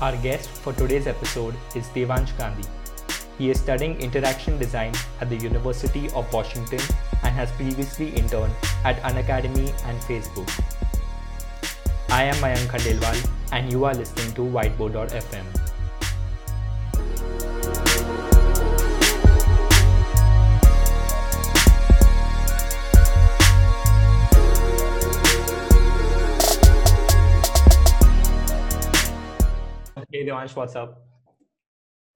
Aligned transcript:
Our 0.00 0.16
guest 0.18 0.48
for 0.48 0.72
today's 0.72 1.08
episode 1.08 1.56
is 1.74 1.88
Devansh 1.88 2.30
Gandhi. 2.38 2.62
He 3.36 3.50
is 3.50 3.58
studying 3.58 4.00
interaction 4.00 4.56
design 4.56 4.94
at 5.20 5.28
the 5.28 5.36
University 5.36 6.08
of 6.10 6.32
Washington 6.32 6.78
and 7.24 7.34
has 7.34 7.50
previously 7.52 8.10
interned 8.10 8.52
at 8.84 9.02
Unacademy 9.02 9.74
and 9.86 9.98
Facebook. 10.02 10.48
I 12.10 12.22
am 12.22 12.36
Mayank 12.36 12.70
Khandelwal 12.70 13.28
and 13.50 13.72
you 13.72 13.84
are 13.86 13.94
listening 13.94 14.32
to 14.34 14.42
Whiteboard.fm. 14.42 15.67
Devansh, 30.28 30.54
what's 30.54 30.76
up? 30.76 31.06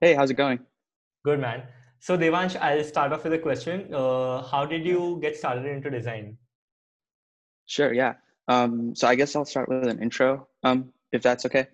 Hey, 0.01 0.13
how's 0.15 0.31
it 0.31 0.35
going? 0.35 0.59
Good 1.25 1.41
man. 1.41 1.63
So 1.99 2.19
Devansh, 2.19 2.57
I'll 2.61 2.85
start 2.85 3.13
off 3.13 3.25
with 3.25 3.33
a 3.33 3.39
question. 3.39 3.89
Uh, 3.95 4.43
how 4.43 4.67
did 4.67 4.85
you 4.85 5.19
get 5.23 5.37
started 5.37 5.65
into 5.65 5.89
design? 5.89 6.37
Sure, 7.67 7.95
yeah. 7.95 8.15
Um, 8.49 8.95
so 8.95 9.09
I 9.09 9.15
guess 9.15 9.35
I'll 9.35 9.47
start 9.47 9.69
with 9.69 9.89
an 9.89 10.03
intro, 10.03 10.47
um, 10.63 10.93
if 11.13 11.23
that's 11.23 11.47
okay. 11.47 11.69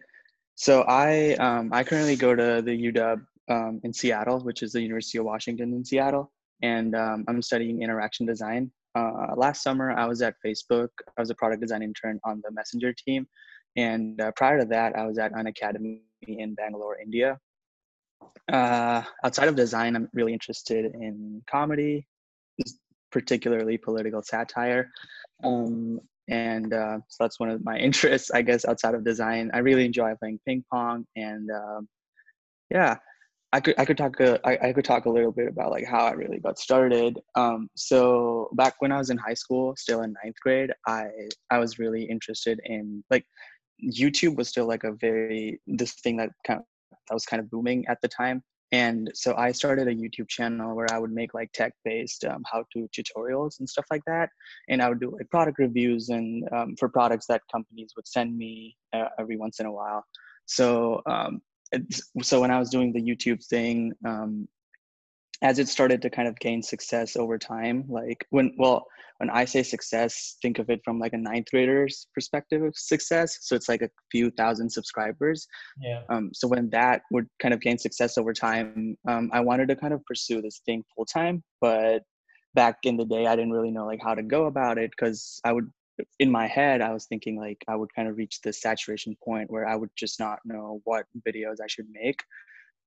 So 0.55 0.83
I 0.83 1.35
um, 1.35 1.73
I 1.73 1.83
currently 1.83 2.15
go 2.15 2.37
to 2.37 2.63
the 2.65 2.93
UW 2.93 3.21
um, 3.49 3.81
in 3.83 3.93
Seattle, 3.93 4.41
which 4.41 4.63
is 4.63 4.73
the 4.73 4.83
University 4.83 5.19
of 5.19 5.25
Washington 5.25 5.73
in 5.73 5.85
Seattle, 5.85 6.31
and 6.63 6.95
um, 6.95 7.25
I'm 7.27 7.43
studying 7.43 7.83
interaction 7.83 8.27
design. 8.27 8.71
Uh, 8.95 9.35
last 9.37 9.63
summer, 9.63 9.93
I 9.93 10.07
was 10.07 10.23
at 10.23 10.35
Facebook. 10.45 10.91
I 11.17 11.21
was 11.21 11.31
a 11.31 11.35
product 11.35 11.63
design 11.63 11.83
intern 11.83 12.21
on 12.25 12.43
the 12.45 12.53
Messenger 12.53 12.93
team, 12.93 13.27
and 13.77 14.21
uh, 14.21 14.31
prior 14.37 14.61
to 14.61 14.67
that, 14.67 14.95
I 14.95 15.07
was 15.07 15.19
at 15.19 15.33
Unacademy 15.33 16.01
in 16.27 16.55
Bangalore, 16.55 16.99
India. 17.01 17.39
Uh, 18.53 19.03
outside 19.25 19.49
of 19.49 19.57
design, 19.57 19.95
I'm 19.95 20.09
really 20.13 20.33
interested 20.33 20.87
in 20.95 21.43
comedy, 21.49 22.07
particularly 23.13 23.79
political 23.79 24.23
satire. 24.23 24.91
Um, 25.45 26.01
and 26.29 26.73
uh, 26.73 26.99
so 27.09 27.25
that's 27.25 27.41
one 27.41 27.51
of 27.51 27.65
my 27.65 27.77
interests, 27.89 28.31
I 28.31 28.43
guess, 28.43 28.65
outside 28.65 28.95
of 28.95 29.05
design. 29.05 29.51
I 29.53 29.59
really 29.59 29.85
enjoy 29.85 30.15
playing 30.19 30.41
ping 30.47 30.65
pong, 30.71 31.07
and 31.17 31.51
um, 31.51 31.89
yeah, 32.71 32.97
I 33.53 33.61
could 33.61 33.75
I 33.79 33.85
could 33.85 33.97
talk 33.97 34.21
a, 34.21 34.39
I, 34.47 34.69
I 34.69 34.73
could 34.73 34.85
talk 34.85 35.07
a 35.07 35.11
little 35.11 35.33
bit 35.33 35.49
about 35.49 35.71
like 35.71 35.87
how 35.87 36.07
I 36.07 36.13
really 36.13 36.39
got 36.39 36.59
started. 36.59 37.19
Um, 37.35 37.69
so 37.77 38.51
back 38.55 38.75
when 38.81 38.93
I 38.93 38.99
was 38.99 39.11
in 39.11 39.17
high 39.17 39.35
school, 39.35 39.75
still 39.77 40.03
in 40.03 40.15
ninth 40.23 40.37
grade, 40.43 40.71
I 40.87 41.07
I 41.51 41.59
was 41.59 41.79
really 41.79 42.05
interested 42.05 42.61
in 42.65 43.03
like 43.11 43.25
YouTube 43.83 44.37
was 44.37 44.49
still 44.49 44.67
like 44.67 44.85
a 44.85 44.93
very 44.93 45.61
this 45.67 45.93
thing 45.93 46.17
that 46.17 46.31
kind 46.47 46.61
of 46.61 46.67
that 47.09 47.15
was 47.15 47.25
kind 47.25 47.41
of 47.41 47.51
booming 47.51 47.87
at 47.89 47.99
the 48.03 48.09
time. 48.09 48.43
And 48.71 49.11
so 49.15 49.35
I 49.37 49.53
started 49.53 49.89
a 49.89 49.95
YouTube 49.95 50.29
channel 50.29 50.77
where 50.77 50.93
I 50.93 50.99
would 50.99 51.13
make 51.13 51.33
like 51.33 51.51
tech 51.53 51.73
based 51.85 52.25
um, 52.25 52.43
how 52.51 52.65
to 52.75 52.89
tutorials 52.95 53.59
and 53.61 53.69
stuff 53.69 53.87
like 53.91 54.03
that. 54.07 54.29
And 54.69 54.83
I 54.83 54.91
would 54.91 55.01
do 55.01 55.11
like 55.11 55.31
product 55.31 55.59
reviews 55.59 56.11
and 56.11 56.47
um, 56.53 56.77
for 56.77 56.89
products 56.89 57.27
that 57.29 57.43
companies 57.51 57.93
would 57.97 58.07
send 58.07 58.37
me 58.37 58.77
uh, 58.93 59.09
every 59.19 59.39
once 59.39 59.59
in 59.59 59.67
a 59.67 59.73
while. 59.73 60.05
So, 60.45 61.01
um, 61.07 61.41
so 62.23 62.41
when 62.43 62.51
I 62.51 62.59
was 62.59 62.69
doing 62.69 62.93
the 62.93 63.01
YouTube 63.01 63.45
thing, 63.47 63.93
um, 64.05 64.49
as 65.43 65.59
it 65.59 65.69
started 65.69 66.03
to 66.03 66.11
kind 66.11 66.27
of 66.27 66.39
gain 66.41 66.63
success 66.63 67.17
over 67.17 67.39
time, 67.39 67.85
like 67.89 68.27
when, 68.31 68.53
well, 68.59 68.87
when 69.19 69.31
I 69.31 69.45
say 69.45 69.63
success, 69.63 70.37
think 70.43 70.59
of 70.59 70.71
it 70.71 70.81
from 70.85 70.99
like 70.99 71.13
a 71.13 71.19
ninth 71.19 71.47
grader's 71.51 72.07
perspective 72.15 72.63
of 72.63 72.77
success. 72.77 73.39
So 73.43 73.55
it's 73.55 73.69
like 73.69 73.83
a 73.83 73.91
few 74.11 74.31
thousand 74.33 74.71
subscribers. 74.71 75.47
Yeah. 75.81 76.03
Um, 76.09 76.31
so 76.35 76.49
when 76.49 76.71
that 76.71 77.03
would 77.11 77.27
kind 77.41 77.55
of 77.55 77.61
gain 77.61 77.79
success 77.79 78.19
over 78.19 78.33
time, 78.33 78.97
um, 79.09 79.31
I 79.33 79.41
wanted 79.41 79.69
to 79.69 79.77
kind 79.77 79.93
of 79.93 80.05
pursue 80.07 80.43
this 80.43 80.61
thing 80.67 80.85
full 80.95 81.05
time. 81.05 81.43
But 81.61 82.03
back 82.55 82.79
in 82.85 82.97
the 82.97 83.05
day, 83.05 83.27
I 83.27 83.37
didn't 83.37 83.53
really 83.53 83.71
know 83.71 83.87
like 83.87 84.01
how 84.03 84.15
to 84.15 84.23
go 84.23 84.47
about 84.47 84.79
it 84.79 84.91
because 84.91 85.41
I 85.45 85.53
would, 85.53 85.69
in 86.21 86.31
my 86.31 86.47
head, 86.47 86.81
I 86.81 86.93
was 86.93 87.07
thinking 87.07 87.39
like 87.39 87.65
I 87.67 87.75
would 87.75 87.93
kind 87.95 88.09
of 88.09 88.17
reach 88.17 88.41
the 88.43 88.53
saturation 88.53 89.17
point 89.25 89.51
where 89.51 89.67
I 89.67 89.75
would 89.75 89.91
just 89.97 90.21
not 90.21 90.39
know 90.45 90.81
what 90.85 91.07
videos 91.27 91.57
I 91.63 91.67
should 91.67 91.87
make 91.93 92.23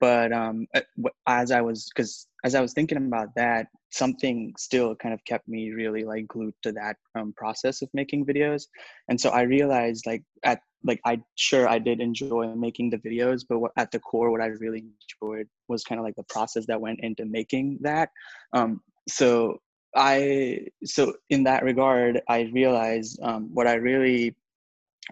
but 0.02 0.34
um, 0.34 0.66
uh, 0.76 0.82
as 1.28 1.52
I 1.52 1.62
was, 1.62 1.90
because 1.96 2.28
as 2.44 2.56
I 2.56 2.62
was 2.62 2.74
thinking 2.74 2.98
about 2.98 3.30
that, 3.36 3.68
something 3.92 4.52
still 4.58 4.96
kind 4.96 5.14
of 5.14 5.24
kept 5.26 5.48
me 5.48 5.72
really 5.72 6.04
like 6.04 6.28
glued 6.28 6.56
to 6.64 6.72
that 6.74 6.96
um, 7.16 7.34
process 7.38 7.84
of 7.84 7.90
making 7.94 8.26
videos, 8.26 8.64
and 9.08 9.22
so 9.22 9.30
I 9.30 9.44
realized 9.44 10.08
like 10.08 10.24
at 10.44 10.60
like 10.84 11.00
I 11.06 11.22
sure 11.36 11.70
I 11.70 11.78
did 11.78 12.02
enjoy 12.02 12.48
making 12.56 12.90
the 12.90 12.98
videos, 12.98 13.44
but 13.48 13.60
what, 13.60 13.72
at 13.78 13.92
the 13.92 14.00
core, 14.00 14.32
what 14.32 14.42
I 14.42 14.48
really 14.48 14.84
enjoyed 15.22 15.48
was 15.68 15.84
kind 15.84 16.00
of 16.00 16.04
like 16.04 16.16
the 16.16 16.24
process 16.24 16.66
that 16.66 16.82
went 16.82 17.02
into 17.02 17.26
making 17.26 17.78
that. 17.82 18.10
Um, 18.54 18.82
so 19.08 19.60
I 19.96 20.66
so 20.84 21.14
in 21.30 21.44
that 21.44 21.64
regard, 21.64 22.22
I 22.28 22.50
realized 22.54 23.20
um, 23.22 23.52
what 23.54 23.68
I 23.68 23.76
really 23.76 24.36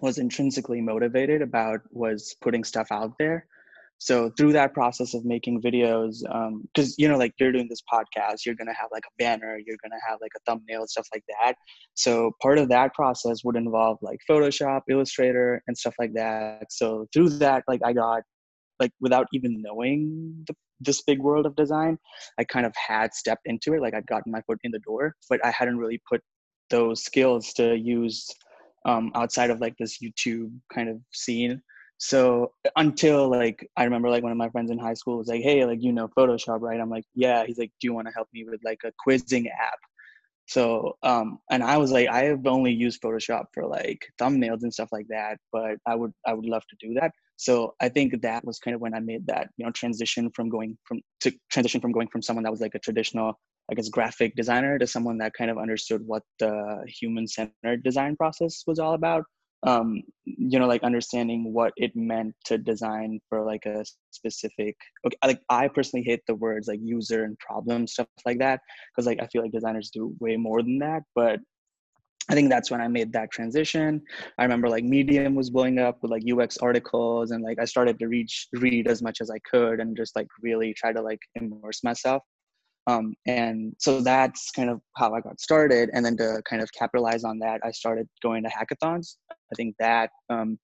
was 0.01 0.17
intrinsically 0.17 0.81
motivated 0.81 1.43
about 1.43 1.81
was 1.91 2.35
putting 2.41 2.63
stuff 2.63 2.87
out 2.91 3.13
there 3.19 3.45
so 3.99 4.31
through 4.37 4.53
that 4.53 4.73
process 4.73 5.13
of 5.13 5.23
making 5.25 5.61
videos 5.61 6.21
because 6.73 6.89
um, 6.89 6.95
you 6.97 7.07
know 7.07 7.17
like 7.17 7.33
you're 7.39 7.51
doing 7.51 7.67
this 7.69 7.83
podcast 7.91 8.45
you're 8.45 8.55
gonna 8.55 8.73
have 8.73 8.89
like 8.91 9.03
a 9.05 9.13
banner 9.19 9.59
you're 9.63 9.77
gonna 9.83 10.01
have 10.07 10.17
like 10.21 10.31
a 10.35 10.39
thumbnail 10.49 10.87
stuff 10.87 11.07
like 11.13 11.23
that. 11.27 11.53
So 11.93 12.31
part 12.41 12.57
of 12.57 12.69
that 12.69 12.93
process 12.93 13.43
would 13.43 13.55
involve 13.55 13.97
like 14.01 14.19
photoshop 14.29 14.81
illustrator 14.89 15.61
and 15.67 15.77
stuff 15.77 15.95
like 15.99 16.13
that. 16.13 16.71
So 16.71 17.07
through 17.13 17.29
that 17.29 17.63
like 17.67 17.81
i 17.85 17.93
got 17.93 18.23
like 18.79 18.91
without 18.99 19.27
even 19.33 19.61
knowing 19.61 20.43
the, 20.47 20.55
this 20.79 21.01
big 21.03 21.19
world 21.19 21.45
of 21.45 21.55
design 21.55 21.97
i 22.37 22.43
kind 22.43 22.65
of 22.65 22.73
had 22.75 23.13
stepped 23.13 23.45
into 23.45 23.73
it 23.73 23.81
like 23.81 23.93
i'd 23.93 24.07
gotten 24.07 24.31
my 24.31 24.41
foot 24.41 24.59
in 24.63 24.71
the 24.71 24.79
door 24.79 25.15
but 25.29 25.43
i 25.45 25.51
hadn't 25.51 25.77
really 25.77 26.01
put 26.09 26.21
those 26.69 27.03
skills 27.03 27.53
to 27.53 27.75
use 27.75 28.27
um, 28.85 29.11
outside 29.15 29.49
of 29.49 29.59
like 29.59 29.75
this 29.77 29.99
youtube 30.01 30.51
kind 30.73 30.89
of 30.89 30.97
scene 31.13 31.61
so 32.01 32.53
until 32.77 33.29
like 33.29 33.69
i 33.75 33.83
remember 33.83 34.09
like 34.09 34.23
one 34.23 34.31
of 34.31 34.37
my 34.37 34.49
friends 34.49 34.71
in 34.71 34.79
high 34.79 34.93
school 34.93 35.17
was 35.17 35.27
like 35.27 35.41
hey 35.41 35.65
like 35.65 35.83
you 35.83 35.91
know 35.91 36.07
photoshop 36.17 36.61
right? 36.61 36.79
I'm 36.79 36.89
like 36.89 37.03
yeah. 37.13 37.45
He's 37.45 37.59
like 37.59 37.71
do 37.79 37.87
you 37.87 37.93
want 37.93 38.07
to 38.07 38.13
help 38.13 38.29
me 38.33 38.45
with 38.49 38.61
like 38.63 38.79
a 38.85 38.91
quizzing 38.97 39.47
app? 39.49 39.79
So 40.47 40.97
um 41.03 41.39
and 41.51 41.61
i 41.63 41.77
was 41.77 41.91
like 41.91 42.07
i 42.07 42.23
have 42.23 42.47
only 42.47 42.71
used 42.71 43.01
photoshop 43.01 43.45
for 43.53 43.67
like 43.67 44.01
thumbnails 44.19 44.63
and 44.63 44.73
stuff 44.73 44.89
like 44.91 45.07
that 45.09 45.37
but 45.51 45.75
i 45.85 45.93
would 45.93 46.13
i 46.25 46.33
would 46.33 46.45
love 46.45 46.63
to 46.69 46.87
do 46.87 46.93
that. 46.99 47.11
So 47.35 47.75
i 47.81 47.89
think 47.89 48.21
that 48.21 48.45
was 48.45 48.59
kind 48.59 48.75
of 48.75 48.81
when 48.81 48.93
i 48.93 48.99
made 48.99 49.27
that 49.27 49.49
you 49.57 49.65
know 49.65 49.71
transition 49.71 50.31
from 50.35 50.49
going 50.49 50.77
from 50.87 51.01
to 51.21 51.31
transition 51.51 51.81
from 51.81 51.91
going 51.91 52.07
from 52.07 52.21
someone 52.21 52.43
that 52.43 52.51
was 52.51 52.61
like 52.61 52.75
a 52.75 52.79
traditional 52.79 53.37
I 53.71 53.75
guess 53.75 53.89
graphic 53.89 54.35
designer 54.35 54.79
to 54.79 54.87
someone 54.87 55.19
that 55.19 55.33
kind 55.37 55.51
of 55.51 55.59
understood 55.59 56.01
what 56.05 56.23
the 56.39 56.83
human 56.87 57.27
centered 57.27 57.83
design 57.83 58.15
process 58.15 58.63
was 58.65 58.79
all 58.79 58.95
about 58.95 59.25
um, 59.63 60.01
you 60.25 60.57
know 60.59 60.67
like 60.67 60.83
understanding 60.83 61.53
what 61.53 61.73
it 61.77 61.95
meant 61.95 62.33
to 62.45 62.57
design 62.57 63.19
for 63.27 63.43
like 63.43 63.65
a 63.65 63.83
specific 64.11 64.75
okay 65.05 65.17
like 65.25 65.41
i 65.49 65.67
personally 65.67 66.03
hate 66.03 66.21
the 66.27 66.35
words 66.35 66.67
like 66.67 66.79
user 66.81 67.23
and 67.23 67.37
problem 67.39 67.85
stuff 67.85 68.07
like 68.25 68.39
that 68.39 68.61
because 68.91 69.05
like 69.05 69.21
i 69.21 69.27
feel 69.27 69.41
like 69.41 69.51
designers 69.51 69.89
do 69.89 70.15
way 70.19 70.37
more 70.37 70.61
than 70.61 70.79
that 70.79 71.01
but 71.15 71.39
I 72.31 72.35
think 72.35 72.51
that's 72.51 72.69
when 72.69 72.79
I 72.79 72.87
made 72.87 73.11
that 73.13 73.31
transition. 73.31 74.03
I 74.37 74.43
remember 74.43 74.69
like 74.69 74.83
Medium 74.83 75.33
was 75.33 75.49
blowing 75.49 75.79
up 75.79 75.97
with 76.03 76.11
like 76.11 76.21
UX 76.31 76.59
articles 76.59 77.31
and 77.31 77.43
like 77.43 77.57
I 77.59 77.65
started 77.65 77.97
to 77.97 78.07
reach 78.07 78.47
read 78.53 78.87
as 78.87 79.01
much 79.01 79.19
as 79.19 79.31
I 79.31 79.39
could 79.49 79.79
and 79.79 79.97
just 79.97 80.15
like 80.15 80.27
really 80.39 80.71
try 80.75 80.93
to 80.93 81.01
like 81.01 81.17
immerse 81.33 81.83
myself 81.83 82.21
um, 82.89 83.13
and 83.27 83.73
so 83.77 84.01
that's 84.01 84.49
kind 84.51 84.69
of 84.69 84.81
how 84.95 85.13
I 85.13 85.21
got 85.21 85.39
started. 85.39 85.89
And 85.93 86.03
then 86.03 86.17
to 86.17 86.41
kind 86.49 86.61
of 86.61 86.71
capitalize 86.71 87.23
on 87.23 87.37
that, 87.39 87.61
I 87.63 87.71
started 87.71 88.07
going 88.23 88.43
to 88.43 88.49
hackathons. 88.49 89.15
I 89.51 89.55
think 89.55 89.75
that 89.79 90.11
um, 90.29 90.59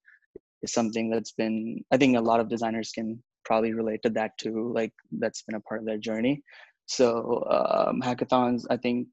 is 0.62 0.74
something 0.74 1.10
that's 1.10 1.32
been, 1.32 1.84
I 1.92 1.98
think 1.98 2.18
a 2.18 2.22
lot 2.22 2.40
of 2.40 2.50
designers 2.50 2.92
can 2.92 3.22
probably 3.44 3.74
relate 3.74 4.02
to 4.04 4.10
that 4.12 4.32
too. 4.38 4.72
Like 4.74 4.94
that's 5.20 5.44
been 5.44 5.56
a 5.56 5.62
part 5.62 5.80
of 5.82 5.86
their 5.86 5.98
journey. 5.98 6.42
So 6.88 7.44
um, 7.50 8.02
hackathons, 8.02 8.66
I 8.70 8.78
think, 8.78 9.08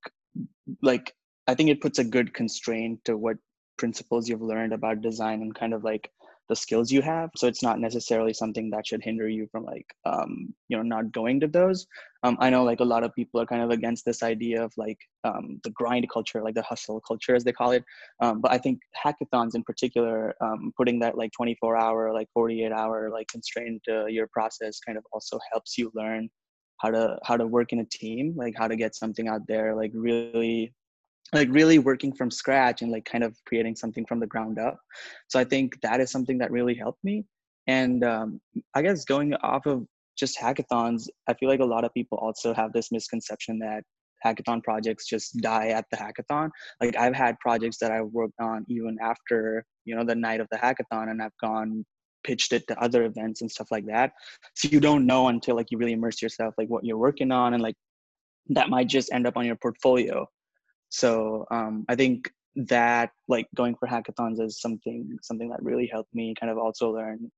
like, 0.83 1.13
I 1.47 1.55
think 1.55 1.71
it 1.71 1.81
puts 1.81 1.99
a 1.99 2.05
good 2.05 2.35
constraint 2.35 3.01
to 3.05 3.17
what 3.17 3.37
principles 3.79 4.29
you've 4.29 4.43
learned 4.43 4.73
about 4.73 5.01
design 5.01 5.43
and 5.43 5.55
kind 5.55 5.75
of 5.75 5.83
like 5.83 6.11
the 6.49 6.57
skills 6.57 6.91
you 6.91 7.03
have. 7.03 7.31
So 7.37 7.47
it's 7.47 7.63
not 7.63 7.79
necessarily 7.79 8.33
something 8.33 8.71
that 8.71 8.87
should 8.87 9.03
hinder 9.03 9.29
you 9.29 9.49
from 9.51 9.65
like 9.65 9.87
um, 10.05 10.55
you 10.69 10.77
know 10.77 10.83
not 10.83 11.13
going 11.13 11.41
to 11.41 11.49
those. 11.49 11.87
Um, 12.25 12.37
i 12.41 12.51
know 12.51 12.63
like 12.63 12.81
a 12.81 12.85
lot 12.85 13.03
of 13.03 13.15
people 13.15 13.41
are 13.41 13.47
kind 13.47 13.63
of 13.63 13.71
against 13.71 14.05
this 14.05 14.23
idea 14.23 14.63
of 14.63 14.73
like 14.77 14.99
um, 15.25 15.61
the 15.65 15.71
grind 15.71 16.09
culture 16.13 16.41
like 16.43 16.55
the 16.55 16.63
hustle 16.63 17.01
culture 17.01 17.35
as 17.35 17.45
they 17.45 17.53
call 17.53 17.73
it. 17.73 17.85
Um, 18.21 18.41
but 18.41 18.53
i 18.53 18.59
think 18.59 18.81
hackathons 19.05 19.55
in 19.55 19.63
particular 19.65 20.35
um, 20.41 20.73
putting 20.77 20.99
that 21.01 21.17
like 21.17 21.33
24 21.33 21.77
hour 21.77 22.13
like 22.13 22.29
48 22.35 22.73
hour 22.73 23.11
like 23.11 23.29
constraint 23.29 23.83
to 23.89 24.07
your 24.09 24.29
process 24.33 24.79
kind 24.81 24.99
of 24.99 25.05
also 25.13 25.39
helps 25.53 25.79
you 25.79 25.91
learn 25.95 26.29
how 26.83 26.91
to 26.91 27.19
how 27.25 27.37
to 27.37 27.47
work 27.47 27.73
in 27.73 27.81
a 27.81 27.85
team 27.85 28.35
like 28.37 28.55
how 28.57 28.69
to 28.69 28.77
get 28.77 28.95
something 28.95 29.29
out 29.29 29.47
there 29.47 29.75
like 29.75 29.93
really 29.95 30.75
like 31.33 31.49
really 31.51 31.79
working 31.79 32.13
from 32.13 32.31
scratch 32.31 32.83
and 32.83 32.93
like 32.93 33.05
kind 33.05 33.25
of 33.25 33.37
creating 33.47 33.75
something 33.75 34.05
from 34.07 34.21
the 34.21 34.27
ground 34.27 34.59
up. 34.59 34.79
So 35.29 35.39
i 35.39 35.45
think 35.45 35.81
that 35.83 36.01
is 36.01 36.11
something 36.11 36.39
that 36.39 36.51
really 36.51 36.75
helped 36.75 37.03
me. 37.05 37.25
And 37.67 38.05
um, 38.05 38.41
i 38.75 38.83
guess 38.83 39.05
going 39.05 39.35
off 39.35 39.67
of 39.67 39.87
just 40.19 40.39
hackathons 40.39 41.09
i 41.29 41.35
feel 41.35 41.49
like 41.49 41.61
a 41.61 41.73
lot 41.75 41.85
of 41.85 41.95
people 41.95 42.19
also 42.19 42.53
have 42.53 42.73
this 42.73 42.93
misconception 42.93 43.59
that 43.61 43.83
hackathon 44.25 44.63
projects 44.63 45.07
just 45.07 45.37
die 45.39 45.69
at 45.69 45.87
the 45.91 45.97
hackathon. 45.97 46.51
Like 46.81 46.97
i've 46.97 47.15
had 47.15 47.39
projects 47.41 47.79
that 47.79 47.93
i've 47.93 48.11
worked 48.21 48.41
on 48.41 48.65
even 48.69 48.97
after 49.01 49.65
you 49.85 49.95
know 49.97 50.05
the 50.05 50.15
night 50.15 50.41
of 50.41 50.49
the 50.51 50.59
hackathon 50.59 51.11
and 51.11 51.23
i've 51.23 51.39
gone 51.41 51.85
pitched 52.25 52.53
it 52.53 52.67
to 52.69 52.81
other 52.81 53.05
events 53.05 53.41
and 53.41 53.51
stuff 53.51 53.69
like 53.71 53.87
that. 53.87 54.13
So 54.55 54.69
you 54.69 54.81
don't 54.81 55.07
know 55.07 55.29
until 55.29 55.57
like 55.57 55.71
you 55.71 55.79
really 55.79 55.93
immerse 55.93 56.23
yourself 56.23 56.55
like 56.59 56.69
what 56.69 56.85
you're 56.85 56.99
working 56.99 57.33
on 57.33 57.55
and 57.55 57.63
like 57.63 57.75
that 58.49 58.69
might 58.69 58.89
just 58.89 59.13
end 59.13 59.27
up 59.27 59.37
on 59.37 59.47
your 59.47 59.57
portfolio 59.57 60.27
so 60.93 61.47
um, 61.51 61.85
i 61.89 61.95
think 61.95 62.31
that 62.55 63.11
like 63.29 63.47
going 63.55 63.75
for 63.75 63.89
hackathons 63.89 64.41
is 64.41 64.61
something 64.61 65.17
something 65.23 65.49
that 65.49 65.63
really 65.63 65.87
helped 65.87 66.15
me 66.15 66.35
kind 66.39 66.51
of 66.51 66.59
also 66.59 66.93
learn 66.93 67.31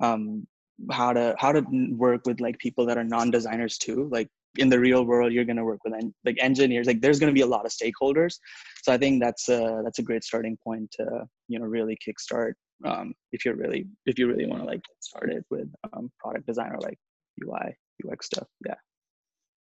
um, 0.00 0.46
how 0.90 1.12
to 1.12 1.34
how 1.38 1.52
to 1.52 1.64
work 1.92 2.26
with 2.26 2.40
like 2.40 2.58
people 2.58 2.86
that 2.86 2.98
are 2.98 3.04
non-designers 3.04 3.78
too. 3.78 4.08
Like 4.10 4.28
in 4.58 4.68
the 4.68 4.80
real 4.80 5.04
world 5.04 5.32
you're 5.32 5.44
going 5.44 5.56
to 5.56 5.64
work 5.64 5.80
with 5.84 5.94
en- 5.94 6.14
like 6.24 6.36
engineers. 6.40 6.86
Like 6.86 7.00
there's 7.00 7.18
going 7.18 7.32
to 7.32 7.38
be 7.38 7.42
a 7.42 7.46
lot 7.46 7.66
of 7.66 7.72
stakeholders. 7.72 8.38
So 8.82 8.92
i 8.92 8.98
think 8.98 9.22
that's 9.22 9.48
a 9.48 9.82
that's 9.84 9.98
a 9.98 10.02
great 10.02 10.24
starting 10.24 10.56
point 10.62 10.90
to 10.92 11.26
you 11.48 11.58
know 11.58 11.66
really 11.66 11.96
kickstart 12.04 12.52
um, 12.84 13.14
if 13.32 13.44
you're 13.44 13.56
really 13.56 13.86
if 14.06 14.18
you 14.18 14.26
really 14.26 14.46
want 14.46 14.62
to 14.62 14.66
like 14.66 14.82
get 14.82 14.96
started 15.00 15.44
with 15.50 15.68
um, 15.92 16.10
product 16.18 16.46
design 16.46 16.70
or 16.72 16.80
like 16.80 16.98
ui 17.42 17.76
ux 18.10 18.26
stuff. 18.26 18.48
Yeah. 18.66 18.74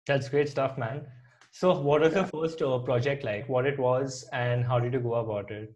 That's 0.07 0.29
great 0.29 0.49
stuff 0.49 0.79
man 0.79 1.07
so 1.59 1.73
what 1.89 2.01
was 2.01 2.13
yeah. 2.13 2.21
your 2.21 2.27
first 2.27 2.63
uh, 2.63 2.79
project 2.91 3.25
like 3.25 3.49
what 3.49 3.67
it 3.67 3.79
was 3.79 4.29
and 4.33 4.65
how 4.65 4.79
did 4.79 4.93
you 4.93 5.01
go 5.01 5.15
about 5.15 5.51
it 5.51 5.75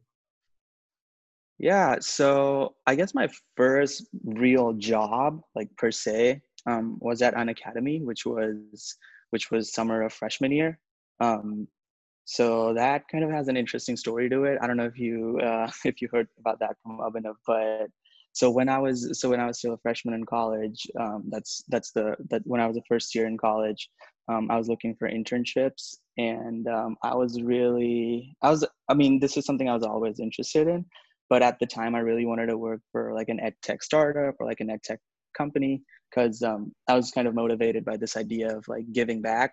yeah 1.59 1.97
so 2.01 2.75
i 2.87 2.95
guess 2.95 3.15
my 3.15 3.29
first 3.57 4.07
real 4.25 4.73
job 4.75 5.41
like 5.55 5.75
per 5.77 5.91
se 5.91 6.41
um, 6.67 6.99
was 7.01 7.23
at 7.23 7.35
Unacademy, 7.35 8.03
which 8.03 8.27
was 8.27 8.97
which 9.31 9.51
was 9.51 9.73
summer 9.73 10.03
of 10.03 10.13
freshman 10.13 10.53
year. 10.53 10.79
Um, 11.21 11.69
so 12.25 12.75
that 12.75 13.09
kind 13.09 13.25
of 13.25 13.31
has 13.31 13.49
an 13.49 13.57
interesting 13.57 13.97
story 13.97 14.29
to 14.29 14.45
it. 14.45 14.59
I 14.61 14.67
don't 14.67 14.77
know 14.77 14.85
if 14.85 14.99
you 14.99 15.39
uh, 15.43 15.71
if 15.85 16.01
you 16.01 16.09
heard 16.13 16.29
about 16.39 16.59
that 16.61 16.77
from 16.83 16.99
Abhinav, 16.99 17.35
but 17.47 17.89
so 18.33 18.51
when 18.51 18.69
I 18.69 18.79
was 18.79 19.21
so 19.21 19.29
when 19.31 19.41
I 19.41 19.47
was 19.47 19.59
still 19.59 19.75
a 19.75 19.79
freshman 19.79 20.15
in 20.15 20.25
college, 20.25 20.87
um, 20.99 21.25
that's 21.29 21.65
that's 21.69 21.91
the 21.93 22.17
that 22.31 22.43
when 22.45 22.61
I 22.61 22.67
was 22.67 22.77
a 22.77 22.83
first 22.89 23.15
year 23.15 23.27
in 23.27 23.37
college, 23.37 23.91
um, 24.29 24.51
I 24.51 24.57
was 24.57 24.69
looking 24.69 24.95
for 24.95 25.11
internships, 25.11 25.97
and 26.17 26.69
um, 26.69 26.97
I 27.03 27.15
was 27.15 27.43
really 27.43 28.37
I 28.43 28.51
was 28.51 28.65
I 28.89 28.95
mean 28.95 29.19
this 29.19 29.37
is 29.37 29.45
something 29.45 29.69
I 29.69 29.75
was 29.75 29.83
always 29.83 30.21
interested 30.21 30.69
in, 30.69 30.85
but 31.29 31.43
at 31.43 31.59
the 31.59 31.67
time 31.67 31.95
I 31.95 32.01
really 32.01 32.27
wanted 32.27 32.47
to 32.47 32.59
work 32.59 32.81
for 32.93 33.13
like 33.15 33.29
an 33.29 33.41
ed 33.41 33.55
tech 33.63 33.83
startup 33.83 34.37
or 34.39 34.47
like 34.47 34.61
an 34.61 34.71
ed 34.71 34.83
tech 34.85 35.01
company 35.37 35.83
because 36.11 36.43
um, 36.43 36.73
I 36.89 36.95
was 36.95 37.11
kind 37.11 37.29
of 37.29 37.35
motivated 37.35 37.85
by 37.85 37.97
this 37.97 38.17
idea 38.17 38.57
of 38.57 38.67
like 38.69 38.85
giving 38.93 39.23
back. 39.23 39.53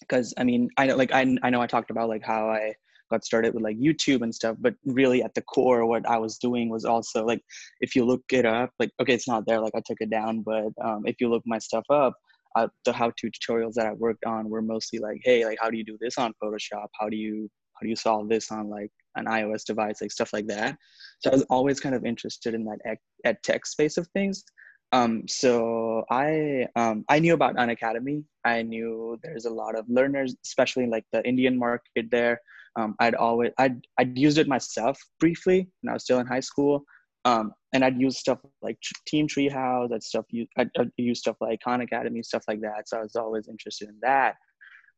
Because 0.00 0.32
I 0.38 0.44
mean, 0.44 0.70
I 0.78 0.86
know 0.86 0.96
like 0.96 1.12
I 1.12 1.36
I 1.42 1.50
know 1.50 1.60
I 1.60 1.66
talked 1.66 1.90
about 1.90 2.08
like 2.08 2.24
how 2.24 2.48
I 2.48 2.74
got 3.10 3.24
started 3.24 3.54
with 3.54 3.62
like 3.62 3.78
YouTube 3.78 4.22
and 4.22 4.34
stuff, 4.34 4.56
but 4.60 4.74
really 4.84 5.22
at 5.22 5.34
the 5.34 5.42
core, 5.42 5.86
what 5.86 6.08
I 6.08 6.18
was 6.18 6.38
doing 6.38 6.68
was 6.68 6.84
also 6.84 7.24
like, 7.24 7.42
if 7.80 7.94
you 7.94 8.04
look 8.04 8.22
it 8.32 8.46
up, 8.46 8.70
like 8.78 8.90
okay, 9.00 9.14
it's 9.14 9.28
not 9.28 9.46
there, 9.46 9.60
like 9.60 9.74
I 9.74 9.82
took 9.84 9.98
it 10.00 10.10
down, 10.10 10.42
but 10.42 10.72
um, 10.84 11.02
if 11.06 11.16
you 11.20 11.28
look 11.28 11.42
my 11.46 11.58
stuff 11.58 11.84
up, 11.90 12.14
uh, 12.56 12.68
the 12.84 12.92
how-to 12.92 13.30
tutorials 13.30 13.74
that 13.74 13.86
I 13.86 13.92
worked 13.92 14.24
on 14.24 14.48
were 14.48 14.62
mostly 14.62 14.98
like, 14.98 15.20
hey, 15.24 15.44
like 15.44 15.58
how 15.60 15.70
do 15.70 15.76
you 15.76 15.84
do 15.84 15.98
this 16.00 16.18
on 16.18 16.32
Photoshop? 16.42 16.88
How 16.98 17.08
do 17.08 17.16
you 17.16 17.48
how 17.74 17.84
do 17.84 17.88
you 17.88 17.96
solve 17.96 18.28
this 18.28 18.50
on 18.50 18.68
like 18.68 18.90
an 19.16 19.26
iOS 19.26 19.64
device, 19.64 20.00
like 20.00 20.12
stuff 20.12 20.32
like 20.32 20.46
that. 20.46 20.76
So 21.20 21.30
I 21.30 21.34
was 21.34 21.44
always 21.50 21.80
kind 21.80 21.94
of 21.94 22.04
interested 22.04 22.54
in 22.54 22.64
that 22.64 22.78
ed, 22.84 22.98
ed 23.24 23.38
tech 23.42 23.66
space 23.66 23.96
of 23.96 24.06
things. 24.08 24.44
Um, 24.92 25.24
so 25.28 26.04
I 26.10 26.66
um, 26.74 27.04
I 27.08 27.18
knew 27.18 27.34
about 27.34 27.56
Unacademy. 27.56 28.24
I 28.44 28.62
knew 28.62 29.18
there's 29.22 29.44
a 29.44 29.50
lot 29.50 29.78
of 29.78 29.84
learners, 29.88 30.34
especially 30.46 30.86
like 30.86 31.04
the 31.12 31.22
Indian 31.28 31.58
market 31.58 32.06
there. 32.10 32.40
Um, 32.78 32.94
I'd 33.00 33.14
always 33.14 33.50
I'd 33.58 33.84
I'd 33.98 34.16
used 34.16 34.38
it 34.38 34.48
myself 34.48 34.98
briefly 35.20 35.68
when 35.80 35.90
I 35.90 35.94
was 35.94 36.04
still 36.04 36.20
in 36.20 36.26
high 36.26 36.40
school, 36.40 36.84
um, 37.24 37.52
and 37.72 37.84
I'd 37.84 38.00
use 38.00 38.18
stuff 38.18 38.38
like 38.62 38.78
Team 39.06 39.26
Treehouse. 39.26 39.92
I'd 39.92 40.02
stuff 40.02 40.24
I'd, 40.56 40.70
I'd 40.78 40.90
use 40.96 41.18
stuff 41.18 41.36
like 41.40 41.60
Khan 41.62 41.80
Academy, 41.80 42.22
stuff 42.22 42.44
like 42.48 42.60
that. 42.60 42.88
So 42.88 42.98
I 42.98 43.02
was 43.02 43.16
always 43.16 43.48
interested 43.48 43.88
in 43.88 43.98
that. 44.02 44.36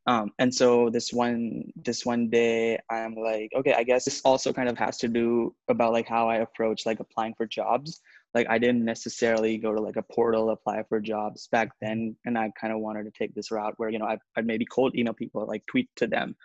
Um, 0.07 0.31
and 0.39 0.55
so 0.55 0.91
this 0.91 1.13
one 1.13 1.65
this 1.77 2.07
one 2.07 2.31
day 2.31 2.79
i'm 2.91 3.15
like 3.15 3.51
okay 3.55 3.75
i 3.75 3.83
guess 3.83 4.07
this 4.07 4.23
also 4.25 4.51
kind 4.51 4.71
of 4.71 4.79
has 4.79 4.97
to 4.97 5.09
do 5.09 5.55
about 5.69 5.93
like 5.93 6.09
how 6.09 6.27
i 6.27 6.37
approach 6.37 6.87
like 6.87 7.01
applying 7.01 7.35
for 7.37 7.45
jobs 7.45 8.01
like 8.35 8.47
I 8.49 8.59
didn't 8.59 8.85
necessarily 8.85 9.59
go 9.59 9.75
to 9.75 9.81
like 9.81 9.97
a 9.97 10.03
portal 10.03 10.51
apply 10.51 10.85
for 10.89 11.01
jobs 11.01 11.49
back 11.51 11.71
then, 11.81 12.17
and 12.25 12.39
I 12.39 12.51
kind 12.61 12.73
of 12.73 12.81
wanted 12.81 13.05
to 13.05 13.11
take 13.11 13.35
this 13.35 13.51
route 13.51 13.75
where 13.77 13.91
you 13.91 13.99
know 13.99 14.07
I'd, 14.07 14.21
I'd 14.37 14.47
maybe 14.47 14.65
cold 14.65 14.95
email 14.97 15.15
people, 15.15 15.45
like 15.47 15.67
tweet 15.67 15.89
to 15.97 16.07
them. 16.07 16.37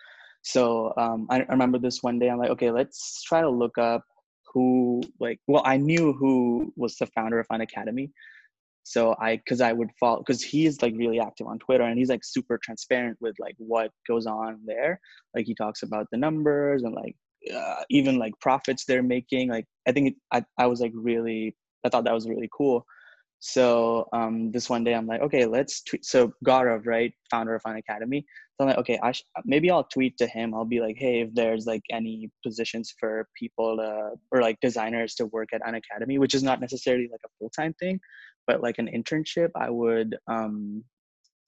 So 0.46 0.92
um, 0.96 1.26
I, 1.30 1.40
remember 1.40 1.78
this 1.78 2.02
one 2.02 2.18
day. 2.18 2.28
I'm 2.28 2.38
like, 2.38 2.50
okay, 2.50 2.70
let's 2.70 3.22
try 3.22 3.40
to 3.40 3.50
look 3.50 3.78
up 3.78 4.02
who 4.52 5.02
like. 5.20 5.40
Well, 5.46 5.62
I 5.64 5.76
knew 5.76 6.12
who 6.12 6.72
was 6.76 6.96
the 6.96 7.06
founder 7.06 7.38
of 7.40 7.46
Unacademy, 7.48 8.10
so 8.84 9.16
i 9.20 9.34
because 9.36 9.60
i 9.60 9.72
would 9.72 9.90
follow 9.98 10.18
because 10.18 10.40
he 10.40 10.64
is 10.64 10.80
like 10.80 10.94
really 10.96 11.18
active 11.18 11.48
on 11.48 11.58
twitter 11.58 11.82
and 11.82 11.98
he's 11.98 12.08
like 12.08 12.22
super 12.22 12.56
transparent 12.62 13.16
with 13.20 13.34
like 13.40 13.56
what 13.58 13.90
goes 14.06 14.26
on 14.26 14.60
there 14.64 15.00
like 15.34 15.44
he 15.44 15.56
talks 15.56 15.82
about 15.82 16.06
the 16.12 16.16
numbers 16.16 16.84
and 16.84 16.94
like 16.94 17.16
uh, 17.52 17.82
even 17.90 18.16
like 18.16 18.32
profits 18.40 18.84
they're 18.84 19.02
making 19.02 19.50
like 19.50 19.66
i 19.88 19.92
think 19.92 20.10
it, 20.10 20.14
I, 20.30 20.44
I 20.56 20.66
was 20.68 20.80
like 20.80 20.92
really 20.94 21.56
I 21.86 21.88
thought 21.88 22.04
that 22.04 22.14
was 22.14 22.28
really 22.28 22.50
cool. 22.52 22.84
So 23.38 24.08
um, 24.12 24.50
this 24.50 24.68
one 24.68 24.82
day 24.84 24.94
I'm 24.94 25.06
like, 25.06 25.20
okay, 25.22 25.46
let's 25.46 25.82
tweet. 25.82 26.04
So 26.04 26.32
Gaurav, 26.44 26.86
right, 26.86 27.12
founder 27.30 27.54
of 27.54 27.62
Unacademy. 27.62 28.24
So 28.56 28.64
I'm 28.64 28.70
like, 28.70 28.78
okay, 28.78 28.98
I 29.02 29.12
sh- 29.12 29.24
maybe 29.44 29.70
I'll 29.70 29.84
tweet 29.84 30.16
to 30.16 30.26
him. 30.26 30.54
I'll 30.54 30.64
be 30.64 30.80
like, 30.80 30.96
hey, 30.98 31.20
if 31.20 31.34
there's 31.34 31.66
like 31.66 31.82
any 31.90 32.30
positions 32.42 32.94
for 32.98 33.28
people 33.38 33.76
to, 33.76 34.12
or 34.30 34.40
like 34.40 34.58
designers 34.62 35.14
to 35.16 35.26
work 35.26 35.50
at 35.52 35.60
Unacademy, 35.60 36.18
which 36.18 36.34
is 36.34 36.42
not 36.42 36.60
necessarily 36.60 37.08
like 37.12 37.20
a 37.26 37.28
full 37.38 37.50
time 37.50 37.74
thing, 37.74 38.00
but 38.46 38.62
like 38.62 38.78
an 38.78 38.88
internship, 38.88 39.50
I 39.56 39.68
would, 39.68 40.16
um, 40.26 40.82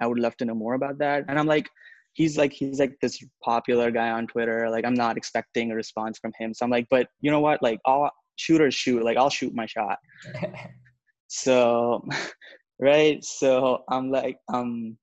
I 0.03 0.07
would 0.07 0.19
love 0.19 0.37
to 0.37 0.45
know 0.45 0.55
more 0.55 0.75
about 0.75 0.99
that. 0.99 1.25
And 1.29 1.39
I'm 1.39 1.47
like, 1.47 1.71
he's 2.13 2.37
like, 2.37 2.53
he's 2.53 2.79
like 2.79 2.99
this 3.01 3.19
popular 3.43 3.91
guy 3.91 4.11
on 4.11 4.27
Twitter. 4.27 4.69
Like 4.69 4.85
I'm 4.85 4.95
not 4.95 5.17
expecting 5.17 5.71
a 5.71 5.75
response 5.75 6.19
from 6.19 6.33
him. 6.39 6.53
So 6.53 6.67
I'm 6.67 6.71
like, 6.71 6.89
but 6.91 7.09
you 7.23 7.31
know 7.31 7.41
what? 7.41 7.63
Like 7.63 7.79
I'll 7.87 8.11
shoot 8.37 8.61
or 8.61 8.71
shoot. 8.71 9.03
Like 9.03 9.17
I'll 9.17 9.31
shoot 9.31 9.55
my 9.55 9.65
shot. 9.65 9.97
so, 11.29 12.05
right. 12.79 13.25
So 13.25 13.85
I'm 13.89 14.11
like, 14.11 14.37
um, 14.53 14.99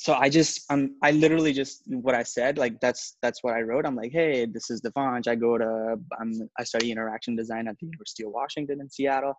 so 0.00 0.14
I 0.14 0.30
just, 0.30 0.64
um, 0.70 0.96
I 1.02 1.10
literally 1.10 1.52
just 1.52 1.82
what 1.86 2.14
I 2.14 2.22
said. 2.22 2.56
Like 2.56 2.80
that's 2.80 3.18
that's 3.22 3.42
what 3.42 3.54
I 3.54 3.60
wrote. 3.60 3.84
I'm 3.84 3.96
like, 3.96 4.12
hey, 4.12 4.46
this 4.46 4.70
is 4.70 4.80
Devansh. 4.80 5.28
I 5.28 5.34
go 5.34 5.58
to, 5.58 5.96
I'm, 6.20 6.32
I 6.58 6.64
study 6.64 6.90
interaction 6.90 7.36
design 7.36 7.68
at 7.68 7.76
the 7.78 7.86
University 7.86 8.24
of 8.24 8.30
Washington 8.32 8.80
in 8.80 8.88
Seattle, 8.90 9.34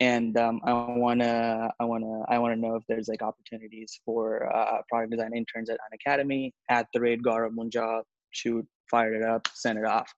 and 0.00 0.36
um, 0.36 0.60
I 0.64 0.72
wanna, 0.72 1.70
I 1.80 1.84
wanna, 1.84 2.22
I 2.28 2.38
wanna 2.38 2.56
know 2.56 2.74
if 2.74 2.82
there's 2.88 3.08
like 3.08 3.22
opportunities 3.22 4.00
for 4.04 4.54
uh, 4.54 4.82
product 4.88 5.12
design 5.12 5.30
interns 5.36 5.70
at 5.70 5.78
Unacademy 5.86 6.50
at 6.68 6.86
the 6.92 7.00
rate 7.00 7.22
Gaurav 7.22 7.50
Munjal 7.54 8.02
Shoot, 8.32 8.66
fired 8.90 9.14
it 9.14 9.22
up, 9.22 9.48
sent 9.54 9.78
it 9.78 9.84
off 9.84 10.12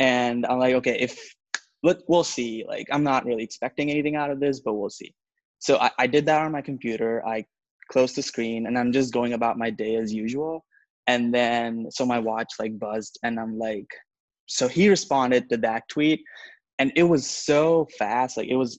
and 0.00 0.46
i'm 0.46 0.60
like 0.60 0.74
okay 0.74 0.96
if 1.00 1.34
look 1.82 2.02
we'll 2.08 2.24
see. 2.24 2.64
Like, 2.66 2.86
I'm 2.90 3.04
not 3.04 3.24
really 3.24 3.42
expecting 3.42 3.90
anything 3.90 4.16
out 4.16 4.30
of 4.30 4.40
this, 4.40 4.60
but 4.60 4.74
we'll 4.74 4.90
see. 4.90 5.14
So 5.58 5.78
I, 5.78 5.90
I 5.98 6.06
did 6.06 6.26
that 6.26 6.42
on 6.44 6.52
my 6.52 6.62
computer. 6.62 7.24
I 7.26 7.44
closed 7.88 8.16
the 8.16 8.22
screen 8.22 8.66
and 8.66 8.78
I'm 8.78 8.92
just 8.92 9.12
going 9.12 9.32
about 9.32 9.58
my 9.58 9.70
day 9.70 9.96
as 9.96 10.12
usual. 10.12 10.64
And 11.06 11.34
then, 11.34 11.86
so 11.90 12.04
my 12.04 12.18
watch 12.18 12.52
like 12.58 12.78
buzzed 12.78 13.18
and 13.22 13.40
I'm 13.40 13.58
like, 13.58 13.88
so 14.46 14.68
he 14.68 14.88
responded 14.88 15.48
to 15.50 15.56
that 15.58 15.84
tweet 15.88 16.20
and 16.78 16.92
it 16.96 17.02
was 17.02 17.28
so 17.28 17.86
fast. 17.98 18.36
Like, 18.36 18.48
it 18.48 18.56
was, 18.56 18.78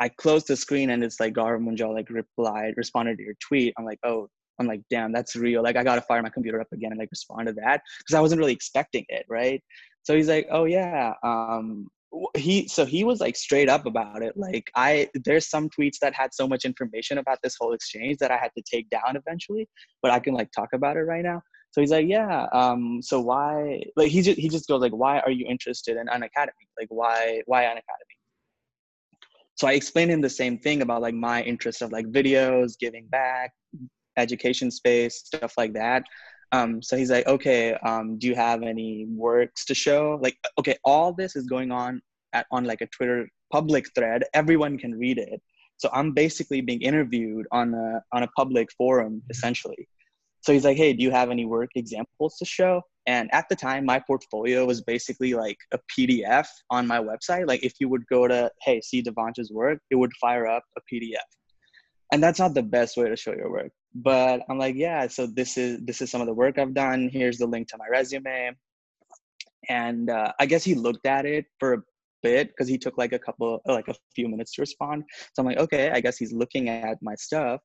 I 0.00 0.08
closed 0.08 0.48
the 0.48 0.56
screen 0.56 0.90
and 0.90 1.02
it's 1.02 1.20
like 1.20 1.34
Gaurav 1.34 1.60
Munjal 1.60 1.94
like 1.94 2.10
replied, 2.10 2.74
responded 2.76 3.18
to 3.18 3.24
your 3.24 3.34
tweet. 3.40 3.74
I'm 3.78 3.84
like, 3.84 3.98
oh, 4.04 4.28
I'm 4.60 4.66
like, 4.66 4.82
damn, 4.90 5.12
that's 5.12 5.36
real. 5.36 5.62
Like, 5.62 5.76
I 5.76 5.84
gotta 5.84 6.02
fire 6.02 6.22
my 6.22 6.30
computer 6.30 6.60
up 6.60 6.68
again 6.72 6.90
and 6.90 6.98
like 6.98 7.10
respond 7.10 7.46
to 7.46 7.52
that 7.54 7.80
because 7.98 8.14
I 8.14 8.20
wasn't 8.20 8.40
really 8.40 8.52
expecting 8.52 9.04
it, 9.08 9.24
right? 9.28 9.62
So 10.02 10.16
he's 10.16 10.28
like, 10.28 10.48
oh 10.50 10.64
yeah, 10.64 11.14
um, 11.22 11.88
he 12.36 12.66
so 12.68 12.84
he 12.86 13.04
was 13.04 13.20
like 13.20 13.36
straight 13.36 13.68
up 13.68 13.84
about 13.84 14.22
it 14.22 14.34
like 14.36 14.70
i 14.74 15.08
there's 15.24 15.48
some 15.48 15.68
tweets 15.68 15.98
that 16.00 16.14
had 16.14 16.32
so 16.32 16.48
much 16.48 16.64
information 16.64 17.18
about 17.18 17.38
this 17.42 17.56
whole 17.60 17.74
exchange 17.74 18.16
that 18.18 18.30
i 18.30 18.36
had 18.36 18.50
to 18.56 18.62
take 18.62 18.88
down 18.88 19.14
eventually 19.14 19.68
but 20.02 20.10
i 20.10 20.18
can 20.18 20.34
like 20.34 20.50
talk 20.52 20.70
about 20.72 20.96
it 20.96 21.02
right 21.02 21.22
now. 21.24 21.42
So 21.70 21.82
he's 21.82 21.90
like 21.90 22.08
yeah 22.08 22.46
um 22.52 23.00
so 23.02 23.20
why 23.20 23.82
like 23.94 24.08
he 24.08 24.22
just 24.22 24.38
he 24.38 24.48
just 24.48 24.66
goes 24.68 24.80
like 24.80 24.92
why 24.92 25.20
are 25.20 25.30
you 25.30 25.46
interested 25.46 25.98
in 25.98 26.06
Unacademy? 26.06 26.66
Like 26.78 26.88
why 26.88 27.42
why 27.44 27.64
Unacademy? 27.64 28.16
So 29.56 29.68
i 29.68 29.72
explained 29.72 30.10
him 30.10 30.22
the 30.22 30.30
same 30.30 30.58
thing 30.58 30.80
about 30.80 31.02
like 31.02 31.14
my 31.14 31.42
interest 31.42 31.82
of 31.82 31.92
like 31.92 32.06
videos 32.06 32.78
giving 32.78 33.06
back 33.08 33.52
education 34.16 34.70
space 34.70 35.22
stuff 35.26 35.52
like 35.58 35.74
that 35.74 36.04
um, 36.52 36.82
so 36.82 36.96
he's 36.96 37.10
like, 37.10 37.26
okay, 37.26 37.74
um, 37.74 38.18
do 38.18 38.26
you 38.26 38.34
have 38.34 38.62
any 38.62 39.06
works 39.10 39.64
to 39.66 39.74
show? 39.74 40.18
Like, 40.22 40.36
okay, 40.58 40.76
all 40.84 41.12
this 41.12 41.36
is 41.36 41.46
going 41.46 41.70
on 41.70 42.00
at 42.32 42.46
on 42.50 42.64
like 42.64 42.80
a 42.80 42.86
Twitter 42.86 43.28
public 43.52 43.86
thread. 43.94 44.24
Everyone 44.34 44.78
can 44.78 44.92
read 44.94 45.18
it. 45.18 45.40
So 45.78 45.88
i'm 45.92 46.12
basically 46.12 46.60
being 46.60 46.82
interviewed 46.82 47.46
on 47.52 47.72
a 47.72 48.02
on 48.12 48.22
a 48.24 48.28
public 48.36 48.68
forum 48.76 49.22
essentially. 49.30 49.88
So 50.40 50.52
he's 50.52 50.64
like 50.64 50.76
hey 50.76 50.92
do 50.92 51.02
you 51.02 51.10
have 51.10 51.30
any 51.30 51.46
work 51.46 51.70
examples 51.76 52.36
to 52.38 52.44
show? 52.44 52.82
And 53.06 53.32
at 53.32 53.48
the 53.48 53.56
time 53.56 53.86
my 53.86 54.00
portfolio 54.00 54.66
was 54.66 54.82
basically 54.82 55.34
like 55.34 55.56
a 55.72 55.78
pdf 55.90 56.46
on 56.70 56.86
my 56.86 56.98
website. 56.98 57.46
Like 57.46 57.64
if 57.64 57.74
you 57.80 57.88
would 57.88 58.06
go 58.08 58.26
to 58.26 58.50
hey 58.62 58.80
see 58.80 59.02
devansh's 59.02 59.50
work 59.52 59.78
it 59.90 59.96
would 59.96 60.12
fire 60.20 60.46
up 60.46 60.64
a 60.76 60.80
pdf 60.92 61.28
and 62.12 62.22
that's 62.22 62.40
not 62.40 62.54
the 62.54 62.62
best 62.62 62.96
way 62.96 63.08
to 63.08 63.16
show 63.16 63.32
your 63.32 63.50
work 63.50 63.70
but 63.94 64.42
i'm 64.48 64.58
like 64.58 64.74
yeah 64.76 65.06
so 65.06 65.26
this 65.26 65.56
is 65.56 65.80
this 65.84 66.00
is 66.00 66.10
some 66.10 66.20
of 66.20 66.26
the 66.26 66.34
work 66.34 66.58
i've 66.58 66.74
done. 66.74 67.08
Here's 67.12 67.38
the 67.38 67.46
link 67.46 67.68
to 67.68 67.78
my 67.78 67.86
resume. 67.90 68.52
And 69.68 70.10
uh, 70.10 70.32
i 70.40 70.46
guess 70.46 70.64
he 70.64 70.74
looked 70.74 71.06
at 71.06 71.26
it 71.26 71.46
for 71.58 71.74
a 71.74 71.78
bit 72.22 72.48
because 72.48 72.68
he 72.68 72.78
took 72.78 72.98
like 72.98 73.12
a 73.12 73.18
couple 73.18 73.60
like 73.66 73.88
a 73.88 73.94
few 74.14 74.28
minutes 74.28 74.52
to 74.54 74.62
respond. 74.62 75.04
So 75.32 75.40
i'm 75.42 75.46
like 75.46 75.58
okay 75.58 75.90
i 75.90 76.00
guess 76.00 76.16
he's 76.18 76.32
looking 76.32 76.68
at 76.68 76.98
my 77.02 77.14
stuff. 77.14 77.60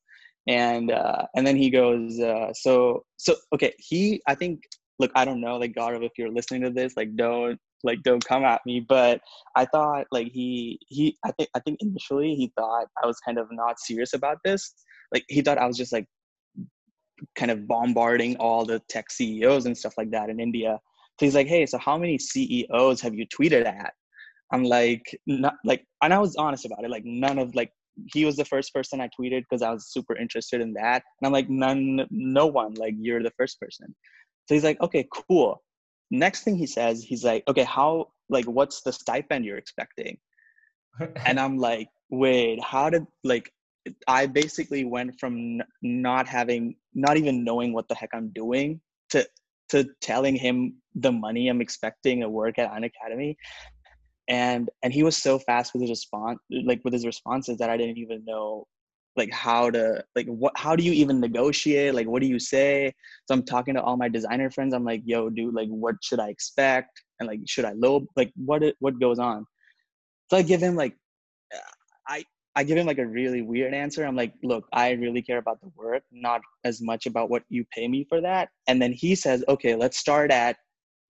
And 0.48 0.92
uh, 0.92 1.26
and 1.36 1.48
then 1.48 1.56
he 1.56 1.70
goes 1.70 2.20
uh, 2.20 2.52
so 2.54 3.04
so 3.18 3.36
okay 3.54 3.74
he 3.78 4.22
i 4.28 4.36
think 4.36 4.62
look 5.00 5.12
i 5.16 5.24
don't 5.26 5.42
know 5.42 5.58
like 5.58 5.74
Gaurav, 5.74 6.04
if 6.04 6.12
you're 6.18 6.32
listening 6.32 6.62
to 6.64 6.70
this 6.70 6.96
like 6.98 7.16
don't 7.16 7.58
like 7.84 8.02
don't 8.04 8.26
come 8.26 8.44
at 8.44 8.62
me 8.66 8.80
but 8.80 9.22
i 9.56 9.66
thought 9.66 10.06
like 10.12 10.28
he 10.28 10.80
he 10.88 11.18
i 11.26 11.32
think 11.32 11.50
i 11.56 11.60
think 11.60 11.78
initially 11.82 12.36
he 12.36 12.52
thought 12.58 12.88
i 13.04 13.08
was 13.08 13.20
kind 13.26 13.38
of 13.38 13.48
not 13.52 13.80
serious 13.80 14.14
about 14.14 14.38
this 14.44 14.74
like 15.14 15.24
he 15.30 15.42
thought 15.42 15.58
i 15.58 15.66
was 15.66 15.78
just 15.78 15.94
like 15.94 16.08
kind 17.36 17.52
of 17.52 17.68
bombarding 17.68 18.36
all 18.38 18.66
the 18.66 18.80
tech 18.90 19.10
ceos 19.10 19.66
and 19.66 19.78
stuff 19.78 19.94
like 19.98 20.12
that 20.12 20.30
in 20.30 20.40
india. 20.40 20.80
So 21.20 21.26
he's 21.26 21.36
like 21.36 21.48
hey 21.48 21.66
so 21.66 21.78
how 21.78 21.98
many 21.98 22.18
ceos 22.18 23.00
have 23.02 23.14
you 23.14 23.26
tweeted 23.28 23.66
at? 23.66 23.94
I'm 24.52 24.64
like 24.64 25.18
not 25.26 25.56
like 25.64 25.86
and 26.02 26.14
i 26.14 26.20
was 26.20 26.36
honest 26.36 26.66
about 26.66 26.84
it 26.84 26.90
like 26.90 27.06
none 27.06 27.40
of 27.40 27.56
like 27.56 27.72
he 28.14 28.26
was 28.26 28.36
the 28.36 28.46
first 28.46 28.74
person 28.74 29.00
i 29.00 29.10
tweeted 29.18 29.42
because 29.44 29.62
i 29.62 29.72
was 29.72 29.92
super 29.94 30.16
interested 30.18 30.60
in 30.62 30.74
that. 30.74 31.04
And 31.20 31.28
i'm 31.28 31.32
like 31.32 31.50
none 31.50 32.06
no 32.10 32.48
one 32.48 32.74
like 32.74 32.96
you're 32.98 33.24
the 33.24 33.38
first 33.38 33.60
person. 33.60 33.96
So 34.48 34.56
he's 34.56 34.64
like 34.64 34.82
okay 34.82 35.08
cool. 35.14 35.62
Next 36.12 36.44
thing 36.44 36.58
he 36.58 36.68
says 36.68 37.04
he's 37.04 37.24
like 37.24 37.44
okay 37.48 37.64
how 37.64 38.08
like 38.30 38.46
what's 38.46 38.82
the 38.82 38.92
stipend 38.92 39.46
you're 39.46 39.58
expecting? 39.58 40.18
And 41.26 41.40
i'm 41.40 41.58
like 41.58 41.88
wait 42.10 42.62
how 42.64 42.90
did 42.90 43.06
like 43.24 43.52
i 44.08 44.26
basically 44.26 44.86
went 44.86 45.20
from 45.20 45.62
not 45.82 46.28
having 46.28 46.76
not 46.94 47.18
even 47.18 47.44
knowing 47.44 47.74
what 47.74 47.88
the 47.88 47.96
heck 47.96 48.10
i'm 48.14 48.30
doing 48.30 48.80
to 49.10 49.28
to 49.70 49.86
telling 50.02 50.36
him 50.36 50.76
the 50.96 51.12
money 51.12 51.48
i'm 51.48 51.62
expecting 51.62 52.22
to 52.22 52.30
work 52.30 52.60
at 52.60 52.72
Unacademy. 52.72 53.36
And 54.30 54.70
and 54.84 54.94
he 54.94 55.04
was 55.04 55.18
so 55.18 55.38
fast 55.38 55.74
with 55.74 55.82
his 55.82 55.90
response 55.90 56.40
like 56.66 56.82
with 56.86 56.94
his 56.94 57.06
responses 57.06 57.58
that 57.58 57.70
i 57.70 57.76
didn't 57.76 57.98
even 57.98 58.24
know 58.26 58.66
like 59.16 59.32
how 59.32 59.70
to 59.70 60.04
like 60.16 60.28
what 60.28 60.54
how 60.56 60.76
do 60.76 60.84
you 60.84 60.92
even 60.92 61.20
negotiate? 61.20 61.94
Like 61.94 62.08
what 62.08 62.22
do 62.22 62.28
you 62.28 62.40
say? 62.40 62.94
So 63.26 63.36
i'm 63.36 63.44
talking 63.44 63.76
to 63.76 63.82
all 63.82 63.98
my 63.98 64.10
designer 64.10 64.50
friends. 64.50 64.74
I'm 64.74 64.84
like 64.84 65.04
yo 65.06 65.30
dude 65.30 65.54
like 65.54 65.70
what 65.70 65.96
should 66.02 66.20
i 66.20 66.30
expect? 66.30 67.02
And 67.20 67.28
like 67.28 67.40
should 67.46 67.66
i 67.66 67.74
low 67.74 68.06
like 68.16 68.32
what 68.36 68.64
what 68.80 69.00
goes 69.00 69.20
on? 69.20 69.46
So 70.30 70.38
i 70.38 70.42
give 70.42 70.62
him 70.62 70.76
like 70.76 70.96
uh, 71.54 71.60
i 72.08 72.26
i 72.56 72.64
give 72.64 72.78
him 72.78 72.86
like 72.86 73.00
a 73.00 73.06
really 73.06 73.42
weird 73.42 73.74
answer. 73.74 74.06
I'm 74.06 74.16
like 74.16 74.34
look 74.44 74.68
i 74.74 74.92
really 74.92 75.22
care 75.22 75.38
about 75.38 75.62
the 75.62 75.72
work 75.76 76.04
not 76.12 76.42
as 76.64 76.82
much 76.82 77.06
about 77.06 77.30
what 77.30 77.44
you 77.50 77.66
pay 77.76 77.88
me 77.88 78.06
for 78.08 78.22
that. 78.22 78.50
And 78.68 78.82
then 78.82 78.94
he 78.94 79.16
says 79.16 79.44
okay 79.48 79.76
let's 79.76 79.98
start 79.98 80.32
at 80.32 80.58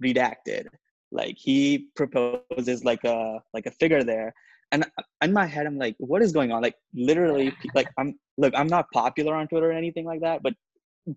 redacted. 0.04 0.68
Like 1.12 1.36
he 1.38 1.90
proposes 1.96 2.84
like 2.84 3.04
a 3.04 3.42
like 3.54 3.66
a 3.66 3.72
figure 3.72 4.04
there. 4.04 4.34
And 4.72 4.86
in 5.22 5.34
my 5.34 5.46
head 5.46 5.68
i'm 5.68 5.78
like 5.78 5.96
what 6.00 6.22
is 6.22 6.32
going 6.32 6.52
on? 6.52 6.62
Like 6.62 6.76
literally 6.94 7.54
like 7.76 7.90
i'm 7.98 8.16
look 8.38 8.54
i'm 8.56 8.68
not 8.68 8.86
popular 8.94 9.36
on 9.36 9.48
twitter 9.48 9.70
or 9.70 9.74
anything 9.74 10.06
like 10.06 10.22
that 10.22 10.42
but 10.42 10.54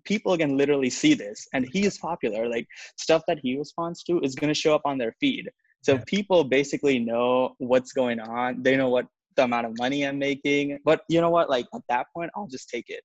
people 0.04 0.37
can 0.37 0.56
literally 0.56 0.90
see 0.90 1.14
this. 1.14 1.47
And 1.52 1.66
he 1.73 1.87
is 1.87 1.99
popular. 1.99 2.49
Like 2.49 2.66
stuff 2.97 3.23
that 3.28 3.38
he 3.42 3.56
responds 3.59 4.02
to 4.04 4.21
is 4.21 4.35
going 4.35 4.52
to 4.52 4.59
show 4.59 4.75
up 4.75 4.83
on 4.85 4.99
their 4.99 5.14
feed. 5.21 5.50
So 5.83 5.99
people 6.06 6.42
basically 6.42 6.99
know 6.99 7.54
what's 7.59 7.92
going 7.92 8.18
on. 8.18 8.62
They 8.62 8.76
know 8.76 8.88
what 8.88 9.06
the 9.37 9.45
amount 9.45 9.66
of 9.66 9.73
money 9.78 10.07
i'm 10.07 10.19
making 10.19 10.78
but 10.85 11.02
you 11.09 11.21
know 11.21 11.31
what 11.31 11.50
like 11.50 11.66
at 11.75 11.83
that 11.88 12.07
point 12.14 12.31
i'll 12.35 12.47
just 12.47 12.69
take 12.69 12.87
it. 12.88 13.02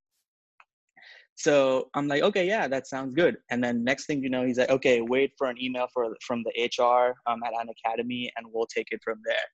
So 1.36 1.90
i'm 1.96 2.08
like 2.08 2.24
okay 2.24 2.46
yeah 2.46 2.68
that 2.68 2.88
sounds 2.88 3.14
good. 3.14 3.38
And 3.50 3.64
then 3.64 3.84
next 3.84 4.06
thing 4.06 4.24
you 4.24 4.30
know 4.30 4.46
he's 4.46 4.58
like 4.58 4.70
okay 4.70 5.02
wait 5.02 5.32
for 5.38 5.48
an 5.48 5.62
email 5.62 5.88
for 5.94 6.16
from 6.26 6.44
the 6.44 6.54
hr 6.80 7.16
um, 7.30 7.42
at 7.44 7.54
Unacademy 7.54 8.30
and 8.36 8.46
we'll 8.52 8.68
take 8.68 8.88
it 8.92 9.02
from 9.04 9.20
there. 9.26 9.48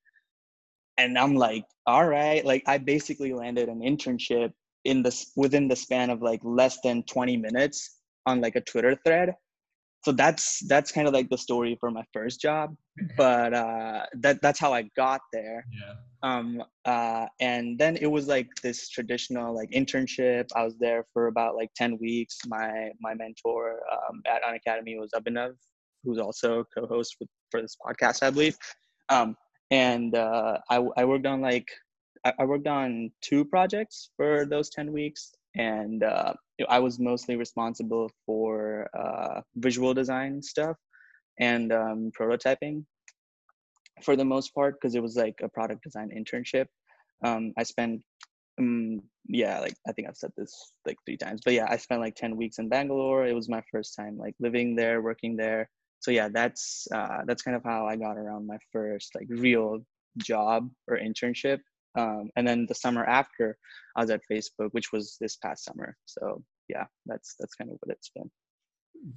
And 0.97 1.17
i'm 1.17 1.35
like 1.35 1.63
all 1.85 2.07
right. 2.07 2.43
Like 2.45 2.63
i 2.67 2.77
basically 2.77 3.33
landed 3.33 3.69
an 3.69 3.81
internship 3.81 4.51
in 4.85 5.03
this 5.03 5.31
within 5.35 5.67
the 5.67 5.75
span 5.75 6.09
of 6.09 6.21
like 6.21 6.41
less 6.43 6.79
than 6.83 7.03
20 7.03 7.37
minutes 7.37 7.99
on 8.25 8.41
like 8.41 8.55
a 8.55 8.61
twitter 8.61 8.95
thread 9.05 9.33
so 10.07 10.13
that's 10.13 10.65
that's 10.69 10.89
kind 10.89 11.05
of 11.05 11.13
like 11.13 11.29
the 11.29 11.37
story 11.37 11.75
for 11.81 11.91
my 11.91 12.03
first 12.13 12.39
job 12.39 12.73
but 13.17 13.53
uh 13.53 14.05
that 14.13 14.41
that's 14.41 14.57
how 14.57 14.71
i 14.73 14.83
got 14.95 15.19
there. 15.33 15.65
Yeah. 15.81 15.95
Um 16.29 16.63
uh 16.85 17.25
and 17.41 17.77
then 17.77 17.97
it 17.97 18.07
was 18.07 18.25
like 18.35 18.47
this 18.63 18.87
traditional 18.87 19.53
like 19.53 19.69
internship. 19.71 20.45
I 20.55 20.63
was 20.63 20.77
there 20.79 21.03
for 21.11 21.27
about 21.27 21.57
like 21.57 21.71
10 21.75 21.97
weeks. 21.99 22.37
My 22.47 22.89
my 23.01 23.13
mentor 23.15 23.81
um, 23.91 24.21
at 24.33 24.41
Unacademy 24.49 24.97
was 24.97 25.11
abhinav 25.19 25.55
who's 26.03 26.19
also 26.19 26.63
co-host 26.73 27.17
with, 27.19 27.29
for 27.51 27.61
this 27.61 27.75
podcast 27.85 28.23
i 28.23 28.29
believe. 28.29 28.57
Um 29.09 29.35
and 29.71 30.15
uh, 30.15 30.59
I, 30.69 30.77
I 30.95 31.03
worked 31.03 31.25
on 31.25 31.41
like 31.41 31.67
I, 32.23 32.45
worked 32.45 32.67
on 32.67 33.11
two 33.21 33.43
projects 33.43 34.11
for 34.15 34.45
those 34.45 34.69
10 34.69 34.93
weeks 34.93 35.33
and 35.57 36.03
uh, 36.03 36.33
i 36.69 36.79
was 36.79 36.99
mostly 36.99 37.35
responsible 37.35 38.09
for 38.25 38.87
uh, 38.97 39.41
visual 39.55 39.93
design 39.93 40.41
stuff 40.41 40.77
and 41.39 41.71
um, 41.71 42.11
prototyping 42.17 42.83
for 44.03 44.15
the 44.15 44.25
most 44.25 44.53
part 44.53 44.75
because 44.75 44.95
it 44.95 45.01
was 45.01 45.15
like 45.15 45.39
a 45.41 45.49
product 45.49 45.83
design 45.83 46.09
internship. 46.15 46.67
Um, 47.23 47.53
i 47.57 47.63
spent 47.63 48.01
um, 48.59 49.01
yeah 49.27 49.59
like 49.59 49.75
i 49.87 49.91
think 49.91 50.07
i've 50.07 50.17
said 50.17 50.31
this 50.37 50.71
like 50.85 50.97
three 51.05 51.17
times 51.17 51.41
but 51.43 51.53
yeah 51.53 51.65
i 51.69 51.77
spent 51.77 52.01
like 52.01 52.15
10 52.15 52.37
weeks 52.37 52.59
in 52.59 52.69
bangalore. 52.69 53.25
It 53.25 53.33
was 53.33 53.49
my 53.49 53.63
first 53.71 53.95
time 53.95 54.17
like 54.17 54.35
living 54.39 54.75
there 54.75 55.01
working 55.01 55.35
there. 55.35 55.69
So 55.99 56.11
yeah 56.11 56.29
that's 56.31 56.87
uh, 56.93 57.21
that's 57.25 57.41
kind 57.41 57.57
of 57.57 57.63
how 57.63 57.87
i 57.87 57.95
got 57.95 58.17
around 58.17 58.45
my 58.45 58.57
first 58.71 59.15
like 59.15 59.27
real 59.29 59.79
job 60.17 60.69
or 60.87 60.97
internship 60.97 61.59
um, 61.97 62.29
and 62.35 62.47
then 62.47 62.65
the 62.67 62.75
summer 62.75 63.03
after 63.05 63.57
i 63.95 64.01
was 64.01 64.09
at 64.09 64.21
facebook 64.31 64.69
which 64.71 64.91
was 64.91 65.17
this 65.19 65.35
past 65.37 65.65
summer 65.65 65.95
so 66.05 66.41
yeah 66.69 66.85
that's 67.05 67.35
that's 67.39 67.55
kind 67.55 67.69
of 67.71 67.77
what 67.81 67.95
it's 67.95 68.09
been 68.09 68.29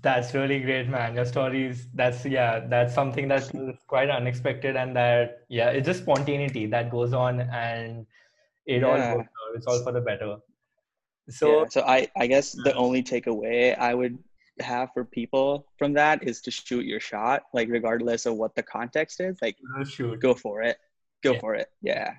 that's 0.03 0.35
really 0.35 0.61
great 0.61 0.89
man 0.89 1.15
your 1.15 1.25
stories 1.25 1.89
that's 1.95 2.25
yeah 2.25 2.61
that's 2.69 2.95
something 2.95 3.29
that's 3.29 3.51
quite 3.87 4.11
unexpected 4.11 4.77
and 4.77 4.95
that 4.95 5.45
yeah 5.49 5.71
it's 5.71 5.87
just 5.87 6.03
spontaneity 6.03 6.67
that 6.67 6.91
goes 6.91 7.13
on 7.13 7.41
and 7.41 8.07
it 8.67 8.83
yeah. 8.83 8.87
all 8.87 8.97
goes 8.97 9.27
out. 9.27 9.57
it's 9.57 9.67
all 9.67 9.83
for 9.83 9.93
the 9.93 10.01
better 10.01 10.37
so 11.29 11.61
yeah, 11.61 11.69
so 11.69 11.81
i 11.83 12.07
i 12.17 12.27
guess 12.27 12.53
the 12.65 12.75
only 12.75 13.03
takeaway 13.03 13.77
i 13.79 13.95
would 13.95 14.19
have 14.63 14.91
for 14.93 15.05
people 15.05 15.67
from 15.77 15.93
that 15.95 16.23
is 16.23 16.41
to 16.43 16.51
shoot 16.51 16.85
your 16.85 17.01
shot, 17.01 17.45
like 17.53 17.69
regardless 17.69 18.27
of 18.27 18.37
what 18.37 18.55
the 18.55 18.63
context 18.63 19.21
is. 19.21 19.37
Like, 19.43 19.57
shoot. 19.89 20.21
go 20.21 20.35
for 20.35 20.63
it. 20.63 20.79
Go 21.23 21.33
yeah. 21.33 21.41
for 21.41 21.55
it. 21.55 21.69
Yeah. 21.83 22.15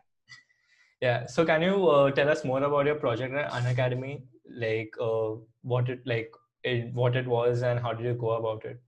Yeah. 1.02 1.26
So, 1.26 1.46
can 1.46 1.62
you 1.62 1.88
uh, 1.90 2.12
tell 2.12 2.30
us 2.30 2.46
more 2.46 2.62
about 2.64 2.86
your 2.86 2.96
project 2.96 3.34
at 3.34 3.52
Unacademy? 3.52 4.22
Like, 4.50 4.94
uh, 5.02 5.32
what 5.64 5.90
it 5.90 6.02
like, 6.06 6.32
it, 6.64 6.94
what 6.94 7.16
it 7.16 7.28
was, 7.28 7.64
and 7.64 7.80
how 7.80 7.94
did 7.94 8.06
you 8.06 8.14
go 8.14 8.32
about 8.32 8.66
it? 8.66 8.80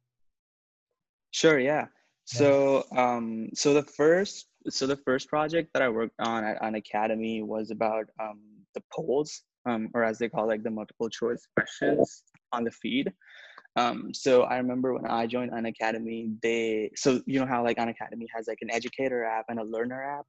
Sure. 1.32 1.60
Yeah. 1.60 1.88
So, 2.26 2.86
um, 2.96 3.50
so 3.54 3.74
the 3.74 3.84
first, 3.84 4.48
so 4.70 4.88
the 4.88 4.96
first 4.96 5.28
project 5.28 5.72
that 5.74 5.82
I 5.82 5.90
worked 5.90 6.16
on 6.20 6.44
at 6.44 6.62
Unacademy 6.62 7.46
was 7.46 7.70
about 7.70 8.06
um, 8.20 8.40
the 8.76 8.82
polls, 8.94 9.42
um, 9.66 9.90
or 9.94 10.04
as 10.04 10.20
they 10.20 10.30
call 10.30 10.48
like 10.48 10.64
the 10.64 10.70
multiple 10.70 11.10
choice 11.10 11.46
questions 11.56 12.24
on 12.54 12.64
the 12.64 12.72
feed. 12.72 13.12
Um, 13.76 14.14
so 14.14 14.44
I 14.44 14.58
remember 14.58 14.94
when 14.94 15.08
I 15.08 15.26
joined 15.26 15.52
Unacademy, 15.52 16.40
they 16.42 16.92
so 16.96 17.22
you 17.26 17.40
know 17.40 17.46
how 17.46 17.64
like 17.64 17.78
Unacademy 17.78 18.28
has 18.34 18.48
like 18.48 18.60
an 18.62 18.72
educator 18.72 19.26
app 19.26 19.46
and 19.50 19.60
a 19.60 19.64
learner 19.64 20.04
app. 20.04 20.26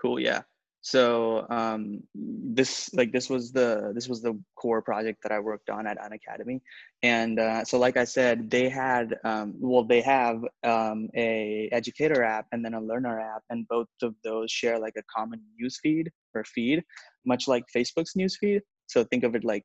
Cool, 0.00 0.18
yeah. 0.18 0.42
So 0.84 1.46
um, 1.48 2.02
this 2.14 2.92
like 2.92 3.10
this 3.10 3.30
was 3.30 3.52
the 3.52 3.92
this 3.94 4.06
was 4.06 4.20
the 4.20 4.38
core 4.54 4.82
project 4.82 5.22
that 5.22 5.32
I 5.32 5.38
worked 5.38 5.70
on 5.70 5.86
at 5.86 5.96
Unacademy, 5.98 6.60
and 7.02 7.40
uh, 7.40 7.64
so 7.64 7.78
like 7.78 7.96
I 7.96 8.04
said, 8.04 8.50
they 8.50 8.68
had 8.68 9.16
um, 9.24 9.54
well 9.58 9.84
they 9.84 10.02
have 10.02 10.44
um, 10.62 11.08
a 11.16 11.70
educator 11.72 12.22
app 12.22 12.48
and 12.52 12.62
then 12.62 12.74
a 12.74 12.82
learner 12.82 13.18
app, 13.18 13.42
and 13.48 13.66
both 13.66 13.88
of 14.02 14.14
those 14.24 14.50
share 14.50 14.78
like 14.78 14.92
a 14.98 15.02
common 15.16 15.40
news 15.58 15.80
feed 15.82 16.10
or 16.34 16.44
feed, 16.44 16.82
much 17.24 17.48
like 17.48 17.64
Facebook's 17.74 18.14
news 18.14 18.36
feed. 18.36 18.60
So 18.86 19.04
think 19.04 19.24
of 19.24 19.34
it 19.34 19.42
like 19.42 19.64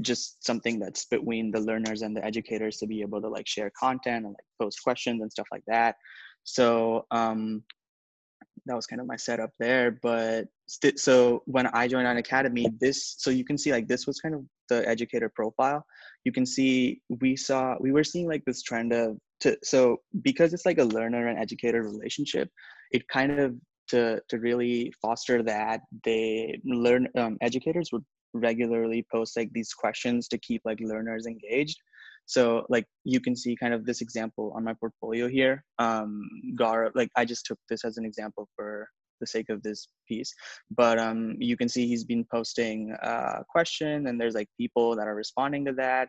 just 0.00 0.44
something 0.44 0.80
that's 0.80 1.04
between 1.06 1.52
the 1.52 1.60
learners 1.60 2.02
and 2.02 2.16
the 2.16 2.24
educators 2.24 2.78
to 2.78 2.86
be 2.88 3.00
able 3.00 3.20
to 3.20 3.28
like 3.28 3.46
share 3.46 3.70
content 3.78 4.24
and 4.24 4.34
like 4.34 4.44
post 4.60 4.82
questions 4.82 5.22
and 5.22 5.30
stuff 5.30 5.46
like 5.52 5.64
that 5.66 5.96
so 6.44 7.04
um 7.10 7.62
that 8.66 8.76
was 8.76 8.86
kind 8.86 9.00
of 9.00 9.06
my 9.06 9.16
setup 9.16 9.50
there. 9.58 9.98
But 10.02 10.48
st- 10.66 10.98
so 10.98 11.42
when 11.46 11.66
I 11.68 11.88
joined 11.88 12.06
Unacademy, 12.06 12.78
this 12.78 13.16
so 13.18 13.30
you 13.30 13.44
can 13.44 13.58
see 13.58 13.72
like 13.72 13.88
this 13.88 14.06
was 14.06 14.20
kind 14.20 14.34
of 14.34 14.44
the 14.68 14.86
educator 14.88 15.28
profile. 15.28 15.84
You 16.24 16.32
can 16.32 16.46
see 16.46 17.00
we 17.20 17.36
saw 17.36 17.76
we 17.80 17.92
were 17.92 18.04
seeing 18.04 18.28
like 18.28 18.44
this 18.44 18.62
trend 18.62 18.92
of 18.92 19.18
to 19.40 19.56
so 19.62 19.98
because 20.22 20.52
it's 20.52 20.66
like 20.66 20.78
a 20.78 20.84
learner 20.84 21.28
and 21.28 21.38
educator 21.38 21.82
relationship, 21.82 22.50
it 22.92 23.06
kind 23.08 23.38
of 23.38 23.54
to 23.88 24.20
to 24.28 24.38
really 24.38 24.92
foster 25.02 25.42
that 25.42 25.80
they 26.04 26.60
learn 26.64 27.08
um, 27.16 27.36
educators 27.40 27.90
would 27.92 28.04
regularly 28.32 29.04
post 29.10 29.36
like 29.36 29.50
these 29.52 29.72
questions 29.74 30.28
to 30.28 30.38
keep 30.38 30.62
like 30.64 30.78
learners 30.80 31.26
engaged 31.26 31.78
so 32.26 32.64
like 32.68 32.86
you 33.04 33.20
can 33.20 33.34
see 33.34 33.56
kind 33.56 33.74
of 33.74 33.84
this 33.84 34.00
example 34.00 34.52
on 34.56 34.64
my 34.64 34.74
portfolio 34.74 35.28
here. 35.28 35.64
Um, 35.78 36.28
Gar, 36.56 36.90
like 36.94 37.10
I 37.16 37.24
just 37.24 37.46
took 37.46 37.58
this 37.68 37.84
as 37.84 37.96
an 37.96 38.04
example 38.04 38.48
for 38.56 38.88
the 39.20 39.26
sake 39.26 39.50
of 39.50 39.62
this 39.62 39.88
piece, 40.08 40.32
but 40.70 40.98
um, 40.98 41.36
you 41.38 41.56
can 41.56 41.68
see 41.68 41.86
he's 41.86 42.04
been 42.04 42.24
posting 42.30 42.94
a 43.02 43.44
question 43.48 44.06
and 44.06 44.20
there's 44.20 44.34
like 44.34 44.48
people 44.56 44.96
that 44.96 45.06
are 45.06 45.14
responding 45.14 45.64
to 45.66 45.72
that. 45.72 46.08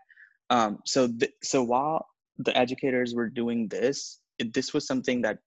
Um, 0.49 0.79
so 0.85 1.07
th- 1.07 1.33
so 1.43 1.63
while 1.63 2.05
the 2.37 2.55
educators 2.57 3.13
were 3.13 3.29
doing 3.29 3.67
this, 3.67 4.19
it, 4.39 4.53
this 4.53 4.73
was 4.73 4.87
something 4.87 5.21
that 5.21 5.39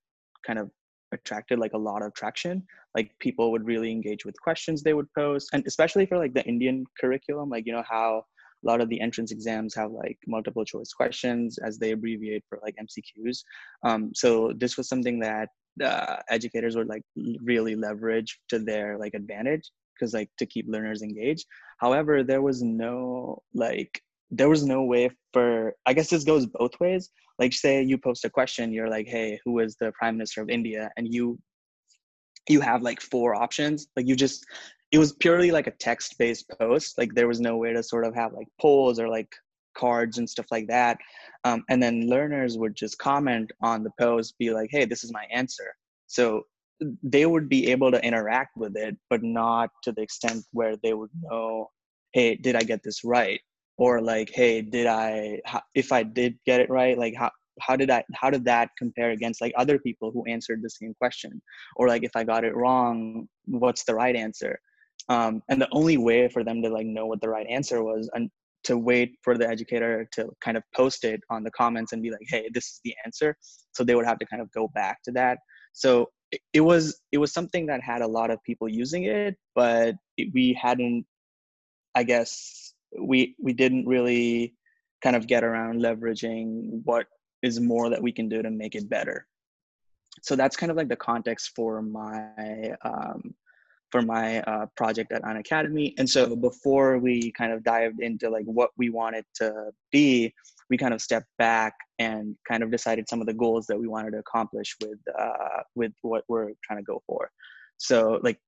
kind 0.47 0.59
of 0.59 0.71
attracted 1.13 1.59
like 1.59 1.73
a 1.73 1.79
lot 1.79 2.03
of 2.03 2.13
traction 2.15 2.63
like 2.95 3.11
people 3.21 3.51
would 3.53 3.65
really 3.65 3.91
engage 3.91 4.25
with 4.25 4.41
questions 4.41 4.83
they 4.83 4.95
would 4.95 5.07
post 5.17 5.49
and 5.53 5.65
especially 5.67 6.07
for 6.07 6.19
like 6.19 6.35
the 6.35 6.45
indian 6.45 6.85
curriculum 7.01 7.49
like 7.49 7.65
you 7.67 7.73
know 7.73 7.85
how 7.89 8.23
a 8.65 8.67
lot 8.67 8.81
of 8.81 8.89
the 8.89 9.01
entrance 9.01 9.31
exams 9.31 9.75
have 9.75 9.91
like 9.91 10.19
multiple 10.27 10.65
choice 10.65 10.93
questions 10.93 11.59
as 11.59 11.79
they 11.79 11.93
abbreviate 11.93 12.45
for 12.49 12.59
like 12.63 12.77
MCQs. 12.77 13.43
Um, 13.85 14.13
so 14.15 14.53
this 14.57 14.77
was 14.77 14.89
something 14.89 15.19
that 15.21 15.49
uh, 15.83 16.17
educators 16.31 16.77
would 16.77 16.89
like 16.89 17.03
really 17.43 17.75
leverage 17.75 18.39
to 18.49 18.59
their 18.59 18.99
like 18.99 19.15
advantage 19.15 19.71
because 19.95 20.15
like 20.15 20.31
to 20.39 20.47
keep 20.47 20.67
learners 20.69 21.03
engaged. 21.03 21.47
However, 21.79 22.23
there 22.23 22.43
was 22.43 22.63
no 22.63 23.43
like 23.55 24.01
there 24.31 24.49
was 24.49 24.65
no 24.65 24.83
way 24.85 25.11
for 25.33 25.75
I 25.87 25.93
guess 25.93 26.11
this 26.11 26.25
goes 26.25 26.47
both 26.47 26.79
ways. 26.81 27.11
Like 27.39 27.53
say 27.53 27.83
you 27.83 27.99
post 27.99 28.25
a 28.25 28.31
question, 28.31 28.73
you're 28.73 28.89
like, 28.89 29.07
hey, 29.09 29.41
who 29.45 29.59
is 29.59 29.77
the 29.77 29.93
prime 29.93 30.17
minister 30.17 30.43
of 30.43 30.51
India? 30.51 30.91
And 30.97 31.13
you 31.13 31.39
you 32.49 32.61
have 32.61 32.83
like 32.83 33.01
four 33.01 33.35
options. 33.35 33.89
Like 33.97 34.07
you 34.07 34.17
just 34.17 34.45
it 34.95 34.99
was 34.99 35.13
purely 35.13 35.51
like 35.51 35.67
a 35.67 35.73
text 35.73 36.17
based 36.21 36.49
post 36.57 36.97
like 36.99 37.13
there 37.15 37.27
was 37.27 37.41
no 37.41 37.57
way 37.57 37.73
to 37.73 37.83
sort 37.83 38.07
of 38.07 38.15
have 38.15 38.33
like 38.33 38.47
polls 38.61 39.01
or 39.01 39.09
like 39.09 39.35
cards 39.77 40.19
and 40.19 40.31
stuff 40.31 40.47
like 40.53 40.69
that. 40.69 40.99
Um, 41.43 41.65
and 41.69 41.83
then 41.83 42.09
learners 42.09 42.57
would 42.57 42.77
just 42.77 42.97
comment 42.99 43.51
on 43.61 43.83
the 43.83 43.91
post 43.99 44.39
be 44.39 44.53
like 44.53 44.69
hey 44.71 44.85
this 44.85 45.03
is 45.03 45.13
my 45.13 45.25
answer. 45.33 45.75
So 46.07 46.45
they 47.03 47.27
would 47.27 47.49
be 47.49 47.73
able 47.73 47.91
to 47.91 48.05
interact 48.05 48.57
with 48.57 48.77
it 48.77 48.97
but 49.11 49.25
not 49.25 49.71
to 49.83 49.91
the 49.91 50.03
extent 50.03 50.45
where 50.53 50.77
they 50.85 50.95
would 50.95 51.11
know 51.23 51.71
hey 52.13 52.37
did 52.37 52.55
i 52.55 52.61
get 52.61 52.85
this 52.85 53.03
right? 53.03 53.41
Or 53.77 54.01
like 54.01 54.31
hey 54.33 54.63
did 54.63 54.87
i 54.87 55.41
if 55.75 55.91
i 55.91 56.05
did 56.05 56.39
get 56.47 56.61
it 56.61 56.71
right 56.71 56.97
like 56.97 57.15
how 57.17 57.33
how 57.61 57.75
did 57.75 57.91
i 57.91 58.05
how 58.15 58.31
did 58.31 58.45
that 58.45 58.71
compare 58.79 59.11
against 59.11 59.41
like 59.41 59.55
other 59.57 59.81
people 59.81 60.13
who 60.13 60.25
answered 60.27 60.61
the 60.63 60.71
same 60.71 60.95
question? 61.01 61.43
Or 61.75 61.89
like 61.89 62.05
if 62.05 62.15
i 62.15 62.23
got 62.23 62.45
it 62.45 62.55
wrong 62.55 63.27
what's 63.47 63.85
the 63.85 63.97
right 63.97 64.15
answer 64.15 64.61
um, 65.09 65.43
and 65.49 65.61
the 65.61 65.69
only 65.73 65.97
way 65.97 66.29
for 66.29 66.45
them 66.45 66.63
to 66.63 66.69
like 66.69 66.87
know 66.87 67.07
what 67.07 67.21
the 67.21 67.29
right 67.29 67.47
answer 67.49 67.83
was 67.83 68.11
and 68.15 68.31
to 68.65 68.79
wait 68.79 69.19
for 69.23 69.37
the 69.37 69.47
educator 69.47 70.09
to 70.13 70.31
kind 70.41 70.57
of 70.57 70.63
post 70.75 71.05
it 71.05 71.21
on 71.29 71.45
the 71.45 71.51
comments 71.51 71.93
and 71.93 72.03
be 72.03 72.11
like 72.11 72.27
hey 72.29 72.49
this 72.55 72.65
is 72.65 72.81
the 72.85 72.95
answer 73.05 73.37
so 73.73 73.85
they 73.85 73.95
would 73.95 74.07
have 74.07 74.19
to 74.19 74.27
kind 74.27 74.41
of 74.41 74.51
go 74.53 74.69
back 74.75 75.03
to 75.05 75.13
that. 75.13 75.39
So 75.73 76.11
it, 76.53 76.61
was 76.61 77.01
it 77.13 77.19
was 77.19 77.33
something 77.33 77.67
that 77.67 77.83
had 77.83 78.01
a 78.01 78.07
lot 78.07 78.31
of 78.31 78.43
people 78.45 78.69
using 78.69 79.05
it 79.05 79.37
but 79.55 79.95
it, 80.17 80.31
we 80.35 80.59
hadn't 80.61 81.05
i 81.95 82.03
guess 82.03 82.75
we 83.01 83.37
we 83.41 83.53
didn't 83.53 83.87
really 83.87 84.55
kind 85.05 85.15
of 85.17 85.27
get 85.27 85.45
around 85.45 85.83
leveraging 85.83 86.81
what 86.85 87.07
is 87.43 87.61
more 87.61 87.91
that 87.91 88.03
we 88.03 88.11
can 88.11 88.29
do 88.29 88.43
to 88.43 88.51
make 88.51 88.75
it 88.75 88.89
better. 88.89 89.27
So 90.23 90.35
that's 90.35 90.57
kind 90.57 90.71
of 90.71 90.77
like 90.77 90.89
the 90.89 90.97
context 90.97 91.53
for 91.55 91.83
my 91.83 92.73
um, 92.83 93.35
for 93.95 94.03
my 94.03 94.41
uh, 94.41 94.67
project 94.77 95.13
at 95.13 95.23
Unacademy. 95.23 95.95
And 95.99 96.11
so 96.11 96.35
before 96.35 96.99
we 96.99 97.31
kind 97.31 97.53
of 97.53 97.63
dived 97.63 98.01
into 98.01 98.29
like 98.29 98.45
what 98.45 98.71
we 98.77 98.91
wanted 98.91 99.25
to 99.37 99.71
be, 99.93 100.35
we 100.69 100.77
kind 100.77 100.93
of 100.93 101.01
stepped 101.01 101.29
back 101.39 101.75
and 102.01 102.35
kind 102.49 102.65
of 102.65 102.73
decided 102.73 103.09
some 103.09 103.21
of 103.21 103.29
the 103.29 103.35
goals 103.35 103.67
that 103.69 103.79
we 103.79 103.87
wanted 103.87 104.11
to 104.11 104.19
accomplish 104.19 104.75
with 104.83 104.99
uh, 105.17 105.61
with 105.77 105.93
what 106.03 106.25
we're 106.27 106.51
trying 106.65 106.81
to 106.81 106.83
go 106.83 107.05
for. 107.07 107.31
So 107.77 108.19
like 108.25 108.41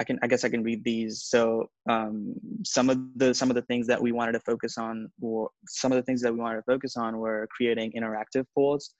I 0.00 0.04
can 0.04 0.18
I 0.22 0.26
guess 0.26 0.42
I 0.42 0.48
can 0.48 0.62
read 0.62 0.82
these. 0.84 1.24
So 1.24 1.68
um, 1.86 2.34
some 2.64 2.88
of 2.88 2.96
the 3.16 3.34
some 3.34 3.50
of 3.50 3.56
the 3.56 3.66
things 3.70 3.86
that 3.88 4.00
we 4.00 4.10
wanted 4.10 4.32
to 4.32 4.40
focus 4.40 4.78
on, 4.78 5.10
were 5.20 5.48
some 5.68 5.92
of 5.92 5.96
the 5.96 6.02
things 6.02 6.22
that 6.22 6.32
we 6.32 6.40
wanted 6.40 6.56
to 6.56 6.72
focus 6.72 6.96
on, 6.96 7.18
were 7.18 7.46
creating 7.54 7.92
interactive 7.92 8.46
polls 8.54 8.94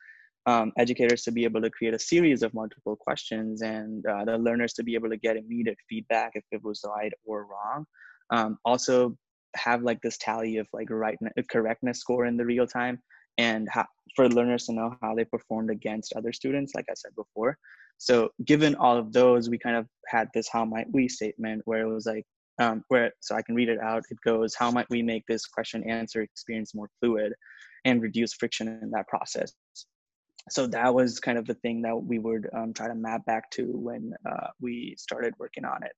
um, 0.47 0.73
educators 0.79 1.23
to 1.23 1.33
be 1.33 1.45
able 1.45 1.63
to 1.63 1.71
create 1.71 1.95
a 1.95 1.99
series 1.99 2.43
of 2.43 2.53
multiple 2.55 2.97
questions 2.97 3.63
and 3.63 4.05
uh, 4.07 4.25
the 4.25 4.37
learners 4.37 4.73
to 4.75 4.83
be 4.83 4.95
able 4.95 5.09
to 5.09 5.17
get 5.17 5.37
immediate 5.37 5.79
feedback 5.89 6.33
if 6.35 6.45
it 6.51 6.63
was 6.63 6.85
right 6.87 7.13
or 7.25 7.47
wrong. 7.47 7.87
Um, 8.31 8.59
also 8.65 9.17
have 9.57 9.83
like 9.83 10.01
this 10.03 10.19
tally 10.19 10.59
of 10.59 10.67
like 10.73 10.91
right 10.91 11.19
correctness 11.51 12.01
score 12.01 12.27
in 12.27 12.37
the 12.37 12.45
real 12.45 12.67
time 12.67 13.01
and 13.39 13.69
how, 13.71 13.87
for 14.17 14.29
learners 14.29 14.67
to 14.67 14.73
know 14.73 14.97
how 15.03 15.15
they 15.15 15.25
performed 15.25 15.71
against 15.71 16.13
other 16.15 16.33
students, 16.33 16.75
like 16.75 16.87
I 16.91 16.95
said 16.95 17.15
before. 17.17 17.59
So 17.99 18.31
given 18.45 18.75
all 18.75 18.97
of 18.97 19.13
those, 19.13 19.49
we 19.49 19.59
kind 19.59 19.77
of 19.77 19.87
had 20.09 20.29
this 20.35 20.49
how 20.49 20.65
might 20.65 20.87
we 20.93 21.09
statement 21.09 21.63
where 21.65 21.83
it 21.87 21.93
was 21.93 22.07
like, 22.07 22.25
um, 22.61 22.85
where 22.89 23.13
so 23.21 23.35
I 23.35 23.43
can 23.43 23.55
read 23.55 23.69
it 23.69 23.81
out. 23.81 24.05
It 24.11 24.19
goes, 24.25 24.55
how 24.55 24.71
might 24.71 24.89
we 24.91 25.03
make 25.03 25.25
this 25.27 25.47
question 25.47 25.89
answer 25.89 26.23
experience 26.23 26.75
more 26.75 26.91
fluid 27.01 27.33
and 27.85 28.03
reduce 28.03 28.35
friction 28.35 28.69
in 28.83 28.91
that 28.91 29.09
process? 29.09 29.53
So 30.51 30.67
that 30.67 30.95
was 30.95 31.21
kind 31.21 31.39
of 31.39 31.47
the 31.47 31.55
thing 31.55 31.83
that 31.83 31.97
we 31.97 32.19
would 32.19 32.49
um, 32.55 32.73
try 32.75 32.89
to 32.89 32.95
map 32.95 33.25
back 33.25 33.51
to 33.53 33.65
when 33.65 34.13
uh, 34.29 34.49
we 34.61 34.95
started 34.99 35.35
working 35.39 35.65
on 35.65 35.83
it. 35.83 35.93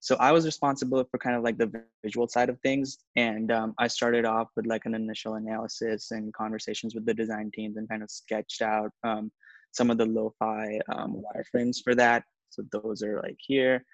So 0.00 0.14
i 0.20 0.30
was 0.30 0.46
responsible 0.46 1.02
for 1.10 1.18
kind 1.18 1.34
of 1.34 1.42
like 1.42 1.58
the 1.58 1.70
visual 2.04 2.28
side 2.28 2.48
of 2.48 2.60
things 2.60 2.98
and 3.16 3.50
um, 3.50 3.74
i 3.78 3.88
started 3.88 4.24
off 4.24 4.48
with 4.54 4.64
like 4.64 4.84
an 4.86 4.94
initial 4.94 5.34
analysis 5.34 6.12
and 6.12 6.32
conversations 6.32 6.94
with 6.94 7.04
the 7.04 7.12
design 7.12 7.50
teams 7.52 7.76
and 7.76 7.88
kind 7.88 8.04
of 8.04 8.10
sketched 8.10 8.62
out 8.62 8.92
um, 9.02 9.32
some 9.72 9.90
of 9.90 9.98
the 9.98 10.06
lo-fi 10.06 10.78
um, 10.88 11.22
wireframes 11.24 11.76
for 11.82 11.94
that. 11.94 12.24
So 12.50 12.62
those 12.72 13.02
are 13.02 13.20
like 13.22 13.38
here. 13.38 13.84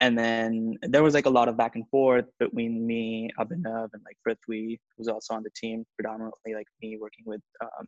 And 0.00 0.18
then 0.18 0.76
there 0.82 1.02
was 1.02 1.14
like 1.14 1.26
a 1.26 1.30
lot 1.30 1.48
of 1.48 1.56
back 1.56 1.76
and 1.76 1.88
forth 1.88 2.26
between 2.38 2.86
me 2.86 3.30
abhinav 3.38 3.88
and 3.92 4.02
like 4.04 4.18
prithvi 4.26 4.78
who's 4.96 5.08
also 5.08 5.34
on 5.34 5.42
the 5.42 5.50
team 5.54 5.84
predominantly 5.96 6.54
like 6.54 6.66
me 6.82 6.98
working 7.00 7.24
with 7.26 7.40
um, 7.62 7.86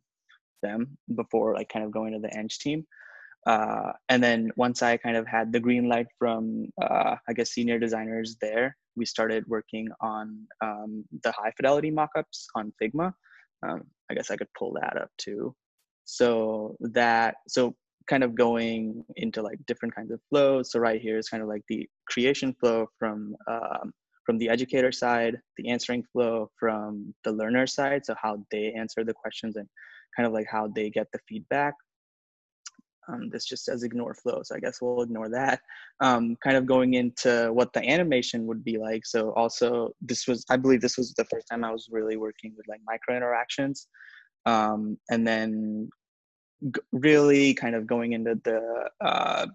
them 0.62 0.96
before 1.14 1.54
like 1.54 1.68
kind 1.68 1.84
of 1.84 1.90
going 1.90 2.12
to 2.12 2.18
the 2.18 2.34
Eng 2.36 2.48
team. 2.48 2.86
Uh, 3.46 3.92
and 4.08 4.22
then 4.22 4.50
once 4.56 4.82
I 4.82 4.96
kind 4.96 5.16
of 5.16 5.26
had 5.26 5.52
the 5.52 5.60
green 5.60 5.88
light 5.88 6.08
from 6.18 6.68
uh, 6.82 7.14
I 7.28 7.32
guess 7.32 7.52
senior 7.52 7.78
designers 7.78 8.36
there, 8.40 8.76
we 8.96 9.04
started 9.04 9.44
working 9.46 9.88
on 10.00 10.46
um, 10.62 11.04
the 11.22 11.32
high 11.32 11.52
fidelity 11.56 11.92
mockups 11.92 12.46
on 12.56 12.72
Figma. 12.82 13.12
Um, 13.66 13.82
I 14.10 14.14
guess 14.14 14.30
I 14.30 14.36
could 14.36 14.48
pull 14.58 14.72
that 14.74 15.00
up 15.00 15.10
too. 15.18 15.54
So 16.04 16.76
that 16.80 17.36
so 17.48 17.74
kind 18.08 18.24
of 18.24 18.34
going 18.34 19.04
into 19.16 19.42
like 19.42 19.58
different 19.66 19.94
kinds 19.94 20.12
of 20.12 20.20
flows. 20.30 20.72
So 20.72 20.78
right 20.78 21.00
here 21.00 21.18
is 21.18 21.28
kind 21.28 21.42
of 21.42 21.48
like 21.48 21.62
the 21.68 21.88
creation 22.08 22.54
flow 22.60 22.86
from 22.98 23.36
um, 23.48 23.92
from 24.24 24.38
the 24.38 24.48
educator 24.48 24.90
side, 24.90 25.36
the 25.56 25.68
answering 25.70 26.02
flow 26.12 26.50
from 26.58 27.14
the 27.22 27.30
learner 27.30 27.66
side, 27.66 28.04
so 28.04 28.14
how 28.20 28.44
they 28.50 28.72
answer 28.76 29.04
the 29.04 29.14
questions 29.14 29.54
and 29.54 29.68
kind 30.16 30.26
of 30.26 30.32
like 30.32 30.46
how 30.50 30.68
they 30.68 30.90
get 30.90 31.06
the 31.12 31.18
feedback. 31.28 31.74
Um, 33.08 33.30
this 33.30 33.44
just 33.44 33.64
says 33.64 33.84
ignore 33.84 34.14
flow, 34.14 34.40
so 34.42 34.56
I 34.56 34.58
guess 34.58 34.82
we'll 34.82 35.02
ignore 35.02 35.28
that. 35.28 35.60
Um, 36.00 36.36
kind 36.42 36.56
of 36.56 36.66
going 36.66 36.94
into 36.94 37.50
what 37.52 37.72
the 37.72 37.88
animation 37.88 38.46
would 38.46 38.64
be 38.64 38.78
like. 38.78 39.06
So 39.06 39.32
also, 39.34 39.90
this 40.00 40.26
was 40.26 40.44
I 40.50 40.56
believe 40.56 40.80
this 40.80 40.98
was 40.98 41.14
the 41.14 41.24
first 41.26 41.46
time 41.48 41.62
I 41.62 41.70
was 41.70 41.88
really 41.90 42.16
working 42.16 42.54
with 42.56 42.66
like 42.68 42.80
micro 42.84 43.16
interactions, 43.16 43.86
um, 44.44 44.98
and 45.08 45.26
then 45.26 45.88
g- 46.74 46.80
really 46.92 47.54
kind 47.54 47.76
of 47.76 47.86
going 47.86 48.12
into 48.12 48.40
the 48.42 48.90
uh, 49.00 49.46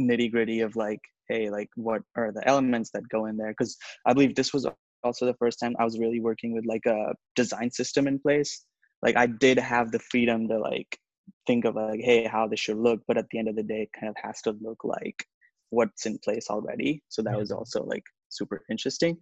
nitty 0.00 0.30
gritty 0.30 0.60
of 0.60 0.74
like, 0.74 1.00
hey, 1.28 1.50
like 1.50 1.68
what 1.76 2.00
are 2.16 2.32
the 2.32 2.46
elements 2.48 2.90
that 2.94 3.06
go 3.10 3.26
in 3.26 3.36
there? 3.36 3.50
Because 3.50 3.76
I 4.06 4.14
believe 4.14 4.34
this 4.34 4.54
was 4.54 4.66
also 5.04 5.26
the 5.26 5.34
first 5.34 5.58
time 5.60 5.74
I 5.78 5.84
was 5.84 5.98
really 5.98 6.20
working 6.20 6.54
with 6.54 6.64
like 6.64 6.86
a 6.86 7.14
design 7.36 7.70
system 7.70 8.06
in 8.06 8.18
place 8.18 8.64
like 9.02 9.16
I 9.16 9.26
did 9.26 9.58
have 9.58 9.90
the 9.90 9.98
freedom 9.98 10.48
to 10.48 10.58
like 10.58 10.98
think 11.46 11.64
of 11.64 11.74
like, 11.74 12.00
hey, 12.00 12.24
how 12.24 12.46
this 12.46 12.60
should 12.60 12.78
look, 12.78 13.00
but 13.06 13.18
at 13.18 13.26
the 13.30 13.38
end 13.38 13.48
of 13.48 13.56
the 13.56 13.62
day, 13.62 13.82
it 13.82 13.98
kind 13.98 14.08
of 14.08 14.16
has 14.22 14.40
to 14.42 14.56
look 14.60 14.84
like 14.84 15.24
what's 15.70 16.06
in 16.06 16.18
place 16.18 16.48
already. 16.50 17.02
So 17.08 17.22
that 17.22 17.38
was 17.38 17.50
also 17.50 17.82
like 17.84 18.04
super 18.28 18.62
interesting. 18.70 19.16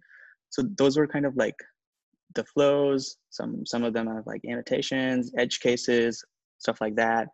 So 0.49 0.63
those 0.77 0.97
were 0.97 1.07
kind 1.07 1.25
of 1.25 1.35
like 1.35 1.55
the 2.35 2.43
flows. 2.43 3.17
Some 3.29 3.65
some 3.65 3.83
of 3.83 3.93
them 3.93 4.07
have 4.07 4.27
like 4.27 4.41
annotations, 4.47 5.31
edge 5.37 5.59
cases, 5.59 6.23
stuff 6.59 6.79
like 6.81 6.95
that. 6.95 7.29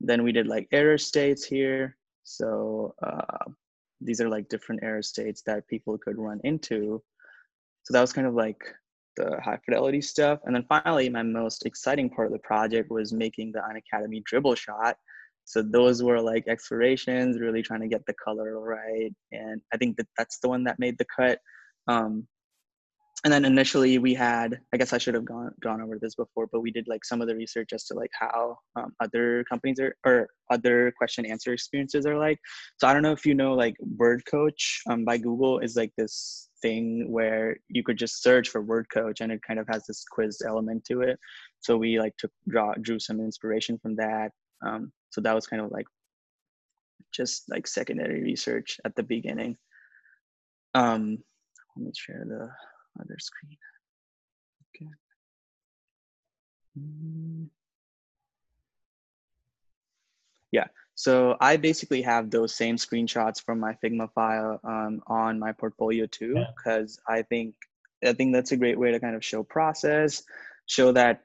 Then 0.00 0.22
we 0.22 0.32
did 0.32 0.46
like 0.46 0.66
error 0.72 0.98
states 0.98 1.44
here. 1.44 1.96
So 2.24 2.94
uh, 3.02 3.50
these 4.00 4.20
are 4.20 4.28
like 4.28 4.48
different 4.48 4.82
error 4.82 5.02
states 5.02 5.42
that 5.46 5.68
people 5.68 5.98
could 5.98 6.18
run 6.18 6.40
into. 6.44 7.02
So 7.84 7.92
that 7.92 8.00
was 8.00 8.12
kind 8.12 8.26
of 8.26 8.34
like 8.34 8.62
the 9.16 9.40
high 9.42 9.58
fidelity 9.64 10.00
stuff. 10.00 10.40
And 10.44 10.54
then 10.54 10.64
finally, 10.68 11.08
my 11.08 11.22
most 11.22 11.66
exciting 11.66 12.10
part 12.10 12.26
of 12.26 12.32
the 12.32 12.38
project 12.40 12.90
was 12.90 13.12
making 13.12 13.52
the 13.52 13.60
Unacademy 13.60 14.22
Dribbble 14.30 14.56
shot. 14.56 14.96
So 15.44 15.62
those 15.62 16.02
were 16.02 16.20
like 16.20 16.48
explorations, 16.48 17.38
really 17.38 17.62
trying 17.62 17.82
to 17.82 17.88
get 17.88 18.04
the 18.06 18.14
color 18.14 18.60
right. 18.60 19.12
And 19.32 19.60
I 19.72 19.76
think 19.76 19.96
that 19.98 20.08
that's 20.16 20.38
the 20.40 20.48
one 20.48 20.64
that 20.64 20.78
made 20.78 20.96
the 20.98 21.06
cut. 21.16 21.38
Um, 21.86 22.26
and 23.24 23.32
then 23.32 23.44
initially 23.44 23.98
we 23.98 24.14
had 24.14 24.60
i 24.72 24.76
guess 24.76 24.92
i 24.92 24.98
should 24.98 25.14
have 25.14 25.24
gone 25.24 25.50
gone 25.60 25.80
over 25.80 25.98
this 25.98 26.14
before 26.14 26.46
but 26.52 26.60
we 26.60 26.70
did 26.70 26.86
like 26.86 27.04
some 27.04 27.20
of 27.20 27.26
the 27.26 27.34
research 27.34 27.70
as 27.72 27.84
to 27.84 27.94
like 27.94 28.10
how 28.18 28.56
um, 28.76 28.92
other 29.00 29.44
companies 29.48 29.80
are 29.80 29.96
or 30.04 30.28
other 30.50 30.92
question 30.96 31.26
answer 31.26 31.52
experiences 31.52 32.06
are 32.06 32.18
like 32.18 32.38
so 32.78 32.86
i 32.86 32.92
don't 32.92 33.02
know 33.02 33.12
if 33.12 33.26
you 33.26 33.34
know 33.34 33.54
like 33.54 33.74
word 33.96 34.22
coach 34.30 34.80
um, 34.88 35.04
by 35.04 35.16
google 35.16 35.58
is 35.58 35.74
like 35.74 35.92
this 35.96 36.48
thing 36.64 36.84
where 37.16 37.56
you 37.68 37.82
could 37.86 37.98
just 38.04 38.22
search 38.22 38.48
for 38.48 38.60
word 38.62 38.86
coach 38.98 39.20
and 39.20 39.30
it 39.32 39.40
kind 39.46 39.60
of 39.60 39.66
has 39.68 39.82
this 39.86 40.04
quiz 40.10 40.42
element 40.46 40.84
to 40.84 41.02
it 41.02 41.18
so 41.60 41.76
we 41.76 42.00
like 42.04 42.16
took 42.16 42.32
draw 42.48 42.72
drew 42.86 42.98
some 42.98 43.20
inspiration 43.20 43.78
from 43.82 43.94
that 43.96 44.30
um, 44.66 44.90
so 45.10 45.20
that 45.20 45.34
was 45.34 45.46
kind 45.46 45.62
of 45.62 45.70
like 45.70 45.86
just 47.12 47.44
like 47.50 47.66
secondary 47.66 48.22
research 48.22 48.78
at 48.86 48.94
the 48.96 49.02
beginning 49.02 49.56
um 50.74 51.18
let 51.76 51.84
me 51.86 51.92
share 51.94 52.24
the 52.26 52.48
other 53.00 53.16
screen. 53.18 53.56
Okay. 54.76 54.90
Mm. 56.78 57.48
Yeah, 60.52 60.68
so 61.04 61.36
I 61.38 61.58
basically 61.58 62.00
have 62.00 62.30
those 62.30 62.54
same 62.54 62.76
screenshots 62.76 63.38
from 63.38 63.60
my 63.60 63.76
Figma 63.84 64.10
file 64.14 64.58
um, 64.64 65.02
on 65.06 65.38
my 65.38 65.52
portfolio 65.52 66.06
too, 66.06 66.42
because 66.56 66.98
yeah. 67.06 67.16
I 67.16 67.20
think 67.20 67.54
I 68.02 68.14
think 68.14 68.32
that's 68.32 68.52
a 68.52 68.56
great 68.56 68.78
way 68.78 68.90
to 68.90 68.98
kind 68.98 69.14
of 69.14 69.22
show 69.22 69.42
process, 69.42 70.22
show 70.64 70.92
that 70.92 71.20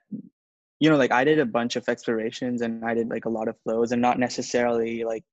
you 0.81 0.89
know 0.89 0.97
like 0.97 1.13
I 1.13 1.23
did 1.23 1.39
a 1.39 1.45
bunch 1.45 1.77
of 1.77 1.87
explorations 1.87 2.61
and 2.61 2.83
I 2.83 2.93
did 2.93 3.07
like 3.07 3.23
a 3.23 3.29
lot 3.29 3.47
of 3.47 3.55
flows 3.63 3.93
and 3.93 4.01
not 4.01 4.19
necessarily 4.19 5.05
like 5.05 5.23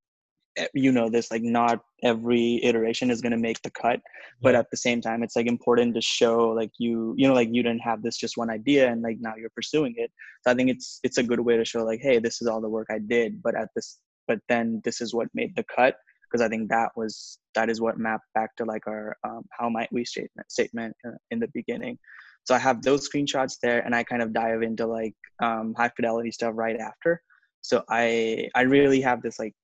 you 0.72 0.92
know 0.92 1.10
this 1.10 1.28
like 1.32 1.42
not 1.42 1.80
every 2.04 2.60
iteration 2.62 3.10
is 3.10 3.20
going 3.20 3.32
to 3.32 3.46
make 3.48 3.60
the 3.62 3.70
cut 3.70 4.00
but 4.40 4.54
at 4.54 4.70
the 4.70 4.76
same 4.76 5.00
time 5.02 5.22
it's 5.22 5.36
like 5.36 5.46
important 5.46 5.94
to 5.94 6.00
show 6.00 6.48
like 6.48 6.70
you 6.78 7.14
you 7.18 7.28
know 7.28 7.34
like 7.34 7.50
you 7.52 7.62
didn't 7.62 7.80
have 7.90 8.00
this 8.02 8.16
just 8.16 8.38
one 8.38 8.48
idea 8.48 8.90
and 8.90 9.02
like 9.02 9.18
now 9.20 9.34
you're 9.36 9.50
pursuing 9.50 9.92
it 9.98 10.10
so 10.42 10.50
i 10.50 10.54
think 10.54 10.70
it's 10.70 10.98
it's 11.02 11.18
a 11.18 11.22
good 11.22 11.40
way 11.40 11.58
to 11.58 11.64
show 11.66 11.84
like 11.84 12.00
hey 12.00 12.18
this 12.18 12.40
is 12.40 12.48
all 12.48 12.62
the 12.62 12.70
work 12.70 12.86
i 12.90 12.98
did 12.98 13.42
but 13.42 13.54
at 13.54 13.68
this 13.76 13.98
but 14.26 14.38
then 14.48 14.80
this 14.84 15.00
is 15.00 15.14
what 15.14 15.28
made 15.34 15.54
the 15.56 15.64
cut 15.64 15.96
because 16.26 16.44
i 16.44 16.48
think 16.48 16.68
that 16.68 16.90
was 16.96 17.38
that 17.56 17.70
is 17.70 17.80
what 17.80 17.98
mapped 17.98 18.26
back 18.34 18.54
to 18.56 18.64
like 18.64 18.86
our 18.86 19.16
um, 19.24 19.42
how 19.50 19.68
might 19.68 19.92
we 19.92 20.04
statement 20.04 20.50
statement 20.50 20.94
uh, 21.06 21.16
in 21.30 21.40
the 21.40 21.48
beginning. 21.54 21.98
So 22.44 22.54
i 22.54 22.58
have 22.58 22.82
those 22.82 23.08
screenshots 23.08 23.56
there 23.60 23.80
and 23.80 23.94
i 23.94 24.04
kind 24.04 24.22
of 24.22 24.32
dive 24.32 24.62
into 24.62 24.86
like 24.86 25.14
um, 25.42 25.74
high 25.76 25.90
fidelity 25.96 26.30
stuff 26.30 26.52
right 26.54 26.78
after. 26.78 27.20
So 27.62 27.82
i 27.90 28.48
i 28.54 28.62
really 28.62 29.00
have 29.00 29.22
this 29.22 29.38
like 29.38 29.54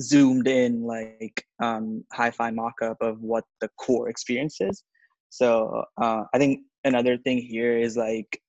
zoomed 0.00 0.48
in 0.48 0.82
like 0.82 1.44
um, 1.60 2.04
hi-fi 2.12 2.50
mock-up 2.50 2.96
of 3.00 3.20
what 3.20 3.44
the 3.60 3.68
core 3.78 4.08
experience 4.08 4.60
is. 4.60 4.82
So 5.30 5.84
uh, 6.00 6.24
i 6.32 6.38
think 6.38 6.60
another 6.84 7.16
thing 7.18 7.38
here 7.38 7.78
is 7.78 7.96
like 7.96 8.40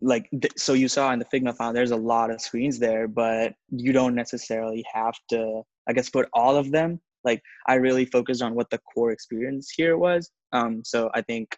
like 0.00 0.28
th- 0.30 0.52
so 0.56 0.72
you 0.72 0.88
saw 0.88 1.12
in 1.12 1.18
the 1.18 1.24
figma 1.24 1.56
file 1.56 1.72
there's 1.72 1.90
a 1.90 1.96
lot 1.96 2.30
of 2.30 2.40
screens 2.40 2.78
there 2.78 3.08
but 3.08 3.54
you 3.70 3.92
don't 3.92 4.14
necessarily 4.14 4.84
have 4.92 5.14
to 5.28 5.62
i 5.88 5.92
guess 5.92 6.10
put 6.10 6.28
all 6.32 6.56
of 6.56 6.70
them. 6.70 7.00
Like 7.24 7.42
i 7.66 7.74
really 7.74 8.04
focused 8.04 8.42
on 8.42 8.54
what 8.54 8.70
the 8.70 8.78
core 8.78 9.12
experience 9.12 9.70
here 9.74 9.96
was. 9.96 10.30
Um, 10.52 10.82
so 10.84 11.10
i 11.14 11.22
think 11.22 11.56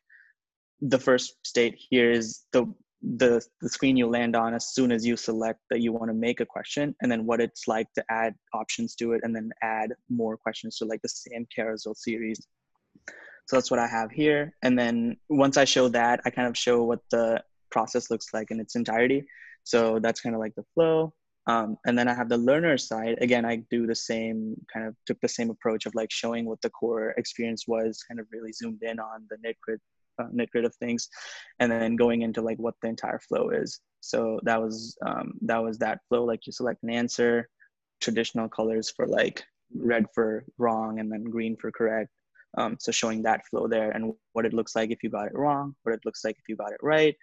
the 0.80 0.98
first 0.98 1.36
state 1.44 1.76
here 1.90 2.10
is 2.10 2.44
the 2.52 2.72
the, 3.02 3.44
the 3.60 3.68
screen 3.68 3.96
you 3.96 4.06
land 4.08 4.34
on 4.34 4.54
as 4.54 4.68
soon 4.68 4.90
as 4.90 5.06
you 5.06 5.16
select 5.16 5.60
that 5.70 5.80
you 5.80 5.92
want 5.92 6.08
to 6.08 6.14
make 6.14 6.40
a 6.40 6.46
question 6.46 6.94
and 7.00 7.12
then 7.12 7.24
what 7.24 7.40
it's 7.40 7.68
like 7.68 7.86
to 7.94 8.04
add 8.10 8.34
options 8.52 8.96
to 8.96 9.12
it 9.12 9.20
and 9.22 9.36
then 9.36 9.50
add 9.62 9.92
more 10.08 10.36
questions 10.36 10.76
to 10.78 10.86
like 10.86 11.00
the 11.02 11.08
same 11.08 11.46
carousel 11.54 11.94
series. 11.94 12.40
So 13.46 13.56
that's 13.56 13.70
what 13.70 13.78
i 13.78 13.86
have 13.86 14.10
here 14.10 14.54
and 14.62 14.76
then 14.78 15.16
once 15.28 15.56
i 15.56 15.64
show 15.64 15.88
that 15.88 16.20
i 16.24 16.30
kind 16.30 16.48
of 16.48 16.56
show 16.56 16.82
what 16.82 17.00
the 17.10 17.42
process 17.76 18.10
looks 18.10 18.28
like 18.36 18.50
in 18.50 18.60
its 18.64 18.76
entirety 18.82 19.20
so 19.64 19.98
that's 20.04 20.20
kind 20.20 20.34
of 20.34 20.40
like 20.44 20.54
the 20.56 20.68
flow 20.74 21.12
um, 21.52 21.76
and 21.86 21.98
then 21.98 22.08
i 22.08 22.14
have 22.20 22.30
the 22.30 22.44
learner 22.50 22.76
side 22.90 23.16
again 23.26 23.44
i 23.52 23.56
do 23.74 23.86
the 23.86 24.00
same 24.10 24.38
kind 24.72 24.86
of 24.86 24.94
took 25.06 25.20
the 25.20 25.34
same 25.38 25.50
approach 25.50 25.86
of 25.86 25.94
like 26.00 26.10
showing 26.22 26.44
what 26.46 26.60
the 26.62 26.70
core 26.78 27.10
experience 27.22 27.62
was 27.74 28.02
kind 28.08 28.20
of 28.20 28.26
really 28.34 28.52
zoomed 28.52 28.82
in 28.90 28.98
on 28.98 29.18
the 29.30 29.38
nitpick 29.44 29.80
uh, 30.18 30.28
nitpick 30.34 30.64
of 30.64 30.74
things, 30.76 31.08
and 31.58 31.70
then 31.70 31.96
going 31.96 32.22
into 32.22 32.42
like 32.42 32.58
what 32.58 32.74
the 32.82 32.88
entire 32.88 33.18
flow 33.18 33.50
is. 33.50 33.80
So 34.00 34.40
that 34.44 34.60
was 34.60 34.96
um, 35.04 35.34
that 35.42 35.62
was 35.62 35.78
that 35.78 36.00
flow. 36.08 36.24
Like 36.24 36.46
you 36.46 36.52
select 36.52 36.82
an 36.82 36.90
answer, 36.90 37.48
traditional 38.00 38.48
colors 38.48 38.90
for 38.90 39.06
like 39.06 39.44
red 39.74 40.06
for 40.14 40.44
wrong, 40.58 41.00
and 41.00 41.10
then 41.10 41.24
green 41.24 41.56
for 41.56 41.70
correct. 41.70 42.10
Um, 42.58 42.76
so 42.80 42.90
showing 42.90 43.22
that 43.22 43.46
flow 43.48 43.68
there 43.68 43.90
and 43.90 44.14
what 44.32 44.46
it 44.46 44.54
looks 44.54 44.74
like 44.74 44.90
if 44.90 45.02
you 45.02 45.10
got 45.10 45.26
it 45.26 45.34
wrong, 45.34 45.74
what 45.82 45.94
it 45.94 46.00
looks 46.06 46.24
like 46.24 46.36
if 46.38 46.48
you 46.48 46.56
got 46.56 46.72
it 46.72 46.80
right. 46.82 47.14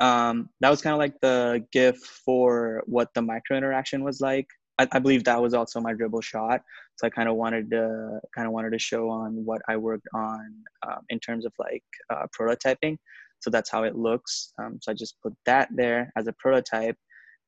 Um, 0.00 0.48
that 0.60 0.70
was 0.70 0.80
kind 0.80 0.94
of 0.94 0.98
like 0.98 1.14
the 1.20 1.64
GIF 1.72 1.98
for 1.98 2.82
what 2.86 3.08
the 3.14 3.22
micro 3.22 3.56
interaction 3.56 4.02
was 4.02 4.20
like. 4.20 4.46
I, 4.78 4.88
I 4.92 4.98
believe 4.98 5.24
that 5.24 5.40
was 5.40 5.52
also 5.52 5.80
my 5.80 5.92
Dribbble 5.92 6.22
shot. 6.22 6.62
So 6.96 7.06
I 7.06 7.10
kind 7.10 7.28
of 7.28 7.36
wanted 7.36 7.70
to 7.70 8.20
kind 8.34 8.46
of 8.46 8.52
wanted 8.52 8.72
to 8.72 8.78
show 8.78 9.08
on 9.10 9.44
what 9.44 9.60
I 9.68 9.76
worked 9.76 10.08
on 10.14 10.54
um, 10.86 11.00
in 11.10 11.18
terms 11.20 11.44
of 11.44 11.52
like 11.58 11.84
uh, 12.10 12.26
prototyping. 12.38 12.96
So 13.40 13.50
that's 13.50 13.70
how 13.70 13.84
it 13.84 13.96
looks. 13.96 14.52
Um, 14.58 14.78
so 14.82 14.92
I 14.92 14.94
just 14.94 15.16
put 15.22 15.34
that 15.46 15.68
there 15.74 16.12
as 16.16 16.26
a 16.26 16.34
prototype. 16.38 16.96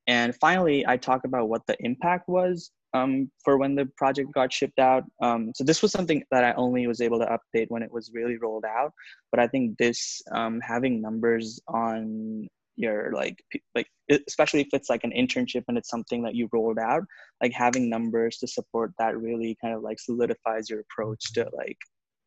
And 0.06 0.34
finally, 0.40 0.86
I 0.86 0.96
talk 0.96 1.24
about 1.24 1.48
what 1.48 1.62
the 1.66 1.76
impact 1.80 2.28
was 2.28 2.70
um, 2.94 3.30
for 3.44 3.58
when 3.58 3.74
the 3.74 3.86
project 3.96 4.32
got 4.32 4.52
shipped 4.52 4.78
out. 4.78 5.04
Um, 5.22 5.52
so 5.54 5.64
this 5.64 5.82
was 5.82 5.92
something 5.92 6.22
that 6.30 6.44
I 6.44 6.52
only 6.54 6.86
was 6.86 7.00
able 7.00 7.18
to 7.18 7.38
update 7.38 7.66
when 7.68 7.82
it 7.82 7.92
was 7.92 8.10
really 8.12 8.36
rolled 8.36 8.64
out. 8.64 8.92
But 9.30 9.40
I 9.40 9.46
think 9.46 9.78
this 9.78 10.22
um, 10.32 10.60
having 10.60 11.00
numbers 11.00 11.60
on 11.68 12.48
your 12.76 13.12
like 13.12 13.36
like 13.74 13.86
especially 14.26 14.60
if 14.60 14.68
it's 14.72 14.88
like 14.88 15.04
an 15.04 15.12
internship 15.12 15.62
and 15.68 15.76
it's 15.76 15.90
something 15.90 16.22
that 16.22 16.34
you 16.34 16.48
rolled 16.52 16.78
out 16.78 17.02
like 17.42 17.52
having 17.52 17.90
numbers 17.90 18.38
to 18.38 18.46
support 18.46 18.92
that 18.98 19.16
really 19.16 19.56
kind 19.60 19.74
of 19.74 19.82
like 19.82 20.00
solidifies 20.00 20.70
your 20.70 20.80
approach 20.80 21.32
to 21.34 21.46
like 21.52 21.76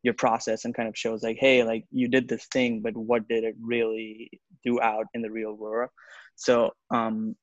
your 0.02 0.14
process 0.14 0.64
and 0.64 0.74
kind 0.74 0.88
of 0.88 0.96
shows 0.96 1.22
like 1.24 1.36
hey 1.40 1.64
like 1.64 1.84
you 1.90 2.06
did 2.06 2.28
this 2.28 2.46
thing 2.52 2.80
but 2.80 2.96
what 2.96 3.26
did 3.26 3.42
it 3.42 3.56
really 3.60 4.30
do 4.64 4.80
out 4.80 5.06
in 5.14 5.22
the 5.22 5.30
real 5.30 5.52
world 5.54 5.90
so 6.36 6.70
um 6.92 7.34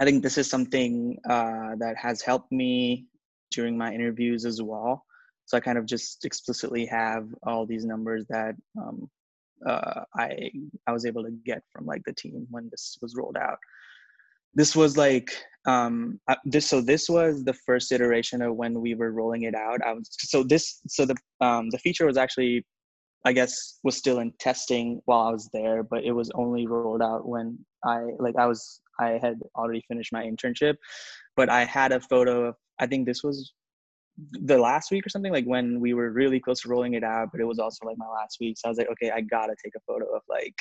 i 0.00 0.04
think 0.04 0.22
this 0.22 0.38
is 0.38 0.48
something 0.48 1.18
uh 1.28 1.74
that 1.78 1.96
has 1.96 2.22
helped 2.22 2.50
me 2.52 3.06
during 3.50 3.76
my 3.76 3.92
interviews 3.92 4.44
as 4.44 4.60
well 4.62 5.04
so 5.46 5.56
i 5.56 5.60
kind 5.60 5.78
of 5.78 5.86
just 5.86 6.24
explicitly 6.24 6.86
have 6.86 7.28
all 7.44 7.66
these 7.66 7.84
numbers 7.84 8.24
that 8.28 8.54
um, 8.80 9.08
uh, 9.66 10.02
I 10.16 10.50
I 10.86 10.92
was 10.92 11.06
able 11.06 11.24
to 11.24 11.30
get 11.44 11.62
from 11.72 11.86
like 11.86 12.02
the 12.04 12.12
team 12.12 12.46
when 12.50 12.68
this 12.70 12.98
was 13.02 13.14
rolled 13.16 13.36
out. 13.36 13.58
This 14.54 14.74
was 14.74 14.96
like 14.96 15.30
um, 15.66 16.20
this 16.44 16.68
so 16.68 16.80
this 16.80 17.08
was 17.08 17.44
the 17.44 17.52
first 17.52 17.92
iteration 17.92 18.42
of 18.42 18.56
when 18.56 18.80
we 18.80 18.94
were 18.94 19.12
rolling 19.12 19.42
it 19.42 19.54
out. 19.54 19.80
I 19.84 19.92
was 19.92 20.08
so 20.10 20.42
this 20.42 20.80
so 20.88 21.04
the 21.04 21.16
um, 21.40 21.70
the 21.70 21.78
feature 21.78 22.06
was 22.06 22.16
actually 22.16 22.64
I 23.24 23.32
guess 23.32 23.78
was 23.82 23.96
still 23.96 24.20
in 24.20 24.32
testing 24.38 25.00
while 25.04 25.28
I 25.28 25.32
was 25.32 25.48
there, 25.52 25.82
but 25.82 26.04
it 26.04 26.12
was 26.12 26.30
only 26.34 26.66
rolled 26.66 27.02
out 27.02 27.28
when 27.28 27.58
I 27.84 28.02
like 28.18 28.36
I 28.36 28.46
was 28.46 28.80
I 28.98 29.18
had 29.22 29.38
already 29.54 29.82
finished 29.88 30.12
my 30.12 30.24
internship, 30.24 30.76
but 31.36 31.48
I 31.48 31.64
had 31.64 31.92
a 31.92 32.00
photo 32.00 32.48
of 32.48 32.54
I 32.78 32.86
think 32.86 33.06
this 33.06 33.22
was 33.22 33.52
the 34.32 34.58
last 34.58 34.90
week 34.90 35.06
or 35.06 35.10
something 35.10 35.32
like 35.32 35.44
when 35.44 35.80
we 35.80 35.94
were 35.94 36.10
really 36.10 36.40
close 36.40 36.62
to 36.62 36.68
rolling 36.68 36.94
it 36.94 37.04
out 37.04 37.28
but 37.30 37.40
it 37.40 37.44
was 37.44 37.60
also 37.60 37.86
like 37.86 37.98
my 37.98 38.08
last 38.08 38.38
week. 38.40 38.56
So 38.58 38.66
i 38.66 38.70
was 38.70 38.78
like 38.78 38.90
okay 38.90 39.10
i 39.12 39.20
gotta 39.20 39.54
take 39.62 39.74
a 39.76 39.80
photo 39.86 40.06
of 40.06 40.22
like 40.28 40.54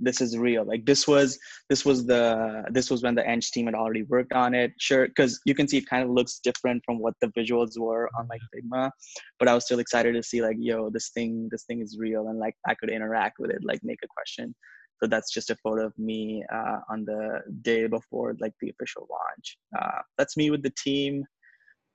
this 0.00 0.20
is 0.20 0.36
real. 0.36 0.64
Like 0.64 0.86
this 0.86 1.06
was 1.06 1.38
this 1.68 1.84
was 1.84 2.06
the 2.06 2.64
this 2.70 2.90
was 2.90 3.02
when 3.02 3.14
the 3.14 3.26
eng 3.26 3.40
team 3.40 3.66
had 3.66 3.74
already 3.74 4.02
worked 4.04 4.32
on 4.32 4.54
it. 4.54 4.72
Sure 4.78 5.06
because 5.06 5.40
you 5.44 5.54
can 5.54 5.68
see 5.68 5.78
it 5.78 5.86
kind 5.86 6.02
of 6.02 6.10
looks 6.10 6.40
different 6.42 6.82
from 6.84 6.98
what 6.98 7.14
the 7.20 7.28
visuals 7.28 7.78
were 7.78 8.08
on 8.18 8.26
like 8.28 8.40
mm-hmm. 8.54 8.72
figma 8.72 8.90
but 9.38 9.48
i 9.48 9.54
was 9.54 9.64
still 9.64 9.78
excited 9.78 10.14
to 10.14 10.22
see 10.22 10.42
like 10.42 10.56
yo 10.58 10.90
this 10.90 11.10
thing 11.10 11.48
this 11.50 11.64
thing 11.64 11.80
is 11.80 11.96
real 11.98 12.28
and 12.28 12.38
like 12.38 12.54
i 12.66 12.74
could 12.74 12.90
interact 12.90 13.38
with 13.38 13.50
it 13.50 13.58
like 13.62 13.80
make 13.82 13.98
a 14.02 14.08
question 14.08 14.54
so 15.02 15.08
that's 15.08 15.32
just 15.32 15.50
a 15.50 15.56
photo 15.56 15.86
of 15.86 15.98
me 15.98 16.44
uh, 16.52 16.78
on 16.90 17.04
the 17.04 17.40
day 17.62 17.86
before 17.86 18.36
like 18.40 18.52
the 18.60 18.70
official 18.70 19.06
launch 19.10 19.58
uh, 19.78 20.00
that's 20.18 20.36
me 20.36 20.50
with 20.50 20.62
the 20.62 20.72
team 20.76 21.24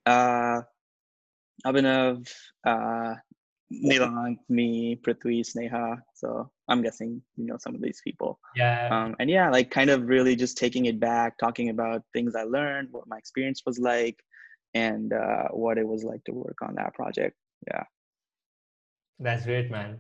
uh, 0.06 0.62
Abhinav, 1.65 2.28
uh, 2.65 3.15
Nilang, 3.74 4.38
me, 4.50 4.96
Prithvi, 4.96 5.41
Sneha. 5.41 5.98
So 6.13 6.52
I'm 6.68 6.82
guessing 6.82 7.22
you 7.36 7.46
know 7.46 7.58
some 7.60 7.76
of 7.76 7.82
these 7.82 8.02
people. 8.04 8.39
Yeah. 8.56 8.89
Um, 8.91 9.15
and 9.20 9.30
yeah, 9.30 9.50
like 9.50 9.72
kind 9.72 9.89
of 9.89 10.08
really 10.08 10.36
just 10.36 10.58
taking 10.58 10.86
it 10.86 11.00
back, 11.00 11.38
talking 11.38 11.70
about 11.70 12.04
things 12.13 12.36
I 12.36 12.44
learned, 12.44 12.89
what 12.91 13.08
my 13.08 13.18
experience 13.18 13.63
was 13.65 13.80
like, 13.80 14.20
and 14.74 15.13
uh, 15.13 15.48
what 15.52 15.78
it 15.78 15.88
was 15.88 16.04
like 16.04 16.24
to 16.26 16.34
work 16.34 16.58
on 16.62 16.76
that 16.76 16.94
project. 16.94 17.36
Yeah. 17.68 17.84
That's 19.20 19.46
great, 19.46 19.72
man. 19.72 20.00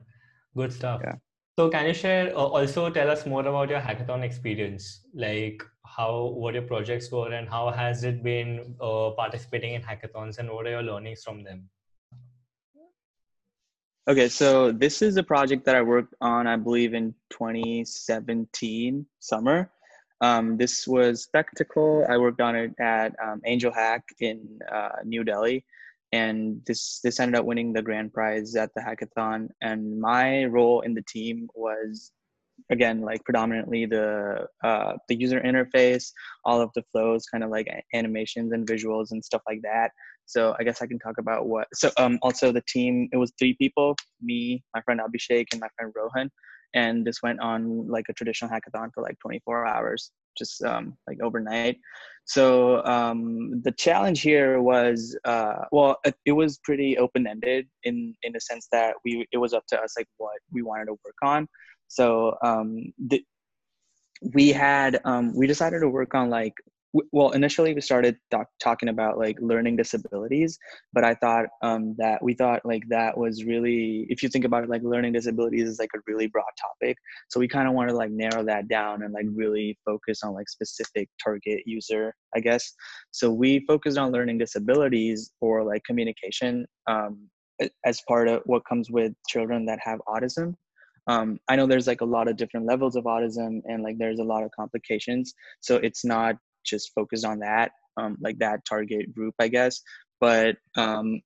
Good 0.55 0.73
stuff. 0.73 1.01
Yeah. 1.03 1.15
So, 1.57 1.69
can 1.69 1.87
you 1.87 1.93
share 1.93 2.35
uh, 2.35 2.41
also 2.41 2.89
tell 2.89 3.09
us 3.09 3.25
more 3.25 3.39
about 3.39 3.69
your 3.69 3.79
hackathon 3.79 4.23
experience? 4.23 5.05
Like 5.13 5.63
how 5.85 6.33
what 6.35 6.53
your 6.53 6.63
projects 6.63 7.09
were 7.11 7.31
and 7.31 7.47
how 7.47 7.69
has 7.71 8.03
it 8.03 8.21
been 8.23 8.75
uh, 8.81 9.11
participating 9.11 9.73
in 9.73 9.81
hackathons 9.81 10.37
and 10.37 10.49
what 10.49 10.67
are 10.67 10.71
your 10.71 10.83
learnings 10.83 11.23
from 11.23 11.43
them? 11.43 11.69
Okay, 14.07 14.27
so 14.27 14.73
this 14.73 15.01
is 15.01 15.15
a 15.15 15.23
project 15.23 15.65
that 15.65 15.75
I 15.75 15.81
worked 15.81 16.13
on, 16.19 16.45
I 16.45 16.57
believe, 16.57 16.93
in 16.93 17.15
2017 17.31 19.05
summer. 19.19 19.71
Um, 20.21 20.57
this 20.57 20.85
was 20.85 21.23
spectacle. 21.23 22.05
I 22.09 22.17
worked 22.17 22.41
on 22.41 22.55
it 22.55 22.73
at 22.79 23.15
um, 23.23 23.41
Angel 23.45 23.71
Hack 23.71 24.03
in 24.19 24.59
uh, 24.71 24.89
New 25.05 25.23
Delhi, 25.23 25.65
and 26.15 26.61
this 26.65 27.01
this 27.03 27.19
ended 27.19 27.37
up 27.39 27.45
winning 27.45 27.73
the 27.73 27.81
grand 27.81 28.13
prize 28.13 28.55
at 28.55 28.71
the 28.73 28.81
hackathon. 28.81 29.49
And 29.61 29.99
my 29.99 30.45
role 30.45 30.79
in 30.81 30.93
the 30.93 31.03
team 31.15 31.49
was, 31.53 32.13
again, 32.71 33.01
like 33.01 33.21
predominantly 33.25 33.85
the 33.85 34.47
uh, 34.63 34.93
the 35.09 35.15
user 35.15 35.41
interface, 35.41 36.05
all 36.45 36.61
of 36.61 36.69
the 36.73 36.83
flows, 36.91 37.25
kind 37.31 37.43
of 37.43 37.49
like 37.49 37.67
animations 37.93 38.53
and 38.53 38.65
visuals 38.65 39.07
and 39.11 39.23
stuff 39.23 39.41
like 39.45 39.61
that. 39.63 39.91
So 40.25 40.55
I 40.57 40.63
guess 40.63 40.81
I 40.81 40.87
can 40.87 40.99
talk 40.99 41.17
about 41.19 41.47
what. 41.47 41.67
So 41.73 41.91
um, 41.97 42.17
also 42.21 42.51
the 42.53 42.63
team, 42.75 43.09
it 43.11 43.17
was 43.17 43.33
three 43.37 43.55
people: 43.55 43.95
me, 44.21 44.63
my 44.73 44.81
friend 44.83 45.01
Abhishek, 45.01 45.47
and 45.51 45.59
my 45.59 45.69
friend 45.75 45.91
Rohan. 45.95 46.29
And 46.73 47.05
this 47.05 47.21
went 47.23 47.39
on 47.39 47.87
like 47.87 48.05
a 48.09 48.13
traditional 48.13 48.51
hackathon 48.51 48.89
for 48.93 49.01
like 49.01 49.17
24 49.19 49.65
hours, 49.65 50.11
just 50.37 50.63
um, 50.63 50.97
like 51.07 51.19
overnight. 51.21 51.77
So 52.25 52.83
um, 52.85 53.61
the 53.63 53.71
challenge 53.71 54.21
here 54.21 54.61
was, 54.61 55.15
uh, 55.25 55.65
well, 55.71 55.97
it, 56.25 56.31
was 56.31 56.57
pretty 56.63 56.97
open-ended 56.97 57.67
in 57.83 58.15
in 58.23 58.33
the 58.33 58.41
sense 58.41 58.67
that 58.71 58.95
we 59.05 59.27
it 59.31 59.37
was 59.37 59.53
up 59.53 59.65
to 59.67 59.79
us 59.79 59.93
like 59.97 60.07
what 60.17 60.39
we 60.51 60.63
wanted 60.63 60.85
to 60.85 60.93
work 61.05 61.15
on. 61.21 61.47
So 61.87 62.35
um, 62.43 62.93
the, 62.97 63.23
we 64.33 64.49
had 64.49 65.01
um, 65.05 65.35
we 65.35 65.45
decided 65.45 65.79
to 65.81 65.89
work 65.89 66.15
on 66.15 66.29
like 66.29 66.55
well 67.11 67.31
initially 67.31 67.73
we 67.73 67.81
started 67.81 68.17
talk, 68.31 68.47
talking 68.59 68.89
about 68.89 69.17
like 69.17 69.37
learning 69.41 69.75
disabilities 69.75 70.57
but 70.93 71.03
i 71.03 71.13
thought 71.15 71.45
um, 71.61 71.95
that 71.97 72.23
we 72.23 72.33
thought 72.33 72.61
like 72.65 72.83
that 72.89 73.17
was 73.17 73.43
really 73.43 74.05
if 74.09 74.23
you 74.23 74.29
think 74.29 74.45
about 74.45 74.63
it 74.63 74.69
like 74.69 74.83
learning 74.83 75.13
disabilities 75.13 75.67
is 75.67 75.79
like 75.79 75.89
a 75.95 75.99
really 76.07 76.27
broad 76.27 76.43
topic. 76.59 76.97
So 77.29 77.39
we 77.39 77.47
kind 77.47 77.67
of 77.67 77.73
want 77.73 77.89
to 77.89 77.95
like 77.95 78.11
narrow 78.11 78.43
that 78.45 78.67
down 78.67 79.03
and 79.03 79.13
like 79.13 79.25
really 79.33 79.77
focus 79.85 80.23
on 80.23 80.33
like 80.33 80.49
specific 80.49 81.09
target 81.23 81.61
user 81.65 82.13
i 82.35 82.39
guess. 82.39 82.73
So 83.11 83.31
we 83.31 83.65
focused 83.67 83.97
on 83.97 84.11
learning 84.11 84.37
disabilities 84.37 85.31
or 85.41 85.63
like 85.63 85.83
communication 85.83 86.65
um, 86.87 87.29
as 87.85 88.01
part 88.07 88.27
of 88.27 88.41
what 88.45 88.65
comes 88.65 88.89
with 88.89 89.13
children 89.27 89.65
that 89.65 89.79
have 89.81 89.99
autism. 90.07 90.55
Um, 91.07 91.39
i 91.47 91.55
know 91.55 91.67
there's 91.67 91.87
like 91.87 92.01
a 92.01 92.11
lot 92.17 92.27
of 92.27 92.35
different 92.35 92.65
levels 92.65 92.95
of 92.95 93.03
autism 93.03 93.61
and 93.65 93.83
like 93.83 93.97
there's 93.97 94.19
a 94.19 94.23
lot 94.23 94.43
of 94.43 94.51
complications. 94.51 95.33
So 95.61 95.75
it's 95.77 96.03
not 96.03 96.35
just 96.65 96.91
focused 96.93 97.25
on 97.25 97.39
that, 97.39 97.71
um, 97.97 98.17
like 98.21 98.37
that 98.39 98.65
target 98.65 99.13
group, 99.13 99.35
I 99.39 99.47
guess. 99.47 99.81
But 100.19 100.57
um, 100.75 101.21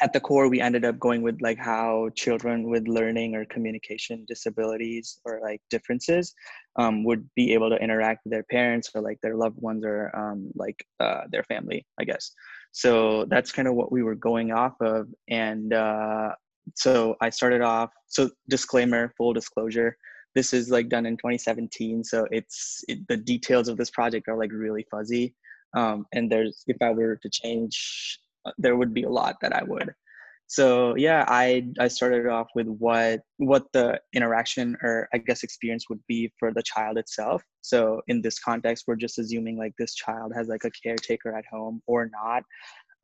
at 0.00 0.12
the 0.12 0.20
core, 0.20 0.48
we 0.48 0.60
ended 0.60 0.84
up 0.84 0.98
going 0.98 1.22
with 1.22 1.40
like 1.40 1.58
how 1.58 2.10
children 2.14 2.70
with 2.70 2.88
learning 2.88 3.34
or 3.34 3.44
communication 3.46 4.24
disabilities 4.26 5.20
or 5.24 5.40
like 5.42 5.60
differences 5.70 6.34
um, 6.76 7.04
would 7.04 7.28
be 7.36 7.52
able 7.52 7.70
to 7.70 7.76
interact 7.76 8.20
with 8.24 8.32
their 8.32 8.44
parents 8.44 8.90
or 8.94 9.02
like 9.02 9.18
their 9.22 9.36
loved 9.36 9.60
ones 9.60 9.84
or 9.84 10.14
um, 10.16 10.50
like 10.54 10.84
uh, 11.00 11.22
their 11.30 11.44
family, 11.44 11.86
I 12.00 12.04
guess. 12.04 12.32
So 12.72 13.26
that's 13.26 13.52
kind 13.52 13.68
of 13.68 13.74
what 13.74 13.92
we 13.92 14.02
were 14.02 14.14
going 14.14 14.50
off 14.50 14.74
of. 14.80 15.08
And 15.28 15.74
uh, 15.74 16.30
so 16.74 17.16
I 17.20 17.30
started 17.30 17.60
off, 17.60 17.90
so 18.06 18.30
disclaimer, 18.48 19.12
full 19.16 19.32
disclosure 19.34 19.96
this 20.34 20.52
is 20.52 20.70
like 20.70 20.88
done 20.88 21.06
in 21.06 21.16
2017 21.16 22.04
so 22.04 22.26
it's 22.30 22.84
it, 22.88 23.06
the 23.08 23.16
details 23.16 23.68
of 23.68 23.76
this 23.76 23.90
project 23.90 24.28
are 24.28 24.36
like 24.36 24.52
really 24.52 24.86
fuzzy. 24.90 25.34
Um, 25.74 26.06
and 26.12 26.30
there's 26.30 26.64
if 26.66 26.76
i 26.82 26.90
were 26.90 27.16
to 27.16 27.30
change 27.30 28.18
uh, 28.44 28.52
there 28.58 28.76
would 28.76 28.92
be 28.92 29.04
a 29.04 29.10
lot 29.10 29.36
that 29.40 29.54
i 29.54 29.62
would. 29.62 29.94
So 30.46 30.94
yeah 30.96 31.24
i 31.28 31.64
i 31.80 31.88
started 31.88 32.26
off 32.26 32.48
with 32.54 32.66
what 32.66 33.20
what 33.38 33.64
the 33.72 34.00
interaction 34.12 34.76
or 34.82 35.08
i 35.14 35.18
guess 35.18 35.42
experience 35.42 35.88
would 35.88 36.00
be 36.08 36.30
for 36.38 36.52
the 36.52 36.62
child 36.62 36.98
itself. 36.98 37.42
So 37.62 38.02
in 38.08 38.20
this 38.20 38.38
context 38.38 38.84
we're 38.86 38.96
just 38.96 39.18
assuming 39.18 39.56
like 39.56 39.74
this 39.78 39.94
child 39.94 40.32
has 40.34 40.48
like 40.48 40.64
a 40.64 40.70
caretaker 40.82 41.34
at 41.34 41.44
home 41.50 41.80
or 41.86 42.10
not 42.12 42.42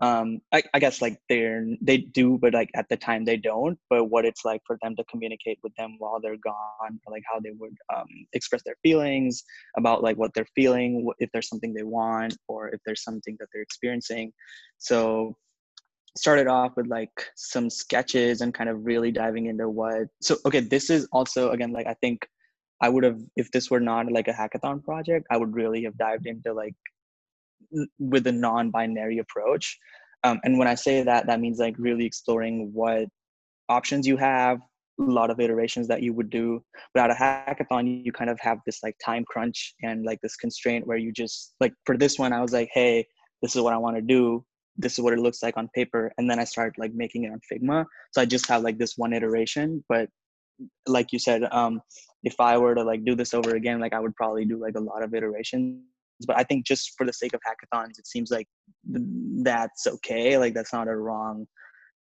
um 0.00 0.40
I, 0.52 0.62
I, 0.74 0.78
guess 0.78 1.02
like 1.02 1.18
they're 1.28 1.66
they 1.80 1.98
do 1.98 2.38
but 2.40 2.54
like 2.54 2.70
at 2.76 2.88
the 2.88 2.96
time 2.96 3.24
they 3.24 3.37
don't 3.37 3.76
but 3.90 4.04
what 4.04 4.24
it's 4.24 4.44
like 4.44 4.61
for 4.64 4.78
them 4.80 4.94
to 4.94 5.02
communicate 5.11 5.58
with 5.64 5.74
them 5.74 5.96
while 5.98 6.20
they're 6.20 6.37
gone 6.37 7.00
like 7.11 7.24
how 7.30 7.40
they 7.40 7.50
would 7.50 7.76
um, 7.94 8.06
express 8.32 8.62
their 8.64 8.76
feelings 8.82 9.42
about 9.76 10.02
like 10.02 10.16
what 10.16 10.32
they're 10.34 10.46
feeling 10.54 11.08
if 11.18 11.30
there's 11.32 11.48
something 11.48 11.74
they 11.74 11.82
want 11.82 12.37
or 12.48 12.68
if 12.68 12.80
there's 12.87 13.02
something 13.02 13.37
that 13.38 13.48
they're 13.52 13.62
experiencing. 13.62 14.32
So 14.78 15.37
started 16.16 16.46
off 16.46 16.72
with 16.76 16.87
like 16.87 17.11
some 17.37 17.70
sketches 17.70 18.40
and 18.40 18.54
kind 18.54 18.68
of 18.68 18.84
really 18.84 19.12
diving 19.12 19.46
into 19.46 19.68
what 19.68 20.08
so 20.20 20.37
okay 20.44 20.58
this 20.58 20.90
is 20.90 21.06
also 21.12 21.50
again 21.50 21.70
like 21.70 21.87
i 21.87 21.94
think 21.94 22.26
i 22.80 22.88
would 22.88 23.04
have 23.04 23.20
if 23.37 23.48
this 23.52 23.70
were 23.70 23.78
not 23.78 24.11
like 24.11 24.26
a 24.26 24.32
hackathon 24.32 24.82
project 24.82 25.26
i 25.30 25.37
would 25.37 25.54
really 25.54 25.84
have 25.84 25.96
dived 25.96 26.26
into 26.26 26.52
like 26.52 26.74
with 27.99 28.27
a 28.27 28.33
non-binary 28.33 29.18
approach. 29.18 29.79
Um, 30.25 30.40
and 30.42 30.59
when 30.59 30.66
i 30.66 30.75
say 30.75 31.03
that 31.03 31.27
that 31.29 31.40
means 31.40 31.59
like 31.59 31.77
really 31.79 32.05
exploring 32.05 32.71
what 32.73 33.07
options 33.68 34.07
you 34.07 34.16
have 34.16 34.59
a 35.01 35.05
lot 35.05 35.31
of 35.31 35.38
iterations 35.38 35.87
that 35.87 36.03
you 36.03 36.12
would 36.12 36.29
do. 36.29 36.61
But 36.92 37.05
at 37.05 37.11
a 37.12 37.14
hackathon 37.14 38.05
you 38.05 38.11
kind 38.11 38.31
of 38.31 38.38
have 38.40 38.59
this 38.66 38.83
like 38.83 38.97
time 39.05 39.25
crunch 39.25 39.75
and 39.83 40.05
like 40.05 40.21
this 40.23 40.35
constraint 40.37 40.87
where 40.87 40.97
you 40.97 41.12
just 41.12 41.55
like 41.61 41.73
for 41.87 41.97
this 41.97 42.18
one 42.18 42.33
i 42.33 42.40
was 42.40 42.53
like 42.53 42.71
hey 42.73 43.07
this 43.42 43.55
is 43.55 43.62
what 43.62 43.73
i 43.73 43.79
want 43.79 43.97
to 43.97 44.03
do. 44.03 44.44
This 44.77 44.92
is 44.92 45.01
what 45.01 45.12
it 45.12 45.18
looks 45.18 45.42
like 45.42 45.57
on 45.57 45.68
paper. 45.75 46.12
And 46.18 46.29
then 46.29 46.40
i 46.40 46.44
started 46.44 46.75
like 46.79 46.92
making 46.94 47.25
it 47.25 47.33
on 47.33 47.40
figma. 47.51 47.85
So 48.12 48.21
i 48.21 48.25
just 48.25 48.49
have 48.49 48.62
like 48.62 48.79
this 48.79 48.94
one 48.97 49.12
iteration. 49.12 49.85
But 49.88 50.09
like 50.87 51.12
you 51.12 51.18
said 51.18 51.44
um 51.53 51.81
if 52.25 52.35
i 52.40 52.59
were 52.59 52.75
to 52.75 52.83
like 52.83 53.05
do 53.05 53.14
this 53.14 53.33
over 53.33 53.55
again 53.55 53.79
like 53.79 53.92
i 53.92 54.01
would 54.01 54.14
probably 54.16 54.44
do 54.44 54.61
like 54.61 54.75
a 54.77 54.81
lot 54.81 55.05
of 55.05 55.14
iterations 55.14 55.81
but 56.26 56.37
i 56.38 56.42
think 56.42 56.66
just 56.66 56.94
for 56.96 57.07
the 57.07 57.12
sake 57.12 57.35
of 57.35 57.40
hackathons 57.40 57.98
it 57.98 58.07
seems 58.07 58.31
like 58.31 58.46
that's 59.42 59.87
okay 59.87 60.38
like 60.38 60.54
that's 60.54 60.72
not 60.72 60.88
a 60.88 60.96
wrong 60.96 61.46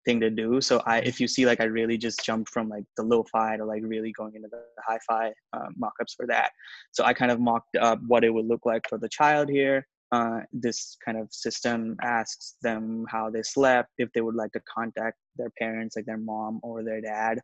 thing 0.08 0.20
to 0.20 0.30
do. 0.30 0.60
So 0.60 0.82
i 0.86 0.98
if 0.98 1.20
you 1.20 1.28
see 1.28 1.44
like 1.44 1.60
i 1.60 1.64
really 1.64 1.98
just 1.98 2.24
jumped 2.24 2.50
from 2.50 2.68
like 2.68 2.84
the 2.96 3.02
lo-fi 3.02 3.56
to 3.56 3.64
like 3.64 3.82
really 3.84 4.12
going 4.12 4.34
into 4.34 4.48
the 4.50 4.62
hi-fi 4.86 5.32
uh, 5.52 5.68
mock-ups 5.76 6.14
for 6.14 6.26
that. 6.26 6.50
So 6.92 7.04
i 7.04 7.12
kind 7.12 7.30
of 7.30 7.40
mocked 7.40 7.76
up 7.76 7.98
what 8.06 8.24
it 8.24 8.32
would 8.34 8.46
look 8.46 8.64
like 8.64 8.84
for 8.88 8.98
the 8.98 9.08
child 9.08 9.48
here. 9.48 9.86
Uh, 10.10 10.40
this 10.54 10.96
kind 11.04 11.18
of 11.18 11.28
system 11.30 11.94
asks 12.02 12.56
them 12.62 13.04
how 13.10 13.28
they 13.28 13.42
slept 13.42 13.90
if 13.98 14.08
they 14.14 14.22
would 14.22 14.34
like 14.34 14.52
to 14.52 14.60
contact 14.76 15.18
their 15.36 15.52
parents 15.58 15.96
like 15.96 16.06
their 16.06 16.24
mom 16.32 16.58
or 16.62 16.82
their 16.82 17.02
dad 17.02 17.38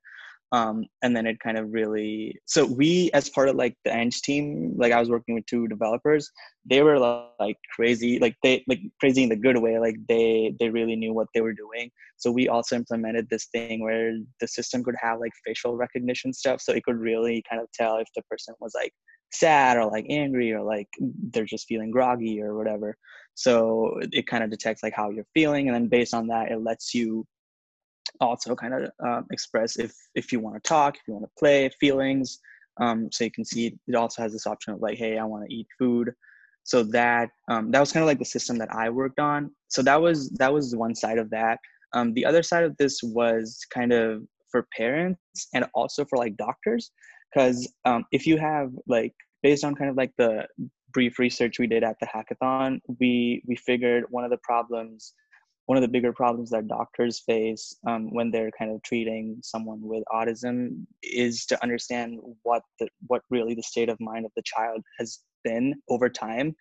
um, 0.54 0.84
and 1.02 1.16
then 1.16 1.26
it 1.26 1.40
kind 1.40 1.58
of 1.58 1.72
really 1.72 2.38
so 2.44 2.64
we 2.64 3.10
as 3.12 3.28
part 3.28 3.48
of 3.48 3.56
like 3.56 3.76
the 3.84 3.92
eng 3.92 4.10
team 4.10 4.74
like 4.76 4.92
i 4.92 5.00
was 5.00 5.10
working 5.10 5.34
with 5.34 5.46
two 5.46 5.66
developers 5.68 6.30
they 6.66 6.82
were 6.82 6.98
like 6.98 7.56
crazy 7.74 8.18
like 8.18 8.36
they 8.42 8.64
like 8.68 8.80
crazy 8.98 9.22
in 9.22 9.28
the 9.28 9.36
good 9.36 9.58
way 9.58 9.78
like 9.78 9.96
they 10.08 10.54
they 10.58 10.70
really 10.70 10.96
knew 10.96 11.12
what 11.12 11.28
they 11.34 11.40
were 11.40 11.52
doing. 11.52 11.90
So 12.16 12.30
we 12.30 12.48
also 12.48 12.76
implemented 12.76 13.28
this 13.28 13.46
thing 13.46 13.82
where 13.82 14.14
the 14.40 14.48
system 14.48 14.82
could 14.82 14.94
have 15.00 15.20
like 15.20 15.32
facial 15.44 15.76
recognition 15.76 16.32
stuff 16.32 16.60
so 16.60 16.72
it 16.72 16.84
could 16.84 16.96
really 16.96 17.42
kind 17.48 17.60
of 17.60 17.70
tell 17.72 17.98
if 17.98 18.08
the 18.14 18.22
person 18.30 18.54
was 18.60 18.72
like 18.74 18.92
sad 19.32 19.76
or 19.76 19.90
like 19.90 20.06
angry 20.08 20.52
or 20.52 20.62
like 20.62 20.88
they're 21.32 21.44
just 21.44 21.66
feeling 21.66 21.90
groggy 21.90 22.40
or 22.40 22.56
whatever. 22.56 22.96
So 23.34 23.98
it 24.12 24.26
kind 24.26 24.44
of 24.44 24.50
detects 24.50 24.82
like 24.82 24.94
how 24.94 25.10
you're 25.10 25.26
feeling 25.34 25.68
and 25.68 25.74
then 25.74 25.88
based 25.88 26.14
on 26.14 26.28
that 26.28 26.50
it 26.50 26.62
lets 26.62 26.94
you 26.94 27.26
also 28.20 28.54
kind 28.54 28.74
of 28.74 28.90
um, 29.04 29.26
express 29.30 29.76
if 29.76 29.92
if 30.14 30.32
you 30.32 30.40
want 30.40 30.56
to 30.56 30.68
talk, 30.68 30.96
if 30.96 31.02
you 31.06 31.14
want 31.14 31.24
to 31.24 31.30
play, 31.38 31.70
feelings. 31.80 32.38
Um, 32.80 33.08
so 33.12 33.24
you 33.24 33.30
can 33.30 33.44
see 33.44 33.76
it 33.86 33.94
also 33.94 34.22
has 34.22 34.32
this 34.32 34.46
option 34.46 34.74
of 34.74 34.80
like, 34.80 34.98
hey, 34.98 35.18
I 35.18 35.24
want 35.24 35.48
to 35.48 35.54
eat 35.54 35.66
food. 35.78 36.12
So 36.64 36.82
that 36.84 37.30
um, 37.48 37.70
that 37.70 37.80
was 37.80 37.92
kind 37.92 38.02
of 38.02 38.06
like 38.06 38.18
the 38.18 38.24
system 38.24 38.56
that 38.58 38.74
I 38.74 38.88
worked 38.88 39.20
on. 39.20 39.50
So 39.68 39.82
that 39.82 40.00
was 40.00 40.30
that 40.30 40.52
was 40.52 40.74
one 40.74 40.94
side 40.94 41.18
of 41.18 41.30
that. 41.30 41.58
Um, 41.92 42.12
the 42.14 42.24
other 42.24 42.42
side 42.42 42.64
of 42.64 42.76
this 42.78 43.00
was 43.02 43.60
kind 43.72 43.92
of 43.92 44.22
for 44.50 44.66
parents 44.76 45.20
and 45.54 45.66
also 45.74 46.04
for 46.04 46.16
like 46.16 46.36
doctors, 46.36 46.90
because 47.32 47.72
um, 47.84 48.04
if 48.12 48.26
you 48.26 48.38
have 48.38 48.70
like 48.86 49.12
based 49.42 49.64
on 49.64 49.74
kind 49.74 49.90
of 49.90 49.96
like 49.96 50.12
the 50.16 50.46
brief 50.92 51.18
research 51.18 51.58
we 51.58 51.66
did 51.66 51.84
at 51.84 51.96
the 52.00 52.06
hackathon, 52.06 52.80
we 52.98 53.42
we 53.46 53.56
figured 53.56 54.04
one 54.08 54.24
of 54.24 54.30
the 54.30 54.38
problems 54.42 55.12
one 55.66 55.78
of 55.78 55.82
the 55.82 55.88
bigger 55.88 56.12
problems 56.12 56.50
that 56.50 56.68
doctors 56.68 57.20
face 57.20 57.76
um, 57.86 58.12
when 58.12 58.30
they're 58.30 58.50
kind 58.58 58.70
of 58.70 58.82
treating 58.82 59.38
someone 59.42 59.80
with 59.82 60.04
autism 60.12 60.84
is 61.02 61.46
to 61.46 61.62
understand 61.62 62.18
what 62.42 62.62
the 62.78 62.88
what 63.06 63.22
really 63.30 63.54
the 63.54 63.62
state 63.62 63.88
of 63.88 63.98
mind 64.00 64.26
of 64.26 64.32
the 64.36 64.42
child 64.44 64.82
has 64.98 65.20
been 65.42 65.74
over 65.88 66.08
time. 66.08 66.54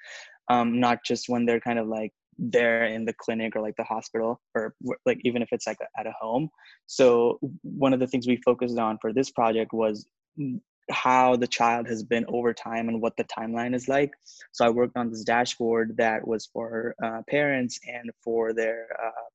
Um, 0.50 0.80
not 0.80 1.00
just 1.06 1.30
when 1.30 1.46
they're 1.46 1.60
kind 1.60 1.80
of 1.80 1.88
like 1.88 2.12
there 2.38 2.86
in 2.86 3.06
the 3.06 3.14
clinic 3.14 3.56
or 3.56 3.62
like 3.62 3.76
the 3.78 3.84
hospital 3.84 4.42
or 4.56 4.74
like 5.06 5.20
even 5.24 5.42
if 5.42 5.50
it's 5.52 5.68
like 5.68 5.78
at 5.98 6.08
a 6.08 6.14
home. 6.20 6.50
So 6.88 7.40
one 7.62 7.94
of 7.94 8.00
the 8.00 8.08
things 8.08 8.28
we 8.28 8.38
focused 8.38 8.78
on 8.78 8.98
for 9.02 9.14
this 9.14 9.32
project 9.32 9.72
was 9.74 10.06
how 10.92 11.36
the 11.36 11.48
child 11.48 11.88
has 11.88 12.04
been 12.04 12.26
over 12.28 12.54
time 12.54 12.90
and 12.90 13.02
what 13.02 13.16
the 13.18 13.24
timeline 13.26 13.74
is 13.74 13.88
like. 13.88 14.12
So 14.52 14.66
i 14.66 14.70
worked 14.70 14.98
on 14.98 15.10
this 15.10 15.24
dashboard 15.24 15.96
that 15.98 16.28
was 16.28 16.48
for 16.48 16.96
uh, 17.04 17.22
parents 17.30 17.80
and 17.88 18.12
for 18.24 18.54
their 18.54 18.88
uh, 19.04 19.30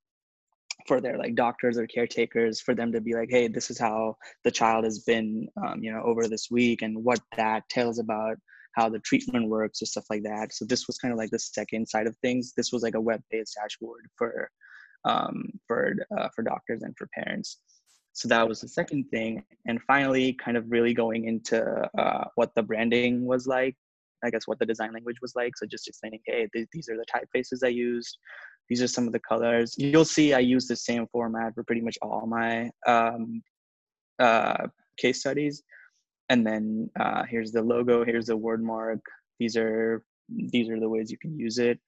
for 0.86 1.00
their 1.00 1.18
like 1.18 1.34
doctors 1.34 1.76
or 1.76 1.86
caretakers 1.86 2.60
for 2.60 2.74
them 2.74 2.92
to 2.92 3.00
be 3.00 3.12
like 3.12 3.28
hey 3.30 3.46
this 3.48 3.70
is 3.70 3.78
how 3.78 4.16
the 4.44 4.50
child 4.50 4.84
has 4.84 5.00
been 5.00 5.46
um, 5.62 5.82
you 5.82 5.92
know 5.92 6.02
over 6.02 6.26
this 6.28 6.48
week 6.50 6.82
and 6.82 7.04
what 7.04 7.20
that 7.36 7.68
tells 7.68 7.98
about 7.98 8.38
how 8.78 8.88
the 8.88 9.00
treatment 9.00 9.48
works 9.48 9.82
or 9.82 9.86
stuff 9.86 10.04
like 10.08 10.22
that. 10.22 10.54
So 10.54 10.64
this 10.64 10.86
was 10.86 10.98
kind 10.98 11.12
of 11.12 11.18
like 11.18 11.30
the 11.30 11.38
second 11.38 11.88
side 11.88 12.06
of 12.06 12.16
things. 12.18 12.52
This 12.56 12.70
was 12.72 12.82
like 12.82 12.94
a 12.94 13.00
web-based 13.00 13.56
dashboard 13.60 14.06
for 14.16 14.50
um, 15.04 15.48
for 15.66 15.94
uh, 16.16 16.28
for 16.34 16.42
doctors 16.42 16.82
and 16.82 16.94
for 16.96 17.08
parents 17.14 17.60
so 18.12 18.28
that 18.28 18.46
was 18.48 18.60
the 18.60 18.68
second 18.68 19.04
thing 19.10 19.42
and 19.66 19.80
finally 19.82 20.32
kind 20.32 20.56
of 20.56 20.64
really 20.68 20.92
going 20.92 21.26
into 21.26 21.64
uh, 21.98 22.24
what 22.34 22.54
the 22.54 22.62
branding 22.62 23.26
was 23.26 23.46
like 23.46 23.76
i 24.24 24.30
guess 24.30 24.46
what 24.46 24.58
the 24.58 24.66
design 24.66 24.92
language 24.92 25.18
was 25.22 25.34
like 25.36 25.56
so 25.56 25.66
just 25.66 25.86
explaining 25.88 26.20
hey 26.26 26.48
th- 26.52 26.68
these 26.72 26.88
are 26.88 26.96
the 26.96 27.06
typefaces 27.12 27.64
i 27.64 27.68
used 27.68 28.18
these 28.68 28.82
are 28.82 28.88
some 28.88 29.06
of 29.06 29.12
the 29.12 29.20
colors. 29.20 29.74
You'll 29.78 30.04
see 30.04 30.34
I 30.34 30.40
use 30.40 30.66
the 30.66 30.76
same 30.76 31.06
format 31.10 31.54
for 31.54 31.64
pretty 31.64 31.80
much 31.80 31.96
all 32.02 32.26
my 32.26 32.70
um, 32.86 33.42
uh, 34.18 34.66
case 34.98 35.20
studies. 35.20 35.62
And 36.28 36.46
then 36.46 36.90
uh, 37.00 37.22
here's 37.28 37.52
the 37.52 37.62
logo, 37.62 38.04
here's 38.04 38.26
the 38.26 38.36
word 38.36 38.62
mark. 38.62 39.00
These 39.38 39.56
are 39.56 40.02
these 40.28 40.68
are 40.68 40.78
the 40.78 40.88
ways 40.88 41.10
you 41.10 41.16
can 41.18 41.38
use 41.38 41.58
it. 41.58 41.80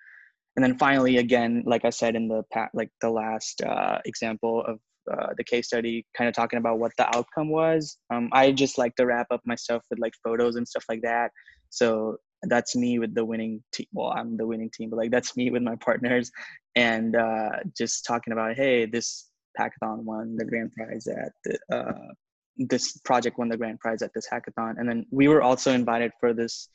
And 0.57 0.65
then 0.65 0.79
finally, 0.79 1.19
again, 1.19 1.63
like 1.67 1.85
I 1.85 1.91
said 1.91 2.17
in 2.17 2.29
the 2.29 2.43
like 2.73 2.91
the 3.03 3.11
last 3.11 3.63
uh, 3.63 3.99
example 4.07 4.65
of 4.67 4.79
uh, 5.11 5.29
the 5.37 5.45
case 5.45 5.67
study, 5.67 6.07
kind 6.17 6.29
of 6.29 6.35
talking 6.35 6.59
about 6.59 6.79
what 6.79 6.93
the 6.99 7.07
outcome 7.17 7.49
was. 7.49 7.99
Um, 8.13 8.29
I 8.33 8.53
just 8.53 8.79
like 8.79 8.95
to 8.97 9.07
wrap 9.07 9.27
up 9.31 9.41
my 9.45 9.55
stuff 9.55 9.83
with 9.91 9.99
like 9.99 10.15
photos 10.25 10.57
and 10.57 10.67
stuff 10.67 10.85
like 10.89 11.03
that. 11.03 11.31
So 11.71 12.17
that's 12.45 12.75
me 12.77 12.99
with 12.99 13.15
the 13.15 13.25
winning 13.25 13.63
team. 13.73 13.87
Well, 13.93 14.13
I'm 14.17 14.37
the 14.37 14.47
winning 14.47 14.71
team, 14.71 14.91
but 14.91 14.97
like 14.97 15.11
that's 15.11 15.37
me 15.37 15.51
with 15.51 15.63
my 15.63 15.77
partners, 15.77 16.31
and 16.75 17.17
uh, 17.17 17.51
just 17.77 18.05
talking 18.07 18.33
about 18.33 18.57
hey, 18.57 18.87
this 18.87 19.31
hackathon 19.59 20.05
won 20.05 20.37
the 20.37 20.45
grand 20.45 20.73
prize 20.73 21.07
at 21.07 21.33
the, 21.45 21.59
uh, 21.75 22.13
this 22.57 22.97
project 22.99 23.39
won 23.39 23.49
the 23.49 23.57
grand 23.57 23.81
prize 23.81 24.03
at 24.03 24.13
this 24.15 24.27
hackathon, 24.33 24.79
and 24.79 24.89
then 24.89 25.07
we 25.11 25.29
were 25.29 25.43
also 25.43 25.73
invited 25.73 26.13
for 26.21 26.33
this 26.33 26.69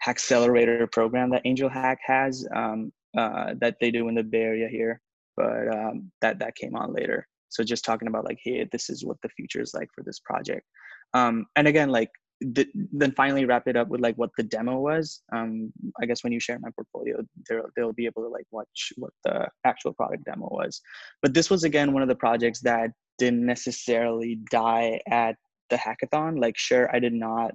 hack 0.00 0.16
accelerator 0.16 0.86
program 0.86 1.30
that 1.30 1.42
Angel 1.44 1.68
Hack 1.68 1.98
has 2.04 2.46
um, 2.54 2.92
uh, 3.16 3.54
that 3.60 3.76
they 3.80 3.90
do 3.90 4.08
in 4.08 4.14
the 4.14 4.22
Bay 4.22 4.42
Area 4.42 4.68
here, 4.68 5.00
but 5.36 5.68
um, 5.68 6.10
that 6.20 6.38
that 6.38 6.54
came 6.54 6.74
on 6.74 6.94
later. 6.94 7.28
So 7.48 7.64
just 7.64 7.84
talking 7.84 8.08
about 8.08 8.24
like, 8.24 8.38
hey, 8.42 8.68
this 8.70 8.90
is 8.90 9.04
what 9.04 9.16
the 9.22 9.28
future 9.30 9.60
is 9.60 9.74
like 9.74 9.88
for 9.94 10.02
this 10.02 10.20
project. 10.20 10.66
Um, 11.14 11.46
and 11.56 11.68
again, 11.68 11.90
like 11.90 12.10
the, 12.40 12.66
then 12.92 13.12
finally 13.12 13.44
wrap 13.44 13.66
it 13.66 13.76
up 13.76 13.88
with 13.88 14.00
like 14.00 14.16
what 14.16 14.30
the 14.36 14.42
demo 14.42 14.78
was. 14.78 15.22
Um, 15.32 15.72
I 16.00 16.06
guess 16.06 16.22
when 16.22 16.32
you 16.32 16.40
share 16.40 16.58
my 16.58 16.70
portfolio, 16.74 17.24
they'll 17.48 17.68
they'll 17.76 17.92
be 17.92 18.06
able 18.06 18.22
to 18.22 18.28
like 18.28 18.46
watch 18.50 18.92
what 18.96 19.12
the 19.24 19.48
actual 19.64 19.94
product 19.94 20.24
demo 20.24 20.48
was. 20.50 20.80
But 21.22 21.34
this 21.34 21.48
was 21.48 21.64
again 21.64 21.92
one 21.92 22.02
of 22.02 22.08
the 22.08 22.14
projects 22.14 22.60
that 22.60 22.90
didn't 23.18 23.46
necessarily 23.46 24.40
die 24.50 25.00
at 25.10 25.36
the 25.70 25.76
hackathon. 25.76 26.40
Like, 26.40 26.58
sure, 26.58 26.94
I 26.94 26.98
did 26.98 27.14
not 27.14 27.52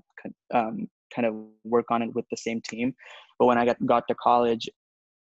um, 0.54 0.88
kind 1.14 1.28
of 1.28 1.36
work 1.64 1.86
on 1.92 2.02
it 2.02 2.14
with 2.16 2.26
the 2.32 2.38
same 2.38 2.62
team, 2.62 2.94
but 3.38 3.46
when 3.46 3.58
I 3.58 3.66
got 3.66 3.86
got 3.86 4.08
to 4.08 4.16
college, 4.16 4.68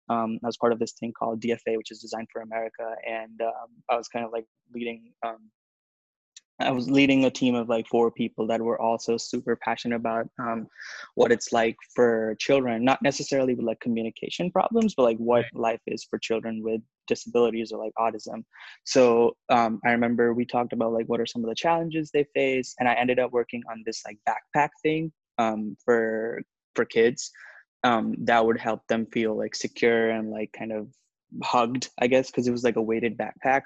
um, 0.08 0.38
I 0.42 0.46
was 0.46 0.56
part 0.56 0.72
of 0.72 0.78
this 0.78 0.92
thing 0.92 1.12
called 1.18 1.40
DFA, 1.40 1.76
which 1.76 1.90
is 1.90 2.00
Design 2.00 2.26
for 2.32 2.42
America, 2.42 2.94
and 3.08 3.40
um, 3.40 3.68
I 3.90 3.96
was 3.96 4.08
kind 4.08 4.24
of 4.24 4.32
like 4.32 4.46
leading 4.74 5.12
um, 5.24 5.50
I 6.60 6.70
was 6.70 6.88
leading 6.88 7.24
a 7.24 7.30
team 7.30 7.56
of 7.56 7.68
like 7.68 7.86
four 7.88 8.12
people 8.12 8.46
that 8.46 8.60
were 8.60 8.80
also 8.80 9.16
super 9.16 9.56
passionate 9.56 9.96
about 9.96 10.28
um, 10.38 10.68
what 11.16 11.32
it's 11.32 11.52
like 11.52 11.76
for 11.94 12.36
children, 12.38 12.84
not 12.84 13.02
necessarily 13.02 13.54
with 13.54 13.66
like 13.66 13.80
communication 13.80 14.52
problems, 14.52 14.94
but 14.94 15.02
like 15.02 15.16
what 15.16 15.46
life 15.52 15.80
is 15.88 16.04
for 16.04 16.18
children 16.18 16.62
with 16.62 16.80
disabilities 17.08 17.72
or 17.72 17.84
like 17.84 17.92
autism. 17.98 18.44
So 18.84 19.36
um, 19.48 19.80
I 19.84 19.90
remember 19.90 20.32
we 20.32 20.44
talked 20.44 20.72
about 20.72 20.92
like 20.92 21.06
what 21.06 21.20
are 21.20 21.26
some 21.26 21.42
of 21.42 21.48
the 21.48 21.56
challenges 21.56 22.10
they 22.12 22.24
face, 22.34 22.74
and 22.78 22.88
I 22.88 22.94
ended 22.94 23.18
up 23.18 23.32
working 23.32 23.62
on 23.68 23.82
this 23.84 24.02
like 24.06 24.18
backpack 24.28 24.70
thing 24.80 25.12
um, 25.38 25.76
for 25.84 26.40
for 26.76 26.84
kids 26.84 27.32
um, 27.84 28.14
that 28.18 28.44
would 28.44 28.58
help 28.58 28.80
them 28.88 29.06
feel 29.12 29.36
like 29.36 29.54
secure 29.54 30.10
and 30.10 30.30
like 30.30 30.50
kind 30.52 30.72
of 30.72 30.88
hugged 31.42 31.90
i 32.00 32.06
guess 32.06 32.30
because 32.30 32.46
it 32.46 32.52
was 32.52 32.62
like 32.62 32.76
a 32.76 32.82
weighted 32.82 33.18
backpack 33.18 33.62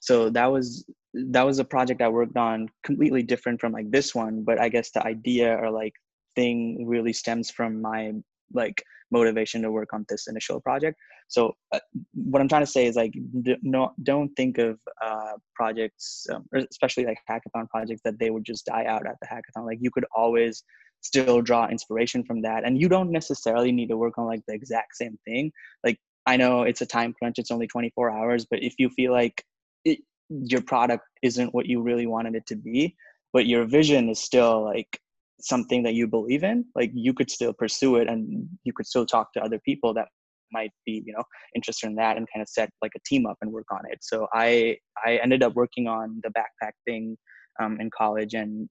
so 0.00 0.28
that 0.30 0.46
was 0.46 0.84
that 1.14 1.42
was 1.42 1.58
a 1.58 1.64
project 1.64 2.00
I 2.00 2.08
worked 2.08 2.36
on 2.36 2.68
completely 2.84 3.22
different 3.22 3.60
from 3.60 3.72
like 3.72 3.90
this 3.90 4.14
one, 4.14 4.44
but 4.44 4.60
I 4.60 4.68
guess 4.68 4.90
the 4.90 5.04
idea 5.04 5.54
or 5.56 5.70
like 5.70 5.92
thing 6.34 6.86
really 6.86 7.12
stems 7.12 7.50
from 7.50 7.82
my 7.82 8.12
like 8.52 8.82
motivation 9.10 9.60
to 9.62 9.70
work 9.70 9.92
on 9.92 10.06
this 10.08 10.26
initial 10.26 10.60
project. 10.60 10.96
So 11.28 11.54
uh, 11.72 11.80
what 12.14 12.40
I'm 12.40 12.48
trying 12.48 12.62
to 12.62 12.66
say 12.66 12.86
is 12.86 12.96
like 12.96 13.12
d- 13.42 13.56
no, 13.62 13.92
don't 14.02 14.30
think 14.36 14.58
of 14.58 14.78
uh, 15.04 15.32
projects, 15.54 16.26
um, 16.32 16.46
especially 16.70 17.04
like 17.04 17.18
hackathon 17.28 17.68
projects, 17.68 18.00
that 18.04 18.18
they 18.18 18.30
would 18.30 18.44
just 18.44 18.66
die 18.66 18.86
out 18.86 19.06
at 19.06 19.16
the 19.20 19.26
hackathon. 19.26 19.66
Like 19.66 19.78
you 19.80 19.90
could 19.90 20.06
always 20.16 20.62
still 21.02 21.42
draw 21.42 21.68
inspiration 21.68 22.24
from 22.24 22.42
that, 22.42 22.64
and 22.64 22.80
you 22.80 22.88
don't 22.88 23.10
necessarily 23.10 23.72
need 23.72 23.88
to 23.88 23.96
work 23.96 24.18
on 24.18 24.26
like 24.26 24.42
the 24.48 24.54
exact 24.54 24.96
same 24.96 25.18
thing. 25.26 25.52
Like 25.84 25.98
I 26.26 26.36
know 26.36 26.62
it's 26.62 26.80
a 26.80 26.86
time 26.86 27.12
crunch; 27.12 27.38
it's 27.38 27.50
only 27.50 27.66
24 27.66 28.10
hours, 28.10 28.46
but 28.50 28.62
if 28.62 28.74
you 28.78 28.88
feel 28.90 29.12
like 29.12 29.44
it, 29.84 29.98
your 30.28 30.62
product 30.62 31.04
isn't 31.22 31.54
what 31.54 31.66
you 31.66 31.82
really 31.82 32.06
wanted 32.06 32.34
it 32.34 32.46
to 32.46 32.56
be 32.56 32.96
but 33.32 33.46
your 33.46 33.64
vision 33.64 34.08
is 34.08 34.20
still 34.20 34.64
like 34.64 34.98
something 35.40 35.82
that 35.82 35.94
you 35.94 36.06
believe 36.06 36.44
in 36.44 36.64
like 36.76 36.90
you 36.94 37.12
could 37.12 37.30
still 37.30 37.52
pursue 37.52 37.96
it 37.96 38.08
and 38.08 38.46
you 38.64 38.72
could 38.72 38.86
still 38.86 39.04
talk 39.04 39.32
to 39.32 39.42
other 39.42 39.58
people 39.64 39.92
that 39.92 40.06
might 40.52 40.70
be 40.86 41.02
you 41.04 41.12
know 41.12 41.24
interested 41.56 41.86
in 41.88 41.96
that 41.96 42.16
and 42.16 42.28
kind 42.32 42.42
of 42.42 42.48
set 42.48 42.70
like 42.80 42.92
a 42.94 43.00
team 43.06 43.26
up 43.26 43.36
and 43.40 43.50
work 43.50 43.66
on 43.72 43.80
it 43.90 43.98
so 44.02 44.28
i 44.34 44.76
i 45.04 45.16
ended 45.16 45.42
up 45.42 45.54
working 45.54 45.88
on 45.88 46.20
the 46.22 46.30
backpack 46.30 46.72
thing 46.86 47.16
um, 47.60 47.78
in 47.80 47.90
college 47.96 48.34
and 48.34 48.68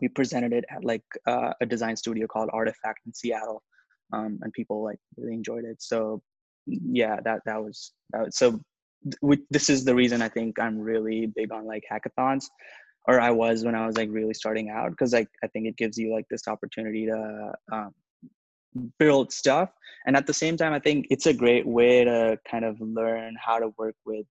we 0.00 0.08
presented 0.08 0.52
it 0.52 0.64
at 0.70 0.84
like 0.84 1.04
uh, 1.26 1.52
a 1.60 1.66
design 1.66 1.96
studio 1.96 2.26
called 2.26 2.50
Artefact 2.50 3.00
in 3.06 3.12
seattle 3.12 3.62
um, 4.12 4.38
and 4.42 4.52
people 4.52 4.82
like 4.82 4.98
really 5.16 5.34
enjoyed 5.34 5.64
it 5.64 5.76
so 5.80 6.22
yeah 6.66 7.16
that 7.24 7.40
that 7.46 7.62
was, 7.62 7.92
that 8.10 8.26
was 8.26 8.36
so 8.36 8.60
this 9.50 9.68
is 9.68 9.84
the 9.84 9.94
reason 9.94 10.22
I 10.22 10.28
think 10.28 10.58
I'm 10.58 10.78
really 10.78 11.26
big 11.26 11.52
on 11.52 11.66
like 11.66 11.84
hackathons, 11.90 12.44
or 13.06 13.20
I 13.20 13.30
was 13.30 13.64
when 13.64 13.74
I 13.74 13.86
was 13.86 13.96
like 13.96 14.10
really 14.10 14.34
starting 14.34 14.70
out, 14.70 14.90
because 14.90 15.12
like 15.12 15.28
I 15.42 15.48
think 15.48 15.66
it 15.66 15.76
gives 15.76 15.98
you 15.98 16.12
like 16.12 16.26
this 16.30 16.46
opportunity 16.46 17.06
to 17.06 17.52
um, 17.72 17.94
build 18.98 19.32
stuff, 19.32 19.70
and 20.06 20.16
at 20.16 20.26
the 20.26 20.34
same 20.34 20.56
time, 20.56 20.72
I 20.72 20.78
think 20.78 21.06
it's 21.10 21.26
a 21.26 21.34
great 21.34 21.66
way 21.66 22.04
to 22.04 22.38
kind 22.48 22.64
of 22.64 22.80
learn 22.80 23.34
how 23.44 23.58
to 23.58 23.72
work 23.78 23.96
with, 24.06 24.26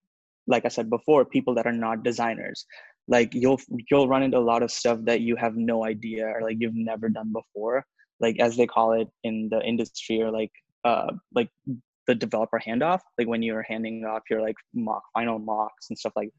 like 0.48 0.66
I 0.66 0.70
said 0.70 0.90
before, 0.90 1.26
people 1.26 1.54
that 1.56 1.68
are 1.68 1.74
not 1.74 2.04
designers. 2.04 2.66
Like 3.12 3.34
you'll 3.34 3.60
you'll 3.90 4.08
run 4.08 4.24
into 4.24 4.38
a 4.38 4.50
lot 4.52 4.64
of 4.64 4.72
stuff 4.72 5.00
that 5.04 5.20
you 5.20 5.36
have 5.36 5.56
no 5.58 5.84
idea 5.86 6.26
or 6.26 6.42
like 6.42 6.58
you've 6.62 6.76
never 6.92 7.10
done 7.10 7.34
before, 7.34 7.86
like 8.22 8.40
as 8.40 8.56
they 8.56 8.66
call 8.66 8.94
it 8.94 9.10
in 9.26 9.50
the 9.52 9.62
industry, 9.62 10.22
or 10.22 10.32
like 10.32 10.52
uh 10.86 11.12
like 11.36 11.50
the 12.08 12.16
developer 12.16 12.60
handoff, 12.66 13.02
like 13.18 13.28
when 13.28 13.44
you're 13.44 13.64
handing 13.64 14.06
off 14.06 14.24
your 14.30 14.42
like 14.42 14.56
mock 14.74 15.04
final 15.14 15.40
mocks 15.40 15.90
and 15.90 16.00
stuff 16.00 16.14
like 16.16 16.32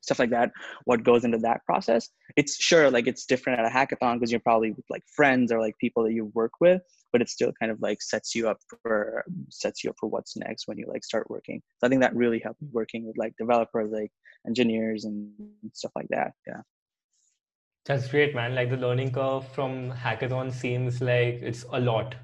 stuff 0.00 0.18
like 0.18 0.30
that 0.30 0.52
what 0.84 1.04
goes 1.04 1.24
into 1.24 1.38
that 1.38 1.64
process. 1.64 2.08
It's 2.36 2.56
sure 2.56 2.90
like 2.90 3.06
it's 3.06 3.26
different 3.26 3.60
at 3.60 3.66
a 3.66 3.68
hackathon 3.68 4.14
because 4.14 4.30
you're 4.30 4.40
probably 4.40 4.72
with 4.72 4.84
like 4.90 5.02
friends 5.14 5.52
or 5.52 5.60
like 5.60 5.76
people 5.78 6.04
that 6.04 6.12
you 6.12 6.30
work 6.34 6.52
with 6.60 6.82
but 7.12 7.22
it 7.22 7.30
still 7.30 7.52
kind 7.58 7.72
of 7.72 7.80
like 7.80 8.02
sets 8.02 8.34
you 8.34 8.46
up 8.46 8.58
for 8.82 9.24
sets 9.48 9.82
you 9.82 9.88
up 9.88 9.96
for 9.98 10.08
what's 10.08 10.36
next 10.36 10.68
when 10.68 10.76
you 10.76 10.86
like 10.86 11.02
start 11.02 11.28
working. 11.30 11.62
So 11.78 11.86
i 11.86 11.88
think 11.88 12.02
that 12.02 12.14
really 12.14 12.40
helped 12.40 12.60
me 12.60 12.68
working 12.72 13.06
with 13.06 13.16
like 13.16 13.34
developers 13.38 13.90
like 13.90 14.10
engineers 14.46 15.06
and 15.06 15.30
stuff 15.72 15.92
like 15.96 16.08
that 16.10 16.32
yeah. 16.46 16.60
That's 17.86 18.08
great 18.08 18.34
man. 18.34 18.56
Like 18.56 18.68
the 18.68 18.76
learning 18.76 19.12
curve 19.12 19.46
from 19.46 19.92
hackathon 19.92 20.52
seems 20.52 21.00
like 21.00 21.38
it's 21.40 21.64
a 21.72 21.78
lot 21.78 22.16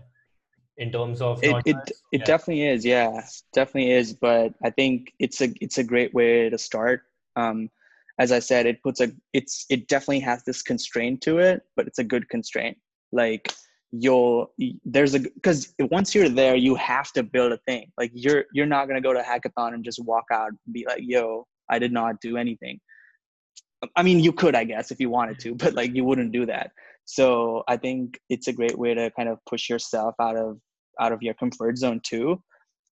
in 0.76 0.90
terms 0.90 1.20
of 1.20 1.42
it 1.44 1.54
it, 1.64 1.76
it 1.76 1.94
yeah. 2.12 2.24
definitely 2.24 2.66
is 2.66 2.84
yeah. 2.84 3.22
Definitely 3.52 3.92
is 3.92 4.12
but 4.12 4.52
i 4.64 4.70
think 4.70 5.12
it's 5.18 5.40
a 5.40 5.48
it's 5.60 5.78
a 5.78 5.84
great 5.84 6.12
way 6.12 6.50
to 6.50 6.58
start 6.58 7.02
um 7.36 7.68
as 8.18 8.30
i 8.32 8.38
said 8.38 8.66
it 8.66 8.82
puts 8.82 9.00
a 9.00 9.10
it's 9.32 9.64
it 9.70 9.88
definitely 9.88 10.20
has 10.20 10.42
this 10.44 10.62
constraint 10.62 11.20
to 11.20 11.38
it 11.38 11.62
but 11.76 11.86
it's 11.86 11.98
a 11.98 12.04
good 12.04 12.28
constraint. 12.28 12.76
Like 13.12 13.52
you'll 13.92 14.52
there's 14.84 15.14
a 15.14 15.20
because 15.20 15.74
once 15.78 16.14
you're 16.14 16.30
there 16.30 16.56
you 16.56 16.74
have 16.76 17.12
to 17.12 17.22
build 17.22 17.52
a 17.52 17.58
thing. 17.68 17.90
Like 17.98 18.10
you're 18.14 18.44
you're 18.52 18.66
not 18.66 18.86
to 18.88 19.00
go 19.00 19.12
to 19.12 19.20
hackathon 19.20 19.74
and 19.74 19.84
just 19.84 20.02
walk 20.04 20.24
out 20.32 20.48
and 20.48 20.58
be 20.72 20.84
like 20.88 21.02
yo 21.02 21.46
i 21.68 21.78
did 21.78 21.92
not 21.92 22.20
do 22.20 22.36
anything. 22.36 22.80
I 23.96 24.02
mean 24.02 24.20
you 24.20 24.32
could 24.32 24.54
i 24.54 24.64
guess 24.64 24.90
if 24.90 25.00
you 25.00 25.10
wanted 25.10 25.38
to 25.40 25.54
but 25.54 25.74
like 25.74 25.94
you 25.94 26.04
wouldn't 26.04 26.32
do 26.32 26.46
that. 26.46 26.70
So 27.04 27.62
i 27.68 27.76
think 27.76 28.18
it's 28.30 28.48
a 28.48 28.52
great 28.52 28.78
way 28.78 28.94
to 28.94 29.10
kind 29.10 29.28
of 29.28 29.38
push 29.48 29.68
yourself 29.68 30.14
out 30.20 30.36
of 30.36 30.58
out 31.00 31.12
of 31.12 31.22
your 31.22 31.34
comfort 31.34 31.76
zone 31.76 32.00
too 32.02 32.42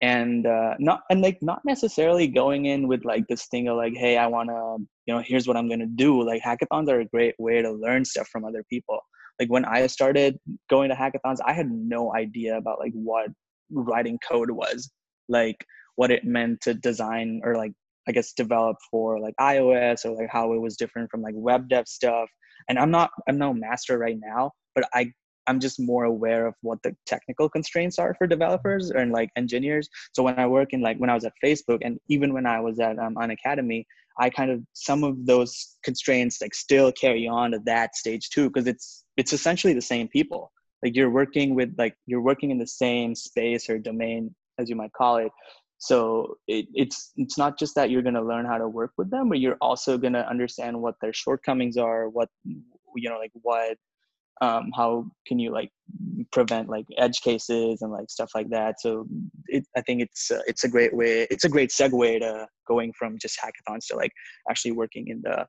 and 0.02 0.46
uh, 0.46 0.74
not 0.78 1.02
and 1.10 1.20
like 1.20 1.38
not 1.42 1.60
necessarily 1.64 2.26
going 2.26 2.66
in 2.66 2.88
with 2.88 3.04
like 3.04 3.26
this 3.28 3.46
thing 3.46 3.68
of 3.68 3.76
like 3.76 3.92
hey 3.94 4.16
i 4.16 4.26
want 4.26 4.48
to 4.48 4.76
you 5.06 5.14
know 5.14 5.22
here's 5.24 5.46
what 5.46 5.56
i'm 5.56 5.68
going 5.68 5.80
to 5.80 5.86
do. 5.86 6.22
Like 6.22 6.42
hackathons 6.42 6.88
are 6.88 7.00
a 7.00 7.04
great 7.06 7.34
way 7.38 7.62
to 7.62 7.70
learn 7.70 8.04
stuff 8.04 8.28
from 8.28 8.44
other 8.44 8.64
people. 8.70 8.98
Like 9.38 9.50
when 9.50 9.64
i 9.64 9.86
started 9.86 10.38
going 10.68 10.90
to 10.90 10.94
hackathons 10.94 11.38
i 11.46 11.52
had 11.52 11.70
no 11.70 12.14
idea 12.14 12.56
about 12.56 12.78
like 12.78 12.92
what 12.92 13.28
writing 13.70 14.18
code 14.26 14.50
was 14.50 14.90
like 15.28 15.64
what 15.96 16.10
it 16.10 16.24
meant 16.24 16.60
to 16.62 16.74
design 16.74 17.40
or 17.44 17.56
like 17.56 17.72
i 18.08 18.12
guess 18.12 18.32
develop 18.32 18.76
for 18.90 19.20
like 19.20 19.34
ios 19.40 20.04
or 20.04 20.14
like 20.14 20.28
how 20.30 20.52
it 20.52 20.60
was 20.60 20.76
different 20.76 21.10
from 21.10 21.22
like 21.22 21.34
web 21.36 21.68
dev 21.68 21.86
stuff. 21.88 22.28
And 22.68 22.78
i'm 22.78 22.90
not 22.90 23.10
i'm 23.28 23.38
no 23.38 23.54
master 23.54 23.96
right 23.98 24.18
now 24.20 24.52
but 24.74 24.84
i 24.92 25.10
I'm 25.50 25.58
just 25.58 25.80
more 25.80 26.04
aware 26.04 26.46
of 26.46 26.54
what 26.62 26.80
the 26.84 26.94
technical 27.06 27.48
constraints 27.48 27.98
are 27.98 28.14
for 28.14 28.28
developers 28.28 28.90
and 28.90 29.10
like 29.10 29.30
engineers. 29.34 29.88
So 30.12 30.22
when 30.22 30.38
I 30.38 30.46
work 30.46 30.72
in 30.72 30.80
like 30.80 30.98
when 30.98 31.10
I 31.10 31.14
was 31.14 31.24
at 31.24 31.32
Facebook 31.44 31.80
and 31.82 31.98
even 32.08 32.32
when 32.32 32.46
I 32.46 32.60
was 32.60 32.78
at 32.78 33.00
um, 33.00 33.16
Unacademy, 33.16 33.84
I 34.16 34.30
kind 34.30 34.52
of 34.52 34.62
some 34.74 35.02
of 35.02 35.26
those 35.26 35.76
constraints 35.82 36.40
like 36.40 36.54
still 36.54 36.92
carry 36.92 37.26
on 37.26 37.50
to 37.50 37.58
that 37.66 37.96
stage 37.96 38.30
too 38.30 38.48
because 38.48 38.68
it's 38.68 39.04
it's 39.16 39.32
essentially 39.32 39.74
the 39.74 39.82
same 39.82 40.06
people. 40.06 40.52
Like 40.84 40.94
you're 40.94 41.10
working 41.10 41.56
with 41.56 41.74
like 41.76 41.96
you're 42.06 42.22
working 42.22 42.52
in 42.52 42.58
the 42.58 42.66
same 42.84 43.16
space 43.16 43.68
or 43.68 43.76
domain 43.78 44.32
as 44.58 44.70
you 44.70 44.76
might 44.76 44.92
call 44.92 45.16
it. 45.16 45.32
So 45.78 46.36
it, 46.46 46.66
it's 46.74 47.10
it's 47.16 47.36
not 47.36 47.58
just 47.58 47.74
that 47.74 47.90
you're 47.90 48.02
going 48.02 48.20
to 48.22 48.22
learn 48.22 48.46
how 48.46 48.58
to 48.58 48.68
work 48.68 48.92
with 48.96 49.10
them, 49.10 49.30
but 49.30 49.40
you're 49.40 49.58
also 49.60 49.98
going 49.98 50.12
to 50.12 50.28
understand 50.28 50.80
what 50.80 50.94
their 51.00 51.12
shortcomings 51.12 51.76
are, 51.76 52.08
what 52.08 52.28
you 52.44 53.08
know 53.10 53.18
like 53.18 53.32
what 53.42 53.76
um, 54.40 54.70
how 54.74 55.04
can 55.26 55.38
you 55.38 55.52
like 55.52 55.70
prevent 56.32 56.68
like 56.68 56.86
edge 56.96 57.20
cases 57.20 57.82
and 57.82 57.92
like 57.92 58.08
stuff 58.08 58.30
like 58.34 58.48
that. 58.50 58.80
So 58.80 59.06
it, 59.48 59.64
i 59.76 59.80
think 59.82 60.00
it's 60.00 60.30
uh, 60.30 60.42
it's 60.46 60.64
a 60.64 60.68
great 60.68 60.94
way 60.94 61.26
it's 61.30 61.44
a 61.44 61.48
great 61.48 61.70
segue 61.70 62.20
to 62.20 62.46
going 62.66 62.92
from 62.98 63.18
just 63.18 63.38
hackathons 63.38 63.86
to 63.88 63.96
like 63.96 64.12
actually 64.48 64.72
working 64.72 65.08
in 65.08 65.20
the 65.22 65.44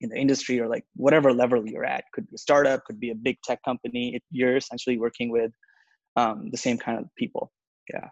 in 0.00 0.10
the 0.10 0.16
industry 0.16 0.60
or 0.60 0.68
like 0.68 0.84
whatever 0.96 1.32
level 1.32 1.66
you're 1.66 1.84
at. 1.84 2.04
Could 2.12 2.28
be 2.28 2.34
a 2.34 2.38
startup 2.38 2.84
could 2.84 3.00
be 3.00 3.10
a 3.10 3.14
big 3.14 3.36
tech 3.44 3.60
company. 3.64 4.16
It, 4.16 4.22
you're 4.30 4.56
essentially 4.56 4.98
working 4.98 5.30
with 5.30 5.52
um, 6.16 6.48
the 6.50 6.58
same 6.58 6.78
kind 6.78 6.98
of 6.98 7.06
people. 7.16 7.52
Yeah. 7.92 8.08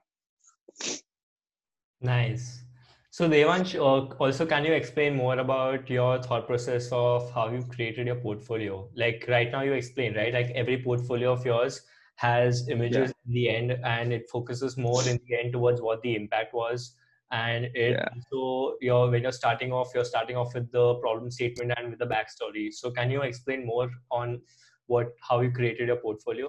Nice 2.00 2.64
so 3.12 3.28
Devansh, 3.28 3.74
uh, 3.74 4.14
also 4.24 4.46
can 4.46 4.64
you 4.64 4.72
explain 4.72 5.14
more 5.14 5.38
about 5.38 5.90
your 5.90 6.22
thought 6.22 6.46
process 6.46 6.88
of 6.92 7.30
how 7.30 7.50
you 7.50 7.62
created 7.62 8.06
your 8.06 8.16
portfolio? 8.16 8.88
Like 8.96 9.26
right 9.28 9.52
now 9.52 9.60
you 9.60 9.74
explain, 9.74 10.14
right? 10.14 10.32
Like 10.32 10.50
every 10.54 10.82
portfolio 10.82 11.32
of 11.32 11.44
yours 11.44 11.82
has 12.14 12.70
images 12.70 13.12
yeah. 13.12 13.26
in 13.26 13.34
the 13.34 13.48
end 13.50 13.72
and 13.84 14.14
it 14.14 14.30
focuses 14.30 14.78
more 14.78 15.06
in 15.06 15.20
the 15.28 15.38
end 15.38 15.52
towards 15.52 15.82
what 15.82 16.00
the 16.00 16.16
impact 16.16 16.54
was. 16.54 16.94
And 17.30 17.66
it 17.74 18.00
yeah. 18.00 18.08
so 18.30 18.78
you're 18.80 19.10
when 19.10 19.24
you're 19.24 19.32
starting 19.32 19.72
off, 19.72 19.90
you're 19.94 20.06
starting 20.06 20.36
off 20.36 20.54
with 20.54 20.72
the 20.72 20.94
problem 20.94 21.30
statement 21.30 21.72
and 21.76 21.90
with 21.90 21.98
the 21.98 22.06
backstory. 22.06 22.72
So 22.72 22.90
can 22.92 23.10
you 23.10 23.20
explain 23.20 23.66
more 23.66 23.90
on 24.10 24.40
what 24.86 25.08
how 25.20 25.42
you 25.42 25.50
created 25.50 25.88
your 25.88 25.96
portfolio? 25.96 26.48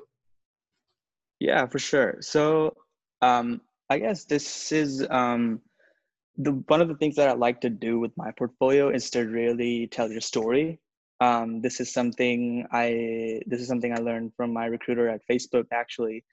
Yeah, 1.41 1.65
for 1.65 1.79
sure. 1.79 2.19
So 2.21 2.73
um 3.21 3.59
I 3.89 3.99
guess 3.99 4.23
this 4.23 4.71
is 4.71 5.05
um 5.09 5.59
the 6.37 6.51
one 6.67 6.81
of 6.81 6.87
the 6.87 6.95
things 6.95 7.15
that 7.15 7.29
I 7.29 7.33
like 7.33 7.61
to 7.61 7.69
do 7.69 7.99
with 7.99 8.11
my 8.17 8.31
portfolio 8.31 8.89
is 8.89 9.09
to 9.11 9.21
really 9.21 9.87
tell 9.87 10.11
your 10.11 10.21
story. 10.21 10.79
Um, 11.21 11.61
this 11.61 11.79
is 11.79 11.93
something 11.93 12.65
I 12.71 13.41
this 13.45 13.61
is 13.61 13.67
something 13.67 13.93
I 13.93 14.01
learned 14.01 14.33
from 14.35 14.51
my 14.51 14.65
recruiter 14.65 15.09
at 15.09 15.21
Facebook 15.29 15.65
actually, 15.71 16.23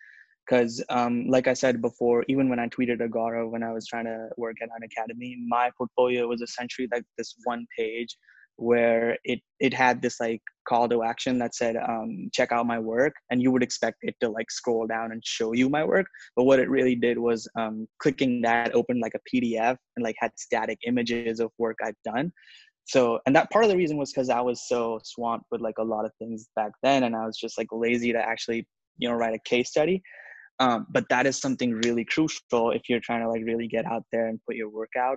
because 0.47 0.83
um, 0.89 1.27
like 1.29 1.49
I 1.49 1.55
said 1.55 1.83
before, 1.83 2.25
even 2.29 2.49
when 2.49 2.59
I 2.59 2.69
tweeted 2.69 2.99
Gaurav 3.09 3.51
when 3.51 3.63
I 3.63 3.73
was 3.73 3.87
trying 3.87 4.07
to 4.07 4.31
work 4.37 4.57
at 4.63 4.71
Unacademy, 4.71 5.37
my 5.47 5.71
portfolio 5.77 6.27
was 6.27 6.41
essentially 6.41 6.89
like 6.91 7.05
this 7.19 7.35
one 7.45 7.67
page 7.77 8.17
where 8.61 9.17
it 9.25 9.41
it 9.59 9.73
had 9.73 10.03
this 10.03 10.21
like 10.21 10.43
call 10.69 10.87
to 10.89 11.03
action 11.03 11.39
that 11.39 11.55
said 11.55 11.77
um, 11.77 12.29
check 12.33 12.53
out 12.53 12.67
my 12.67 12.79
work 12.79 13.15
and 13.31 13.43
you 13.43 13.51
would 13.51 13.63
expect 13.63 13.97
it 14.03 14.15
to 14.21 14.29
like 14.29 14.51
scroll 14.51 14.87
down 14.87 15.13
and 15.13 15.23
show 15.25 15.53
you 15.53 15.69
my 15.71 15.83
work. 15.83 16.07
But 16.37 16.45
what 16.45 16.61
it 16.61 16.69
really 16.69 16.95
did 16.95 17.19
was 17.19 17.49
um, 17.59 17.89
clicking 18.01 18.43
that 18.43 18.75
opened 18.75 19.01
like 19.01 19.15
a 19.15 19.37
pdf 19.37 19.77
and 19.97 20.05
like 20.05 20.17
had 20.19 20.33
static 20.37 20.79
images 20.87 21.41
of 21.41 21.51
work 21.59 21.79
i've 21.83 21.95
done. 22.05 22.33
So 22.85 23.19
and 23.25 23.35
that 23.35 23.51
part 23.51 23.65
of 23.65 23.71
the 23.71 23.77
reason 23.77 23.97
was 23.97 24.13
because 24.13 24.29
i 24.31 24.41
was 24.41 24.69
so 24.69 25.01
swamped 25.05 25.47
with 25.51 25.63
like 25.63 25.79
a 25.79 25.85
lot 25.85 26.05
of 26.05 26.13
things 26.19 26.49
back 26.55 26.73
then 26.83 27.05
and 27.05 27.17
i 27.17 27.25
was 27.25 27.39
just 27.39 27.57
like 27.57 27.69
lazy 27.73 28.13
to 28.13 28.19
actually 28.19 28.67
you 28.99 29.09
know 29.09 29.15
write 29.15 29.35
a 29.35 29.49
case 29.49 29.71
study. 29.71 30.03
Um, 30.59 30.87
but 30.91 31.07
that 31.09 31.27
is 31.27 31.41
something 31.41 31.73
really 31.87 32.05
crucial 32.05 32.73
if 32.73 32.83
you're 32.91 33.01
trying 33.01 33.23
to 33.23 33.31
like 33.31 33.43
really 33.43 33.67
get 33.67 33.87
out 33.87 34.05
there 34.13 34.27
and 34.27 34.39
put 34.47 34.57
your 34.57 34.69
work 34.69 34.91
out 34.99 35.17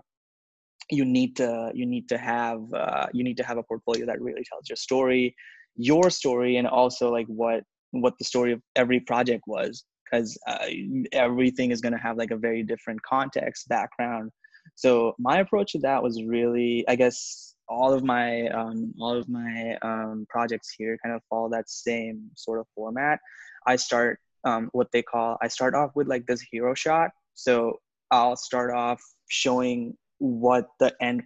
you 0.91 1.05
need 1.05 1.35
to 1.35 1.71
you 1.73 1.85
need 1.85 2.07
to 2.09 2.17
have 2.17 2.61
uh, 2.73 3.07
you 3.13 3.23
need 3.23 3.37
to 3.37 3.43
have 3.43 3.57
a 3.57 3.63
portfolio 3.63 4.05
that 4.05 4.21
really 4.21 4.43
tells 4.43 4.69
your 4.69 4.75
story 4.75 5.35
your 5.75 6.09
story 6.09 6.57
and 6.57 6.67
also 6.67 7.11
like 7.11 7.27
what 7.27 7.63
what 7.91 8.17
the 8.17 8.25
story 8.25 8.51
of 8.51 8.61
every 8.75 8.99
project 8.99 9.43
was 9.47 9.85
because 10.13 10.37
uh, 10.47 10.65
everything 11.11 11.71
is 11.71 11.81
going 11.81 11.93
to 11.93 11.99
have 11.99 12.17
like 12.17 12.31
a 12.31 12.37
very 12.37 12.63
different 12.63 13.01
context 13.01 13.67
background. 13.67 14.31
So 14.75 15.15
my 15.19 15.39
approach 15.39 15.73
to 15.73 15.79
that 15.79 16.01
was 16.01 16.23
really 16.23 16.85
i 16.87 16.95
guess 16.95 17.55
all 17.67 17.93
of 17.93 18.03
my 18.03 18.47
um, 18.49 18.93
all 18.99 19.15
of 19.17 19.27
my 19.29 19.77
um, 19.81 20.25
projects 20.29 20.73
here 20.77 20.97
kind 21.03 21.15
of 21.15 21.21
follow 21.29 21.49
that 21.49 21.69
same 21.69 22.29
sort 22.35 22.59
of 22.59 22.67
format. 22.75 23.19
I 23.65 23.75
start 23.77 24.19
um, 24.45 24.69
what 24.73 24.87
they 24.91 25.01
call 25.01 25.37
i 25.41 25.47
start 25.47 25.73
off 25.73 25.91
with 25.95 26.07
like 26.07 26.25
this 26.25 26.41
hero 26.51 26.73
shot. 26.73 27.11
So 27.33 27.79
i'll 28.11 28.35
start 28.35 28.71
off 28.71 29.01
showing 29.29 29.95
what 30.23 30.69
the 30.79 30.95
end 31.01 31.23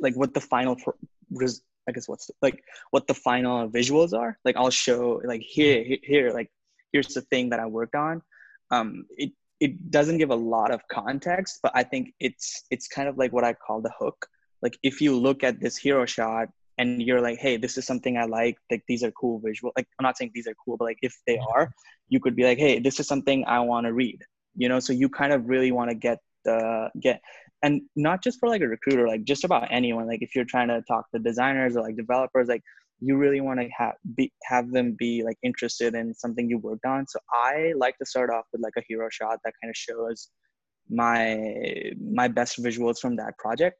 like 0.00 0.14
what 0.16 0.34
the 0.34 0.40
final 0.40 0.76
i 1.88 1.92
guess 1.92 2.08
what's 2.08 2.26
the, 2.26 2.34
like 2.42 2.60
what 2.90 3.06
the 3.06 3.14
final 3.14 3.68
visuals 3.70 4.12
are. 4.12 4.36
Like 4.44 4.56
i'll 4.56 4.70
show 4.70 5.22
like 5.24 5.42
here 5.42 5.84
here 6.02 6.32
like 6.32 6.50
here's 6.92 7.14
the 7.14 7.22
thing 7.22 7.50
that 7.50 7.60
i 7.60 7.66
worked 7.66 7.94
on. 7.94 8.20
Um 8.72 9.06
it 9.10 9.30
it 9.60 9.90
doesn't 9.90 10.18
give 10.18 10.30
a 10.30 10.42
lot 10.54 10.70
of 10.72 10.80
context 10.88 11.60
but 11.62 11.72
i 11.74 11.82
think 11.82 12.14
it's 12.20 12.64
it's 12.70 12.88
kind 12.88 13.08
of 13.08 13.16
like 13.16 13.32
what 13.32 13.44
i 13.44 13.52
call 13.52 13.80
the 13.80 13.92
hook. 13.98 14.26
Like 14.60 14.76
if 14.82 15.00
you 15.00 15.16
look 15.16 15.44
at 15.44 15.60
this 15.60 15.76
hero 15.76 16.04
shot 16.04 16.48
and 16.78 17.00
you're 17.00 17.20
like 17.20 17.38
hey 17.38 17.56
this 17.56 17.78
is 17.78 17.86
something 17.86 18.16
i 18.16 18.24
like 18.24 18.56
like 18.72 18.82
these 18.88 19.04
are 19.04 19.12
cool 19.12 19.38
visual 19.38 19.72
like 19.76 19.86
i'm 19.98 20.04
not 20.04 20.16
saying 20.16 20.32
these 20.34 20.48
are 20.48 20.54
cool 20.64 20.76
but 20.76 20.86
like 20.86 20.98
if 21.02 21.14
they 21.28 21.38
are 21.54 21.72
you 22.08 22.18
could 22.20 22.36
be 22.36 22.44
like 22.44 22.58
hey 22.58 22.78
this 22.80 22.98
is 23.00 23.06
something 23.06 23.44
i 23.46 23.60
want 23.60 23.86
to 23.86 23.92
read 23.92 24.20
you 24.58 24.68
know? 24.68 24.80
So 24.80 24.92
you 24.92 25.08
kind 25.08 25.32
of 25.32 25.48
really 25.48 25.72
want 25.72 25.90
to 25.90 25.94
get 25.94 26.18
the 26.44 26.90
get 27.00 27.22
and 27.62 27.82
not 27.96 28.22
just 28.22 28.38
for 28.38 28.48
like 28.48 28.60
a 28.60 28.68
recruiter 28.68 29.06
like 29.06 29.24
just 29.24 29.44
about 29.44 29.68
anyone. 29.70 30.06
Like 30.06 30.22
if 30.22 30.34
you're 30.34 30.44
trying 30.44 30.68
to 30.68 30.82
talk 30.86 31.10
to 31.12 31.18
designers 31.18 31.76
or 31.76 31.82
like 31.82 31.96
developers 31.96 32.48
like 32.48 32.62
you 33.00 33.16
really 33.16 33.40
want 33.40 33.60
to 33.60 33.68
have 33.76 33.94
be 34.16 34.32
have 34.44 34.70
them 34.72 34.96
be 34.98 35.22
like 35.22 35.36
interested 35.42 35.94
in 35.94 36.14
something 36.14 36.48
you 36.48 36.58
worked 36.58 36.86
on. 36.86 37.06
So 37.06 37.18
i 37.32 37.72
like 37.76 37.96
to 37.98 38.06
start 38.06 38.30
off 38.30 38.44
with 38.52 38.62
like 38.62 38.74
a 38.76 38.82
hero 38.88 39.08
shot 39.10 39.38
that 39.44 39.54
kind 39.62 39.70
of 39.70 39.76
shows 39.76 40.28
my 40.90 41.38
my 42.00 42.28
best 42.28 42.62
visuals 42.62 42.98
from 42.98 43.16
that 43.16 43.36
project. 43.38 43.76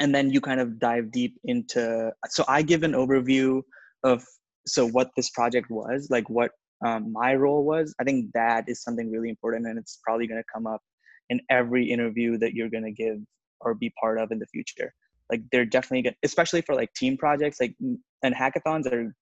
And 0.00 0.14
then 0.14 0.30
you 0.30 0.40
kind 0.40 0.60
of 0.60 0.78
dive 0.78 1.12
deep 1.12 1.36
into 1.44 2.10
so 2.28 2.44
i 2.48 2.62
give 2.62 2.82
an 2.82 2.92
overview 2.92 3.62
of 4.02 4.24
so 4.66 4.88
what 4.88 5.10
this 5.16 5.30
project 5.30 5.70
was 5.70 6.08
like 6.10 6.28
what 6.28 6.50
um, 6.84 7.12
my 7.12 7.34
role 7.34 7.64
was. 7.64 7.94
I 8.00 8.04
think 8.04 8.30
that 8.34 8.64
is 8.68 8.82
something 8.82 9.10
really 9.10 9.30
important 9.30 9.66
and 9.66 9.78
it's 9.78 10.00
probably 10.04 10.26
going 10.26 10.40
to 10.40 10.46
come 10.52 10.66
up 10.66 10.82
in 11.30 11.40
every 11.50 11.90
interview 11.90 12.38
that 12.38 12.54
you're 12.54 12.70
going 12.70 12.84
to 12.84 12.92
give 12.92 13.18
or 13.60 13.74
be 13.74 13.92
part 14.00 14.18
of 14.18 14.30
in 14.30 14.38
the 14.38 14.46
future. 14.46 14.92
Like 15.30 15.42
they're 15.50 15.64
definitely 15.64 16.02
good 16.02 16.16
especially 16.22 16.60
for 16.60 16.74
like 16.74 16.92
team 16.94 17.16
projects 17.16 17.58
like 17.60 17.74
and 18.22 18.34
hackathons 18.34 18.90
are 18.92 19.14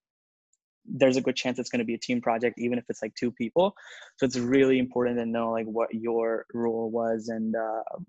there's 0.84 1.16
a 1.16 1.20
good 1.20 1.36
chance 1.36 1.58
it's 1.58 1.70
going 1.70 1.78
to 1.78 1.84
be 1.84 1.94
a 1.94 1.98
team 1.98 2.20
project 2.20 2.58
even 2.58 2.78
if 2.78 2.84
it's 2.88 3.02
like 3.02 3.14
two 3.14 3.30
people. 3.30 3.74
So 4.16 4.26
it's 4.26 4.38
really 4.38 4.78
important 4.78 5.18
to 5.18 5.26
know 5.26 5.52
like 5.52 5.66
what 5.66 5.94
your 5.94 6.44
role 6.52 6.90
was 6.90 7.28
and 7.28 7.54
uh, 7.54 8.00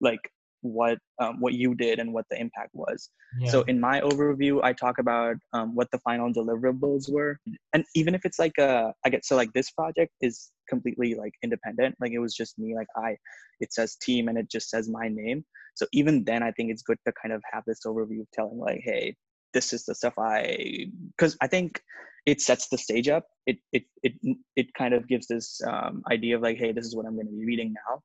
like 0.00 0.20
what 0.62 0.98
um, 1.20 1.40
what 1.40 1.54
you 1.54 1.74
did 1.74 1.98
and 1.98 2.12
what 2.12 2.24
the 2.30 2.40
impact 2.40 2.70
was. 2.72 3.10
Yeah. 3.38 3.50
So 3.50 3.62
in 3.62 3.78
my 3.80 4.00
overview, 4.00 4.62
I 4.62 4.72
talk 4.72 4.98
about 4.98 5.36
um, 5.52 5.74
what 5.74 5.88
the 5.92 5.98
final 5.98 6.32
deliverables 6.32 7.12
were, 7.12 7.38
and 7.72 7.84
even 7.94 8.14
if 8.14 8.24
it's 8.24 8.38
like 8.38 8.56
a, 8.58 8.92
I 9.04 9.10
get 9.10 9.24
so 9.24 9.36
like 9.36 9.52
this 9.52 9.70
project 9.70 10.12
is 10.20 10.50
completely 10.68 11.14
like 11.14 11.32
independent. 11.42 11.96
Like 12.00 12.12
it 12.12 12.20
was 12.20 12.34
just 12.34 12.58
me. 12.58 12.74
Like 12.74 12.86
I, 12.96 13.16
it 13.60 13.72
says 13.72 13.96
team 13.96 14.28
and 14.28 14.38
it 14.38 14.50
just 14.50 14.70
says 14.70 14.88
my 14.88 15.08
name. 15.08 15.44
So 15.74 15.86
even 15.92 16.24
then, 16.24 16.42
I 16.42 16.52
think 16.52 16.70
it's 16.70 16.82
good 16.82 16.98
to 17.06 17.12
kind 17.20 17.34
of 17.34 17.42
have 17.52 17.64
this 17.66 17.80
overview 17.86 18.20
of 18.20 18.30
telling 18.32 18.58
like, 18.58 18.80
hey, 18.84 19.16
this 19.54 19.72
is 19.72 19.84
the 19.84 19.94
stuff 19.94 20.14
I, 20.18 20.86
because 21.16 21.36
I 21.40 21.46
think 21.46 21.80
it 22.26 22.40
sets 22.40 22.68
the 22.68 22.78
stage 22.78 23.08
up. 23.08 23.26
It 23.46 23.58
it 23.72 23.84
it 24.02 24.12
it 24.54 24.74
kind 24.74 24.94
of 24.94 25.08
gives 25.08 25.26
this 25.26 25.60
um, 25.66 26.02
idea 26.10 26.36
of 26.36 26.42
like, 26.42 26.58
hey, 26.58 26.72
this 26.72 26.86
is 26.86 26.94
what 26.94 27.06
I'm 27.06 27.14
going 27.14 27.26
to 27.26 27.32
be 27.32 27.44
reading 27.44 27.74
now 27.88 28.02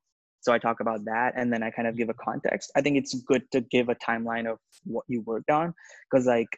so 0.48 0.54
i 0.54 0.58
talk 0.58 0.80
about 0.80 1.04
that 1.04 1.34
and 1.36 1.52
then 1.52 1.62
i 1.62 1.70
kind 1.70 1.86
of 1.86 1.94
give 1.94 2.08
a 2.08 2.14
context. 2.14 2.72
I 2.74 2.80
think 2.80 2.96
it's 2.96 3.14
good 3.32 3.42
to 3.52 3.60
give 3.60 3.90
a 3.90 3.94
timeline 3.94 4.50
of 4.50 4.58
what 4.84 5.04
you 5.06 5.20
worked 5.20 5.50
on 5.50 5.74
because 6.10 6.26
like 6.26 6.48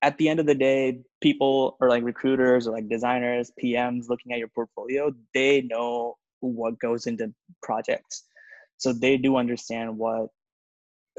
at 0.00 0.16
the 0.18 0.28
end 0.28 0.38
of 0.38 0.46
the 0.46 0.54
day 0.54 1.00
people 1.20 1.76
or 1.80 1.88
like 1.88 2.04
recruiters 2.04 2.68
or 2.68 2.72
like 2.76 2.88
designers 2.88 3.50
pms 3.60 4.08
looking 4.08 4.32
at 4.32 4.38
your 4.38 4.52
portfolio 4.54 5.12
they 5.34 5.62
know 5.62 6.14
what 6.40 6.78
goes 6.78 7.06
into 7.06 7.32
projects. 7.62 8.24
So 8.76 8.92
they 8.92 9.16
do 9.16 9.36
understand 9.36 9.96
what 9.96 10.28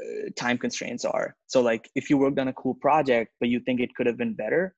uh, 0.02 0.30
time 0.36 0.58
constraints 0.58 1.04
are. 1.04 1.34
So 1.46 1.62
like 1.62 1.90
if 1.94 2.10
you 2.10 2.16
worked 2.18 2.38
on 2.38 2.48
a 2.48 2.52
cool 2.54 2.74
project 2.74 3.32
but 3.40 3.50
you 3.50 3.60
think 3.60 3.80
it 3.80 3.94
could 3.94 4.06
have 4.06 4.18
been 4.24 4.34
better 4.34 4.74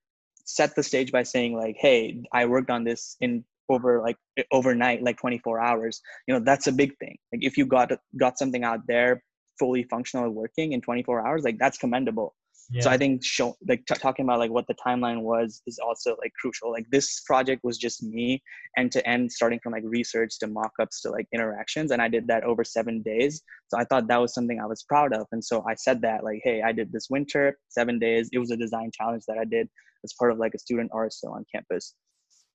set 0.48 0.76
the 0.76 0.82
stage 0.82 1.10
by 1.10 1.24
saying 1.24 1.56
like 1.56 1.76
hey 1.76 2.22
i 2.32 2.46
worked 2.46 2.70
on 2.70 2.84
this 2.84 3.16
in 3.20 3.44
over 3.68 4.00
like 4.00 4.16
overnight 4.52 5.02
like 5.02 5.16
24 5.18 5.60
hours 5.60 6.00
you 6.26 6.34
know 6.34 6.40
that's 6.40 6.66
a 6.66 6.72
big 6.72 6.96
thing. 6.98 7.16
Like 7.32 7.44
if 7.44 7.56
you 7.56 7.66
got 7.66 7.92
got 8.18 8.38
something 8.38 8.64
out 8.64 8.80
there 8.86 9.22
fully 9.58 9.84
functional 9.84 10.28
working 10.30 10.72
in 10.72 10.80
24 10.80 11.26
hours 11.26 11.42
like 11.44 11.58
that's 11.58 11.78
commendable. 11.78 12.34
Yeah. 12.68 12.82
so 12.82 12.90
i 12.90 12.98
think 12.98 13.24
show 13.24 13.54
like 13.68 13.84
t- 13.86 13.94
talking 13.94 14.24
about 14.24 14.40
like 14.40 14.50
what 14.50 14.66
the 14.66 14.74
timeline 14.84 15.20
was 15.22 15.62
is 15.68 15.78
also 15.78 16.16
like 16.22 16.32
crucial. 16.40 16.72
Like 16.72 16.86
this 16.90 17.20
project 17.20 17.60
was 17.62 17.78
just 17.78 18.02
me 18.02 18.42
end 18.76 18.90
to 18.92 19.08
end 19.08 19.30
starting 19.30 19.60
from 19.62 19.72
like 19.72 19.84
research 19.86 20.32
to 20.40 20.48
mock-ups 20.48 21.00
to 21.02 21.10
like 21.10 21.28
interactions 21.32 21.92
and 21.92 22.02
i 22.02 22.08
did 22.08 22.26
that 22.26 22.42
over 22.42 22.64
seven 22.64 23.02
days. 23.02 23.42
So 23.68 23.78
i 23.78 23.84
thought 23.84 24.08
that 24.08 24.20
was 24.20 24.34
something 24.34 24.58
i 24.60 24.66
was 24.66 24.82
proud 24.82 25.12
of 25.12 25.26
and 25.32 25.44
so 25.44 25.64
i 25.68 25.74
said 25.74 26.02
that 26.02 26.24
like 26.24 26.40
hey 26.42 26.62
i 26.62 26.72
did 26.72 26.92
this 26.92 27.06
winter 27.08 27.56
seven 27.68 27.98
days. 28.00 28.28
It 28.32 28.38
was 28.38 28.50
a 28.50 28.56
design 28.56 28.90
challenge 28.98 29.24
that 29.28 29.38
i 29.38 29.44
did 29.44 29.68
as 30.04 30.12
part 30.18 30.32
of 30.32 30.38
like 30.38 30.54
a 30.54 30.58
student 30.58 30.90
RSO 30.92 31.30
on 31.32 31.44
campus 31.52 31.94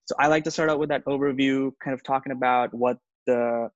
so 0.06 0.16
i 0.20 0.28
like 0.28 0.43
to 0.43 0.52
start 0.52 0.70
out 0.70 0.80
with 0.80 0.89
that 0.89 1.04
overview 1.06 1.72
kind 1.84 1.93
of 1.93 2.04
talking 2.04 2.32
about 2.32 2.74
what 2.74 2.97
the 3.26 3.70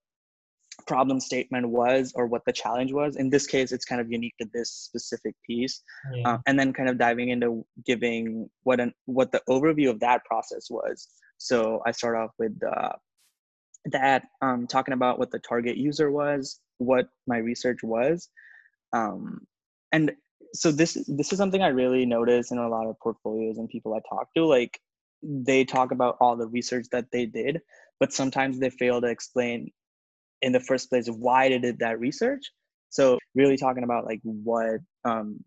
problem 0.88 1.20
statement 1.20 1.68
was 1.70 2.14
or 2.16 2.28
what 2.28 2.44
the 2.46 2.52
challenge 2.52 2.92
was. 2.92 3.16
In 3.16 3.30
this 3.30 3.48
case, 3.48 3.72
it's 3.72 3.86
kind 3.86 4.02
of 4.02 4.12
unique 4.12 4.36
to 4.40 4.48
this 4.54 4.70
specific 4.72 5.36
piece, 5.46 5.82
yeah. 6.14 6.34
uh, 6.34 6.38
and 6.46 6.60
then 6.60 6.74
kind 6.74 6.90
of 6.90 6.98
diving 6.98 7.30
into 7.30 7.66
giving 7.86 8.50
what 8.64 8.80
an 8.80 8.94
what 9.06 9.32
the 9.32 9.42
overview 9.50 9.90
of 9.90 10.00
that 10.02 10.24
process 10.26 10.70
was. 10.70 11.08
So 11.38 11.82
I 11.86 11.92
start 11.92 12.16
off 12.16 12.32
with 12.40 12.58
uh, 12.64 12.94
that, 13.92 14.24
um, 14.42 14.68
talking 14.68 14.94
about 14.94 15.20
what 15.20 15.32
the 15.32 15.40
target 15.40 15.78
user 15.78 16.12
was, 16.12 16.60
what 16.78 17.10
my 17.28 17.38
research 17.38 17.80
was, 17.84 18.30
um, 18.94 19.46
and 19.92 20.12
so 20.54 20.72
this 20.72 20.98
this 21.08 21.32
is 21.32 21.38
something 21.38 21.62
I 21.62 21.68
really 21.68 22.06
notice 22.06 22.52
in 22.52 22.58
a 22.58 22.70
lot 22.70 22.88
of 22.88 23.00
portfolios 23.00 23.58
and 23.58 23.70
people 23.70 23.94
I 23.94 24.00
talk 24.08 24.30
to. 24.36 24.46
Like 24.46 24.80
they 25.26 25.66
talk 25.66 25.92
about 25.92 26.18
all 26.20 26.36
the 26.36 26.48
research 26.48 26.86
that 26.92 27.06
they 27.12 27.26
did, 27.26 27.60
but 28.00 28.14
sometimes 28.14 28.60
they 28.60 28.70
fail 28.70 29.02
to 29.02 29.08
explain 29.08 29.72
in 30.42 30.52
the 30.52 30.60
first 30.60 30.90
place 30.90 31.08
why 31.08 31.50
they 31.50 31.60
did 31.60 31.80
that 31.80 32.00
research. 32.00 32.52
So 32.90 33.18
really 33.34 33.58
talking 33.58 33.84
about 33.84 34.06
like 34.06 34.22
what 34.24 34.80
um 35.04 35.40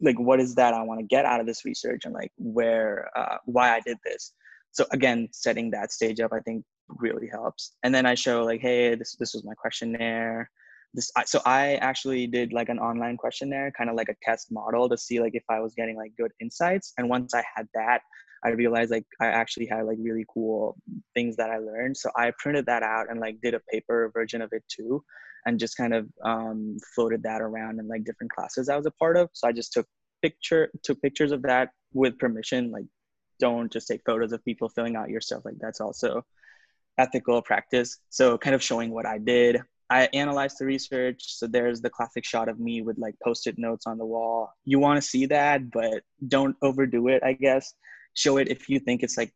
like 0.00 0.18
what 0.18 0.40
is 0.40 0.54
that 0.54 0.74
i 0.74 0.82
want 0.82 1.00
to 1.00 1.06
get 1.06 1.24
out 1.24 1.40
of 1.40 1.46
this 1.46 1.64
research 1.64 2.02
and 2.04 2.12
like 2.12 2.30
where 2.36 3.08
uh, 3.16 3.38
why 3.46 3.74
i 3.74 3.80
did 3.80 3.96
this. 4.04 4.32
So 4.72 4.84
again 4.92 5.28
setting 5.32 5.70
that 5.70 5.90
stage 5.90 6.20
up 6.20 6.32
i 6.32 6.40
think 6.40 6.64
really 6.88 7.28
helps. 7.28 7.72
And 7.82 7.94
then 7.94 8.06
i 8.06 8.14
show 8.14 8.44
like 8.44 8.60
hey 8.60 8.94
this 8.94 9.16
this 9.18 9.32
was 9.32 9.44
my 9.44 9.54
questionnaire. 9.54 10.50
This 10.92 11.10
I, 11.16 11.24
so 11.24 11.40
i 11.46 11.76
actually 11.76 12.26
did 12.26 12.52
like 12.52 12.68
an 12.68 12.78
online 12.78 13.16
questionnaire 13.16 13.72
kind 13.76 13.88
of 13.88 13.96
like 13.96 14.10
a 14.10 14.16
test 14.22 14.52
model 14.52 14.88
to 14.90 14.98
see 14.98 15.20
like 15.20 15.34
if 15.34 15.44
i 15.48 15.58
was 15.60 15.74
getting 15.74 15.96
like 15.96 16.12
good 16.18 16.32
insights. 16.40 16.92
And 16.98 17.08
once 17.08 17.34
i 17.34 17.42
had 17.56 17.66
that 17.74 18.02
I 18.44 18.50
realized 18.50 18.90
like 18.90 19.06
I 19.20 19.26
actually 19.26 19.66
had 19.66 19.86
like 19.86 19.96
really 20.00 20.26
cool 20.32 20.76
things 21.14 21.36
that 21.36 21.50
I 21.50 21.58
learned. 21.58 21.96
So 21.96 22.10
I 22.16 22.32
printed 22.38 22.66
that 22.66 22.82
out 22.82 23.06
and 23.10 23.18
like 23.18 23.40
did 23.40 23.54
a 23.54 23.60
paper 23.70 24.10
version 24.12 24.42
of 24.42 24.50
it 24.52 24.62
too, 24.68 25.02
and 25.46 25.58
just 25.58 25.76
kind 25.76 25.94
of 25.94 26.06
um, 26.22 26.76
floated 26.94 27.22
that 27.22 27.40
around 27.40 27.80
in 27.80 27.88
like 27.88 28.04
different 28.04 28.32
classes 28.32 28.68
I 28.68 28.76
was 28.76 28.86
a 28.86 28.90
part 28.92 29.16
of. 29.16 29.30
So 29.32 29.48
I 29.48 29.52
just 29.52 29.72
took 29.72 29.86
picture 30.22 30.70
took 30.82 31.00
pictures 31.00 31.32
of 31.32 31.42
that 31.42 31.70
with 31.92 32.18
permission. 32.18 32.70
Like, 32.70 32.84
don't 33.40 33.72
just 33.72 33.88
take 33.88 34.02
photos 34.04 34.32
of 34.32 34.44
people 34.44 34.68
filling 34.68 34.96
out 34.96 35.10
your 35.10 35.20
stuff. 35.20 35.42
Like 35.44 35.58
that's 35.58 35.80
also 35.80 36.22
ethical 36.98 37.42
practice. 37.42 37.98
So 38.10 38.38
kind 38.38 38.54
of 38.54 38.62
showing 38.62 38.90
what 38.90 39.06
I 39.06 39.18
did. 39.18 39.60
I 39.90 40.08
analyzed 40.14 40.58
the 40.58 40.64
research. 40.64 41.36
So 41.36 41.46
there's 41.46 41.80
the 41.80 41.90
classic 41.90 42.24
shot 42.24 42.48
of 42.48 42.58
me 42.58 42.82
with 42.82 42.98
like 42.98 43.14
post-it 43.22 43.58
notes 43.58 43.86
on 43.86 43.98
the 43.98 44.06
wall. 44.06 44.50
You 44.64 44.78
want 44.78 45.00
to 45.00 45.06
see 45.06 45.26
that, 45.26 45.70
but 45.70 46.02
don't 46.28 46.56
overdo 46.62 47.08
it, 47.08 47.22
I 47.22 47.32
guess 47.34 47.74
show 48.14 48.38
it 48.38 48.48
if 48.48 48.68
you 48.68 48.78
think 48.80 49.02
it's 49.02 49.16
like 49.16 49.32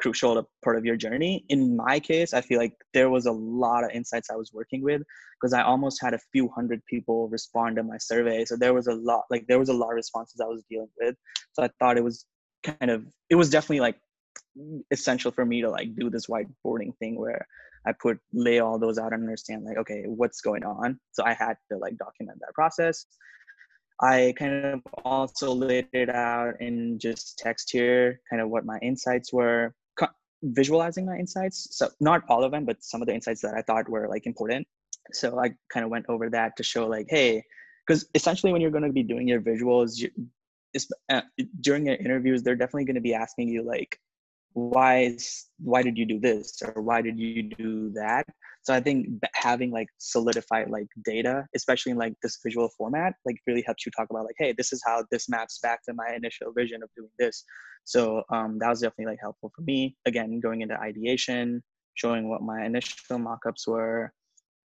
crucial 0.00 0.34
to 0.34 0.46
part 0.64 0.76
of 0.76 0.84
your 0.84 0.96
journey. 0.96 1.44
In 1.48 1.76
my 1.76 2.00
case, 2.00 2.32
I 2.32 2.40
feel 2.40 2.58
like 2.58 2.74
there 2.94 3.10
was 3.10 3.26
a 3.26 3.32
lot 3.32 3.84
of 3.84 3.90
insights 3.90 4.30
I 4.30 4.36
was 4.36 4.52
working 4.52 4.82
with 4.82 5.02
because 5.40 5.52
I 5.52 5.62
almost 5.62 6.02
had 6.02 6.14
a 6.14 6.18
few 6.32 6.48
hundred 6.48 6.84
people 6.86 7.28
respond 7.28 7.76
to 7.76 7.82
my 7.82 7.98
survey. 7.98 8.44
So 8.44 8.56
there 8.56 8.74
was 8.74 8.86
a 8.86 8.94
lot, 8.94 9.24
like 9.30 9.46
there 9.46 9.58
was 9.58 9.68
a 9.68 9.74
lot 9.74 9.90
of 9.90 9.96
responses 9.96 10.40
I 10.40 10.48
was 10.48 10.64
dealing 10.70 10.88
with. 10.98 11.14
So 11.52 11.62
I 11.62 11.70
thought 11.78 11.98
it 11.98 12.04
was 12.04 12.24
kind 12.64 12.90
of, 12.90 13.06
it 13.28 13.36
was 13.36 13.50
definitely 13.50 13.80
like 13.80 13.98
essential 14.90 15.30
for 15.30 15.44
me 15.44 15.60
to 15.62 15.70
like 15.70 15.94
do 15.94 16.10
this 16.10 16.26
whiteboarding 16.26 16.96
thing 16.98 17.18
where 17.18 17.46
I 17.86 17.92
put 17.92 18.18
lay 18.32 18.58
all 18.58 18.78
those 18.78 18.98
out 18.98 19.12
and 19.12 19.22
understand 19.22 19.64
like, 19.64 19.78
okay, 19.78 20.04
what's 20.06 20.40
going 20.40 20.64
on. 20.64 20.98
So 21.12 21.24
I 21.24 21.34
had 21.34 21.54
to 21.70 21.78
like 21.78 21.96
document 21.96 22.38
that 22.40 22.54
process. 22.54 23.06
I 24.02 24.34
kind 24.38 24.64
of 24.64 24.80
also 25.04 25.52
laid 25.52 25.88
it 25.92 26.08
out 26.08 26.60
in 26.60 26.98
just 26.98 27.38
text 27.38 27.70
here, 27.70 28.20
kind 28.30 28.40
of 28.40 28.48
what 28.48 28.64
my 28.64 28.78
insights 28.78 29.32
were, 29.32 29.74
visualizing 30.42 31.04
my 31.04 31.16
insights. 31.16 31.68
So 31.72 31.90
not 32.00 32.22
all 32.28 32.44
of 32.44 32.52
them, 32.52 32.64
but 32.64 32.82
some 32.82 33.02
of 33.02 33.08
the 33.08 33.14
insights 33.14 33.42
that 33.42 33.54
I 33.54 33.62
thought 33.62 33.88
were 33.88 34.08
like 34.08 34.26
important. 34.26 34.66
So 35.12 35.38
I 35.38 35.50
kind 35.72 35.84
of 35.84 35.90
went 35.90 36.06
over 36.08 36.30
that 36.30 36.56
to 36.56 36.62
show 36.62 36.86
like, 36.86 37.06
hey, 37.08 37.42
because 37.86 38.06
essentially 38.14 38.52
when 38.52 38.62
you're 38.62 38.70
going 38.70 38.84
to 38.84 38.92
be 38.92 39.02
doing 39.02 39.28
your 39.28 39.40
visuals, 39.40 39.98
you, 39.98 40.10
uh, 41.08 41.22
during 41.60 41.86
your 41.86 41.96
interviews, 41.96 42.42
they're 42.42 42.56
definitely 42.56 42.84
going 42.84 42.94
to 42.94 43.00
be 43.00 43.14
asking 43.14 43.48
you 43.48 43.62
like, 43.62 43.98
why 44.52 45.02
is 45.02 45.46
why 45.58 45.82
did 45.82 45.96
you 45.96 46.04
do 46.04 46.18
this 46.18 46.60
or 46.62 46.82
why 46.82 47.00
did 47.00 47.18
you 47.18 47.42
do 47.42 47.90
that? 47.94 48.26
So 48.62 48.74
i 48.74 48.80
think 48.80 49.08
having 49.34 49.70
like 49.70 49.88
solidified 49.98 50.70
like 50.70 50.88
data 51.04 51.46
especially 51.54 51.92
in 51.92 51.98
like 51.98 52.14
this 52.22 52.38
visual 52.44 52.68
format 52.76 53.14
like 53.24 53.36
really 53.46 53.62
helps 53.64 53.86
you 53.86 53.92
talk 53.96 54.08
about 54.10 54.26
like 54.26 54.34
hey 54.38 54.52
this 54.52 54.72
is 54.72 54.82
how 54.84 55.04
this 55.10 55.28
maps 55.28 55.58
back 55.62 55.82
to 55.84 55.94
my 55.94 56.14
initial 56.14 56.52
vision 56.52 56.82
of 56.82 56.90
doing 56.96 57.10
this. 57.18 57.44
So 57.84 58.22
um, 58.30 58.58
that 58.60 58.68
was 58.68 58.80
definitely 58.80 59.12
like 59.12 59.18
helpful 59.20 59.50
for 59.56 59.62
me. 59.62 59.96
Again 60.06 60.40
going 60.40 60.60
into 60.60 60.78
ideation 60.78 61.62
showing 61.94 62.28
what 62.28 62.42
my 62.42 62.64
initial 62.64 63.18
mockups 63.18 63.66
were 63.66 64.12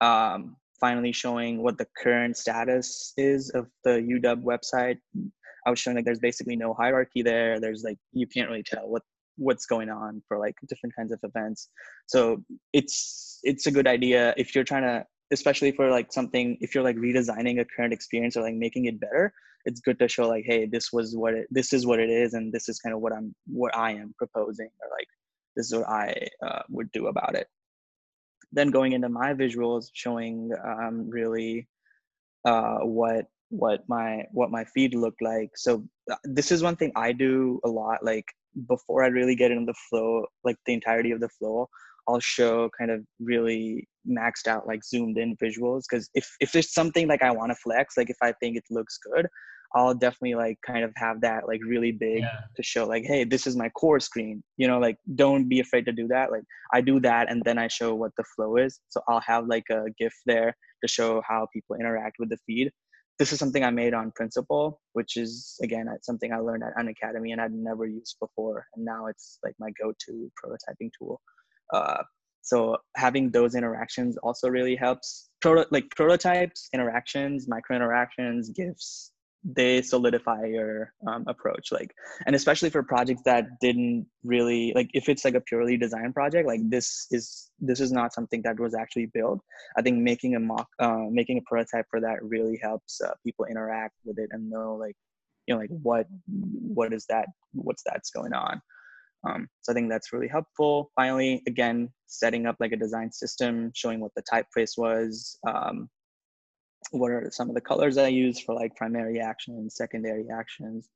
um, 0.01 0.55
finally 0.79 1.11
showing 1.11 1.63
what 1.63 1.77
the 1.77 1.87
current 1.97 2.37
status 2.37 3.13
is 3.17 3.49
of 3.51 3.67
the 3.83 3.91
uw 4.11 4.43
website 4.43 4.97
i 5.65 5.69
was 5.69 5.79
showing 5.79 5.95
like 5.95 6.05
there's 6.05 6.19
basically 6.19 6.55
no 6.55 6.73
hierarchy 6.73 7.21
there. 7.21 7.59
There's 7.59 7.83
like 7.83 7.97
you 8.13 8.27
can't 8.27 8.49
really 8.49 8.63
tell 8.63 8.87
what 8.87 9.01
what's 9.37 9.65
going 9.65 9.89
on 9.89 10.21
for 10.27 10.37
like 10.39 10.55
different 10.67 10.95
kinds 10.95 11.11
of 11.11 11.19
events. 11.23 11.69
So 12.07 12.43
it's 12.73 13.39
it's 13.43 13.67
a 13.67 13.71
good 13.71 13.87
idea 13.87 14.33
if 14.37 14.55
you're 14.55 14.63
trying 14.63 14.83
to 14.83 15.05
especially 15.33 15.71
for 15.71 15.89
like 15.89 16.13
something 16.13 16.57
if 16.61 16.75
you're 16.75 16.83
like 16.83 16.97
redesigning 16.97 17.59
a 17.59 17.65
current 17.65 17.93
experience 17.93 18.37
or 18.37 18.43
like 18.43 18.53
making 18.53 18.85
it 18.85 18.99
better 18.99 19.33
it's 19.65 19.79
good 19.79 19.97
to 19.97 20.07
show 20.07 20.27
like 20.27 20.45
hey 20.45 20.67
this 20.67 20.93
was 20.93 21.15
what 21.15 21.33
it 21.33 21.47
this 21.49 21.73
is 21.73 21.83
what 21.83 21.99
it 21.99 22.11
is 22.11 22.35
and 22.35 22.53
this 22.53 22.69
is 22.69 22.77
kind 22.77 22.93
of 22.93 23.01
what 23.01 23.11
i'm 23.11 23.33
what 23.47 23.75
i 23.75 23.89
am 23.89 24.13
proposing 24.19 24.69
or 24.83 24.87
like 24.95 25.07
this 25.55 25.67
is 25.67 25.75
what 25.75 25.89
i 25.89 26.27
uh, 26.45 26.61
would 26.69 26.91
do 26.91 27.07
about 27.07 27.35
it. 27.35 27.47
Then 28.51 28.71
going 28.71 28.93
into 28.93 29.09
my 29.09 29.33
visuals 29.33 29.89
showing 29.93 30.51
um, 30.63 31.09
really 31.09 31.67
uh, 32.45 32.79
what 32.79 33.25
what 33.49 33.83
my 33.87 34.23
what 34.31 34.51
my 34.51 34.65
feed 34.65 34.95
looked 34.95 35.21
like. 35.21 35.51
So 35.55 35.83
uh, 36.11 36.15
this 36.23 36.51
is 36.51 36.61
one 36.63 36.75
thing 36.75 36.91
i 36.95 37.11
do 37.11 37.59
a 37.63 37.69
lot 37.69 38.03
like 38.03 38.25
before 38.67 39.03
I 39.03 39.07
really 39.07 39.35
get 39.35 39.51
into 39.51 39.65
the 39.65 39.77
flow, 39.89 40.25
like 40.43 40.57
the 40.65 40.73
entirety 40.73 41.11
of 41.11 41.19
the 41.19 41.29
flow, 41.29 41.67
I'll 42.07 42.19
show 42.19 42.69
kind 42.77 42.91
of 42.91 43.01
really 43.19 43.87
maxed 44.07 44.47
out 44.47 44.67
like 44.67 44.83
zoomed 44.83 45.17
in 45.17 45.35
visuals 45.37 45.83
because 45.89 46.09
if 46.13 46.29
if 46.39 46.51
there's 46.51 46.73
something 46.73 47.07
like 47.07 47.23
I 47.23 47.31
want 47.31 47.51
to 47.51 47.55
flex, 47.55 47.97
like 47.97 48.09
if 48.09 48.17
I 48.21 48.31
think 48.33 48.57
it 48.57 48.63
looks 48.69 48.99
good, 49.11 49.27
I'll 49.75 49.93
definitely 49.93 50.35
like 50.35 50.57
kind 50.65 50.83
of 50.83 50.91
have 50.95 51.21
that 51.21 51.47
like 51.47 51.59
really 51.65 51.91
big 51.91 52.19
yeah. 52.19 52.39
to 52.55 52.63
show 52.63 52.85
like 52.85 53.03
hey 53.05 53.25
this 53.25 53.45
is 53.45 53.57
my 53.57 53.69
core 53.69 53.99
screen 53.99 54.41
you 54.57 54.67
know 54.67 54.79
like 54.79 54.97
don't 55.15 55.49
be 55.49 55.59
afraid 55.59 55.85
to 55.85 55.91
do 55.91 56.07
that 56.07 56.31
like 56.31 56.43
I 56.73 56.81
do 56.81 56.99
that 57.01 57.29
and 57.29 57.41
then 57.43 57.57
I 57.57 57.67
show 57.67 57.93
what 57.93 58.11
the 58.17 58.23
flow 58.35 58.55
is 58.55 58.79
so 58.87 59.01
I'll 59.09 59.21
have 59.21 59.47
like 59.47 59.65
a 59.69 59.83
GIF 59.99 60.13
there 60.25 60.55
to 60.81 60.87
show 60.87 61.21
how 61.27 61.47
people 61.53 61.75
interact 61.75 62.15
with 62.19 62.29
the 62.29 62.37
feed 62.45 62.71
this 63.17 63.31
is 63.31 63.39
something 63.39 63.63
I 63.63 63.71
made 63.71 63.93
on 63.93 64.11
Principle, 64.15 64.81
which 64.93 65.17
is 65.17 65.57
again 65.63 65.87
something 66.01 66.33
I 66.33 66.37
learned 66.37 66.63
at 66.63 66.75
Unacademy 66.75 67.31
and 67.31 67.41
I'd 67.41 67.53
never 67.53 67.85
used 67.85 68.17
before, 68.19 68.65
and 68.75 68.83
now 68.83 69.07
it's 69.07 69.39
like 69.43 69.55
my 69.59 69.69
go-to 69.81 70.31
prototyping 70.43 70.89
tool. 70.97 71.21
Uh, 71.73 72.03
so 72.41 72.77
having 72.95 73.31
those 73.31 73.55
interactions 73.55 74.17
also 74.17 74.49
really 74.49 74.75
helps. 74.75 75.29
Proto- 75.41 75.67
like 75.71 75.89
prototypes, 75.95 76.69
interactions, 76.73 77.47
micro 77.47 77.75
interactions, 77.75 78.49
gifs, 78.49 79.11
they 79.53 79.81
solidify 79.81 80.43
your 80.45 80.91
um, 81.07 81.23
approach 81.27 81.71
like 81.71 81.93
and 82.25 82.35
especially 82.35 82.69
for 82.69 82.81
projects 82.81 83.21
that 83.25 83.45
didn't 83.61 84.07
really 84.23 84.73
like 84.75 84.89
if 84.93 85.07
it's 85.07 85.23
like 85.23 85.35
a 85.35 85.41
purely 85.41 85.77
design 85.77 86.11
project 86.11 86.47
like 86.47 86.61
this 86.67 87.05
is 87.11 87.51
this 87.59 87.79
is 87.79 87.91
not 87.91 88.13
something 88.13 88.41
that 88.43 88.59
was 88.59 88.73
actually 88.73 89.05
built 89.13 89.39
i 89.77 89.81
think 89.81 89.99
making 89.99 90.35
a 90.35 90.39
mock 90.39 90.67
uh, 90.79 91.05
making 91.11 91.37
a 91.37 91.41
prototype 91.41 91.85
for 91.91 92.01
that 92.01 92.23
really 92.23 92.59
helps 92.61 92.99
uh, 93.01 93.11
people 93.23 93.45
interact 93.45 93.93
with 94.03 94.17
it 94.17 94.29
and 94.31 94.49
know 94.49 94.75
like 94.75 94.95
you 95.45 95.53
know 95.53 95.61
like 95.61 95.69
what 95.69 96.07
what 96.31 96.91
is 96.91 97.05
that 97.07 97.27
what's 97.53 97.83
that's 97.85 98.09
going 98.09 98.33
on 98.33 98.59
Um, 99.27 99.47
so 99.61 99.71
I 99.71 99.75
think 99.75 99.89
that's 99.89 100.13
really 100.13 100.27
helpful. 100.27 100.91
Finally, 100.95 101.41
again, 101.47 101.89
setting 102.07 102.45
up 102.45 102.57
like 102.59 102.71
a 102.73 102.77
design 102.77 103.11
system, 103.11 103.71
showing 103.73 103.99
what 103.99 104.11
the 104.15 104.23
typeface 104.31 104.77
was, 104.77 105.37
um, 105.47 105.89
what 106.91 107.11
are 107.11 107.29
some 107.31 107.49
of 107.49 107.55
the 107.55 107.61
colors 107.61 107.97
I 107.97 108.07
use 108.07 108.39
for 108.39 108.55
like 108.55 108.75
primary 108.75 109.19
actions, 109.19 109.75
secondary 109.75 110.25
actions. 110.29 110.89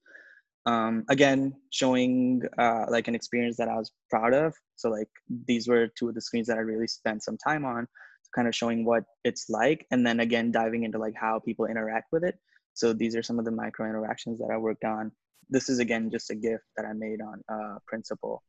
Um, 0.66 1.06
again, 1.10 1.54
showing 1.72 2.44
uh, 2.58 2.86
like 2.90 3.08
an 3.08 3.16
experience 3.16 3.58
that 3.58 3.70
I 3.70 3.76
was 3.76 3.92
proud 4.10 4.34
of. 4.34 4.54
So 4.76 4.90
like 4.90 5.10
these 5.48 5.68
were 5.68 5.88
two 5.98 6.10
of 6.10 6.16
the 6.16 6.22
screens 6.22 6.48
that 6.48 6.58
I 6.58 6.62
really 6.62 6.88
spent 6.88 7.24
some 7.24 7.38
time 7.38 7.66
on, 7.66 7.88
kind 8.36 8.48
of 8.48 8.56
showing 8.56 8.86
what 8.86 9.04
it's 9.24 9.50
like, 9.50 9.86
and 9.92 10.06
then 10.06 10.20
again 10.20 10.52
diving 10.52 10.84
into 10.84 11.00
like 11.00 11.16
how 11.16 11.40
people 11.40 11.66
interact 11.66 12.12
with 12.12 12.24
it. 12.24 12.36
So 12.74 12.94
these 12.94 13.16
are 13.16 13.24
some 13.24 13.40
of 13.40 13.46
the 13.46 13.52
micro 13.52 13.88
interactions 13.88 14.40
that 14.40 14.52
I 14.54 14.58
worked 14.58 14.84
on 14.84 15.12
this 15.50 15.70
is 15.70 15.80
again 15.80 16.10
just 16.10 16.30
a 16.30 16.36
gift 16.36 16.64
that 16.78 16.86
I 16.86 16.94
made 16.94 17.20
on 17.22 17.42
uh, 17.50 17.80
Principle. 17.88 18.44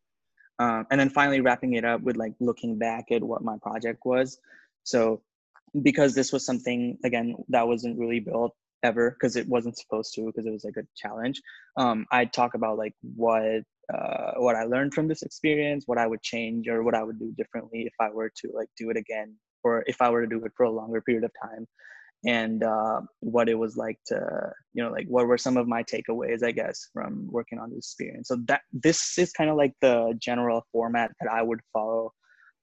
Um, 0.59 0.87
and 0.91 1.01
then 1.01 1.09
finally 1.09 1.41
wrapping 1.41 1.75
it 1.75 1.85
up 1.85 2.03
with 2.03 2.17
like 2.17 2.35
looking 2.39 2.79
back 2.79 3.11
at 3.11 3.23
what 3.23 3.43
my 3.43 3.57
project 3.63 4.01
was. 4.05 4.39
So 4.85 5.23
because 5.83 6.15
this 6.15 6.33
was 6.33 6.45
something 6.45 6.99
again 7.05 7.35
that 7.49 7.67
wasn't 7.67 7.99
really 7.99 8.21
built 8.21 8.55
ever 8.83 9.11
because 9.11 9.37
it 9.37 9.47
wasn't 9.49 9.79
supposed 9.79 10.15
to 10.15 10.27
because 10.27 10.47
it 10.47 10.53
was 10.53 10.65
like 10.65 10.77
a 10.77 10.87
challenge. 10.97 11.41
Um, 11.77 12.07
I'd 12.13 12.33
talk 12.33 12.55
about 12.55 12.79
like 12.79 12.95
what 13.15 13.63
uh, 13.93 14.33
what 14.37 14.57
I 14.57 14.65
learned 14.65 14.95
from 14.95 15.09
this 15.09 15.23
experience, 15.23 15.85
what 15.87 15.99
I 15.99 16.07
would 16.07 16.23
change 16.23 16.69
or 16.69 16.83
what 16.83 16.95
I 16.95 17.03
would 17.03 17.19
do 17.19 17.33
differently 17.37 17.83
if 17.83 17.95
I 18.01 18.11
were 18.11 18.31
to 18.37 18.51
like 18.55 18.69
do 18.77 18.91
it 18.91 18.97
again 18.97 19.37
or 19.65 19.85
if 19.87 20.01
I 20.01 20.11
were 20.11 20.23
to 20.23 20.29
do 20.29 20.45
it 20.45 20.53
for 20.57 20.65
a 20.65 20.71
longer 20.71 21.01
period 21.01 21.25
of 21.25 21.33
time 21.43 21.67
and 22.27 22.63
uh, 22.63 23.01
what 23.21 23.49
it 23.49 23.59
was 23.59 23.77
like 23.77 23.99
to 24.07 24.53
you 24.75 24.83
know 24.83 24.91
like 24.91 25.07
what 25.09 25.27
were 25.27 25.39
some 25.39 25.57
of 25.57 25.67
my 25.67 25.83
takeaways 25.83 26.45
i 26.45 26.51
guess 26.51 26.89
from 26.93 27.27
working 27.31 27.59
on 27.59 27.71
this 27.71 27.79
experience 27.79 28.29
so 28.29 28.37
that 28.47 28.61
this 28.73 29.19
is 29.19 29.33
kind 29.33 29.49
of 29.49 29.57
like 29.57 29.73
the 29.81 30.15
general 30.21 30.65
format 30.73 31.11
that 31.21 31.31
i 31.31 31.41
would 31.43 31.61
follow 31.73 32.13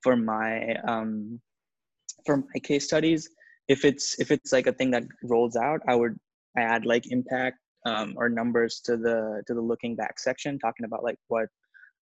for 0.03 0.15
my 0.15 0.75
um 0.87 1.39
for 2.25 2.37
my 2.37 2.59
case 2.63 2.85
studies 2.85 3.29
if 3.67 3.85
it's 3.85 4.19
if 4.19 4.31
it's 4.31 4.51
like 4.51 4.67
a 4.67 4.73
thing 4.73 4.91
that 4.91 5.03
rolls 5.23 5.55
out 5.55 5.81
i 5.87 5.95
would 5.95 6.17
add 6.57 6.85
like 6.85 7.11
impact 7.11 7.57
um, 7.85 8.13
or 8.17 8.27
numbers 8.27 8.81
to 8.85 8.97
the 8.97 9.43
to 9.47 9.53
the 9.53 9.61
looking 9.61 9.95
back 9.95 10.19
section 10.19 10.59
talking 10.59 10.85
about 10.85 11.03
like 11.03 11.17
what 11.27 11.47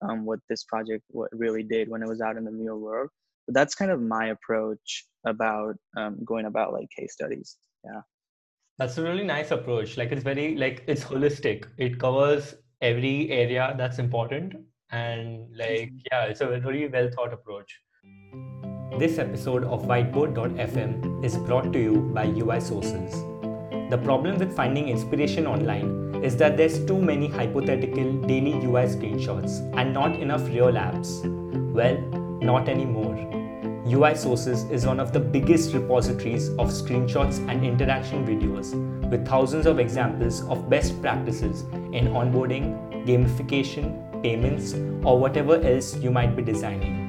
um, 0.01 0.25
what 0.25 0.39
this 0.49 0.63
project 0.63 1.03
what 1.09 1.29
really 1.31 1.63
did 1.63 1.89
when 1.89 2.01
it 2.01 2.07
was 2.07 2.21
out 2.21 2.37
in 2.37 2.43
the 2.43 2.51
real 2.51 2.79
world. 2.79 3.09
But 3.45 3.53
that's 3.53 3.75
kind 3.75 3.91
of 3.91 4.01
my 4.01 4.27
approach 4.27 5.05
about 5.25 5.75
um, 5.95 6.17
going 6.25 6.45
about 6.45 6.73
like 6.73 6.87
case 6.97 7.13
studies 7.13 7.57
yeah. 7.85 8.01
That's 8.77 8.97
a 8.97 9.03
really 9.03 9.23
nice 9.23 9.51
approach. 9.51 9.95
Like 9.95 10.11
it's 10.11 10.23
very 10.23 10.55
like 10.55 10.83
it's 10.87 11.03
holistic. 11.03 11.65
It 11.77 11.99
covers 11.99 12.55
every 12.81 13.29
area 13.31 13.73
that's 13.77 13.99
important 13.99 14.53
and 14.91 15.47
like 15.55 15.89
mm-hmm. 15.89 15.97
yeah 16.11 16.25
it's 16.25 16.41
a 16.41 16.45
very 16.45 16.87
well 16.87 17.09
thought 17.15 17.33
approach 17.33 17.79
this 18.99 19.17
episode 19.19 19.63
of 19.65 19.83
whiteboard.fm 19.83 21.23
is 21.23 21.35
brought 21.37 21.73
to 21.73 21.79
you 21.79 21.95
by 22.13 22.25
ui 22.25 22.61
sources. 22.61 23.13
The 23.89 23.97
problem 24.03 24.37
with 24.37 24.55
finding 24.55 24.87
inspiration 24.89 25.45
online 25.45 26.23
is 26.23 26.37
that 26.37 26.55
there's 26.55 26.83
too 26.85 27.01
many 27.01 27.27
hypothetical 27.27 28.13
daily 28.21 28.53
ui 28.53 28.85
screenshots 28.87 29.59
and 29.77 29.93
not 29.93 30.15
enough 30.15 30.47
real 30.47 30.71
apps. 30.71 31.21
Well 31.73 31.97
not 32.41 32.69
anymore. 32.69 33.15
UI 33.87 34.15
Sources 34.15 34.63
is 34.71 34.85
one 34.85 34.99
of 34.99 35.13
the 35.13 35.19
biggest 35.19 35.73
repositories 35.73 36.49
of 36.49 36.69
screenshots 36.69 37.37
and 37.49 37.63
interaction 37.63 38.25
videos 38.25 38.73
with 39.11 39.27
thousands 39.27 39.67
of 39.67 39.77
examples 39.77 40.41
of 40.47 40.69
best 40.69 40.99
practices 41.01 41.61
in 41.93 42.07
onboarding, 42.07 43.05
gamification, 43.05 44.23
payments, 44.23 44.73
or 45.05 45.19
whatever 45.19 45.61
else 45.61 45.95
you 45.97 46.09
might 46.09 46.35
be 46.35 46.41
designing. 46.41 47.04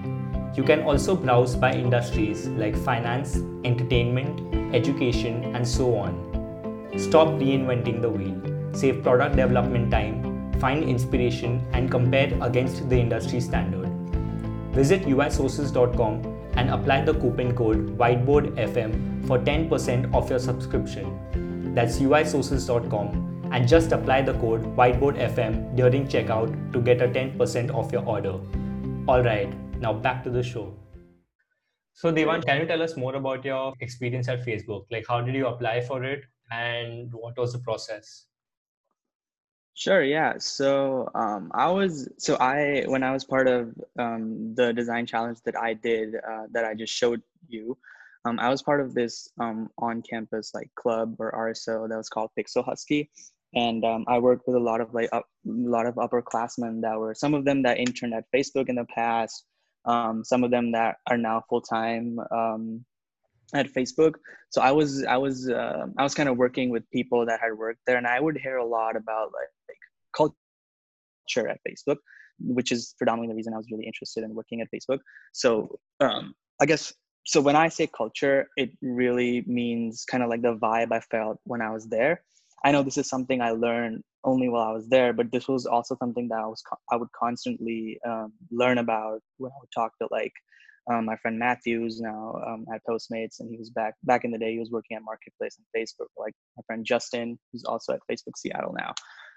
You 0.57 0.63
can 0.63 0.85
also 0.85 1.15
browse 1.15 1.55
by 1.55 1.73
industries 1.75 2.49
like 2.49 2.75
finance, 2.75 3.37
entertainment, 3.63 4.75
education, 4.75 5.55
and 5.55 5.69
so 5.69 5.95
on. 5.97 6.15
Stop 6.97 7.29
reinventing 7.29 8.01
the 8.01 8.09
wheel, 8.09 8.41
save 8.73 9.03
product 9.03 9.37
development 9.37 9.91
time, 9.91 10.55
find 10.59 10.83
inspiration, 10.83 11.63
and 11.75 11.91
compare 11.91 12.33
against 12.41 12.89
the 12.89 12.99
industry 12.99 13.39
standard. 13.39 13.87
Visit 14.73 15.03
uisources.com 15.03 16.23
and 16.55 16.71
apply 16.71 17.05
the 17.05 17.13
coupon 17.13 17.55
code 17.55 17.99
whiteboardfm 17.99 19.27
for 19.27 19.39
10% 19.39 20.15
off 20.15 20.31
your 20.31 20.39
subscription. 20.39 21.75
That's 21.75 21.99
uisources.com 21.99 23.51
and 23.53 23.69
just 23.69 23.93
apply 23.93 24.23
the 24.23 24.33
code 24.35 24.65
whiteboardfm 24.75 25.77
during 25.77 26.09
checkout 26.09 26.73
to 26.73 26.81
get 26.81 27.03
a 27.03 27.09
10% 27.09 27.75
off 27.75 27.93
your 27.93 28.07
order. 28.07 28.41
Alright, 29.07 29.53
now 29.81 29.93
back 29.93 30.23
to 30.25 30.31
the 30.31 30.43
show. 30.43 30.75
So 31.95 32.13
Devansh, 32.13 32.45
can 32.45 32.61
you 32.61 32.67
tell 32.67 32.83
us 32.83 32.97
more 32.97 33.15
about 33.15 33.45
your 33.45 33.73
experience 33.81 34.29
at 34.29 34.45
Facebook? 34.45 34.85
Like 34.91 35.07
how 35.09 35.21
did 35.21 35.35
you 35.35 35.47
apply 35.47 35.81
for 35.81 36.05
it 36.05 36.25
and 36.51 37.13
what 37.13 37.37
was 37.39 37.53
the 37.53 37.59
process? 37.59 38.27
Sure. 39.75 40.03
Yeah. 40.03 40.35
So 40.39 41.11
um, 41.15 41.51
I 41.55 41.71
was 41.71 42.09
so 42.17 42.37
I 42.37 42.85
when 42.87 43.03
I 43.03 43.13
was 43.13 43.25
part 43.25 43.47
of 43.47 43.75
um, 43.99 44.55
the 44.55 44.73
design 44.73 45.05
challenge 45.05 45.39
that 45.45 45.57
I 45.57 45.75
did 45.75 46.15
uh, 46.15 46.45
that 46.53 46.65
I 46.65 46.75
just 46.75 46.95
showed 46.95 47.23
you, 47.47 47.77
um, 48.25 48.39
I 48.39 48.49
was 48.49 48.63
part 48.63 48.81
of 48.81 48.95
this 48.95 49.29
um, 49.39 49.69
on-campus 49.77 50.53
like 50.55 50.71
club 50.77 51.17
or 51.19 51.31
RSO 51.31 51.91
that 51.91 51.97
was 51.97 52.09
called 52.09 52.31
Pixel 52.39 52.65
Husky, 52.65 53.11
and 53.55 53.85
um, 53.85 54.07
I 54.09 54.19
worked 54.19 54.47
with 54.47 54.57
a 54.57 54.61
lot 54.61 54.81
of 54.81 54.95
like 54.95 55.11
a 55.13 55.23
lot 55.45 55.85
of 55.85 55.97
upperclassmen 55.97 56.81
that 56.81 56.99
were 56.99 57.15
some 57.15 57.35
of 57.35 57.45
them 57.45 57.63
that 57.65 57.79
interned 57.79 58.15
at 58.15 58.25
Facebook 58.35 58.71
in 58.71 58.77
the 58.77 58.87
past, 58.87 59.45
um, 59.87 60.25
some 60.25 60.45
of 60.45 60.51
them 60.51 60.73
that 60.73 60.97
are 61.09 61.19
now 61.19 61.43
full 61.49 61.61
time 61.61 62.19
at 63.55 63.73
Facebook. 63.73 64.15
So 64.51 64.61
I 64.61 64.73
was 64.73 65.05
I 65.05 65.17
was 65.17 65.49
uh, 65.49 65.87
I 65.99 66.03
was 66.03 66.15
kind 66.15 66.29
of 66.29 66.37
working 66.37 66.71
with 66.71 66.89
people 66.91 67.27
that 67.27 67.41
had 67.41 67.57
worked 67.57 67.81
there, 67.87 67.97
and 67.97 68.07
I 68.07 68.21
would 68.21 68.37
hear 68.37 68.57
a 68.57 68.67
lot 68.67 68.97
about 68.97 69.33
like 69.33 69.79
culture 70.17 71.49
at 71.49 71.61
Facebook, 71.67 71.97
which 72.41 72.73
is 72.73 72.95
predominantly 72.99 73.33
the 73.33 73.37
reason 73.37 73.55
I 73.55 73.59
was 73.59 73.71
really 73.71 73.87
interested 73.87 74.25
in 74.25 74.35
working 74.35 74.61
at 74.61 74.69
Facebook. 74.75 74.99
So 75.33 75.79
um, 76.01 76.35
I 76.61 76.67
guess 76.67 76.93
so 77.27 77.41
when 77.41 77.57
I 77.57 77.69
say 77.69 77.89
culture, 77.89 78.49
it 78.57 78.71
really 78.81 79.45
means 79.47 80.05
kind 80.05 80.23
of 80.23 80.31
like 80.31 80.43
the 80.43 80.57
vibe 80.57 80.93
I 80.93 81.01
felt 81.01 81.39
when 81.45 81.61
I 81.61 81.71
was 81.71 81.87
there. 81.89 82.23
I 82.65 82.73
know 82.73 82.83
this 82.83 82.99
is 82.99 83.09
something 83.09 83.41
I 83.41 83.51
learned 83.51 84.03
only 84.27 84.49
while 84.49 84.69
I 84.69 84.73
was 84.73 84.89
there, 84.89 85.13
but 85.13 85.31
this 85.33 85.49
was 85.49 85.65
also 85.65 85.97
something 85.97 86.29
that 86.29 86.41
I 86.41 86.47
was 86.47 86.63
I 86.91 86.97
would 86.97 87.13
constantly 87.13 87.99
um, 88.07 88.33
learn 88.51 88.79
about 88.79 89.21
when 89.39 89.53
I 89.53 89.59
would 89.61 89.71
talk 89.75 89.93
to 89.99 90.09
like 90.11 90.33
um, 90.91 91.07
my 91.07 91.17
friend 91.17 91.39
Matthews 91.39 92.01
now 92.01 92.35
um, 92.47 92.67
at 92.73 92.83
Postmates, 92.89 93.41
and 93.41 93.51
he 93.51 93.57
was 93.57 93.71
back 93.71 93.95
back 94.05 94.25
in 94.25 94.31
the 94.31 94.39
day. 94.39 94.53
He 94.53 94.59
was 94.59 94.71
working 94.71 94.97
at 94.97 95.03
Marketplace 95.03 95.59
and 95.59 95.67
Facebook. 95.75 96.09
Like 96.19 96.35
my 96.57 96.63
friend 96.67 96.85
Justin, 96.85 97.39
who's 97.53 97.65
also 97.65 97.93
at 97.95 98.01
Facebook 98.11 98.37
Seattle 98.37 98.75
now. 98.77 98.93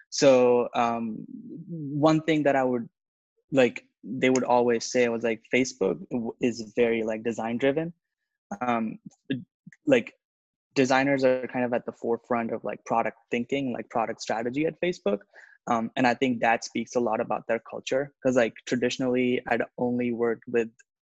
So 0.09 0.69
um, 0.75 1.25
one 1.69 2.21
thing 2.21 2.43
that 2.43 2.55
I 2.55 2.63
would 2.63 2.89
like, 3.51 3.83
they 4.03 4.29
would 4.29 4.43
always 4.43 4.91
say 4.91 5.07
was 5.07 5.23
like 5.23 5.41
Facebook 5.53 5.99
is 6.41 6.73
very 6.75 7.03
like 7.03 7.23
design 7.23 7.57
driven. 7.57 7.93
Um, 8.61 8.99
like 9.85 10.13
designers 10.83 11.25
are 11.25 11.45
kind 11.51 11.65
of 11.65 11.73
at 11.73 11.85
the 11.85 11.91
forefront 11.91 12.53
of 12.53 12.63
like 12.63 12.79
product 12.85 13.17
thinking, 13.31 13.73
like 13.73 13.89
product 13.89 14.21
strategy 14.21 14.65
at 14.65 14.79
Facebook. 14.79 15.19
Um, 15.67 15.91
and 15.97 16.07
I 16.07 16.13
think 16.13 16.39
that 16.39 16.63
speaks 16.63 16.95
a 16.95 17.01
lot 17.01 17.19
about 17.19 17.43
their 17.47 17.61
culture 17.69 18.13
because 18.15 18.37
like 18.37 18.53
traditionally 18.65 19.41
I'd 19.49 19.61
only 19.77 20.13
worked 20.13 20.45
with 20.47 20.69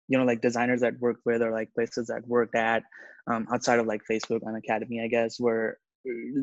you 0.08 0.16
know 0.16 0.24
like 0.24 0.40
designers 0.40 0.80
that 0.80 0.98
worked 1.00 1.24
with 1.26 1.42
or 1.42 1.52
like 1.52 1.68
places 1.74 2.06
that 2.06 2.26
worked 2.26 2.54
at 2.54 2.82
um, 3.30 3.46
outside 3.52 3.78
of 3.78 3.86
like 3.86 4.00
Facebook 4.10 4.40
Unacademy, 4.40 5.04
I 5.04 5.08
guess, 5.08 5.38
where 5.38 5.76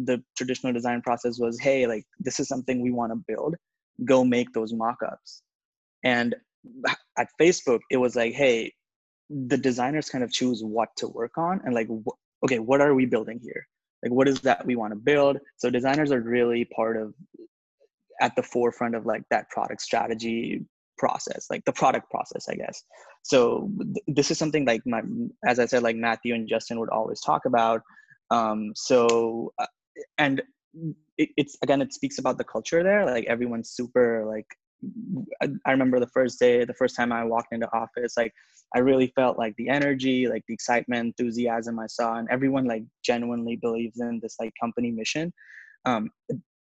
the 0.07 0.21
traditional 0.37 0.71
design 0.71 1.01
process 1.01 1.39
was 1.39 1.59
hey 1.59 1.87
like 1.87 2.05
this 2.19 2.39
is 2.39 2.47
something 2.47 2.81
we 2.81 2.91
want 2.91 3.11
to 3.11 3.23
build 3.27 3.55
go 4.03 4.23
make 4.23 4.51
those 4.53 4.73
mock-ups 4.73 5.41
and 6.03 6.35
at 7.17 7.29
facebook 7.41 7.79
it 7.89 7.97
was 7.97 8.15
like 8.15 8.33
hey 8.33 8.71
the 9.29 9.57
designers 9.57 10.09
kind 10.09 10.23
of 10.23 10.31
choose 10.31 10.61
what 10.63 10.89
to 10.97 11.07
work 11.07 11.35
on 11.37 11.61
and 11.63 11.73
like 11.73 11.87
wh- 11.87 12.19
okay 12.43 12.59
what 12.59 12.81
are 12.81 12.93
we 12.93 13.05
building 13.05 13.39
here? 13.41 13.67
Like 14.03 14.11
what 14.11 14.27
is 14.27 14.41
that 14.41 14.65
we 14.65 14.75
want 14.75 14.91
to 14.91 14.99
build? 14.99 15.37
So 15.57 15.69
designers 15.69 16.11
are 16.11 16.21
really 16.21 16.65
part 16.65 16.97
of 16.97 17.13
at 18.21 18.35
the 18.35 18.43
forefront 18.43 18.95
of 18.95 19.05
like 19.05 19.23
that 19.29 19.49
product 19.49 19.81
strategy 19.81 20.65
process 20.97 21.47
like 21.49 21.61
the 21.65 21.73
product 21.73 22.09
process 22.09 22.47
i 22.49 22.55
guess. 22.55 22.83
So 23.23 23.69
th- 23.77 24.05
this 24.07 24.31
is 24.31 24.37
something 24.37 24.65
like 24.65 24.81
my 24.85 25.01
as 25.45 25.59
i 25.59 25.65
said 25.65 25.83
like 25.83 25.97
matthew 25.97 26.33
and 26.33 26.47
justin 26.47 26.79
would 26.79 26.89
always 26.89 27.21
talk 27.21 27.45
about. 27.45 27.81
Um, 28.31 28.71
so 28.75 29.53
uh, 29.59 29.67
and 30.17 30.41
it, 31.17 31.29
it's 31.37 31.57
again 31.61 31.81
it 31.81 31.93
speaks 31.93 32.17
about 32.17 32.37
the 32.37 32.43
culture 32.43 32.83
there. 32.83 33.05
Like 33.05 33.25
everyone's 33.25 33.71
super 33.71 34.25
like 34.27 34.47
I, 35.65 35.71
remember 35.71 35.99
the 35.99 36.07
first 36.07 36.39
day 36.39 36.63
the 36.65 36.73
first 36.73 36.95
time 36.95 37.11
i 37.11 37.23
walked 37.23 37.53
into 37.53 37.67
office 37.73 38.13
like 38.17 38.33
i 38.75 38.79
really 38.79 39.11
felt 39.15 39.37
like 39.37 39.55
the 39.57 39.69
energy 39.69 40.27
like 40.27 40.43
the 40.47 40.53
excitement 40.53 41.15
enthusiasm 41.17 41.79
i 41.79 41.87
saw 41.87 42.15
and 42.15 42.27
everyone 42.29 42.65
like 42.65 42.83
genuinely 43.03 43.55
believes 43.55 43.99
in 43.99 44.19
this 44.21 44.35
like 44.39 44.53
company 44.59 44.91
mission. 44.91 45.33
Um, 45.85 46.09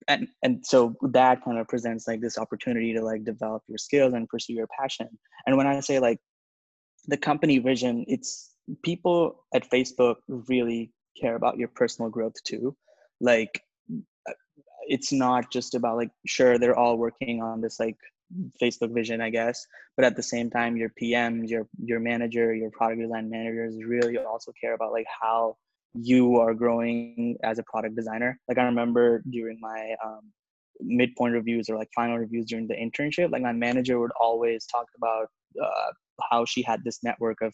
and 0.07 0.27
and 0.43 0.63
so 0.63 0.95
that 1.01 1.43
kind 1.43 1.57
of 1.57 1.67
presents 1.67 2.07
like 2.07 2.21
this 2.21 2.37
opportunity 2.37 2.93
to 2.93 3.01
like 3.01 3.23
develop 3.23 3.63
your 3.67 3.79
skills 3.79 4.13
and 4.13 4.29
pursue 4.29 4.53
your 4.53 4.67
passion. 4.79 5.09
And 5.45 5.57
when 5.57 5.67
i 5.67 5.79
say 5.79 5.99
like 5.99 6.19
the 7.07 7.17
company 7.17 7.57
vision 7.59 8.05
it's 8.07 8.51
people 8.83 9.45
at 9.53 9.69
facebook 9.69 10.17
really 10.27 10.91
care 11.19 11.35
about 11.35 11.57
your 11.57 11.69
personal 11.69 12.09
growth 12.09 12.35
too. 12.43 12.75
Like 13.21 13.61
it's 14.87 15.11
not 15.11 15.51
just 15.51 15.75
about 15.75 15.97
like 15.97 16.11
sure 16.25 16.57
they're 16.57 16.77
all 16.77 16.97
working 16.97 17.41
on 17.41 17.61
this 17.61 17.79
like 17.79 17.97
facebook 18.61 18.93
vision 18.93 19.21
i 19.21 19.29
guess 19.29 19.65
but 19.95 20.05
at 20.05 20.15
the 20.15 20.23
same 20.23 20.49
time 20.49 20.75
your 20.75 20.91
pms 20.99 21.47
your 21.47 21.67
your 21.83 21.99
manager 21.99 22.53
your 22.53 22.71
product 22.71 23.01
design 23.01 23.29
managers 23.29 23.75
really 23.85 24.17
also 24.17 24.51
care 24.59 24.73
about 24.73 24.91
like 24.91 25.05
how 25.21 25.55
you 25.95 26.37
are 26.37 26.53
growing 26.53 27.37
as 27.43 27.57
a 27.57 27.63
product 27.63 27.95
designer. 27.95 28.39
Like 28.47 28.57
I 28.57 28.63
remember 28.63 29.23
during 29.29 29.59
my 29.61 29.95
um, 30.03 30.31
midpoint 30.81 31.33
reviews 31.33 31.69
or 31.69 31.77
like 31.77 31.89
final 31.95 32.17
reviews 32.17 32.45
during 32.47 32.67
the 32.67 32.75
internship, 32.75 33.31
like 33.31 33.41
my 33.41 33.53
manager 33.53 33.99
would 33.99 34.11
always 34.19 34.65
talk 34.65 34.87
about 34.97 35.29
uh, 35.61 35.91
how 36.29 36.45
she 36.45 36.61
had 36.61 36.83
this 36.83 36.99
network 37.03 37.41
of 37.41 37.53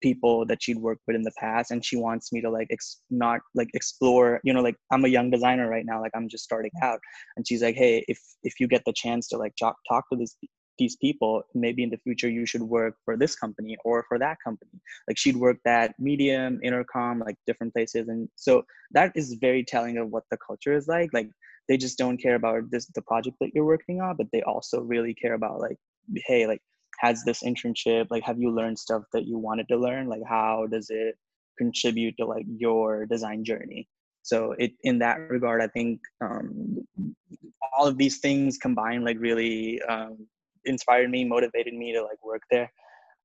people 0.00 0.46
that 0.46 0.62
she'd 0.62 0.78
worked 0.78 1.02
with 1.06 1.16
in 1.16 1.22
the 1.22 1.32
past 1.38 1.70
and 1.70 1.84
she 1.84 1.96
wants 1.96 2.32
me 2.32 2.40
to 2.40 2.50
like 2.50 2.68
ex- 2.70 3.00
not 3.10 3.40
like 3.54 3.68
explore 3.74 4.40
you 4.44 4.52
know 4.52 4.62
like 4.62 4.76
i'm 4.92 5.04
a 5.04 5.08
young 5.08 5.30
designer 5.30 5.68
right 5.68 5.84
now 5.86 6.00
like 6.00 6.12
i'm 6.14 6.28
just 6.28 6.44
starting 6.44 6.70
out. 6.82 7.00
And 7.36 7.46
she's 7.46 7.62
like 7.62 7.76
hey 7.76 8.04
if 8.08 8.18
if 8.42 8.60
you 8.60 8.68
get 8.68 8.82
the 8.84 8.92
chance 8.92 9.28
to 9.28 9.36
like 9.36 9.54
talk, 9.58 9.76
talk 9.88 10.04
to 10.12 10.18
this 10.18 10.36
these 10.78 10.96
people 10.96 11.42
maybe 11.54 11.82
in 11.82 11.90
the 11.90 11.98
future 11.98 12.28
you 12.28 12.46
should 12.46 12.62
work 12.62 12.94
for 13.04 13.16
this 13.16 13.34
company 13.34 13.76
or 13.84 14.04
for 14.08 14.16
that 14.18 14.36
company. 14.44 14.80
Like 15.08 15.18
she'd 15.18 15.36
worked 15.36 15.66
at 15.66 15.92
medium 15.98 16.60
intercom 16.62 17.18
like 17.18 17.34
different 17.48 17.74
places. 17.74 18.06
And 18.06 18.28
so 18.36 18.62
that 18.92 19.10
is 19.16 19.36
very 19.40 19.64
telling 19.64 19.98
of 19.98 20.08
what 20.10 20.22
the 20.30 20.38
culture 20.46 20.72
is 20.72 20.86
like. 20.86 21.10
Like 21.12 21.30
they 21.68 21.76
just 21.76 21.98
don't 21.98 22.16
care 22.16 22.34
about 22.34 22.70
this 22.70 22.86
the 22.94 23.02
project 23.02 23.36
that 23.40 23.50
you're 23.54 23.64
working 23.64 24.00
on 24.00 24.16
but 24.16 24.26
they 24.32 24.42
also 24.42 24.80
really 24.80 25.14
care 25.14 25.34
about 25.34 25.60
like 25.60 25.76
hey 26.26 26.46
like 26.46 26.60
has 26.98 27.22
this 27.24 27.42
internship 27.42 28.06
like 28.10 28.22
have 28.24 28.38
you 28.38 28.50
learned 28.50 28.78
stuff 28.78 29.02
that 29.12 29.26
you 29.26 29.38
wanted 29.38 29.66
to 29.68 29.76
learn 29.76 30.08
like 30.08 30.22
how 30.28 30.66
does 30.70 30.86
it 30.90 31.14
contribute 31.56 32.14
to 32.18 32.24
like 32.26 32.46
your 32.46 33.06
design 33.06 33.44
journey 33.44 33.88
so 34.22 34.54
it 34.58 34.72
in 34.82 34.98
that 34.98 35.16
regard 35.30 35.62
i 35.62 35.68
think 35.68 36.00
um, 36.20 36.78
all 37.76 37.86
of 37.86 37.98
these 37.98 38.18
things 38.18 38.58
combined 38.58 39.04
like 39.04 39.18
really 39.20 39.80
um, 39.82 40.26
inspired 40.64 41.10
me, 41.10 41.24
motivated 41.24 41.74
me 41.74 41.92
to 41.92 42.02
like 42.02 42.22
work 42.24 42.42
there. 42.50 42.70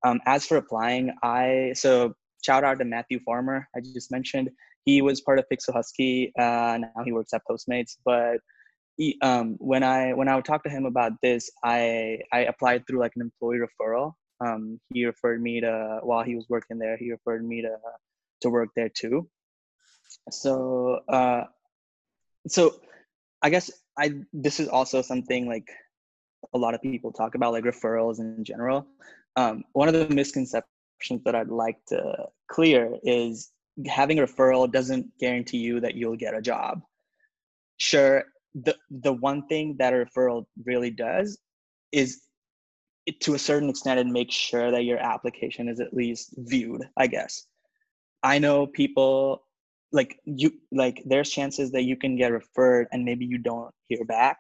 Um, 0.06 0.20
as 0.26 0.46
for 0.46 0.58
applying, 0.58 1.14
I 1.24 1.74
so 1.76 2.14
shout 2.44 2.64
out 2.64 2.80
to 2.80 2.86
Matthew 2.86 3.20
Farmer. 3.20 3.68
I 3.76 3.80
just 3.80 4.12
mentioned 4.12 4.50
he 4.86 5.02
was 5.02 5.22
part 5.22 5.40
of 5.40 5.46
Pixel 5.52 5.74
Husky. 5.74 6.32
Uh, 6.38 6.78
now 6.82 7.04
he 7.06 7.12
works 7.12 7.34
at 7.34 7.42
Postmates. 7.50 7.98
But 8.04 8.38
he, 8.98 9.18
um, 9.22 9.56
when 9.60 9.84
I 9.84 10.14
when 10.14 10.28
I 10.28 10.36
would 10.36 10.46
talk 10.46 10.64
to 10.64 10.70
him 10.70 10.86
about 10.86 11.14
this, 11.22 11.50
I 11.64 12.20
I 12.32 12.42
applied 12.42 12.86
through 12.86 13.00
like 13.00 13.14
an 13.16 13.22
employee 13.22 13.60
referral. 13.60 14.14
Um, 14.46 14.80
he 14.94 15.06
referred 15.06 15.42
me 15.42 15.62
to 15.62 16.00
while 16.04 16.24
he 16.24 16.36
was 16.36 16.46
working 16.50 16.78
there. 16.78 16.98
He 16.98 17.12
referred 17.12 17.46
me 17.46 17.62
to 17.62 17.76
to 18.42 18.50
work 18.50 18.70
there 18.76 18.90
too. 18.90 19.28
So 20.30 21.02
uh, 21.08 21.46
so 22.48 22.76
I 23.42 23.50
guess 23.50 23.72
I 23.98 24.14
this 24.32 24.60
is 24.60 24.68
also 24.68 25.02
something 25.02 25.48
like 25.48 25.68
a 26.54 26.58
lot 26.58 26.74
of 26.74 26.82
people 26.82 27.12
talk 27.12 27.36
about 27.36 27.54
like 27.54 27.64
referrals 27.64 28.20
in 28.20 28.44
general. 28.44 28.86
Um, 29.36 29.64
one 29.74 29.88
of 29.88 29.94
the 29.94 30.14
misconceptions 30.14 31.24
that 31.26 31.36
I'd 31.36 31.48
like 31.48 31.78
to 31.88 32.28
clear 32.48 32.98
is 33.04 33.52
having 33.88 34.20
a 34.20 34.24
referral 34.24 34.72
doesn't 34.72 35.18
guarantee 35.20 35.58
you 35.58 35.80
that 35.80 35.96
you'll 35.96 36.16
get 36.16 36.36
a 36.36 36.42
job. 36.42 36.82
Sure, 37.78 38.24
the 38.56 38.76
the 38.90 39.14
one 39.14 39.48
thing 39.48 39.76
that 39.80 39.94
a 39.94 40.06
referral 40.06 40.46
really 40.66 40.92
does 40.92 41.38
is 41.92 42.22
it, 43.06 43.20
to 43.22 43.34
a 43.34 43.40
certain 43.40 43.70
extent 43.70 44.00
it 44.00 44.08
makes 44.08 44.36
sure 44.36 44.72
that 44.72 44.86
your 44.86 45.00
application 45.00 45.68
is 45.68 45.80
at 45.80 45.94
least 45.94 46.34
viewed, 46.38 46.82
I 46.98 47.08
guess. 47.08 47.48
I 48.22 48.40
know 48.40 48.68
people 48.68 49.44
like 49.92 50.20
you 50.26 50.52
like 50.72 51.04
there's 51.06 51.30
chances 51.30 51.72
that 51.72 51.84
you 51.84 51.98
can 51.98 52.16
get 52.16 52.32
referred 52.32 52.88
and 52.92 53.04
maybe 53.04 53.26
you 53.26 53.38
don't 53.38 53.72
hear 53.88 54.04
back 54.06 54.38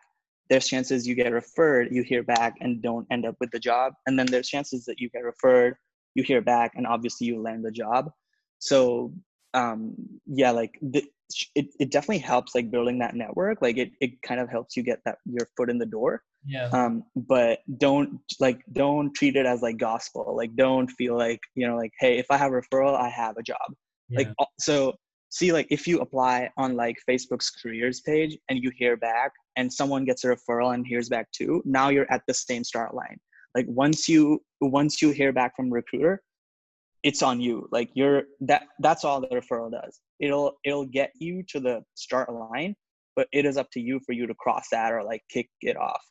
there's 0.49 0.67
chances 0.67 1.07
you 1.07 1.15
get 1.15 1.31
referred, 1.31 1.87
you 1.91 2.03
hear 2.03 2.23
back 2.23 2.55
and 2.61 2.81
don't 2.81 3.07
end 3.09 3.25
up 3.25 3.35
with 3.39 3.51
the 3.51 3.59
job. 3.59 3.93
And 4.05 4.17
then 4.17 4.25
there's 4.27 4.47
chances 4.47 4.85
that 4.85 4.99
you 4.99 5.09
get 5.09 5.23
referred, 5.23 5.75
you 6.15 6.23
hear 6.23 6.41
back, 6.41 6.73
and 6.75 6.85
obviously 6.85 7.27
you 7.27 7.41
land 7.41 7.65
the 7.65 7.71
job. 7.71 8.11
So 8.59 9.13
um, 9.53 9.95
yeah, 10.25 10.51
like 10.51 10.77
the, 10.81 11.03
it, 11.55 11.67
it 11.79 11.91
definitely 11.91 12.19
helps 12.19 12.55
like 12.55 12.71
building 12.71 12.99
that 12.99 13.15
network. 13.15 13.61
Like 13.61 13.77
it, 13.77 13.91
it 14.01 14.21
kind 14.21 14.39
of 14.39 14.49
helps 14.49 14.75
you 14.75 14.83
get 14.83 14.99
that 15.05 15.17
your 15.25 15.47
foot 15.55 15.69
in 15.69 15.77
the 15.77 15.85
door. 15.85 16.21
Yeah. 16.45 16.69
Um, 16.69 17.03
but 17.15 17.59
don't 17.77 18.19
like 18.39 18.61
don't 18.73 19.13
treat 19.13 19.35
it 19.35 19.45
as 19.45 19.61
like 19.61 19.77
gospel. 19.77 20.35
Like 20.35 20.55
don't 20.55 20.89
feel 20.91 21.17
like 21.17 21.39
you 21.55 21.67
know 21.67 21.77
like 21.77 21.91
hey 21.99 22.17
if 22.17 22.25
I 22.29 22.37
have 22.37 22.51
a 22.51 22.61
referral 22.61 22.95
I 22.99 23.09
have 23.09 23.37
a 23.37 23.43
job. 23.43 23.57
Yeah. 24.09 24.19
Like 24.19 24.33
so 24.59 24.93
see 25.33 25.51
like 25.51 25.67
if 25.71 25.87
you 25.87 25.99
apply 25.99 26.49
on 26.57 26.75
like 26.75 26.95
facebook's 27.09 27.49
careers 27.49 28.01
page 28.01 28.37
and 28.49 28.63
you 28.63 28.71
hear 28.77 28.95
back 28.95 29.31
and 29.57 29.71
someone 29.71 30.05
gets 30.05 30.23
a 30.23 30.27
referral 30.27 30.75
and 30.75 30.85
hears 30.85 31.09
back 31.09 31.27
too 31.31 31.61
now 31.65 31.89
you're 31.89 32.11
at 32.11 32.21
the 32.27 32.33
same 32.33 32.63
start 32.63 32.93
line 32.93 33.17
like 33.55 33.65
once 33.67 34.07
you 34.07 34.39
once 34.61 35.01
you 35.01 35.09
hear 35.09 35.33
back 35.33 35.55
from 35.55 35.73
recruiter 35.73 36.21
it's 37.03 37.21
on 37.21 37.41
you. 37.41 37.67
Like 37.71 37.89
you're 37.93 38.23
that 38.41 38.63
that's 38.79 39.03
all 39.03 39.21
the 39.21 39.27
referral 39.27 39.71
does. 39.71 39.99
It'll 40.19 40.53
it'll 40.63 40.85
get 40.85 41.11
you 41.19 41.43
to 41.49 41.59
the 41.59 41.83
start 41.95 42.31
line 42.31 42.75
but 43.15 43.27
it 43.31 43.45
is 43.45 43.57
up 43.57 43.69
to 43.71 43.79
you 43.79 43.99
for 44.05 44.13
you 44.13 44.27
to 44.27 44.33
cross 44.35 44.67
that 44.71 44.91
or 44.91 45.03
like 45.03 45.21
kick 45.29 45.49
it 45.61 45.77
off. 45.77 46.01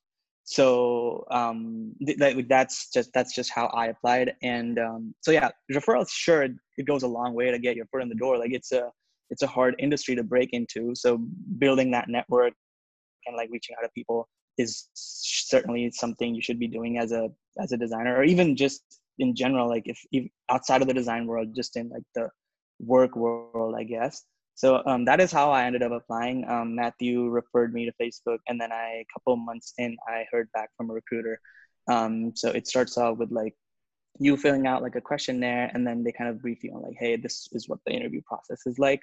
So 0.45 1.25
um 1.31 1.95
th- 2.05 2.19
like 2.19 2.49
that's 2.49 2.91
just 2.91 3.11
that's 3.15 3.35
just 3.35 3.51
how 3.53 3.67
i 3.67 3.87
applied. 3.87 4.35
And 4.43 4.79
um 4.79 5.15
so 5.21 5.31
yeah 5.31 5.51
referrals 5.73 6.11
sure 6.11 6.43
it 6.43 6.87
goes 6.87 7.03
a 7.03 7.09
long 7.09 7.35
way 7.35 7.51
to 7.51 7.59
get 7.59 7.77
your 7.77 7.87
foot 7.87 8.03
in 8.03 8.09
the 8.09 8.15
door. 8.15 8.39
Like 8.39 8.53
it's 8.53 8.73
a 8.73 8.91
it's 9.31 9.43
a 9.43 9.47
hard 9.47 9.75
industry 9.79 10.15
to 10.17 10.23
break 10.23 10.51
into. 10.53 10.95
So 10.95 11.19
building 11.59 11.91
that 11.93 12.09
network 12.09 12.53
and 13.27 13.37
like 13.37 13.49
reaching 13.53 13.77
out 13.79 13.85
to 13.85 13.91
people 13.95 14.29
is 14.59 14.89
certainly 14.95 15.91
something 15.93 16.35
you 16.35 16.43
should 16.43 16.59
be 16.59 16.69
doing 16.69 16.99
as 16.99 17.13
a 17.13 17.31
as 17.59 17.73
a 17.73 17.77
designer 17.77 18.17
or 18.17 18.25
even 18.25 18.57
just 18.57 18.83
in 19.19 19.35
general 19.35 19.69
like 19.69 19.85
if, 19.87 19.99
if 20.13 20.27
outside 20.51 20.83
of 20.83 20.89
the 20.89 20.95
design 20.95 21.27
world 21.27 21.55
just 21.55 21.77
in 21.77 21.89
like 21.89 22.03
the 22.15 22.29
work 22.81 23.17
world 23.17 23.75
i 23.77 23.85
guess 23.85 24.25
so 24.55 24.83
um, 24.87 25.05
that 25.05 25.21
is 25.21 25.33
how 25.33 25.51
i 25.51 25.65
ended 25.65 25.83
up 25.83 25.93
applying 25.93 26.45
um, 26.49 26.75
matthew 26.75 27.29
referred 27.29 27.73
me 27.73 27.85
to 27.85 27.93
facebook 28.03 28.39
and 28.49 28.61
then 28.61 28.73
i 28.73 29.03
a 29.03 29.07
couple 29.13 29.37
months 29.37 29.75
in 29.79 29.97
i 30.09 30.25
heard 30.33 30.49
back 30.55 30.71
from 30.77 30.91
a 30.91 30.95
recruiter 30.95 31.41
um, 31.89 32.33
so 32.35 32.51
it 32.51 32.67
starts 32.67 32.97
off 32.97 33.19
with 33.19 33.31
like 33.33 33.55
you 34.19 34.37
filling 34.37 34.67
out 34.67 34.83
like 34.83 34.95
a 34.95 35.01
questionnaire 35.01 35.71
and 35.75 35.87
then 35.87 36.05
they 36.05 36.13
kind 36.13 36.31
of 36.31 36.41
brief 36.41 36.63
you 36.63 36.73
on 36.75 36.83
like 36.83 36.97
hey 36.99 37.17
this 37.17 37.49
is 37.53 37.69
what 37.69 37.79
the 37.87 37.93
interview 37.93 38.21
process 38.27 38.61
is 38.67 38.79
like 38.79 39.03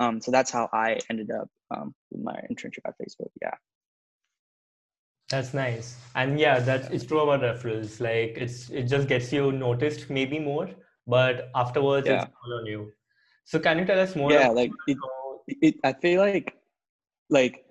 um, 0.00 0.20
so 0.20 0.30
that's 0.30 0.50
how 0.50 0.68
I 0.72 0.98
ended 1.10 1.30
up 1.30 1.48
um, 1.74 1.94
with 2.10 2.22
my 2.22 2.40
internship 2.50 2.86
at 2.86 2.94
Facebook. 3.00 3.30
Yeah. 3.42 3.54
That's 5.30 5.52
nice. 5.52 5.96
And 6.14 6.38
yeah, 6.40 6.58
that's 6.58 6.88
it's 6.88 7.04
true 7.04 7.20
about 7.20 7.42
referrals. 7.42 8.00
Like 8.00 8.36
it's 8.36 8.70
it 8.70 8.84
just 8.84 9.08
gets 9.08 9.32
you 9.32 9.52
noticed 9.52 10.08
maybe 10.08 10.38
more, 10.38 10.70
but 11.06 11.50
afterwards 11.54 12.06
yeah. 12.06 12.22
it's 12.22 12.32
all 12.44 12.58
on 12.58 12.66
you. 12.66 12.92
So 13.44 13.58
can 13.58 13.78
you 13.78 13.84
tell 13.84 14.00
us 14.00 14.16
more? 14.16 14.32
Yeah, 14.32 14.48
like 14.48 14.72
it, 14.86 14.96
it, 15.46 15.74
I 15.84 15.92
feel 15.92 16.20
like 16.20 16.56
like 17.28 17.64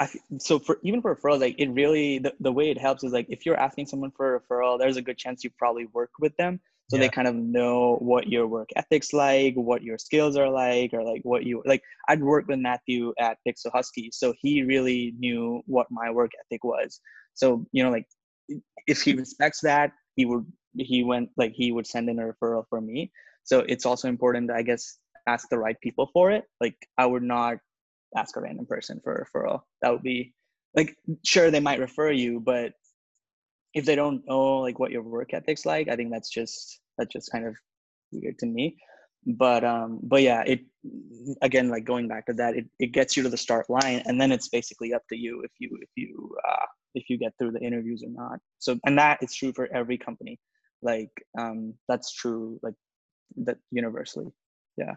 I, 0.00 0.08
so 0.38 0.58
for 0.58 0.78
even 0.82 1.00
for 1.00 1.14
referrals, 1.14 1.40
like 1.40 1.54
it 1.58 1.70
really 1.70 2.18
the, 2.18 2.34
the 2.40 2.52
way 2.52 2.70
it 2.70 2.78
helps 2.78 3.04
is 3.04 3.12
like 3.12 3.26
if 3.28 3.46
you're 3.46 3.58
asking 3.58 3.86
someone 3.86 4.10
for 4.10 4.34
a 4.34 4.40
referral, 4.40 4.78
there's 4.78 4.96
a 4.96 5.02
good 5.02 5.18
chance 5.18 5.44
you 5.44 5.50
probably 5.50 5.86
work 5.86 6.10
with 6.18 6.36
them 6.36 6.60
so 6.92 6.96
yeah. 6.96 7.04
they 7.04 7.08
kind 7.08 7.26
of 7.26 7.34
know 7.34 7.96
what 8.00 8.28
your 8.28 8.46
work 8.46 8.68
ethics 8.76 9.14
like 9.14 9.54
what 9.54 9.82
your 9.82 9.96
skills 9.96 10.36
are 10.36 10.50
like 10.50 10.92
or 10.92 11.02
like 11.02 11.22
what 11.24 11.44
you 11.44 11.62
like 11.64 11.82
i'd 12.10 12.22
worked 12.22 12.48
with 12.48 12.58
matthew 12.58 13.14
at 13.18 13.38
pixel 13.48 13.72
husky 13.72 14.10
so 14.12 14.34
he 14.40 14.62
really 14.62 15.14
knew 15.18 15.62
what 15.66 15.86
my 15.90 16.10
work 16.10 16.32
ethic 16.44 16.62
was. 16.64 17.00
So 17.34 17.66
you 17.72 17.82
know 17.82 17.90
like 17.90 18.06
if 18.86 19.02
he 19.02 19.14
respects 19.14 19.60
that 19.62 19.92
he 20.16 20.26
would 20.26 20.44
he 20.76 21.02
went 21.02 21.30
like 21.36 21.52
he 21.54 21.72
would 21.72 21.86
send 21.86 22.08
in 22.08 22.18
a 22.18 22.22
referral 22.22 22.64
for 22.68 22.80
me. 22.80 23.10
So 23.44 23.60
it's 23.68 23.86
also 23.86 24.08
important 24.08 24.48
to, 24.48 24.54
i 24.54 24.62
guess 24.62 24.98
ask 25.26 25.48
the 25.48 25.58
right 25.58 25.80
people 25.80 26.08
for 26.12 26.30
it. 26.30 26.44
Like 26.60 26.76
i 26.98 27.06
would 27.06 27.22
not 27.22 27.58
ask 28.16 28.36
a 28.36 28.40
random 28.40 28.66
person 28.66 29.00
for 29.02 29.14
a 29.14 29.24
referral. 29.24 29.60
That 29.80 29.92
would 29.92 30.02
be 30.02 30.34
like 30.76 30.96
sure 31.24 31.50
they 31.50 31.60
might 31.60 31.80
refer 31.80 32.10
you 32.10 32.40
but 32.40 32.72
if 33.74 33.84
they 33.84 33.94
don't 33.94 34.26
know 34.26 34.58
like 34.58 34.78
what 34.78 34.90
your 34.90 35.02
work 35.02 35.34
ethics 35.34 35.66
like 35.66 35.86
i 35.88 35.96
think 35.96 36.10
that's 36.10 36.30
just 36.30 36.80
that's 36.98 37.12
just 37.12 37.30
kind 37.32 37.46
of 37.46 37.54
weird 38.12 38.38
to 38.38 38.46
me 38.46 38.76
but 39.26 39.64
um 39.64 40.00
but 40.02 40.22
yeah 40.22 40.42
it 40.42 40.60
again 41.42 41.68
like 41.68 41.84
going 41.84 42.08
back 42.08 42.26
to 42.26 42.32
that 42.32 42.56
it, 42.56 42.66
it 42.78 42.92
gets 42.92 43.16
you 43.16 43.22
to 43.22 43.28
the 43.28 43.36
start 43.36 43.68
line 43.70 44.02
and 44.06 44.20
then 44.20 44.32
it's 44.32 44.48
basically 44.48 44.92
up 44.92 45.02
to 45.08 45.16
you 45.16 45.42
if 45.42 45.52
you 45.58 45.78
if 45.80 45.88
you 45.94 46.34
uh 46.48 46.66
if 46.94 47.08
you 47.08 47.16
get 47.16 47.32
through 47.38 47.52
the 47.52 47.60
interviews 47.60 48.02
or 48.04 48.10
not 48.10 48.38
so 48.58 48.78
and 48.84 48.98
that 48.98 49.22
is 49.22 49.34
true 49.34 49.52
for 49.52 49.68
every 49.72 49.96
company 49.96 50.38
like 50.82 51.10
um 51.38 51.72
that's 51.88 52.12
true 52.12 52.58
like 52.62 52.74
that 53.36 53.58
universally 53.70 54.32
yeah 54.76 54.94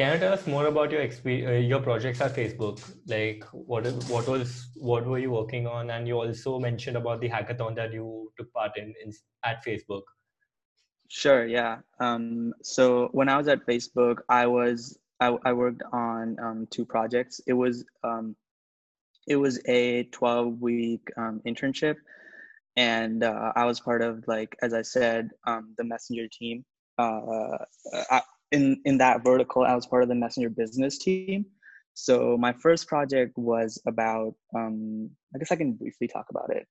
Can 0.00 0.14
you 0.14 0.18
tell 0.18 0.32
us 0.32 0.46
more 0.46 0.66
about 0.66 0.90
your 0.92 1.02
experience, 1.02 1.50
uh, 1.50 1.60
your 1.70 1.80
projects 1.80 2.22
at 2.22 2.34
Facebook? 2.34 2.78
Like, 3.06 3.44
what 3.52 3.84
what 4.08 4.26
was, 4.26 4.68
what 4.76 5.04
were 5.06 5.18
you 5.18 5.30
working 5.30 5.66
on? 5.66 5.90
And 5.90 6.08
you 6.08 6.16
also 6.18 6.58
mentioned 6.58 6.96
about 6.96 7.20
the 7.20 7.28
hackathon 7.28 7.76
that 7.76 7.92
you 7.92 8.32
took 8.38 8.50
part 8.54 8.78
in, 8.78 8.94
in 9.04 9.12
at 9.44 9.62
Facebook. 9.62 10.04
Sure. 11.10 11.44
Yeah. 11.44 11.78
Um, 11.98 12.54
so 12.62 13.08
when 13.12 13.28
I 13.28 13.36
was 13.36 13.48
at 13.48 13.66
Facebook, 13.66 14.18
I 14.28 14.46
was 14.46 14.96
I, 15.18 15.36
I 15.44 15.52
worked 15.52 15.82
on 15.92 16.38
um, 16.40 16.68
two 16.70 16.84
projects. 16.84 17.40
It 17.48 17.52
was 17.52 17.84
um, 18.04 18.36
it 19.26 19.36
was 19.36 19.60
a 19.66 20.04
12 20.04 20.60
week 20.60 21.02
um, 21.16 21.40
internship, 21.46 21.96
and 22.76 23.24
uh, 23.24 23.52
I 23.56 23.64
was 23.64 23.80
part 23.80 24.02
of 24.02 24.22
like 24.28 24.56
as 24.62 24.72
I 24.72 24.82
said 24.82 25.30
um, 25.46 25.74
the 25.76 25.84
messenger 25.84 26.28
team. 26.28 26.64
Uh, 26.96 27.58
I, 28.10 28.22
in 28.52 28.80
in 28.84 28.98
that 28.98 29.24
vertical, 29.24 29.64
I 29.64 29.74
was 29.74 29.86
part 29.86 30.04
of 30.04 30.08
the 30.08 30.14
messenger 30.14 30.48
business 30.50 30.98
team. 30.98 31.44
So 31.94 32.36
my 32.38 32.52
first 32.52 32.86
project 32.86 33.36
was 33.36 33.82
about. 33.84 34.34
Um, 34.54 35.10
I 35.34 35.38
guess 35.38 35.50
I 35.50 35.56
can 35.56 35.72
briefly 35.72 36.06
talk 36.06 36.26
about 36.30 36.50
it. 36.54 36.68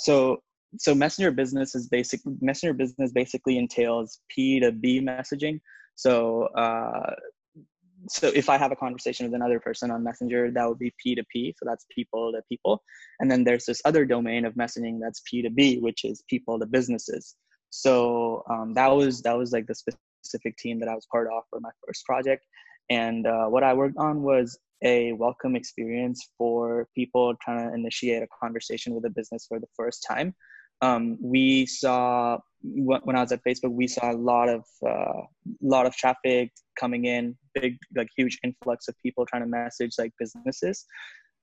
So 0.00 0.40
so 0.78 0.94
messenger 0.94 1.30
business 1.30 1.74
is 1.74 1.88
basic 1.88 2.20
messenger 2.40 2.72
business 2.72 3.12
basically 3.12 3.58
entails 3.58 4.20
p 4.28 4.60
to 4.60 4.72
b 4.72 5.00
messaging. 5.00 5.60
So 5.94 6.44
uh, 6.56 7.14
so 8.08 8.32
if 8.34 8.48
i 8.48 8.58
have 8.58 8.72
a 8.72 8.76
conversation 8.76 9.26
with 9.26 9.34
another 9.34 9.60
person 9.60 9.90
on 9.90 10.02
messenger 10.02 10.50
that 10.50 10.68
would 10.68 10.78
be 10.78 10.92
p 11.02 11.14
to 11.14 11.24
p. 11.32 11.54
So 11.58 11.68
that's 11.68 11.86
people 11.94 12.32
to 12.32 12.42
people. 12.48 12.82
And 13.20 13.30
then 13.30 13.44
there's 13.44 13.66
this 13.66 13.82
other 13.84 14.04
domain 14.04 14.44
of 14.44 14.54
messaging 14.54 14.98
that's 15.00 15.22
p 15.30 15.42
to 15.42 15.50
b 15.50 15.78
which 15.78 16.04
is 16.04 16.22
people 16.28 16.58
to 16.58 16.66
businesses. 16.66 17.36
So 17.70 18.44
um, 18.50 18.74
that 18.74 18.88
was 18.88 19.22
that 19.22 19.36
was 19.36 19.52
like 19.52 19.66
the 19.66 19.74
specific 19.74 20.56
team 20.56 20.78
that 20.80 20.88
i 20.88 20.94
was 20.94 21.06
part 21.10 21.26
of 21.26 21.42
for 21.50 21.60
my 21.60 21.70
first 21.86 22.04
project. 22.06 22.44
And 22.90 23.26
uh, 23.26 23.46
what 23.46 23.62
i 23.62 23.74
worked 23.74 23.98
on 23.98 24.22
was 24.22 24.58
a 24.84 25.12
welcome 25.12 25.54
experience 25.54 26.30
for 26.36 26.88
people 26.96 27.34
trying 27.40 27.68
to 27.68 27.74
initiate 27.74 28.22
a 28.22 28.26
conversation 28.42 28.94
with 28.94 29.04
a 29.04 29.10
business 29.10 29.46
for 29.46 29.60
the 29.60 29.68
first 29.76 30.04
time 30.08 30.34
um, 30.82 31.16
we 31.22 31.64
saw 31.64 32.38
when 32.62 33.16
I 33.16 33.20
was 33.20 33.32
at 33.32 33.42
Facebook, 33.44 33.72
we 33.72 33.88
saw 33.88 34.12
a 34.12 34.16
lot 34.16 34.48
of 34.48 34.64
uh, 34.86 35.22
lot 35.62 35.86
of 35.86 35.96
traffic 35.96 36.52
coming 36.78 37.06
in, 37.06 37.36
big 37.54 37.76
like 37.96 38.08
huge 38.16 38.38
influx 38.44 38.88
of 38.88 38.94
people 39.02 39.24
trying 39.24 39.42
to 39.42 39.48
message 39.48 39.92
like 39.98 40.12
businesses. 40.18 40.84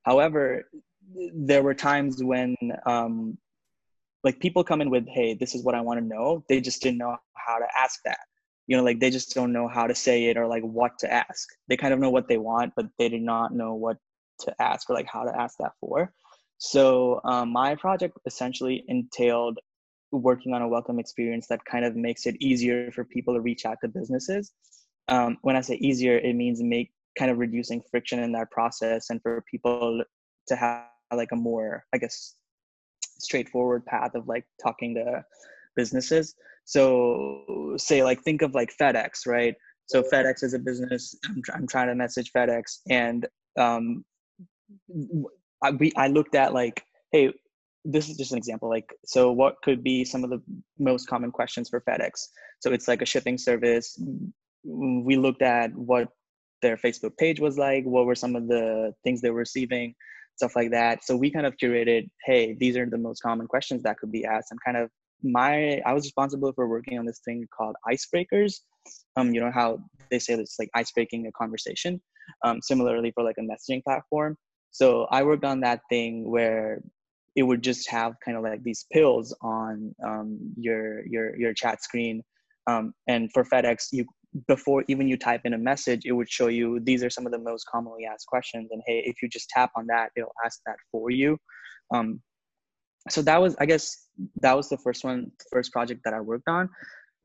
However, 0.03 0.69
there 1.33 1.63
were 1.63 1.73
times 1.73 2.23
when 2.23 2.55
um, 2.85 3.37
like 4.23 4.39
people 4.39 4.63
come 4.63 4.81
in 4.81 4.89
with, 4.89 5.07
"Hey, 5.07 5.33
this 5.33 5.55
is 5.55 5.63
what 5.63 5.75
I 5.75 5.81
want 5.81 5.99
to 5.99 6.05
know." 6.05 6.43
They 6.49 6.61
just 6.61 6.81
didn't 6.81 6.99
know 6.99 7.15
how 7.35 7.57
to 7.57 7.65
ask 7.77 7.99
that. 8.05 8.19
You 8.67 8.77
know, 8.77 8.83
like 8.83 8.99
they 8.99 9.09
just 9.09 9.33
don't 9.33 9.53
know 9.53 9.67
how 9.67 9.87
to 9.87 9.95
say 9.95 10.25
it 10.25 10.37
or 10.37 10.47
like 10.47 10.63
what 10.63 10.99
to 10.99 11.11
ask. 11.11 11.47
They 11.67 11.77
kind 11.77 11.93
of 11.93 11.99
know 11.99 12.11
what 12.11 12.27
they 12.27 12.37
want, 12.37 12.73
but 12.75 12.87
they 12.97 13.09
did 13.09 13.21
not 13.21 13.53
know 13.53 13.73
what 13.73 13.97
to 14.41 14.55
ask 14.61 14.89
or 14.89 14.93
like 14.93 15.07
how 15.07 15.23
to 15.23 15.37
ask 15.37 15.55
that 15.59 15.71
for. 15.79 16.13
So 16.60 17.22
um, 17.24 17.51
my 17.51 17.76
project 17.76 18.18
essentially 18.26 18.84
entailed 18.88 19.60
working 20.12 20.53
on 20.53 20.62
a 20.62 20.68
welcome 20.68 20.99
experience 20.99 21.47
that 21.47 21.64
kind 21.66 21.86
of 21.86 21.95
makes 21.95 22.26
it 22.26 22.36
easier 22.39 22.91
for 22.91 23.03
people 23.03 23.34
to 23.34 23.41
reach 23.41 23.66
out 23.66 23.78
to 23.82 23.88
businesses. 23.88 24.51
Um, 25.07 25.38
when 25.41 25.55
I 25.55 25.62
say 25.62 25.76
easier, 25.76 26.18
it 26.18 26.36
means 26.36 26.62
make 26.62 26.91
kind 27.18 27.32
of 27.32 27.38
reducing 27.38 27.82
friction 27.89 28.20
in 28.20 28.32
that 28.34 28.51
process 28.51 29.10
and 29.10 29.22
for 29.22 29.43
people 29.49 30.03
to 30.47 30.55
have 30.55 30.86
like 31.14 31.32
a 31.32 31.36
more, 31.36 31.86
I 31.93 31.97
guess, 31.97 32.36
straightforward 33.20 33.86
path 33.86 34.16
of 34.16 34.28
like 34.28 34.45
talking 34.62 34.95
to 34.95 35.24
businesses. 35.76 36.36
So 36.66 37.76
say 37.78 38.03
like 38.03 38.22
think 38.22 38.41
of 38.41 38.53
like 38.53 38.76
FedEx, 38.80 39.26
right? 39.26 39.55
So 39.86 40.03
FedEx 40.03 40.43
is 40.43 40.53
a 40.53 40.60
business. 40.60 41.16
I'm, 41.26 41.41
I'm 41.53 41.68
trying 41.68 41.88
to 41.88 41.95
message 41.95 42.32
FedEx, 42.32 42.80
and 42.89 43.28
um, 43.57 44.05
I, 45.64 45.72
we, 45.72 45.91
I 45.95 46.07
looked 46.07 46.36
at 46.36 46.53
like, 46.53 46.84
hey, 47.12 47.34
this 47.86 48.10
is 48.10 48.18
just 48.18 48.32
an 48.32 48.38
example. 48.38 48.70
Like, 48.70 48.93
so 49.05 49.32
what 49.32 49.55
could 49.64 49.84
be 49.84 50.05
some 50.05 50.24
of 50.24 50.30
the 50.30 50.41
most 50.78 51.07
common 51.07 51.32
questions 51.32 51.70
for 51.70 51.82
FedEx? 51.82 52.28
So 52.60 52.72
it's 52.72 52.88
like 52.88 53.01
a 53.01 53.05
shipping 53.05 53.38
service. 53.38 53.99
We 54.64 55.16
looked 55.16 55.41
at 55.41 55.74
what 55.76 56.10
their 56.62 56.78
Facebook 56.78 57.18
page 57.18 57.39
was 57.39 57.57
like, 57.57 57.84
what 57.86 58.05
were 58.05 58.16
some 58.16 58.36
of 58.36 58.47
the 58.47 58.93
things 59.03 59.22
they 59.22 59.30
were 59.30 59.39
receiving, 59.39 59.95
stuff 60.36 60.55
like 60.55 60.72
that. 60.72 61.05
So 61.05 61.16
we 61.16 61.32
kind 61.32 61.45
of 61.45 61.55
curated, 61.57 62.10
hey, 62.26 62.55
these 62.60 62.76
are 62.78 62.86
the 62.86 62.97
most 62.97 63.22
common 63.22 63.47
questions 63.47 63.84
that 63.84 63.97
could 63.97 64.12
be 64.12 64.26
asked, 64.26 64.51
and 64.51 64.60
kind 64.66 64.78
of 64.78 64.89
my 65.24 65.82
I 65.86 65.93
was 65.93 66.05
responsible 66.05 66.53
for 66.53 66.68
working 66.68 66.97
on 66.97 67.05
this 67.05 67.20
thing 67.26 67.47
called 67.55 67.76
icebreakers. 67.89 68.60
Um, 69.18 69.34
you 69.34 69.41
know 69.41 69.51
how 69.53 69.80
they 70.10 70.20
say 70.20 70.34
it's 70.34 70.55
like 70.60 70.70
ice 70.74 70.91
breaking 70.91 71.28
a 71.28 71.32
conversation. 71.32 72.01
Um, 72.45 72.62
similarly 72.62 73.12
for 73.12 73.24
like 73.24 73.38
a 73.39 73.41
messaging 73.41 73.84
platform. 73.84 74.38
So 74.72 75.07
I 75.11 75.24
worked 75.24 75.45
on 75.45 75.59
that 75.61 75.82
thing 75.89 76.30
where 76.30 76.82
it 77.36 77.43
would 77.43 77.61
just 77.61 77.89
have 77.89 78.13
kind 78.24 78.38
of 78.38 78.43
like 78.43 78.63
these 78.63 78.86
pills 78.91 79.36
on 79.41 79.93
um, 80.05 80.38
your 80.57 81.05
your 81.07 81.38
your 81.39 81.53
chat 81.53 81.84
screen. 81.84 82.24
Um, 82.67 82.93
and 83.07 83.32
for 83.34 83.43
FedEx, 83.43 83.88
you 83.91 84.05
before 84.47 84.84
even 84.88 85.07
you 85.07 85.17
type 85.17 85.41
in 85.45 85.53
a 85.53 85.57
message, 85.57 86.01
it 86.05 86.11
would 86.11 86.30
show 86.30 86.47
you 86.47 86.80
these 86.82 87.03
are 87.03 87.09
some 87.09 87.26
of 87.26 87.32
the 87.32 87.39
most 87.39 87.65
commonly 87.65 88.05
asked 88.05 88.28
questions. 88.28 88.70
And 88.72 88.82
hey, 88.86 89.01
if 89.05 89.22
you 89.22 89.30
just 89.30 89.49
tap 89.49 89.72
on 89.76 89.88
that, 89.88 90.11
it'll 90.15 90.32
ask 90.45 90.59
that 90.65 90.76
for 90.91 91.09
you. 91.09 91.38
Um, 91.93 92.22
so 93.09 93.22
that 93.24 93.41
was, 93.41 93.55
I 93.59 93.65
guess, 93.65 94.07
that 94.41 94.55
was 94.55 94.70
the 94.70 94.78
first 94.78 95.03
one, 95.03 95.32
first 95.51 95.72
project 95.72 96.01
that 96.03 96.13
I 96.13 96.20
worked 96.20 96.47
on 96.47 96.70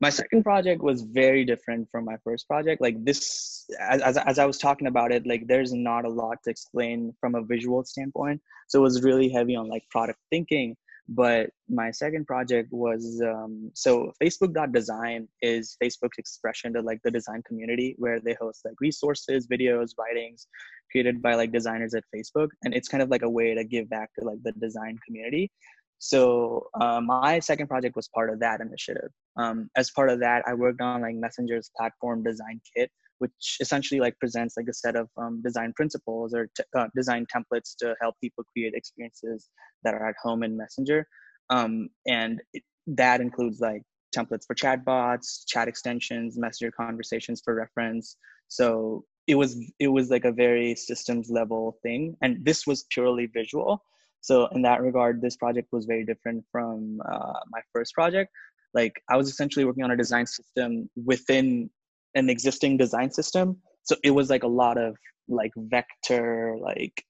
my 0.05 0.11
second 0.11 0.43
project 0.43 0.83
was 0.83 1.01
very 1.01 1.43
different 1.51 1.89
from 1.91 2.05
my 2.05 2.17
first 2.25 2.47
project. 2.47 2.79
Like 2.87 2.97
this 3.09 3.67
as, 3.81 4.03
as, 4.03 4.17
as, 4.31 4.39
i 4.39 4.45
was 4.45 4.59
talking 4.59 4.89
about 4.93 5.11
it 5.17 5.23
like 5.33 5.43
there's 5.47 5.73
not 5.73 6.05
a 6.05 6.15
lot 6.23 6.37
to 6.45 6.51
explain 6.51 7.15
from 7.21 7.35
a 7.35 7.43
visual 7.55 7.83
standpoint. 7.93 8.39
So 8.69 8.81
it 8.81 8.83
was 8.89 9.03
really 9.03 9.31
heavy 9.37 9.57
on 9.57 9.67
like 9.75 9.85
product 9.91 10.21
thinking. 10.31 10.77
But 11.09 11.51
my 11.81 11.91
second 11.91 12.27
project 12.27 12.69
was 12.73 13.03
um, 13.33 13.71
so 13.75 14.13
facebook.design 14.23 15.21
is 15.53 15.77
facebook's 15.83 16.19
expression 16.19 16.75
to 16.75 16.81
like 16.91 17.01
the 17.05 17.15
design 17.19 17.43
community 17.49 17.89
where 17.99 18.21
they 18.21 18.37
host 18.43 18.61
like 18.67 18.79
resources 18.81 19.47
videos 19.55 19.91
writings 19.99 20.47
created 20.91 21.23
by 21.27 21.35
like 21.35 21.51
designers 21.59 21.95
at 21.95 22.05
facebook. 22.15 22.49
And 22.63 22.75
it's 22.75 22.89
kind 22.93 23.03
of 23.03 23.09
like 23.15 23.27
a 23.29 23.35
way 23.39 23.55
to 23.55 23.65
give 23.75 23.89
back 23.97 24.11
to 24.19 24.25
like 24.31 24.43
the 24.43 24.53
design 24.67 24.99
community 25.07 25.51
so 25.99 26.69
uh, 26.81 27.01
my 27.01 27.39
second 27.39 27.69
project 27.69 27.97
was 27.97 28.09
part 28.09 28.31
of 28.31 28.41
that 28.41 28.61
initiative. 28.61 29.11
Um, 29.37 29.71
as 29.77 29.91
part 29.91 30.11
of 30.11 30.21
that, 30.21 30.43
I 30.47 30.55
worked 30.55 30.81
on 30.81 31.03
like 31.03 31.15
Messenger's 31.15 31.71
platform 31.77 32.23
design 32.23 32.61
kit, 32.77 32.91
which 33.19 33.57
essentially 33.61 34.01
like 34.01 34.19
presents 34.19 34.57
like 34.57 34.67
a 34.69 34.75
set 34.75 34.97
of 34.97 35.09
um, 35.17 35.41
design 35.43 35.73
principles 35.75 36.35
or 36.35 36.49
t- 36.57 36.65
uh, 36.77 36.89
design 36.95 37.27
templates 37.35 37.75
to 37.79 37.95
help 38.01 38.17
people 38.21 38.45
create 38.53 38.75
experiences 38.75 39.49
that 39.83 39.95
are 39.95 40.09
at 40.09 40.15
home 40.23 40.43
in 40.43 40.57
Messenger. 40.57 41.07
Um, 41.51 41.89
and 42.07 42.41
it, 42.53 42.63
that 42.87 43.21
includes 43.21 43.61
like 43.61 43.83
templates 44.15 44.47
for 44.47 44.55
chatbots, 44.55 45.47
chat 45.47 45.69
extensions, 45.69 46.39
messenger 46.39 46.71
conversations 46.71 47.41
for 47.45 47.55
reference. 47.55 48.17
So 48.49 49.05
it 49.27 49.37
was 49.37 49.57
it 49.81 49.89
was 49.89 50.11
like 50.11 50.27
a 50.27 50.33
very 50.33 50.75
systems 50.75 51.31
level 51.31 51.79
thing, 51.83 52.15
and 52.23 52.45
this 52.45 52.67
was 52.67 52.85
purely 52.91 53.27
visual 53.27 53.83
so 54.25 54.47
in 54.55 54.63
that 54.63 54.81
regard 54.81 55.21
this 55.21 55.37
project 55.37 55.69
was 55.71 55.85
very 55.85 56.03
different 56.03 56.43
from 56.51 56.99
uh, 57.07 57.41
my 57.51 57.61
first 57.75 57.93
project. 57.93 58.31
Like 58.73 58.95
i 59.11 59.19
was 59.19 59.29
essentially 59.29 59.67
working 59.67 59.85
on 59.85 59.91
a 59.91 59.97
design 59.97 60.27
system 60.27 60.89
within 60.97 61.69
an 62.15 62.31
existing 62.31 62.79
design 62.79 63.11
system. 63.11 63.59
So 63.83 63.97
it 64.03 64.13
was 64.13 64.31
like 64.31 64.43
a 64.43 64.53
lot 64.63 64.79
of 64.79 64.97
like 65.29 65.53
vector 65.57 66.57
like 66.59 67.05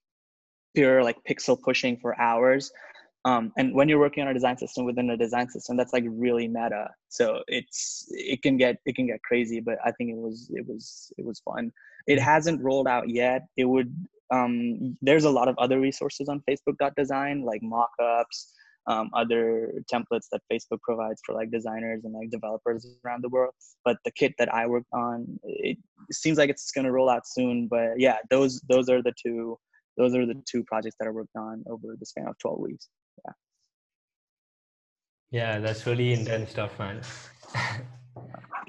pure 0.75 1.03
like 1.03 1.15
pixel 1.29 1.57
pushing 1.67 1.95
for 2.01 2.19
hours. 2.19 2.69
Um, 3.23 3.53
and 3.57 3.73
when 3.73 3.87
you're 3.87 4.05
working 4.07 4.23
on 4.23 4.29
a 4.29 4.33
design 4.33 4.57
system 4.57 4.83
within 4.85 5.09
a 5.09 5.17
design 5.17 5.47
system 5.49 5.77
that's 5.77 5.93
like 5.93 6.03
really 6.05 6.49
meta. 6.49 6.89
So 7.07 7.43
it's 7.47 8.05
it 8.09 8.41
can 8.41 8.57
get 8.57 8.75
it 8.85 8.93
can 8.97 9.07
get 9.07 9.21
crazy 9.23 9.61
but 9.61 9.77
i 9.85 9.91
think 9.93 10.09
it 10.15 10.17
was 10.17 10.51
it 10.53 10.65
was 10.67 11.13
it 11.17 11.25
was 11.25 11.39
fun. 11.49 11.71
It 12.07 12.19
hasn't 12.19 12.61
rolled 12.61 12.89
out 12.89 13.07
yet. 13.07 13.43
It 13.55 13.67
would 13.73 13.89
um, 14.31 14.97
there's 15.01 15.23
a 15.23 15.29
lot 15.29 15.47
of 15.47 15.57
other 15.57 15.79
resources 15.79 16.29
on 16.29 16.41
facebook.design 16.49 17.43
like 17.43 17.61
mockups 17.61 18.51
um, 18.87 19.09
other 19.13 19.73
templates 19.91 20.27
that 20.31 20.41
facebook 20.51 20.79
provides 20.81 21.21
for 21.25 21.33
like 21.33 21.51
designers 21.51 22.01
and 22.05 22.13
like 22.13 22.29
developers 22.29 22.85
around 23.03 23.23
the 23.23 23.29
world. 23.29 23.53
But 23.83 23.97
the 24.05 24.11
kit 24.11 24.33
that 24.39 24.53
i 24.53 24.65
worked 24.67 24.93
on 24.93 25.39
it 25.43 25.77
seems 26.11 26.37
like 26.37 26.49
it's 26.49 26.71
going 26.71 26.85
to 26.85 26.91
roll 26.91 27.09
out 27.09 27.27
soon 27.27 27.67
but 27.67 27.91
yeah 27.97 28.17
those 28.29 28.61
those 28.69 28.89
are 28.89 29.01
the 29.01 29.13
two 29.21 29.57
those 29.97 30.13
are 30.15 30.25
the 30.25 30.41
two 30.49 30.63
projects 30.63 30.95
that 30.99 31.07
i 31.07 31.11
worked 31.11 31.35
on 31.35 31.63
over 31.69 31.95
the 31.99 32.05
span 32.05 32.27
of 32.27 32.37
12 32.39 32.59
weeks. 32.59 32.89
Yeah. 33.25 33.33
Yeah 35.31 35.59
that's 35.59 35.85
really 35.85 36.13
intense 36.13 36.51
stuff 36.51 36.77
man. 36.79 37.01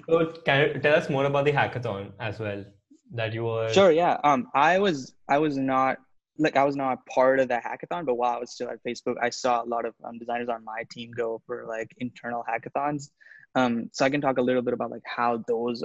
So 0.09 0.27
tell 0.45 0.95
us 0.95 1.11
more 1.11 1.25
about 1.25 1.47
the 1.47 1.53
hackathon 1.53 2.13
as 2.21 2.39
well 2.39 2.65
that 3.13 3.33
you 3.33 3.45
were 3.45 3.73
sure 3.73 3.91
yeah 3.91 4.19
um 4.25 4.49
i 4.55 4.79
was 4.79 5.15
i 5.29 5.39
was 5.39 5.57
not 5.57 5.99
like 6.39 6.57
i 6.57 6.65
was 6.65 6.77
not 6.77 7.05
part 7.07 7.41
of 7.41 7.49
the 7.49 7.55
hackathon 7.55 8.05
but 8.05 8.15
while 8.15 8.37
i 8.37 8.39
was 8.39 8.53
still 8.53 8.69
at 8.69 8.79
facebook 8.87 9.15
i 9.23 9.31
saw 9.31 9.63
a 9.63 9.67
lot 9.67 9.85
of 9.85 9.95
um, 10.05 10.19
designers 10.19 10.49
on 10.49 10.65
my 10.65 10.83
team 10.91 11.11
go 11.17 11.41
for 11.47 11.65
like 11.67 11.91
internal 11.99 12.45
hackathons 12.49 13.11
um 13.55 13.89
so 13.93 14.05
i 14.05 14.11
can 14.11 14.21
talk 14.21 14.39
a 14.39 14.43
little 14.43 14.63
bit 14.63 14.75
about 14.75 14.91
like 14.91 15.03
how 15.05 15.43
those 15.49 15.83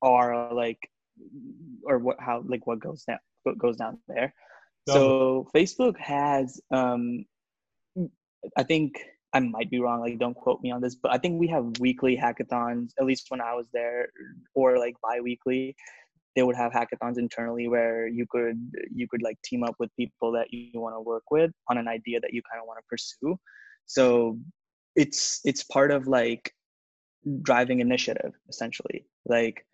are 0.00 0.54
like 0.54 0.78
or 1.84 1.98
what 1.98 2.16
how 2.20 2.42
like 2.46 2.66
what 2.66 2.78
goes 2.78 3.04
down 3.04 3.18
what 3.42 3.58
goes 3.58 3.76
down 3.76 3.98
there. 4.08 4.34
So 4.88 5.48
Facebook 5.54 5.98
has 5.98 6.60
um 6.70 7.24
I 8.56 8.62
think 8.64 8.98
I 9.32 9.40
might 9.40 9.70
be 9.70 9.80
wrong, 9.80 10.00
like 10.00 10.18
don't 10.18 10.34
quote 10.34 10.60
me 10.60 10.70
on 10.70 10.80
this, 10.80 10.96
but 10.96 11.12
I 11.12 11.18
think 11.18 11.38
we 11.40 11.48
have 11.48 11.78
weekly 11.78 12.16
hackathons, 12.16 12.90
at 12.98 13.06
least 13.06 13.26
when 13.30 13.40
I 13.40 13.54
was 13.54 13.66
there, 13.72 14.08
or 14.54 14.78
like 14.78 14.96
bi-weekly. 15.02 15.76
They 16.34 16.42
would 16.42 16.56
have 16.56 16.72
hackathons 16.72 17.18
internally 17.18 17.68
where 17.68 18.06
you 18.06 18.26
could 18.28 18.58
you 18.94 19.06
could 19.08 19.22
like 19.22 19.36
team 19.44 19.62
up 19.64 19.74
with 19.78 19.90
people 19.98 20.32
that 20.32 20.48
you 20.50 20.80
want 20.80 20.94
to 20.96 21.00
work 21.00 21.24
with 21.30 21.50
on 21.68 21.78
an 21.78 21.88
idea 21.88 22.20
that 22.20 22.32
you 22.32 22.42
kind 22.50 22.60
of 22.60 22.66
want 22.66 22.78
to 22.78 22.84
pursue. 22.88 23.36
So 23.86 24.38
it's 24.96 25.40
it's 25.44 25.64
part 25.64 25.90
of 25.90 26.06
like 26.06 26.52
driving 27.42 27.80
initiative 27.80 28.32
essentially. 28.48 29.06
Like 29.26 29.64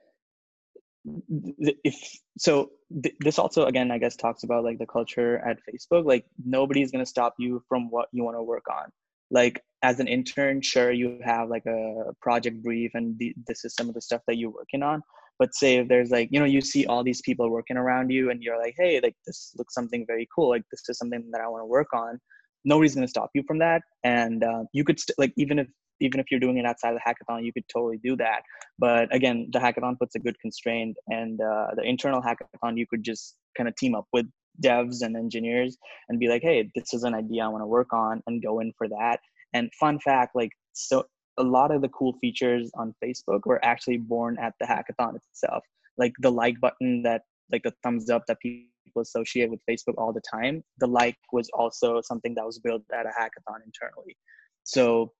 if 1.84 2.18
so 2.38 2.70
th- 3.02 3.14
this 3.20 3.38
also 3.38 3.66
again 3.66 3.90
i 3.90 3.98
guess 3.98 4.16
talks 4.16 4.42
about 4.42 4.64
like 4.64 4.78
the 4.78 4.86
culture 4.86 5.38
at 5.38 5.58
facebook 5.68 6.04
like 6.04 6.24
nobody's 6.44 6.90
going 6.90 7.04
to 7.04 7.08
stop 7.08 7.34
you 7.38 7.62
from 7.68 7.90
what 7.90 8.08
you 8.12 8.24
want 8.24 8.36
to 8.36 8.42
work 8.42 8.64
on 8.70 8.90
like 9.30 9.62
as 9.82 10.00
an 10.00 10.08
intern 10.08 10.60
sure 10.60 10.90
you 10.90 11.18
have 11.24 11.48
like 11.48 11.64
a 11.66 12.12
project 12.20 12.62
brief 12.62 12.90
and 12.94 13.18
the, 13.18 13.34
this 13.46 13.64
is 13.64 13.74
some 13.74 13.88
of 13.88 13.94
the 13.94 14.00
stuff 14.00 14.22
that 14.26 14.36
you're 14.36 14.50
working 14.50 14.82
on 14.82 15.02
but 15.38 15.54
say 15.54 15.76
if 15.76 15.88
there's 15.88 16.10
like 16.10 16.28
you 16.30 16.38
know 16.38 16.46
you 16.46 16.60
see 16.60 16.86
all 16.86 17.02
these 17.04 17.22
people 17.22 17.50
working 17.50 17.76
around 17.76 18.10
you 18.10 18.30
and 18.30 18.42
you're 18.42 18.58
like 18.58 18.74
hey 18.78 19.00
like 19.02 19.14
this 19.26 19.52
looks 19.56 19.74
something 19.74 20.04
very 20.06 20.26
cool 20.34 20.50
like 20.50 20.62
this 20.70 20.82
is 20.88 20.98
something 20.98 21.28
that 21.32 21.40
i 21.40 21.48
want 21.48 21.62
to 21.62 21.66
work 21.66 21.88
on 21.94 22.18
nobody's 22.64 22.94
going 22.94 23.06
to 23.06 23.10
stop 23.10 23.30
you 23.34 23.42
from 23.46 23.58
that 23.58 23.82
and 24.04 24.44
uh, 24.44 24.64
you 24.72 24.84
could 24.84 24.98
st- 24.98 25.18
like 25.18 25.32
even 25.36 25.58
if 25.58 25.68
even 26.00 26.20
if 26.20 26.26
you're 26.30 26.40
doing 26.40 26.58
it 26.58 26.66
outside 26.66 26.94
of 26.94 26.98
the 27.04 27.10
hackathon, 27.10 27.44
you 27.44 27.52
could 27.52 27.64
totally 27.72 27.98
do 28.02 28.16
that. 28.16 28.42
But 28.78 29.14
again, 29.14 29.48
the 29.52 29.58
hackathon 29.58 29.98
puts 29.98 30.14
a 30.14 30.18
good 30.18 30.38
constraint, 30.40 30.96
and 31.08 31.40
uh, 31.40 31.68
the 31.76 31.82
internal 31.82 32.22
hackathon, 32.22 32.76
you 32.76 32.86
could 32.86 33.02
just 33.02 33.36
kind 33.56 33.68
of 33.68 33.76
team 33.76 33.94
up 33.94 34.06
with 34.12 34.26
devs 34.62 35.02
and 35.02 35.16
engineers 35.16 35.76
and 36.08 36.18
be 36.18 36.28
like, 36.28 36.42
hey, 36.42 36.70
this 36.74 36.92
is 36.92 37.04
an 37.04 37.14
idea 37.14 37.44
I 37.44 37.48
want 37.48 37.62
to 37.62 37.66
work 37.66 37.92
on, 37.92 38.22
and 38.26 38.42
go 38.42 38.60
in 38.60 38.72
for 38.76 38.88
that. 38.88 39.18
And 39.54 39.70
fun 39.80 39.98
fact, 40.00 40.34
like 40.34 40.50
so, 40.72 41.04
a 41.38 41.42
lot 41.42 41.70
of 41.70 41.82
the 41.82 41.88
cool 41.88 42.12
features 42.20 42.70
on 42.74 42.94
Facebook 43.02 43.46
were 43.46 43.64
actually 43.64 43.96
born 43.96 44.36
at 44.38 44.54
the 44.60 44.66
hackathon 44.66 45.16
itself. 45.16 45.64
Like 45.96 46.12
the 46.18 46.30
like 46.30 46.60
button 46.60 47.02
that, 47.02 47.22
like 47.50 47.62
the 47.62 47.72
thumbs 47.82 48.10
up 48.10 48.24
that 48.28 48.38
people 48.40 48.68
associate 49.00 49.50
with 49.50 49.60
Facebook 49.68 49.94
all 49.96 50.12
the 50.12 50.22
time. 50.30 50.62
The 50.78 50.86
like 50.86 51.16
was 51.32 51.48
also 51.54 52.00
something 52.02 52.34
that 52.34 52.44
was 52.44 52.58
built 52.58 52.82
at 52.92 53.06
a 53.06 53.10
hackathon 53.10 53.60
internally. 53.64 54.16
So 54.64 55.12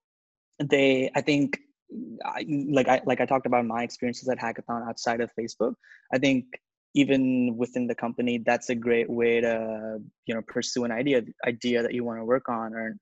they 0.59 1.11
i 1.15 1.21
think 1.21 1.59
I, 2.25 2.45
like 2.71 2.89
i 2.89 3.01
like 3.07 3.21
i 3.21 3.27
talked 3.27 3.47
about 3.47 3.65
my 3.65 3.83
experiences 3.83 4.29
at 4.29 4.39
hackathon 4.39 4.87
outside 4.87 5.21
of 5.21 5.31
facebook 5.39 5.75
i 6.13 6.19
think 6.19 6.45
even 6.95 7.57
within 7.57 7.87
the 7.87 7.95
company 7.95 8.43
that's 8.45 8.71
a 8.71 8.75
great 8.75 9.09
way 9.09 9.41
to 9.41 9.99
you 10.27 10.35
know 10.35 10.43
pursue 10.47 10.85
an 10.85 10.93
idea 10.93 11.23
idea 11.47 11.83
that 11.83 11.95
you 11.95 12.05
want 12.05 12.19
to 12.19 12.25
work 12.25 12.49
on 12.49 12.75
or 12.75 12.97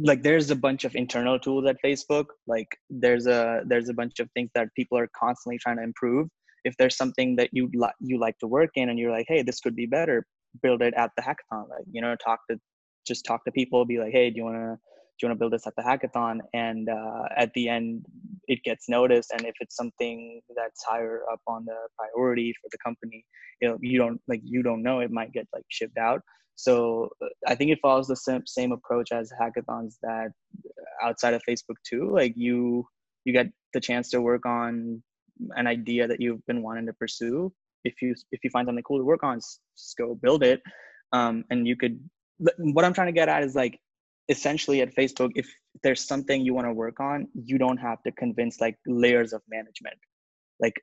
like 0.00 0.22
there's 0.22 0.50
a 0.50 0.56
bunch 0.56 0.84
of 0.84 0.94
internal 0.94 1.38
tools 1.38 1.66
at 1.66 1.76
facebook 1.84 2.26
like 2.46 2.68
there's 2.90 3.26
a 3.26 3.62
there's 3.66 3.88
a 3.88 3.94
bunch 3.94 4.20
of 4.20 4.28
things 4.32 4.50
that 4.54 4.68
people 4.76 4.98
are 4.98 5.08
constantly 5.18 5.58
trying 5.58 5.76
to 5.76 5.82
improve. 5.82 6.28
If 6.64 6.74
there's 6.78 6.96
something 6.96 7.36
that 7.36 7.50
you 7.52 7.70
like 7.74 7.94
you 8.00 8.18
like 8.18 8.38
to 8.38 8.46
work 8.46 8.70
in 8.74 8.88
and 8.88 8.98
you're 8.98 9.10
like 9.10 9.26
hey 9.28 9.42
this 9.42 9.60
could 9.60 9.76
be 9.76 9.86
better 9.86 10.26
build 10.62 10.82
it 10.82 10.94
at 10.96 11.10
the 11.16 11.22
hackathon 11.22 11.68
like 11.68 11.84
you 11.90 12.00
know 12.00 12.16
talk 12.24 12.40
to 12.50 12.58
just 13.06 13.24
talk 13.24 13.44
to 13.44 13.52
people 13.52 13.84
be 13.84 13.98
like 13.98 14.12
hey 14.12 14.30
do 14.30 14.36
you 14.38 14.44
want 14.44 14.56
to 14.56 14.76
do 15.16 15.26
you 15.26 15.28
want 15.28 15.38
to 15.38 15.42
build 15.42 15.52
this 15.52 15.66
at 15.66 15.74
the 15.76 15.82
hackathon? 15.82 16.40
And 16.54 16.88
uh, 16.88 17.24
at 17.36 17.52
the 17.54 17.68
end 17.68 18.04
it 18.48 18.62
gets 18.64 18.88
noticed 18.88 19.30
and 19.32 19.42
if 19.42 19.54
it's 19.60 19.76
something 19.76 20.40
that's 20.56 20.84
higher 20.84 21.20
up 21.32 21.40
on 21.46 21.64
the 21.66 21.76
priority 21.98 22.52
for 22.60 22.68
the 22.72 22.78
company 22.84 23.24
you 23.60 23.68
know 23.68 23.78
you 23.80 23.98
don't 23.98 24.20
like 24.28 24.40
you 24.42 24.62
don't 24.62 24.82
know 24.82 25.00
it 25.00 25.10
might 25.10 25.32
get 25.32 25.46
like 25.52 25.64
shipped 25.68 25.98
out 25.98 26.20
so 26.56 27.08
uh, 27.22 27.26
i 27.46 27.54
think 27.54 27.70
it 27.70 27.78
follows 27.82 28.06
the 28.06 28.16
same, 28.16 28.42
same 28.46 28.72
approach 28.72 29.12
as 29.12 29.32
hackathons 29.40 29.94
that 30.02 30.30
outside 31.02 31.34
of 31.34 31.42
facebook 31.48 31.76
too. 31.88 32.10
Like 32.12 32.34
you 32.36 32.86
you 33.24 33.32
get 33.32 33.48
the 33.72 33.80
chance 33.80 34.10
to 34.10 34.20
work 34.20 34.46
on 34.46 35.02
an 35.56 35.66
idea 35.66 36.06
that 36.06 36.20
you've 36.20 36.44
been 36.46 36.62
wanting 36.62 36.86
to 36.86 36.92
pursue. 36.92 37.52
If 37.84 38.00
you 38.00 38.14
if 38.32 38.42
you 38.44 38.50
find 38.50 38.66
something 38.66 38.84
cool 38.84 38.98
to 38.98 39.04
work 39.04 39.22
on 39.22 39.38
just 39.38 39.96
go 39.98 40.14
build 40.14 40.42
it. 40.42 40.62
Um, 41.12 41.44
and 41.50 41.66
you 41.66 41.76
could 41.76 41.98
what 42.58 42.84
i'm 42.84 42.92
trying 42.92 43.06
to 43.06 43.12
get 43.12 43.28
at 43.28 43.44
is 43.44 43.54
like 43.54 43.78
essentially 44.28 44.80
at 44.80 44.94
facebook 44.96 45.30
if 45.36 45.46
there's 45.84 46.04
something 46.04 46.44
you 46.44 46.52
want 46.52 46.66
to 46.66 46.72
work 46.72 46.98
on 46.98 47.28
you 47.34 47.58
don't 47.58 47.76
have 47.76 48.02
to 48.02 48.10
convince 48.12 48.60
like 48.60 48.76
layers 48.86 49.32
of 49.32 49.42
management. 49.48 49.96
Like 50.60 50.80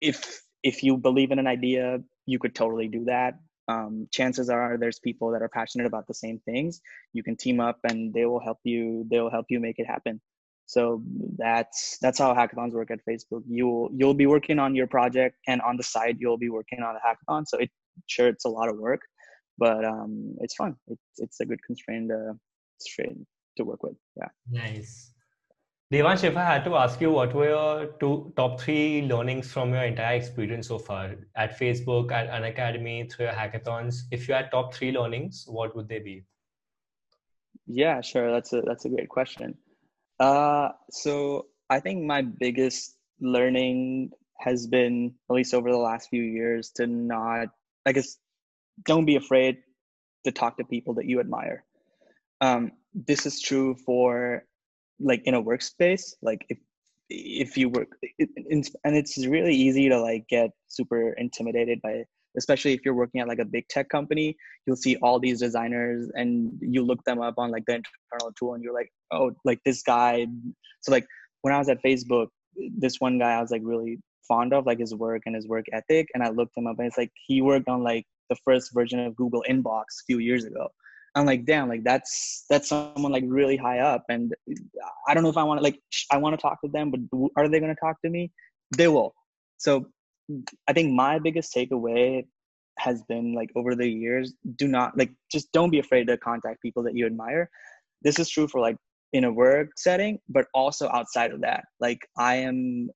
if 0.00 0.40
if 0.62 0.82
you 0.82 0.96
believe 0.96 1.30
in 1.30 1.38
an 1.38 1.46
idea 1.46 1.98
you 2.26 2.38
could 2.38 2.54
totally 2.54 2.88
do 2.88 3.04
that 3.04 3.34
um, 3.68 4.06
chances 4.12 4.48
are 4.48 4.76
there's 4.78 4.98
people 4.98 5.30
that 5.30 5.42
are 5.42 5.48
passionate 5.48 5.86
about 5.86 6.06
the 6.06 6.14
same 6.14 6.38
things 6.44 6.80
you 7.12 7.22
can 7.22 7.36
team 7.36 7.60
up 7.60 7.78
and 7.84 8.12
they 8.14 8.26
will 8.26 8.40
help 8.40 8.58
you 8.64 9.04
they 9.10 9.20
will 9.20 9.30
help 9.30 9.46
you 9.48 9.60
make 9.60 9.78
it 9.78 9.86
happen 9.86 10.20
so 10.66 11.02
that's 11.38 11.98
that's 12.00 12.18
how 12.18 12.34
hackathons 12.34 12.72
work 12.72 12.90
at 12.90 13.00
facebook 13.08 13.42
you'll 13.48 13.88
you'll 13.92 14.14
be 14.14 14.26
working 14.26 14.58
on 14.58 14.74
your 14.74 14.86
project 14.86 15.36
and 15.46 15.60
on 15.62 15.76
the 15.76 15.82
side 15.82 16.16
you'll 16.18 16.38
be 16.38 16.48
working 16.48 16.80
on 16.82 16.96
a 16.96 17.00
hackathon 17.06 17.44
so 17.46 17.58
it 17.58 17.70
sure 18.06 18.28
it's 18.28 18.44
a 18.44 18.48
lot 18.48 18.68
of 18.68 18.76
work 18.78 19.00
but 19.58 19.84
um, 19.84 20.34
it's 20.40 20.54
fun 20.54 20.74
it's, 20.88 21.02
it's 21.18 21.40
a 21.40 21.46
good 21.46 21.62
constraint 21.64 22.10
uh, 22.10 22.32
strain 22.78 23.26
to 23.56 23.64
work 23.64 23.82
with. 23.82 23.96
Yeah. 24.16 24.28
Nice. 24.50 25.12
Devansh, 25.92 26.24
if 26.24 26.36
I 26.36 26.44
had 26.44 26.64
to 26.64 26.74
ask 26.74 27.00
you, 27.00 27.12
what 27.12 27.32
were 27.32 27.48
your 27.48 27.86
two 28.00 28.32
top 28.36 28.60
three 28.60 29.02
learnings 29.02 29.52
from 29.52 29.72
your 29.72 29.84
entire 29.84 30.16
experience 30.16 30.66
so 30.66 30.78
far 30.78 31.14
at 31.36 31.58
Facebook, 31.58 32.10
at 32.10 32.28
Unacademy, 32.28 33.10
through 33.10 33.26
your 33.26 33.34
hackathons? 33.34 34.02
If 34.10 34.26
you 34.26 34.34
had 34.34 34.50
top 34.50 34.74
three 34.74 34.90
learnings, 34.90 35.44
what 35.46 35.76
would 35.76 35.88
they 35.88 36.00
be? 36.00 36.24
Yeah, 37.66 38.00
sure. 38.00 38.32
That's 38.32 38.52
a 38.52 38.62
that's 38.62 38.84
a 38.84 38.88
great 38.88 39.08
question. 39.08 39.56
Uh, 40.18 40.70
so 40.90 41.46
I 41.70 41.78
think 41.78 42.04
my 42.04 42.22
biggest 42.22 42.96
learning 43.20 44.10
has 44.40 44.66
been, 44.66 45.14
at 45.30 45.34
least 45.34 45.54
over 45.54 45.70
the 45.70 45.78
last 45.78 46.08
few 46.10 46.22
years, 46.22 46.70
to 46.76 46.86
not, 46.86 47.48
I 47.86 47.92
guess, 47.92 48.16
don't 48.84 49.04
be 49.04 49.16
afraid 49.16 49.58
to 50.24 50.32
talk 50.32 50.56
to 50.56 50.64
people 50.64 50.94
that 50.94 51.06
you 51.06 51.20
admire 51.20 51.64
um, 52.40 52.72
this 52.94 53.26
is 53.26 53.40
true 53.40 53.76
for 53.84 54.44
like 55.00 55.22
in 55.24 55.34
a 55.34 55.42
workspace 55.42 56.14
like 56.22 56.44
if 56.48 56.58
if 57.08 57.56
you 57.56 57.68
work 57.68 57.88
it, 58.02 58.28
and 58.84 58.96
it's 58.96 59.16
really 59.26 59.54
easy 59.54 59.88
to 59.88 60.00
like 60.00 60.26
get 60.28 60.50
super 60.68 61.12
intimidated 61.12 61.80
by 61.82 62.04
especially 62.36 62.72
if 62.74 62.80
you're 62.84 62.94
working 62.94 63.20
at 63.20 63.28
like 63.28 63.38
a 63.38 63.44
big 63.44 63.66
tech 63.68 63.88
company 63.88 64.36
you'll 64.66 64.76
see 64.76 64.96
all 64.96 65.18
these 65.18 65.40
designers 65.40 66.10
and 66.14 66.52
you 66.60 66.82
look 66.82 67.02
them 67.04 67.20
up 67.20 67.34
on 67.38 67.50
like 67.50 67.64
the 67.66 67.74
internal 67.74 68.32
tool 68.38 68.54
and 68.54 68.62
you're 68.62 68.74
like 68.74 68.90
oh 69.12 69.30
like 69.44 69.60
this 69.64 69.82
guy 69.82 70.26
so 70.80 70.90
like 70.90 71.06
when 71.42 71.54
i 71.54 71.58
was 71.58 71.68
at 71.68 71.82
facebook 71.82 72.28
this 72.78 72.96
one 72.98 73.18
guy 73.18 73.32
i 73.32 73.40
was 73.40 73.50
like 73.50 73.62
really 73.64 73.98
fond 74.26 74.52
of 74.52 74.66
like 74.66 74.80
his 74.80 74.94
work 74.94 75.22
and 75.26 75.36
his 75.36 75.46
work 75.46 75.64
ethic 75.72 76.08
and 76.14 76.22
i 76.22 76.28
looked 76.30 76.56
him 76.56 76.66
up 76.66 76.76
and 76.78 76.88
it's 76.88 76.98
like 76.98 77.12
he 77.26 77.40
worked 77.40 77.68
on 77.68 77.82
like 77.82 78.04
the 78.30 78.36
first 78.44 78.74
version 78.74 78.98
of 78.98 79.14
google 79.14 79.44
inbox 79.48 79.84
a 80.00 80.04
few 80.06 80.18
years 80.18 80.44
ago 80.44 80.68
I'm 81.16 81.24
like, 81.24 81.46
damn, 81.46 81.68
like 81.68 81.82
that's 81.82 82.44
that's 82.50 82.68
someone 82.68 83.10
like 83.10 83.24
really 83.26 83.56
high 83.56 83.78
up, 83.78 84.04
and 84.10 84.34
I 85.08 85.14
don't 85.14 85.22
know 85.22 85.30
if 85.30 85.38
I 85.38 85.44
want 85.44 85.58
to 85.58 85.64
like 85.64 85.80
I 86.12 86.18
want 86.18 86.38
to 86.38 86.40
talk 86.40 86.60
to 86.60 86.68
them, 86.68 86.90
but 86.90 87.00
are 87.36 87.48
they 87.48 87.58
going 87.58 87.74
to 87.74 87.80
talk 87.80 88.00
to 88.02 88.10
me? 88.10 88.30
They 88.76 88.86
will. 88.86 89.14
So 89.56 89.86
I 90.68 90.74
think 90.74 90.92
my 90.92 91.18
biggest 91.18 91.54
takeaway 91.54 92.26
has 92.78 93.02
been 93.08 93.34
like 93.34 93.50
over 93.56 93.74
the 93.74 93.88
years, 93.88 94.34
do 94.56 94.68
not 94.68 94.98
like 94.98 95.10
just 95.32 95.50
don't 95.52 95.70
be 95.70 95.78
afraid 95.78 96.06
to 96.08 96.18
contact 96.18 96.60
people 96.60 96.82
that 96.82 96.94
you 96.94 97.06
admire. 97.06 97.48
This 98.02 98.18
is 98.18 98.28
true 98.28 98.46
for 98.46 98.60
like 98.60 98.76
in 99.14 99.24
a 99.24 99.32
work 99.32 99.68
setting, 99.78 100.18
but 100.28 100.46
also 100.52 100.90
outside 100.90 101.32
of 101.32 101.40
that. 101.40 101.64
Like 101.80 102.00
I 102.18 102.36
am, 102.36 102.90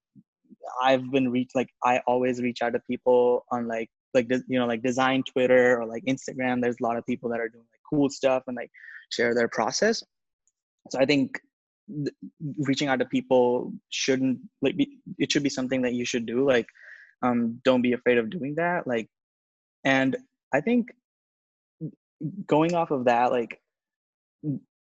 I've 0.83 1.11
been 1.11 1.31
reach 1.31 1.53
like 1.55 1.68
I 1.83 2.03
always 2.07 2.43
reach 2.43 2.61
out 2.61 2.75
to 2.75 2.81
people 2.81 3.47
on 3.51 3.66
like 3.66 3.89
like 4.12 4.27
you 4.31 4.59
know 4.59 4.66
like 4.66 4.83
design 4.83 5.23
Twitter 5.23 5.81
or 5.81 5.87
like 5.87 6.05
Instagram. 6.05 6.61
There's 6.61 6.77
a 6.83 6.85
lot 6.85 6.99
of 6.99 7.07
people 7.07 7.31
that 7.31 7.41
are 7.41 7.49
doing 7.49 7.64
cool 7.91 8.09
stuff 8.09 8.45
and 8.47 8.57
like 8.57 8.70
share 9.11 9.34
their 9.34 9.49
process. 9.49 10.03
So 10.91 10.99
i 10.99 11.05
think 11.05 11.38
th- 11.88 12.14
reaching 12.59 12.88
out 12.88 13.01
to 13.01 13.05
people 13.05 13.72
shouldn't 13.91 14.38
like 14.62 14.76
be, 14.76 14.99
it 15.18 15.30
should 15.30 15.43
be 15.43 15.51
something 15.51 15.82
that 15.82 15.93
you 15.93 16.05
should 16.05 16.26
do 16.26 16.47
like 16.47 16.66
um 17.22 17.61
don't 17.64 17.82
be 17.82 17.93
afraid 17.93 18.16
of 18.18 18.30
doing 18.30 18.55
that 18.57 18.86
like 18.86 19.09
and 19.84 20.16
i 20.55 20.61
think 20.61 20.88
going 22.47 22.74
off 22.74 22.91
of 22.91 23.05
that 23.05 23.30
like 23.30 23.61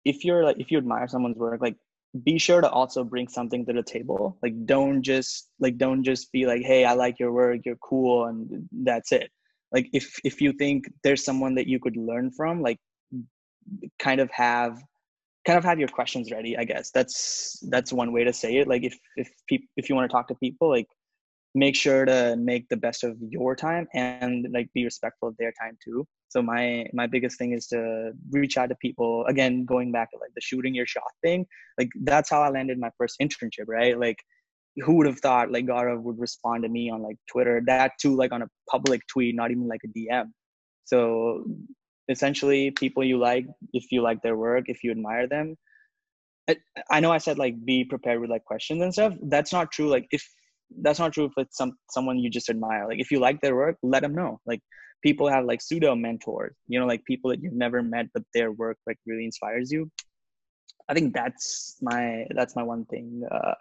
if 0.05 0.23
you're 0.23 0.45
like 0.45 0.59
if 0.59 0.71
you 0.71 0.77
admire 0.77 1.07
someone's 1.07 1.37
work 1.37 1.61
like 1.61 1.75
be 2.23 2.37
sure 2.37 2.61
to 2.61 2.69
also 2.69 3.03
bring 3.03 3.27
something 3.27 3.65
to 3.65 3.73
the 3.73 3.83
table. 3.83 4.37
Like 4.43 4.65
don't 4.65 5.01
just 5.01 5.49
like 5.59 5.77
don't 5.77 6.03
just 6.03 6.31
be 6.31 6.45
like 6.45 6.61
hey 6.61 6.83
i 6.85 6.93
like 6.93 7.19
your 7.19 7.31
work 7.31 7.61
you're 7.65 7.77
cool 7.77 8.25
and 8.25 8.67
that's 8.83 9.11
it. 9.11 9.31
Like 9.71 9.87
if 9.93 10.19
if 10.23 10.41
you 10.41 10.53
think 10.53 10.91
there's 11.03 11.23
someone 11.23 11.55
that 11.55 11.67
you 11.67 11.79
could 11.79 11.95
learn 11.95 12.31
from 12.31 12.61
like 12.61 12.79
kind 13.99 14.21
of 14.21 14.29
have 14.31 14.81
kind 15.45 15.57
of 15.57 15.63
have 15.63 15.79
your 15.79 15.87
questions 15.87 16.31
ready 16.31 16.55
i 16.57 16.63
guess. 16.63 16.91
That's 16.91 17.59
that's 17.69 17.91
one 17.91 18.11
way 18.11 18.23
to 18.23 18.33
say 18.33 18.57
it. 18.57 18.67
Like 18.67 18.83
if 18.83 18.97
if 19.15 19.29
people 19.47 19.67
if 19.77 19.89
you 19.89 19.95
want 19.95 20.09
to 20.09 20.13
talk 20.13 20.27
to 20.27 20.35
people 20.35 20.69
like 20.69 20.87
make 21.53 21.75
sure 21.75 22.05
to 22.05 22.37
make 22.37 22.69
the 22.69 22.77
best 22.77 23.03
of 23.03 23.17
your 23.19 23.55
time 23.55 23.87
and 23.93 24.47
like 24.53 24.69
be 24.73 24.85
respectful 24.85 25.27
of 25.29 25.35
their 25.37 25.53
time 25.59 25.77
too. 25.83 26.07
So 26.29 26.41
my 26.41 26.85
my 26.93 27.07
biggest 27.07 27.37
thing 27.37 27.53
is 27.53 27.67
to 27.67 28.11
reach 28.31 28.57
out 28.57 28.69
to 28.69 28.75
people. 28.75 29.25
Again 29.25 29.65
going 29.65 29.91
back 29.91 30.11
to 30.11 30.17
like 30.17 30.31
the 30.35 30.41
shooting 30.41 30.73
your 30.75 30.85
shot 30.85 31.11
thing 31.21 31.45
like 31.77 31.89
that's 32.03 32.29
how 32.29 32.41
i 32.41 32.49
landed 32.49 32.79
my 32.79 32.91
first 32.97 33.17
internship 33.21 33.67
right? 33.67 33.99
Like 33.99 34.17
who 34.77 34.95
would 34.95 35.07
have 35.07 35.19
thought 35.19 35.51
like 35.51 35.65
Gaurav 35.65 36.01
would 36.01 36.19
respond 36.19 36.63
to 36.63 36.69
me 36.69 36.89
on 36.89 37.01
like 37.01 37.17
Twitter, 37.29 37.61
that 37.67 37.93
too 38.01 38.15
like 38.15 38.31
on 38.31 38.41
a 38.41 38.47
public 38.69 39.01
tweet, 39.07 39.35
not 39.35 39.51
even 39.51 39.67
like 39.67 39.81
a 39.83 39.87
DM. 39.87 40.27
So 40.85 41.45
essentially 42.11 42.71
people 42.71 43.03
you 43.03 43.17
like, 43.17 43.45
if 43.73 43.91
you 43.91 44.01
like 44.01 44.21
their 44.21 44.37
work, 44.37 44.65
if 44.67 44.83
you 44.83 44.91
admire 44.91 45.27
them. 45.27 45.55
I, 46.49 46.57
I 46.89 46.99
know 46.99 47.11
I 47.11 47.19
said 47.19 47.37
like 47.37 47.63
be 47.65 47.83
prepared 47.83 48.19
with 48.19 48.29
like 48.29 48.43
questions 48.43 48.81
and 48.81 48.93
stuff. 48.93 49.13
That's 49.23 49.53
not 49.53 49.71
true. 49.71 49.89
Like 49.89 50.07
if 50.11 50.27
that's 50.81 50.99
not 50.99 51.13
true 51.13 51.25
if 51.25 51.33
it's 51.37 51.57
some 51.57 51.73
someone 51.89 52.17
you 52.19 52.29
just 52.29 52.49
admire. 52.49 52.87
Like 52.87 52.99
if 52.99 53.11
you 53.11 53.19
like 53.19 53.41
their 53.41 53.55
work, 53.55 53.77
let 53.83 54.01
them 54.01 54.15
know. 54.15 54.39
Like 54.45 54.61
people 55.03 55.27
have 55.29 55.45
like 55.45 55.61
pseudo 55.61 55.95
mentors, 55.95 56.55
you 56.67 56.79
know, 56.79 56.85
like 56.85 57.03
people 57.05 57.29
that 57.31 57.41
you've 57.41 57.53
never 57.53 57.81
met, 57.81 58.07
but 58.13 58.23
their 58.33 58.51
work 58.51 58.77
like 58.87 58.97
really 59.05 59.25
inspires 59.25 59.71
you. 59.71 59.89
I 60.89 60.93
think 60.93 61.13
that's 61.13 61.77
my 61.81 62.25
that's 62.35 62.55
my 62.55 62.63
one 62.63 62.85
thing. 62.85 63.23
Uh, 63.31 63.53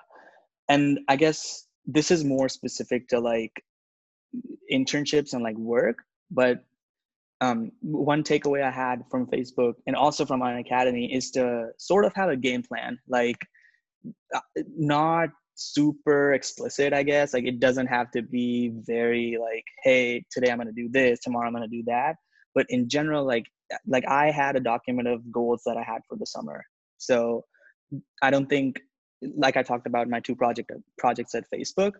and 0.70 1.01
i 1.09 1.16
guess 1.16 1.66
this 1.84 2.11
is 2.11 2.24
more 2.24 2.48
specific 2.48 3.09
to 3.09 3.18
like 3.18 3.62
internships 4.72 5.34
and 5.34 5.42
like 5.42 5.59
work 5.59 5.96
but 6.30 6.64
um, 7.41 7.70
one 7.80 8.22
takeaway 8.22 8.62
i 8.62 8.70
had 8.70 9.03
from 9.11 9.26
facebook 9.26 9.74
and 9.86 9.97
also 9.97 10.24
from 10.24 10.41
Unacademy 10.41 11.14
is 11.14 11.30
to 11.32 11.68
sort 11.78 12.05
of 12.05 12.12
have 12.14 12.28
a 12.28 12.36
game 12.36 12.62
plan. 12.62 12.99
Like 13.09 13.38
uh, 14.34 14.41
not 14.76 15.30
super 15.55 16.32
explicit 16.34 16.93
i 16.93 17.03
guess. 17.03 17.34
Like 17.34 17.45
it 17.45 17.61
doesn't 17.61 17.86
have 17.86 18.11
to 18.12 18.22
be 18.22 18.72
very 18.86 19.36
like 19.41 19.64
hey 19.82 20.24
today 20.30 20.51
i'm 20.51 20.61
to 20.61 20.72
do 20.72 20.88
this 20.88 21.20
tomorrow 21.20 21.49
i'm 21.49 21.55
to 21.55 21.68
do 21.68 21.82
that. 21.86 22.16
But 22.55 22.66
in 22.68 22.88
general 22.88 23.24
like 23.24 23.47
like 23.86 24.07
i 24.09 24.30
had 24.30 24.57
a 24.57 24.61
document 24.61 25.09
of 25.09 25.30
goals 25.30 25.62
that 25.66 25.76
i 25.76 25.82
had 25.82 26.03
for 26.09 26.16
the 26.16 26.26
summer. 26.26 26.64
So 26.99 27.45
i 28.22 28.30
don't 28.30 28.49
think 28.49 28.80
like 29.37 29.57
I 29.57 29.62
talked 29.62 29.87
about 29.87 30.09
my 30.09 30.21
two 30.21 30.35
project 30.35 30.71
projects 30.99 31.35
at 31.35 31.45
Facebook. 31.51 31.93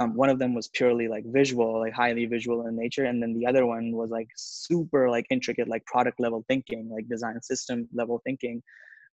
Um, 0.00 0.14
one 0.14 0.28
of 0.28 0.38
them 0.38 0.54
was 0.54 0.68
purely 0.68 1.08
like 1.08 1.24
visual, 1.26 1.80
like 1.80 1.92
highly 1.92 2.26
visual 2.26 2.66
in 2.66 2.76
nature, 2.76 3.04
and 3.04 3.22
then 3.22 3.34
the 3.34 3.46
other 3.46 3.66
one 3.66 3.92
was 3.92 4.10
like 4.10 4.28
super 4.36 5.10
like 5.10 5.26
intricate, 5.30 5.68
like 5.68 5.84
product 5.86 6.20
level 6.20 6.44
thinking, 6.48 6.88
like 6.90 7.08
design 7.08 7.40
system 7.42 7.88
level 7.92 8.20
thinking. 8.24 8.62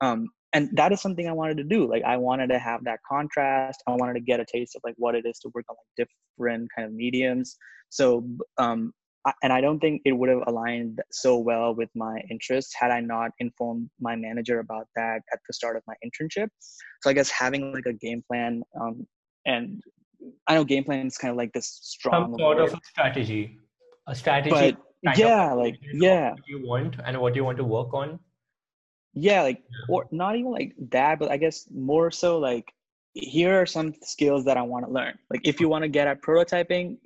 Um, 0.01 0.30
and 0.51 0.70
that 0.74 0.91
is 0.91 1.01
something 1.01 1.28
I 1.28 1.32
wanted 1.32 1.57
to 1.57 1.64
do. 1.64 1.89
Like 1.89 2.03
I 2.03 2.18
wanted 2.18 2.47
to 2.47 2.59
have 2.59 2.84
that 2.84 2.99
contrast. 3.09 3.82
I 3.88 3.91
wanted 3.91 4.14
to 4.14 4.20
get 4.20 4.39
a 4.39 4.45
taste 4.45 4.76
of 4.76 4.82
like 4.84 4.95
what 4.97 5.16
it 5.16 5.26
is 5.26 5.39
to 5.39 5.49
work 5.53 5.66
on 5.70 5.76
like 5.76 6.07
different 6.38 6.70
kind 6.76 6.88
of 6.88 6.93
mediums. 6.93 7.57
So 7.89 8.28
um, 8.57 8.93
and 9.41 9.53
I 9.53 9.61
don't 9.61 9.80
think 9.80 10.01
it 10.05 10.11
would 10.11 10.30
have 10.30 10.43
aligned 10.47 11.01
so 11.11 11.38
well 11.38 11.74
with 11.74 11.89
my 11.95 12.21
interests 12.30 12.74
had 12.78 12.91
I 12.91 12.99
not 12.99 13.32
informed 13.39 13.89
my 13.99 14.15
manager 14.15 14.59
about 14.59 14.88
that 14.95 15.21
at 15.32 15.39
the 15.47 15.53
start 15.53 15.78
of 15.78 15.84
my 15.88 15.93
internship. 16.05 16.49
So 17.01 17.09
I 17.09 17.13
guess 17.13 17.30
having 17.30 17.74
like 17.74 17.86
a 17.86 17.93
game 17.93 18.24
plan, 18.30 18.63
um, 18.80 19.07
and 19.45 19.82
I 20.47 20.55
know 20.55 20.63
game 20.63 20.84
plan 20.84 21.07
is 21.07 21.17
kind 21.17 21.32
of 21.32 21.38
like 21.38 21.53
this 21.53 21.80
strong 21.82 22.32
some 22.32 22.36
sort 22.38 22.59
of 22.59 22.74
a 22.74 22.80
strategy, 22.84 23.59
a 24.07 24.15
strategy. 24.15 24.76
But 25.03 25.17
yeah, 25.17 25.51
like 25.53 25.80
yeah, 25.93 26.32
what 26.32 26.47
you 26.47 26.65
want 26.65 26.95
and 27.05 27.19
what 27.19 27.36
you 27.36 27.43
want 27.43 27.57
to 27.57 27.63
work 27.63 27.93
on. 27.93 28.19
Yeah, 29.13 29.43
like 29.43 29.63
or 29.89 30.07
not 30.11 30.36
even 30.36 30.51
like 30.51 30.74
that, 30.91 31.19
but 31.19 31.32
I 31.32 31.38
guess 31.38 31.67
more 31.74 32.11
so 32.11 32.39
like 32.39 32.65
here 33.14 33.61
are 33.61 33.66
some 33.66 33.93
skills 34.01 34.45
that 34.45 34.57
I 34.57 34.64
want 34.64 34.86
to 34.86 34.91
learn. 34.91 35.18
Like 35.30 35.41
if 35.43 35.59
you 35.59 35.70
want 35.70 35.84
to 35.84 35.89
get 35.89 36.07
at 36.07 36.22
prototyping, 36.22 36.97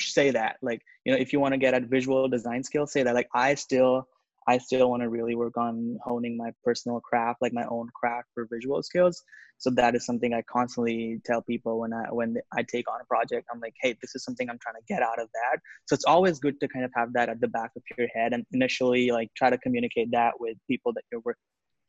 say 0.00 0.30
that. 0.30 0.56
Like, 0.62 0.80
you 1.04 1.12
know, 1.12 1.18
if 1.18 1.32
you 1.32 1.40
want 1.40 1.52
to 1.52 1.58
get 1.58 1.74
at 1.74 1.84
visual 1.84 2.28
design 2.28 2.62
skills, 2.62 2.92
say 2.92 3.02
that. 3.02 3.14
Like 3.14 3.28
I 3.34 3.54
still 3.54 4.06
I 4.48 4.58
still 4.58 4.88
want 4.90 5.02
to 5.02 5.08
really 5.08 5.34
work 5.34 5.56
on 5.56 5.98
honing 6.04 6.36
my 6.36 6.50
personal 6.62 7.00
craft, 7.00 7.42
like 7.42 7.52
my 7.52 7.64
own 7.68 7.88
craft 7.94 8.28
for 8.32 8.46
visual 8.48 8.80
skills. 8.80 9.24
So 9.58 9.70
that 9.70 9.96
is 9.96 10.06
something 10.06 10.34
I 10.34 10.42
constantly 10.42 11.20
tell 11.24 11.42
people 11.42 11.80
when 11.80 11.92
I 11.92 12.12
when 12.12 12.36
I 12.52 12.62
take 12.62 12.88
on 12.88 13.00
a 13.00 13.04
project. 13.06 13.48
I'm 13.52 13.58
like, 13.58 13.74
hey, 13.80 13.96
this 14.00 14.14
is 14.14 14.22
something 14.22 14.48
I'm 14.48 14.58
trying 14.60 14.76
to 14.76 14.86
get 14.86 15.02
out 15.02 15.20
of 15.20 15.28
that. 15.32 15.60
So 15.86 15.94
it's 15.94 16.04
always 16.04 16.38
good 16.38 16.60
to 16.60 16.68
kind 16.68 16.84
of 16.84 16.92
have 16.94 17.12
that 17.14 17.28
at 17.28 17.40
the 17.40 17.48
back 17.48 17.72
of 17.74 17.82
your 17.98 18.06
head 18.14 18.32
and 18.34 18.46
initially 18.52 19.10
like 19.10 19.30
try 19.36 19.50
to 19.50 19.58
communicate 19.58 20.12
that 20.12 20.34
with 20.38 20.56
people 20.68 20.92
that 20.92 21.02
you're 21.10 21.22
working 21.24 21.42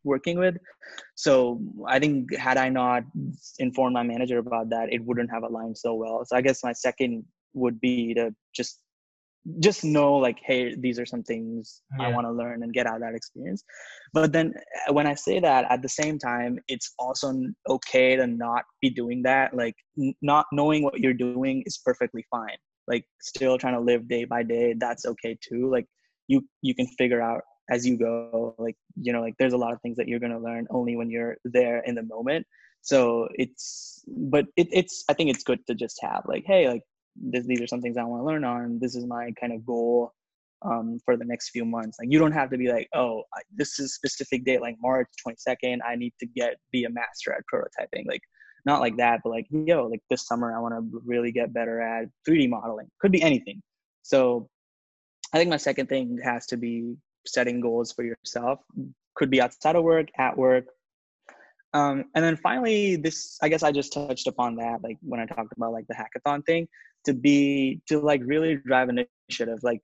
working 0.04 0.39
with. 0.39 0.56
So 1.16 1.60
I 1.88 2.00
think 2.00 2.36
had 2.36 2.58
I 2.58 2.70
not 2.70 3.04
informed 3.60 3.93
my 3.93 4.04
manager 4.04 4.38
about 4.38 4.70
that, 4.70 4.91
it 4.91 5.04
wouldn't 5.04 5.32
have 5.32 5.43
aligned 5.43 5.78
so 5.78 5.95
well. 5.95 6.24
So 6.26 6.36
I 6.36 6.41
guess 6.41 6.64
my 6.64 6.74
second 6.74 7.26
would 7.54 7.80
be 7.80 8.14
to 8.14 8.34
just 8.56 8.80
just 9.60 9.84
know 9.84 10.16
like 10.16 10.38
hey 10.45 10.76
these 10.76 11.00
are 11.00 11.06
some 11.06 11.24
things 11.24 11.82
yeah. 12.00 12.08
i 12.08 12.10
want 12.10 12.26
to 12.26 12.32
learn 12.32 12.64
and 12.64 12.74
get 12.74 12.86
out 12.86 12.95
of 12.95 13.02
that 13.02 13.16
experience 13.16 13.64
but 14.14 14.34
then 14.34 14.54
uh, 14.88 14.93
when 14.93 15.08
i 15.08 15.14
say 15.14 15.39
that 15.39 15.66
at 15.70 15.82
the 15.82 15.89
same 15.89 16.20
time 16.20 16.60
it's 16.68 16.93
also 17.00 17.34
okay 17.70 18.16
to 18.16 18.28
not 18.28 18.64
be 18.82 18.89
doing 18.89 19.22
that 19.24 19.56
like 19.56 19.76
n- 19.98 20.14
not 20.22 20.45
knowing 20.52 20.84
what 20.84 21.00
you're 21.00 21.14
doing 21.14 21.64
is 21.66 21.80
perfectly 21.86 22.26
fine 22.30 22.58
like 22.88 23.06
still 23.22 23.58
trying 23.58 23.74
to 23.74 23.80
live 23.80 24.08
day 24.08 24.26
by 24.26 24.43
day 24.43 24.76
that's 24.78 25.06
okay 25.06 25.38
too 25.41 25.70
like 25.72 25.86
you 26.28 26.45
you 26.62 26.76
can 26.76 26.88
figure 26.98 27.22
out 27.22 27.41
as 27.70 27.86
you 27.86 27.97
go 27.97 28.55
like 28.57 28.76
you 28.95 29.11
know 29.11 29.22
like 29.22 29.36
there's 29.39 29.53
a 29.53 29.57
lot 29.57 29.74
of 29.74 29.82
things 29.82 29.97
that 29.97 30.07
you're 30.07 30.20
going 30.20 30.32
to 30.32 30.39
learn 30.39 30.68
only 30.70 30.95
when 30.95 31.09
you're 31.09 31.38
there 31.43 31.80
in 31.80 31.95
the 31.95 32.03
moment. 32.03 32.45
So 32.82 33.28
it's 33.36 34.03
but 34.07 34.45
it, 34.55 34.68
it's 34.72 35.03
i 35.09 35.13
think 35.13 35.30
it's 35.30 35.43
good 35.43 35.59
to 35.68 35.76
just 35.76 35.99
have 36.01 36.24
like 36.26 36.43
hey 36.45 36.70
like 36.70 36.84
this, 37.15 37.45
these 37.45 37.61
are 37.61 37.68
some 37.68 37.82
things 37.82 37.97
i 37.97 38.03
want 38.03 38.22
to 38.22 38.26
learn 38.26 38.43
on. 38.43 38.80
This 38.80 38.95
is 38.95 39.05
my 39.05 39.32
kind 39.39 39.53
of 39.53 39.65
goal 39.65 40.13
um, 40.63 40.99
for 41.05 41.18
the 41.18 41.26
next 41.26 41.49
few 41.49 41.65
months. 41.65 41.97
Like 41.99 42.11
you 42.11 42.20
don't 42.20 42.32
have 42.32 42.49
to 42.51 42.57
be 42.57 42.70
like 42.72 42.88
oh 42.93 43.24
this 43.53 43.80
is 43.80 43.95
specific 43.95 44.45
date 44.45 44.61
like 44.61 44.76
march 44.82 45.09
22nd 45.28 45.80
i 45.88 45.95
need 45.95 46.13
to 46.20 46.26
get 46.26 46.55
be 46.72 46.86
a 46.86 46.89
master 46.89 47.34
at 47.34 47.43
prototyping. 47.51 48.05
Like 48.07 48.22
not 48.65 48.82
like 48.82 48.97
that 48.97 49.22
but 49.24 49.30
like 49.30 49.47
yo 49.49 49.88
like 49.88 50.01
this 50.09 50.28
summer 50.28 50.55
i 50.55 50.59
want 50.59 50.74
to 50.74 51.01
really 51.05 51.32
get 51.32 51.53
better 51.53 51.82
at 51.82 52.07
3d 52.28 52.49
modeling. 52.49 52.88
Could 52.99 53.11
be 53.11 53.22
anything. 53.22 53.61
So 54.03 54.47
i 55.34 55.38
think 55.38 55.49
my 55.49 55.57
second 55.57 55.88
thing 55.88 56.18
has 56.24 56.45
to 56.47 56.57
be 56.57 56.95
setting 57.28 57.62
goals 57.62 57.92
for 57.92 58.04
yourself. 58.04 58.60
Could 59.16 59.30
be 59.30 59.42
outside 59.42 59.76
of 59.76 59.84
work 59.84 60.08
at 60.18 60.38
work. 60.38 60.66
Um, 61.74 62.06
and 62.16 62.24
then 62.24 62.38
finally 62.38 62.96
this 62.96 63.38
i 63.42 63.50
guess 63.50 63.62
i 63.62 63.74
just 63.74 63.92
touched 63.92 64.26
upon 64.26 64.56
that 64.56 64.82
like 64.82 64.98
when 65.02 65.20
i 65.20 65.26
talked 65.26 65.52
about 65.56 65.74
like 65.74 65.86
the 65.88 65.94
hackathon 65.94 66.44
thing 66.46 66.66
to 67.08 67.14
be 67.14 67.82
to 67.88 67.99
like 67.99 68.22
really 68.24 68.58
drive 68.58 68.90
initiative. 68.90 69.60
Like 69.64 69.82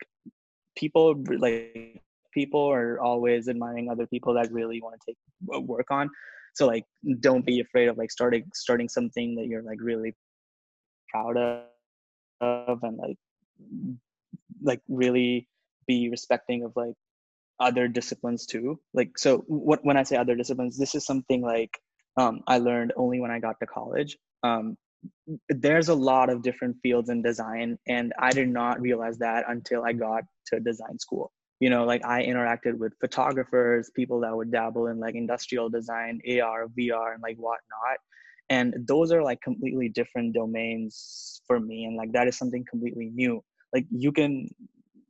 people 0.78 1.15
like 1.40 2.02
people 2.34 2.70
are 2.70 2.99
always 2.99 3.48
admiring 3.48 3.90
other 3.90 4.06
people 4.07 4.34
that 4.34 4.52
really 4.52 4.82
want 4.82 4.99
to 4.99 5.06
take 5.07 5.18
uh, 5.56 5.61
work 5.61 5.88
on. 5.90 6.10
So 6.53 6.68
like 6.68 6.84
don't 7.22 7.45
be 7.45 7.61
afraid 7.61 7.88
of 7.88 7.98
like 7.98 8.11
starting 8.11 8.44
starting 8.53 8.90
something 8.90 9.36
that 9.36 9.48
you're 9.48 9.64
like 9.64 9.80
really 9.82 10.14
proud 11.10 11.38
of 12.41 12.84
and 12.84 12.98
like 12.98 13.18
like 14.61 14.82
really 14.90 15.48
be 15.88 16.10
respecting 16.10 16.64
of 16.64 16.74
like 16.76 16.95
other 17.59 17.88
disciplines 17.88 18.45
too. 18.45 18.80
Like 18.93 19.17
so 19.17 19.39
what 19.47 19.80
when 19.84 19.97
i 19.97 20.03
say 20.03 20.15
other 20.17 20.35
disciplines 20.35 20.77
this 20.77 20.95
is 20.95 21.05
something 21.05 21.41
like 21.41 21.80
um, 22.17 22.41
i 22.47 22.57
learned 22.57 22.93
only 22.95 23.19
when 23.19 23.31
i 23.31 23.39
got 23.39 23.59
to 23.59 23.65
college. 23.65 24.17
Um, 24.43 24.77
there's 25.49 25.89
a 25.89 25.93
lot 25.93 26.30
of 26.30 26.41
different 26.41 26.77
fields 26.81 27.09
in 27.09 27.21
design 27.21 27.77
and 27.88 28.13
i 28.19 28.31
did 28.31 28.47
not 28.47 28.80
realize 28.80 29.17
that 29.17 29.43
until 29.47 29.84
i 29.84 29.91
got 29.93 30.23
to 30.47 30.59
design 30.59 30.97
school. 30.99 31.31
You 31.59 31.69
know 31.69 31.85
like 31.85 32.03
i 32.05 32.23
interacted 32.23 32.77
with 32.77 32.93
photographers 32.99 33.91
people 33.95 34.19
that 34.21 34.35
would 34.35 34.51
dabble 34.51 34.88
in 34.88 34.99
like 34.99 35.15
industrial 35.15 35.69
design 35.69 36.21
ar 36.41 36.67
vr 36.67 37.13
and 37.13 37.21
like 37.21 37.38
whatnot. 37.38 37.97
And 38.49 38.75
those 38.88 39.11
are 39.11 39.23
like 39.23 39.41
completely 39.41 39.89
different 39.89 40.34
domains 40.34 41.41
for 41.47 41.59
me 41.59 41.85
and 41.85 41.95
like 41.95 42.11
that 42.13 42.27
is 42.27 42.38
something 42.38 42.65
completely 42.69 43.09
new. 43.13 43.41
Like 43.73 43.85
you 43.89 44.11
can 44.11 44.49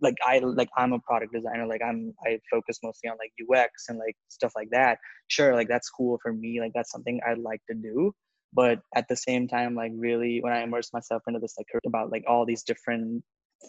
like 0.03 0.15
I 0.25 0.39
like 0.39 0.69
I'm 0.77 0.93
a 0.93 0.99
product 0.99 1.33
designer. 1.33 1.65
Like 1.65 1.81
I'm 1.83 2.13
I 2.25 2.39
focus 2.51 2.79
mostly 2.83 3.09
on 3.09 3.17
like 3.17 3.31
UX 3.41 3.85
and 3.89 3.97
like 3.97 4.15
stuff 4.27 4.51
like 4.55 4.69
that. 4.71 4.99
Sure, 5.27 5.55
like 5.55 5.69
that's 5.69 5.89
cool 5.89 6.19
for 6.21 6.33
me. 6.33 6.59
Like 6.59 6.73
that's 6.75 6.91
something 6.91 7.19
I'd 7.27 7.39
like 7.39 7.61
to 7.69 7.75
do. 7.75 8.13
But 8.53 8.81
at 8.95 9.07
the 9.07 9.15
same 9.15 9.47
time, 9.47 9.73
like 9.75 9.91
really 9.95 10.39
when 10.41 10.53
I 10.53 10.61
immerse 10.61 10.91
myself 10.93 11.23
into 11.27 11.39
this 11.39 11.55
like 11.57 11.67
about 11.87 12.11
like 12.11 12.23
all 12.27 12.45
these 12.45 12.63
different 12.63 13.23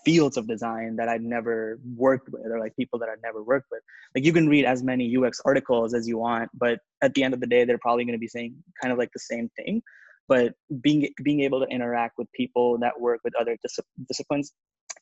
fields 0.04 0.36
of 0.36 0.48
design 0.48 0.96
that 0.96 1.08
I'd 1.08 1.22
never 1.22 1.78
worked 1.96 2.28
with 2.30 2.46
or 2.46 2.58
like 2.58 2.74
people 2.76 2.98
that 2.98 3.08
I'd 3.08 3.22
never 3.22 3.42
worked 3.42 3.68
with. 3.70 3.82
Like 4.14 4.24
you 4.24 4.32
can 4.32 4.48
read 4.48 4.64
as 4.64 4.82
many 4.82 5.16
UX 5.16 5.40
articles 5.44 5.94
as 5.94 6.08
you 6.08 6.18
want, 6.18 6.50
but 6.54 6.80
at 7.02 7.14
the 7.14 7.22
end 7.22 7.34
of 7.34 7.40
the 7.40 7.46
day, 7.46 7.64
they're 7.64 7.78
probably 7.78 8.04
going 8.04 8.14
to 8.14 8.18
be 8.18 8.28
saying 8.28 8.56
kind 8.82 8.92
of 8.92 8.98
like 8.98 9.10
the 9.14 9.20
same 9.20 9.48
thing. 9.56 9.82
But 10.26 10.54
being 10.80 11.08
being 11.22 11.40
able 11.40 11.60
to 11.60 11.66
interact 11.66 12.14
with 12.16 12.28
people 12.32 12.78
that 12.78 12.98
work 12.98 13.20
with 13.24 13.34
other 13.38 13.56
dis- 13.62 13.78
disciplines 14.08 14.52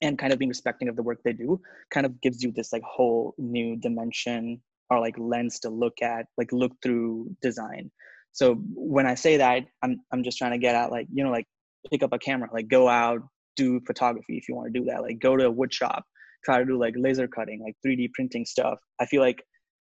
and 0.03 0.19
kind 0.19 0.33
of 0.33 0.39
being 0.39 0.49
respecting 0.49 0.89
of 0.89 0.97
the 0.97 1.03
work 1.03 1.19
they 1.25 1.33
do 1.33 1.61
kind 1.93 2.05
of 2.05 2.21
gives 2.21 2.43
you 2.43 2.53
this 2.53 2.73
like 2.73 2.83
whole 2.83 3.35
new 3.39 3.77
dimension 3.77 4.61
or 4.91 5.01
like 5.01 5.15
lens 5.19 5.59
to 5.61 5.71
look 5.71 6.03
at 6.03 6.27
like 6.37 6.53
look 6.53 6.73
through 6.83 7.35
design. 7.41 7.91
So 8.33 8.57
when 8.75 9.07
i 9.07 9.15
say 9.15 9.37
that 9.37 9.65
i'm 9.83 10.01
i'm 10.13 10.23
just 10.23 10.39
trying 10.39 10.53
to 10.53 10.59
get 10.59 10.75
at 10.75 10.91
like 10.91 11.07
you 11.13 11.23
know 11.23 11.31
like 11.31 11.47
pick 11.91 12.03
up 12.03 12.13
a 12.13 12.19
camera 12.19 12.49
like 12.53 12.69
go 12.69 12.89
out 12.89 13.21
do 13.57 13.81
photography 13.87 14.39
if 14.39 14.49
you 14.49 14.55
want 14.55 14.73
to 14.73 14.81
do 14.81 14.87
that 14.87 15.03
like 15.03 15.19
go 15.19 15.37
to 15.37 15.47
a 15.47 15.51
wood 15.51 15.73
shop 15.73 16.05
try 16.45 16.59
to 16.59 16.65
do 16.65 16.79
like 16.79 16.95
laser 16.97 17.29
cutting 17.29 17.61
like 17.63 17.77
3d 17.87 18.13
printing 18.15 18.45
stuff. 18.45 18.79
I 19.01 19.07
feel 19.07 19.21
like 19.21 19.43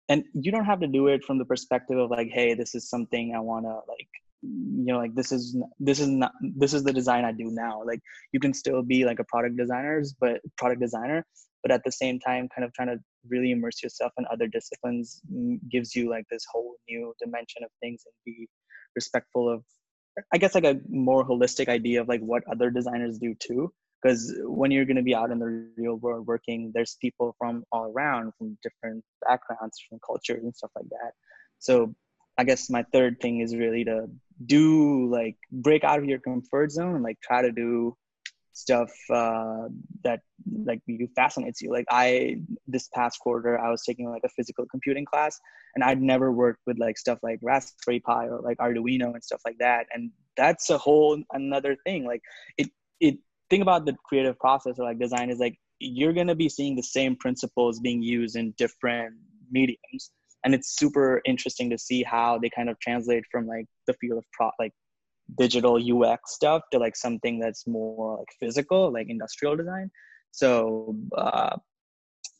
and 0.10 0.24
you 0.34 0.52
don't 0.52 0.66
have 0.66 0.80
to 0.80 0.88
do 0.88 1.08
it 1.08 1.24
from 1.24 1.38
the 1.38 1.46
perspective 1.46 1.98
of 1.98 2.10
like 2.10 2.30
hey 2.34 2.54
this 2.54 2.76
is 2.76 2.90
something 2.90 3.34
i 3.36 3.40
want 3.40 3.66
to 3.66 3.76
like 3.88 4.10
you 4.42 4.86
know 4.86 4.98
like 4.98 5.14
this 5.16 5.32
is 5.32 5.58
this 5.80 6.00
is 6.00 6.08
not 6.08 6.32
this 6.56 6.74
is 6.74 6.84
the 6.84 6.94
design 6.94 7.26
i 7.26 7.32
do 7.32 7.50
now. 7.52 7.82
Like 7.86 8.02
you 8.32 8.40
can 8.40 8.54
still 8.54 8.82
be 8.82 9.06
like 9.06 9.20
a 9.20 9.24
product 9.26 9.58
designers 9.58 10.16
but 10.20 10.42
product 10.58 10.82
designer 10.82 11.26
but 11.62 11.72
at 11.72 11.84
the 11.84 11.92
same 11.92 12.20
time 12.20 12.48
kind 12.56 12.66
of 12.66 12.74
trying 12.74 12.88
to 12.88 12.98
really 13.28 13.52
immerse 13.52 13.84
yourself 13.84 14.14
in 14.18 14.26
other 14.32 14.48
disciplines 14.48 15.22
gives 15.70 15.96
you 15.96 16.10
like 16.10 16.26
this 16.32 16.46
whole 16.52 16.76
new 16.88 17.14
dimension 17.22 17.64
of 17.64 17.70
things 17.82 18.04
and 18.06 18.14
be 18.26 18.48
respectful 18.96 19.50
of 19.50 19.64
i 20.34 20.38
guess 20.38 20.56
like 20.56 20.64
a 20.64 20.80
more 20.90 21.28
holistic 21.28 21.68
idea 21.68 22.02
of 22.02 22.08
like 22.08 22.22
what 22.22 22.44
other 22.52 22.70
designers 22.70 23.18
do 23.20 23.36
too. 23.40 23.72
Because 24.02 24.34
when 24.44 24.72
you're 24.72 24.86
going 24.86 24.96
to 24.96 25.04
be 25.04 25.14
out 25.14 25.30
in 25.30 25.40
the 25.40 25.68
real 25.78 25.96
world 25.96 26.26
working 26.26 26.72
there's 26.74 26.98
people 27.02 27.36
from 27.38 27.64
all 27.74 27.92
around 27.92 28.32
from 28.38 28.58
different 28.64 29.04
backgrounds 29.28 29.78
from 29.88 30.00
cultures 30.06 30.42
and 30.42 30.56
stuff 30.56 30.72
like 30.76 30.88
that. 30.90 31.12
So 31.60 31.94
i 32.40 32.44
guess 32.44 32.70
my 32.70 32.84
third 32.94 33.20
thing 33.22 33.42
is 33.42 33.56
really 33.56 33.84
to 33.84 34.08
do 34.46 35.10
like 35.12 35.38
break 35.52 35.84
out 35.84 36.00
of 36.00 36.06
your 36.06 36.20
comfort 36.20 36.72
zone 36.72 36.96
and 36.96 37.04
like 37.04 37.20
try 37.22 37.42
to 37.42 37.52
do 37.52 37.96
stuff 38.54 38.92
uh, 39.10 39.68
that 40.04 40.20
like 40.66 40.82
you 40.86 41.08
fascinates 41.16 41.62
you. 41.62 41.72
Like 41.72 41.86
i 41.90 42.38
this 42.68 42.90
past 42.94 43.20
quarter 43.20 43.58
i 43.60 43.70
was 43.70 43.84
taking 43.84 44.10
like 44.10 44.24
a 44.26 44.30
physical 44.30 44.66
computing 44.66 45.06
class 45.06 45.40
and 45.76 45.84
i'd 45.84 46.02
never 46.02 46.30
worked 46.32 46.62
with 46.68 46.78
like 46.78 46.98
stuff 46.98 47.20
like 47.24 47.40
raspberry 47.42 48.02
pi 48.02 48.26
or 48.26 48.42
like 48.42 48.58
arduino 48.58 49.14
and 49.14 49.24
stuff 49.24 49.42
like 49.46 49.58
that 49.60 49.86
and 49.94 50.12
that's 50.40 50.70
a 50.70 50.78
whole 50.78 51.22
another 51.34 51.76
thing. 51.86 52.06
Like 52.06 52.22
it 52.58 52.70
it 53.00 53.18
think 53.50 53.62
about 53.62 53.86
the 53.86 53.96
creative 54.06 54.40
process 54.40 54.80
or 54.80 54.86
like 54.86 55.00
design 55.00 55.30
is 55.30 55.40
like 55.40 55.58
you're 55.80 56.14
to 56.28 56.36
be 56.36 56.50
seeing 56.50 56.76
the 56.76 56.84
same 56.84 57.16
principles 57.16 57.80
being 57.80 58.02
used 58.02 58.36
in 58.36 58.54
different 58.58 59.16
mediums 59.52 60.12
and 60.44 60.54
it's 60.54 60.78
super 60.78 61.22
interesting 61.26 61.70
to 61.70 61.78
see 61.78 62.04
how 62.04 62.38
they 62.38 62.50
kind 62.50 62.70
of 62.70 62.80
translate 62.80 63.24
from 63.32 63.48
like 63.48 63.66
the 63.88 63.94
field 64.00 64.18
of 64.18 64.26
pro 64.34 64.50
like 64.60 64.72
digital 65.38 65.78
ux 65.78 66.34
stuff 66.34 66.62
to 66.72 66.80
like 66.80 66.96
something 66.96 67.40
that's 67.40 67.68
more 67.68 68.18
like 68.18 68.28
physical 68.40 68.92
like 68.92 69.08
industrial 69.10 69.56
design 69.56 69.90
so 70.32 70.96
uh, 71.18 71.56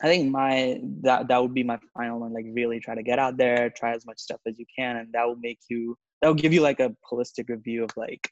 i 0.02 0.08
think 0.08 0.30
my 0.32 0.80
that 1.02 1.28
that 1.28 1.42
would 1.42 1.54
be 1.54 1.64
my 1.64 1.78
final 1.96 2.20
one 2.20 2.34
like 2.34 2.46
really 2.52 2.80
try 2.80 2.96
to 2.96 3.04
get 3.04 3.20
out 3.20 3.38
there 3.38 3.70
try 3.70 3.94
as 3.94 4.06
much 4.06 4.20
stuff 4.20 4.40
as 4.48 4.58
you 4.58 4.66
can 4.76 4.98
and 4.98 5.10
that 5.14 5.28
will 5.28 5.38
make 5.42 5.60
you 5.70 5.96
that 6.22 6.28
will 6.28 6.36
give 6.36 6.54
you 6.54 6.62
like 6.62 6.80
a 6.80 6.94
holistic 7.12 7.48
review 7.48 7.84
of 7.84 7.90
like 7.96 8.30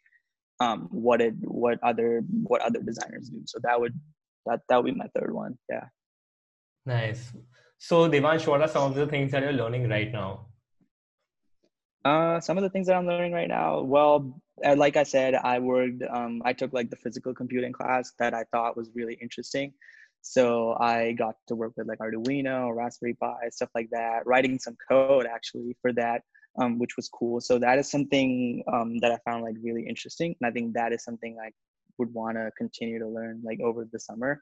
um, 0.59 0.87
what 0.91 1.21
it 1.21 1.33
what 1.41 1.79
other 1.83 2.23
what 2.43 2.61
other 2.61 2.81
designers 2.81 3.29
do. 3.29 3.41
So 3.45 3.59
that 3.63 3.79
would 3.79 3.93
that 4.45 4.61
that 4.69 4.77
would 4.77 4.91
be 4.91 4.97
my 4.97 5.07
third 5.15 5.33
one. 5.33 5.57
Yeah. 5.69 5.85
Nice. 6.85 7.33
So 7.77 8.09
Devansh, 8.09 8.47
what 8.47 8.61
are 8.61 8.67
some 8.67 8.91
of 8.91 8.95
the 8.95 9.07
things 9.07 9.31
that 9.31 9.43
you're 9.43 9.53
learning 9.53 9.89
right 9.89 10.11
now? 10.11 10.47
Uh, 12.03 12.39
some 12.39 12.57
of 12.57 12.63
the 12.63 12.69
things 12.69 12.87
that 12.87 12.95
I'm 12.95 13.05
learning 13.05 13.33
right 13.33 13.47
now. 13.47 13.81
Well, 13.81 14.41
uh, 14.65 14.75
like 14.75 14.97
I 14.97 15.03
said, 15.03 15.35
I 15.35 15.59
worked. 15.59 16.03
Um, 16.09 16.41
I 16.45 16.53
took 16.53 16.73
like 16.73 16.89
the 16.89 16.95
physical 16.95 17.33
computing 17.33 17.73
class 17.73 18.13
that 18.19 18.33
I 18.33 18.45
thought 18.51 18.77
was 18.77 18.89
really 18.95 19.17
interesting. 19.21 19.73
So 20.21 20.75
I 20.79 21.13
got 21.13 21.35
to 21.47 21.55
work 21.55 21.73
with 21.77 21.87
like 21.87 21.99
Arduino, 21.99 22.75
Raspberry 22.75 23.13
Pi, 23.13 23.49
stuff 23.51 23.69
like 23.75 23.89
that. 23.91 24.25
Writing 24.25 24.57
some 24.59 24.75
code 24.89 25.25
actually 25.25 25.75
for 25.81 25.93
that 25.93 26.21
um, 26.59 26.79
which 26.79 26.95
was 26.95 27.09
cool. 27.09 27.39
So 27.39 27.59
that 27.59 27.79
is 27.79 27.89
something 27.89 28.63
um, 28.71 28.97
that 28.99 29.11
I 29.11 29.17
found 29.29 29.43
like 29.43 29.55
really 29.61 29.85
interesting, 29.87 30.35
and 30.39 30.47
I 30.47 30.51
think 30.51 30.73
that 30.73 30.91
is 30.91 31.03
something 31.03 31.37
I 31.43 31.51
would 31.97 32.13
want 32.13 32.37
to 32.37 32.51
continue 32.57 32.99
to 32.99 33.07
learn 33.07 33.41
like 33.43 33.59
over 33.59 33.87
the 33.91 33.99
summer 33.99 34.41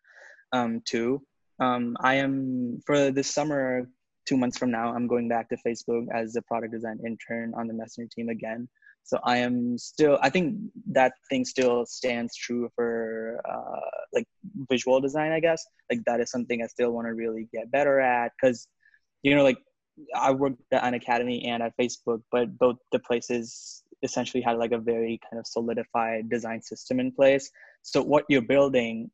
um, 0.52 0.82
too. 0.86 1.22
Um, 1.60 1.95
I 1.99 2.15
am 2.15 2.80
for 2.86 3.11
this 3.11 3.34
summer, 3.34 3.90
two 4.26 4.38
months 4.38 4.57
from 4.57 4.72
now, 4.72 4.94
I'm 4.94 5.07
going 5.07 5.27
back 5.30 5.49
to 5.49 5.57
Facebook 5.65 6.06
as 6.14 6.36
a 6.36 6.41
product 6.41 6.73
design 6.73 6.99
intern 7.06 7.53
on 7.56 7.68
the 7.68 7.73
messenger 7.73 8.10
team 8.14 8.30
again. 8.30 8.68
So 9.03 9.19
I 9.23 9.38
am 9.38 9.77
still. 9.77 10.18
I 10.22 10.32
think 10.32 10.57
that 10.91 11.14
thing 11.30 11.45
still 11.45 11.86
stands 11.86 12.36
true 12.36 12.69
for 12.76 13.40
uh, 13.48 13.99
like 14.11 14.27
visual 14.68 14.99
design. 14.99 15.32
I 15.32 15.40
guess 15.40 15.64
like 15.91 15.99
that 16.07 16.19
is 16.19 16.32
something 16.32 16.64
I 16.64 16.68
still 16.68 16.91
want 16.91 17.06
to 17.07 17.14
really 17.14 17.48
get 17.53 17.72
better 17.72 17.99
at 17.99 18.32
because 18.36 18.68
you 19.22 19.36
know 19.36 19.44
like 19.44 19.60
I 20.15 20.32
worked 20.32 20.61
at 20.72 20.82
Unacademy 20.82 21.48
and 21.48 21.61
at 21.61 21.77
Facebook, 21.80 22.22
but 22.32 22.57
both 22.57 22.77
the 22.91 22.98
places 22.98 23.84
essentially 24.02 24.41
had 24.41 24.57
like 24.57 24.72
a 24.72 24.80
very 24.80 25.19
kind 25.30 25.40
of 25.40 25.48
solidified 25.48 26.30
design 26.30 26.61
system 26.61 26.99
in 26.99 27.11
place. 27.11 27.52
So 27.84 28.02
what 28.02 28.26
you're 28.27 28.41
building, 28.41 29.11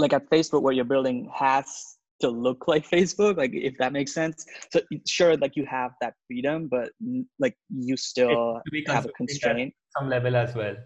like 0.00 0.12
at 0.12 0.28
Facebook, 0.30 0.62
what 0.62 0.74
you're 0.74 0.84
building 0.84 1.30
has 1.34 1.96
to 2.20 2.28
look 2.28 2.68
like 2.68 2.88
Facebook, 2.88 3.36
like 3.36 3.52
if 3.54 3.74
that 3.78 3.92
makes 3.92 4.12
sense. 4.12 4.44
So 4.72 4.80
sure, 5.06 5.36
like 5.36 5.56
you 5.56 5.66
have 5.66 5.92
that 6.00 6.14
freedom, 6.26 6.68
but 6.70 6.90
like 7.38 7.56
you 7.68 7.96
still 7.96 8.60
have 8.88 9.06
a 9.06 9.10
constraint. 9.10 9.74
Some 9.98 10.08
level 10.08 10.36
as 10.36 10.54
well. 10.54 10.76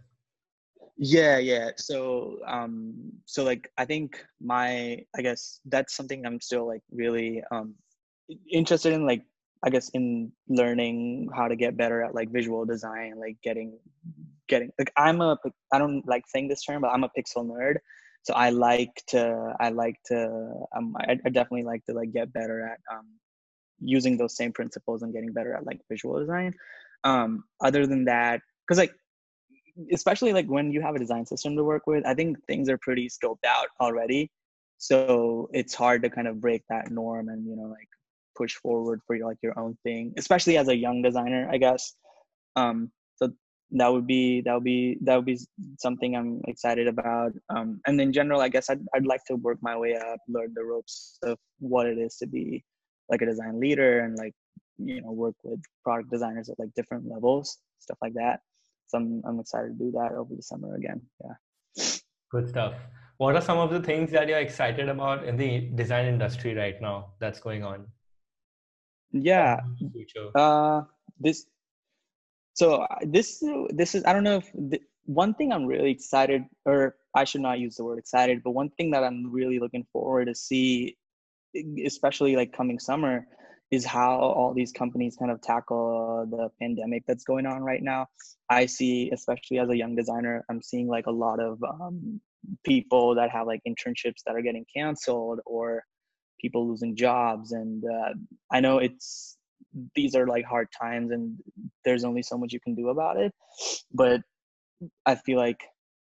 Yeah, 0.97 1.39
yeah. 1.39 1.71
So 1.77 2.39
um 2.47 2.95
so 3.27 3.45
like 3.45 3.69
I 3.79 3.85
think 3.85 4.25
my 4.41 4.99
I 5.17 5.23
guess 5.23 5.61
that's 5.67 5.97
something 5.97 6.25
I'm 6.25 6.41
still 6.41 6.67
like 6.67 6.83
really 6.93 7.43
um 7.51 7.75
interested 8.51 8.93
in 8.93 9.07
like 9.07 9.23
I 9.67 9.71
guess 9.71 9.89
in 9.95 10.31
learning 10.49 11.29
how 11.35 11.49
to 11.49 11.57
get 11.57 11.77
better 11.77 12.03
at 12.05 12.15
like 12.15 12.31
visual 12.31 12.65
design, 12.65 13.15
like 13.19 13.37
getting 13.43 13.79
getting 14.49 14.71
like 14.79 14.93
I'm 14.97 15.21
a 15.21 15.37
I 15.73 15.79
don't 15.79 16.07
like 16.07 16.25
saying 16.29 16.49
this 16.49 16.63
term, 16.63 16.83
but 16.83 16.91
I'm 16.93 17.05
a 17.05 17.11
pixel 17.19 17.45
nerd. 17.45 17.77
So 18.25 18.35
I 18.35 18.51
like 18.51 19.03
to 19.09 19.55
I 19.61 19.69
like 19.69 19.97
to 20.07 20.67
um 20.77 20.97
I, 20.99 21.13
I 21.25 21.29
definitely 21.29 21.65
like 21.65 21.85
to 21.87 21.93
like 21.93 22.13
get 22.13 22.33
better 22.33 22.67
at 22.67 22.81
um 22.91 23.07
using 23.81 24.17
those 24.17 24.37
same 24.37 24.53
principles 24.53 25.03
and 25.03 25.13
getting 25.13 25.33
better 25.33 25.55
at 25.55 25.67
like 25.67 25.81
visual 25.91 26.19
design. 26.19 26.55
Um 27.05 27.45
other 27.61 27.87
than 27.87 28.07
that, 28.07 28.41
because 28.67 28.79
like 28.79 28.95
especially 29.93 30.33
like 30.33 30.47
when 30.47 30.73
you 30.73 30.81
have 30.81 30.95
a 30.95 30.99
design 30.99 31.27
system 31.27 31.57
to 31.57 31.65
work 31.65 31.87
with, 31.87 32.07
I 32.07 32.15
think 32.15 32.39
things 32.47 32.69
are 32.69 32.79
pretty 32.79 33.09
scoped 33.09 33.45
out 33.47 33.69
already. 33.81 34.31
So 34.79 35.49
it's 35.53 35.75
hard 35.75 36.03
to 36.03 36.11
kind 36.11 36.29
of 36.29 36.41
break 36.41 36.63
that 36.71 36.91
norm 36.91 37.29
and 37.29 37.47
you 37.47 37.57
know 37.57 37.69
like 37.69 37.89
push 38.37 38.55
forward 38.55 39.01
for 39.07 39.17
your, 39.17 39.29
like 39.29 39.39
your 39.43 39.59
own 39.59 39.77
thing, 39.85 40.15
especially 40.17 40.57
as 40.57 40.69
a 40.69 40.77
young 40.77 41.03
designer, 41.03 41.49
I 41.53 41.59
guess. 41.59 41.95
Um, 42.57 42.91
so 43.17 43.33
that 43.75 43.93
would 43.93 44.07
be 44.07 44.41
that 44.43 44.55
would 44.55 44.65
be 44.65 44.99
that 45.03 45.17
would 45.17 45.25
be 45.27 45.39
something 45.79 46.17
I'm 46.17 46.41
excited 46.47 46.87
about. 46.87 47.33
Um, 47.51 47.81
and 47.87 48.01
in 48.01 48.13
general, 48.13 48.41
I 48.41 48.49
guess 48.49 48.71
I'd 48.71 48.85
I'd 48.95 49.07
like 49.07 49.25
to 49.27 49.37
work 49.37 49.59
my 49.63 49.77
way 49.77 49.97
up, 49.97 50.21
learn 50.29 50.53
the 50.55 50.65
ropes 50.65 51.19
of 51.23 51.39
what 51.59 51.87
it 51.87 51.99
is 51.99 52.17
to 52.19 52.27
be 52.27 52.65
like 53.11 53.23
a 53.23 53.27
design 53.27 53.61
leader, 53.61 54.01
and 54.01 54.17
like 54.17 54.35
you 54.79 55.01
know 55.03 55.13
work 55.13 55.35
with 55.43 55.61
product 55.83 56.11
designers 56.11 56.49
at 56.49 56.59
like 56.59 56.73
different 56.75 57.09
levels, 57.09 57.59
stuff 57.81 57.99
like 58.01 58.15
that. 58.15 58.41
So 58.87 58.99
I'm 58.99 59.23
I'm 59.27 59.41
excited 59.41 59.79
to 59.79 59.85
do 59.85 59.91
that 59.93 60.13
over 60.13 60.35
the 60.35 60.43
summer 60.43 60.77
again. 60.77 61.03
Yeah. 61.23 61.85
Good 62.31 62.49
stuff. 62.49 62.75
What 63.19 63.37
are 63.37 63.43
some 63.43 63.59
of 63.59 63.71
the 63.71 63.81
things 63.81 64.11
that 64.13 64.29
you're 64.29 64.41
excited 64.41 64.89
about 64.89 65.25
in 65.25 65.37
the 65.37 65.71
design 65.75 66.07
industry 66.07 66.55
right 66.55 66.81
now 66.81 67.15
that's 67.21 67.41
going 67.41 67.65
on? 67.65 67.87
yeah 69.15 69.61
uh 70.35 70.83
this 71.21 71.47
so 72.55 72.87
this 73.03 73.43
this 73.71 73.95
is 73.95 74.05
i 74.05 74.13
don't 74.13 74.25
know 74.25 74.39
if 74.39 74.51
the, 74.55 74.81
one 75.07 75.35
thing 75.35 75.53
i'm 75.53 75.67
really 75.67 75.91
excited 75.91 76.45
or 76.65 76.97
i 77.15 77.25
should 77.25 77.41
not 77.43 77.59
use 77.59 77.77
the 77.77 77.85
word 77.85 77.99
excited 77.99 78.43
but 78.43 78.53
one 78.53 78.71
thing 78.71 78.91
that 78.91 79.05
i'm 79.05 79.31
really 79.31 79.59
looking 79.59 79.85
forward 79.93 80.27
to 80.27 80.35
see 80.35 80.97
especially 81.85 82.35
like 82.37 82.53
coming 82.53 82.79
summer 82.79 83.27
is 83.71 83.85
how 83.85 84.19
all 84.19 84.55
these 84.55 84.73
companies 84.73 85.17
kind 85.17 85.31
of 85.31 85.41
tackle 85.41 86.27
the 86.31 86.49
pandemic 86.61 87.03
that's 87.07 87.25
going 87.25 87.47
on 87.47 87.63
right 87.63 87.83
now. 87.83 88.07
I 88.49 88.67
see 88.67 89.11
especially 89.13 89.59
as 89.59 89.69
a 89.69 89.77
young 89.77 89.97
designer 89.97 90.45
i'm 90.49 90.63
seeing 90.63 90.87
like 90.89 91.07
a 91.07 91.11
lot 91.11 91.41
of 91.41 91.63
um, 91.63 92.21
people 92.65 93.15
that 93.15 93.31
have 93.31 93.47
like 93.47 93.61
internships 93.67 94.23
that 94.27 94.37
are 94.37 94.43
getting 94.43 94.67
canceled 94.75 95.41
or 95.47 95.83
people 96.41 96.69
losing 96.69 96.95
jobs. 96.97 97.53
And 97.53 97.85
uh, 97.85 98.15
i 98.53 98.61
know 98.61 98.79
it's 98.79 99.34
these 99.95 100.15
are 100.15 100.27
like 100.27 100.45
hard 100.45 100.69
times 100.71 101.11
and 101.11 101.39
there's 101.85 102.05
only 102.05 102.23
so 102.23 102.39
much 102.39 102.53
you 102.53 102.61
can 102.61 102.75
do 102.75 102.89
about 102.89 103.17
it 103.17 103.33
but 103.93 104.21
i 105.07 105.15
feel 105.15 105.39
like 105.39 105.61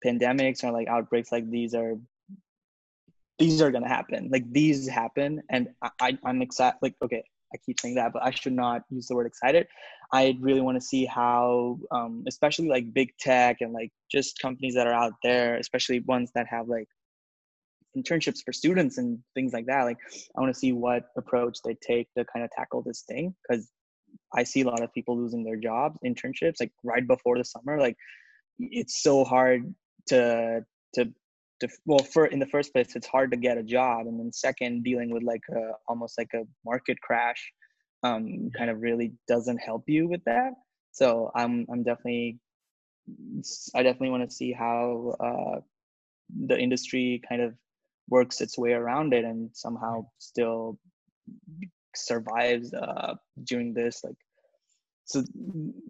pandemics 0.04 0.62
or 0.64 0.70
like 0.70 0.88
outbreaks 0.88 1.32
like 1.32 1.48
these 1.50 1.74
are 1.74 1.94
these 3.38 3.60
are 3.60 3.70
gonna 3.70 3.88
happen 3.88 4.28
like 4.30 4.50
these 4.52 4.88
happen 4.88 5.42
and 5.50 5.68
I, 5.82 5.90
I 6.00 6.18
i'm 6.24 6.42
excited 6.42 6.78
like 6.82 6.94
okay 7.02 7.24
I 7.54 7.56
keep 7.64 7.78
saying 7.78 7.94
that, 7.94 8.12
but 8.12 8.22
I 8.24 8.32
should 8.32 8.52
not 8.52 8.82
use 8.90 9.06
the 9.06 9.14
word 9.14 9.26
excited. 9.26 9.68
I 10.12 10.36
really 10.40 10.60
want 10.60 10.76
to 10.76 10.84
see 10.84 11.04
how, 11.04 11.78
um, 11.92 12.24
especially 12.26 12.68
like 12.68 12.92
big 12.92 13.16
tech 13.18 13.58
and 13.60 13.72
like 13.72 13.92
just 14.10 14.40
companies 14.40 14.74
that 14.74 14.88
are 14.88 14.92
out 14.92 15.12
there, 15.22 15.56
especially 15.56 16.00
ones 16.00 16.32
that 16.34 16.48
have 16.48 16.68
like 16.68 16.88
internships 17.96 18.42
for 18.44 18.52
students 18.52 18.98
and 18.98 19.18
things 19.34 19.52
like 19.52 19.66
that. 19.66 19.82
Like 19.82 19.98
i 20.36 20.40
want 20.40 20.52
to 20.52 20.58
see 20.58 20.72
what 20.72 21.04
approach 21.16 21.58
they 21.64 21.76
take 21.86 22.08
to 22.16 22.24
kind 22.24 22.44
of 22.44 22.50
tackle 22.50 22.82
this 22.82 23.02
thing 23.08 23.34
because 23.42 23.68
i 24.34 24.42
see 24.44 24.62
a 24.62 24.66
lot 24.66 24.82
of 24.82 24.92
people 24.92 25.16
losing 25.16 25.44
their 25.44 25.56
jobs 25.56 25.98
internships 26.04 26.60
like 26.60 26.72
right 26.82 27.06
before 27.06 27.38
the 27.38 27.44
summer. 27.44 27.78
Like 27.78 27.96
it's 28.58 29.02
so 29.02 29.24
hard 29.24 29.74
to 30.08 30.64
to 30.94 31.12
to 31.60 31.68
well 31.86 31.98
for 31.98 32.26
in 32.26 32.38
the 32.38 32.46
first 32.46 32.72
place 32.72 32.94
it's 32.96 33.06
hard 33.06 33.30
to 33.30 33.36
get 33.36 33.58
a 33.58 33.62
job 33.62 34.06
and 34.06 34.18
then 34.18 34.32
second 34.32 34.82
dealing 34.84 35.10
with 35.10 35.22
like 35.22 35.42
a 35.50 35.72
almost 35.88 36.18
like 36.18 36.32
a 36.34 36.42
market 36.64 37.00
crash 37.00 37.52
um 38.02 38.50
kind 38.56 38.70
of 38.70 38.80
really 38.80 39.12
doesn't 39.28 39.58
help 39.58 39.84
you 39.86 40.08
with 40.08 40.22
that. 40.24 40.52
So 40.92 41.30
i'm 41.34 41.66
i'm 41.72 41.82
definitely 41.82 42.38
i 43.74 43.82
definitely 43.82 44.10
want 44.10 44.28
to 44.28 44.34
see 44.34 44.52
how 44.52 45.14
uh 45.20 45.60
the 46.46 46.58
industry 46.58 47.22
kind 47.28 47.42
of 47.42 47.54
works 48.08 48.40
its 48.40 48.58
way 48.58 48.72
around 48.72 49.14
it 49.14 49.24
and 49.24 49.50
somehow 49.54 50.06
still 50.18 50.78
survives 51.96 52.74
uh 52.74 53.14
during 53.44 53.72
this 53.72 54.02
like 54.04 54.16
so 55.04 55.22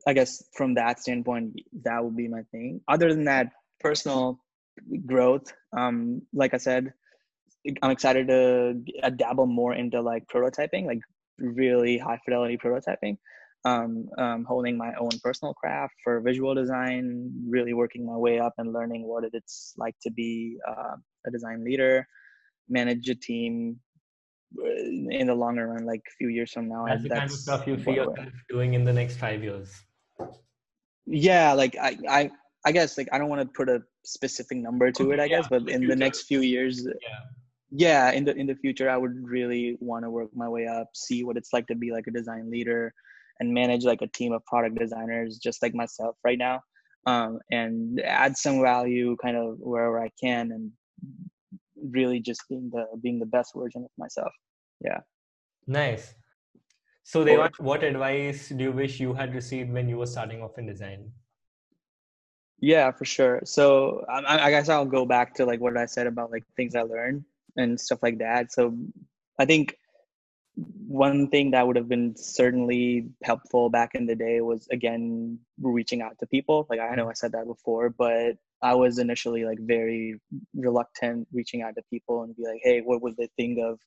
i 0.06 0.12
guess 0.12 0.44
from 0.56 0.74
that 0.74 1.00
standpoint 1.00 1.60
that 1.82 2.04
would 2.04 2.16
be 2.16 2.28
my 2.28 2.42
thing. 2.52 2.80
Other 2.88 3.12
than 3.12 3.24
that 3.24 3.52
personal 3.80 4.40
growth 5.06 5.52
um 5.76 6.22
like 6.32 6.52
i 6.52 6.56
said 6.56 6.92
i'm 7.82 7.90
excited 7.90 8.28
to 8.28 8.74
dabble 9.16 9.46
more 9.46 9.74
into 9.74 10.00
like 10.00 10.24
prototyping 10.26 10.86
like 10.86 11.00
really 11.38 11.98
high 11.98 12.18
fidelity 12.24 12.56
prototyping. 12.56 13.18
Um, 13.66 14.10
um, 14.18 14.44
holding 14.44 14.76
my 14.76 14.92
own 15.00 15.08
personal 15.22 15.54
craft 15.54 15.94
for 16.04 16.20
visual 16.20 16.54
design 16.54 17.32
really 17.48 17.72
working 17.72 18.04
my 18.04 18.14
way 18.14 18.38
up 18.38 18.52
and 18.58 18.74
learning 18.74 19.08
what 19.08 19.24
it's 19.32 19.72
like 19.78 19.94
to 20.02 20.10
be 20.10 20.58
uh, 20.68 20.96
a 21.26 21.30
design 21.30 21.64
leader 21.64 22.06
manage 22.68 23.08
a 23.08 23.14
team 23.14 23.78
uh, 24.58 24.66
in 25.10 25.26
the 25.26 25.34
longer 25.34 25.66
run, 25.68 25.84
like 25.84 26.00
a 26.00 26.14
few 26.18 26.28
years 26.28 26.52
from 26.52 26.68
now. 26.68 26.86
That's 26.86 27.02
the 27.02 27.08
kind 27.08 27.24
of 27.24 27.32
stuff 27.32 27.66
you 27.66 27.78
see 27.82 27.92
yourself 27.92 28.28
doing 28.48 28.74
in 28.74 28.84
the 28.84 28.92
next 28.92 29.16
five 29.16 29.42
years. 29.42 29.72
Yeah, 31.06 31.52
like 31.52 31.76
I, 31.76 31.98
I, 32.08 32.30
I 32.64 32.72
guess 32.72 32.96
like 32.96 33.08
I 33.12 33.18
don't 33.18 33.28
want 33.28 33.42
to 33.42 33.48
put 33.48 33.68
a 33.68 33.82
specific 34.04 34.58
number 34.58 34.90
to 34.92 35.02
okay, 35.04 35.14
it. 35.14 35.20
I 35.20 35.24
yeah, 35.24 35.36
guess, 35.36 35.48
but 35.48 35.68
in 35.68 35.86
the 35.86 35.96
next 35.96 36.22
few 36.22 36.40
years, 36.40 36.86
yeah. 36.86 37.18
yeah, 37.70 38.12
in 38.12 38.24
the 38.24 38.34
in 38.34 38.46
the 38.46 38.54
future, 38.54 38.88
I 38.88 38.96
would 38.96 39.14
really 39.22 39.76
want 39.80 40.04
to 40.04 40.10
work 40.10 40.30
my 40.34 40.48
way 40.48 40.66
up, 40.66 40.88
see 40.94 41.24
what 41.24 41.36
it's 41.36 41.52
like 41.52 41.66
to 41.66 41.74
be 41.74 41.92
like 41.92 42.06
a 42.06 42.10
design 42.10 42.50
leader, 42.50 42.94
and 43.40 43.52
manage 43.52 43.84
like 43.84 44.02
a 44.02 44.06
team 44.08 44.32
of 44.32 44.44
product 44.46 44.78
designers, 44.78 45.38
just 45.38 45.62
like 45.62 45.74
myself 45.74 46.16
right 46.24 46.38
now, 46.38 46.60
um, 47.06 47.38
and 47.50 48.00
add 48.00 48.36
some 48.36 48.62
value 48.62 49.16
kind 49.22 49.36
of 49.36 49.56
wherever 49.58 50.00
I 50.00 50.10
can, 50.22 50.52
and 50.52 50.70
really 51.90 52.20
just 52.20 52.42
being 52.48 52.70
the 52.72 52.86
being 53.02 53.18
the 53.18 53.26
best 53.26 53.52
version 53.54 53.84
of 53.84 53.90
myself. 53.98 54.32
Yeah. 54.80 55.00
Nice. 55.66 56.14
So 57.02 57.24
Devan, 57.24 57.50
what 57.58 57.84
advice 57.84 58.48
do 58.48 58.64
you 58.64 58.72
wish 58.72 58.98
you 58.98 59.12
had 59.12 59.34
received 59.34 59.70
when 59.70 59.88
you 59.88 59.98
were 59.98 60.06
starting 60.06 60.42
off 60.42 60.58
in 60.58 60.66
design? 60.66 61.12
Yeah 62.60 62.90
for 62.92 63.04
sure. 63.04 63.42
So 63.44 64.04
I, 64.08 64.46
I 64.46 64.50
guess 64.50 64.68
i'll 64.68 64.86
go 64.86 65.04
back 65.04 65.34
to 65.34 65.44
like 65.44 65.60
what 65.60 65.76
i 65.76 65.86
said 65.86 66.06
about 66.06 66.30
like 66.30 66.44
things 66.56 66.74
i 66.74 66.82
learned 66.82 67.24
and 67.56 67.78
stuff 67.78 68.02
like 68.02 68.18
that. 68.18 68.52
So 68.52 68.76
i 69.38 69.44
think 69.44 69.76
one 70.86 71.28
thing 71.28 71.50
that 71.50 71.66
would 71.66 71.76
have 71.76 71.88
been 71.88 72.16
certainly 72.16 73.08
helpful 73.24 73.68
back 73.68 73.94
in 73.94 74.06
the 74.06 74.14
day 74.14 74.40
was 74.40 74.68
again 74.70 75.38
reaching 75.60 76.00
out 76.00 76.18
to 76.20 76.26
people. 76.26 76.66
Like 76.70 76.80
i 76.80 76.94
know 76.94 77.02
mm-hmm. 77.02 77.10
i 77.10 77.14
said 77.14 77.32
that 77.32 77.46
before 77.46 77.90
but 77.90 78.36
I 78.64 78.74
was 78.74 78.98
initially 78.98 79.44
like 79.44 79.58
very 79.60 80.18
reluctant 80.54 81.28
reaching 81.32 81.60
out 81.60 81.74
to 81.76 81.82
people 81.90 82.22
and 82.22 82.34
be 82.34 82.44
like, 82.44 82.60
hey, 82.62 82.80
what 82.80 83.02
would 83.02 83.14
they 83.18 83.28
think 83.36 83.58
of 83.62 83.78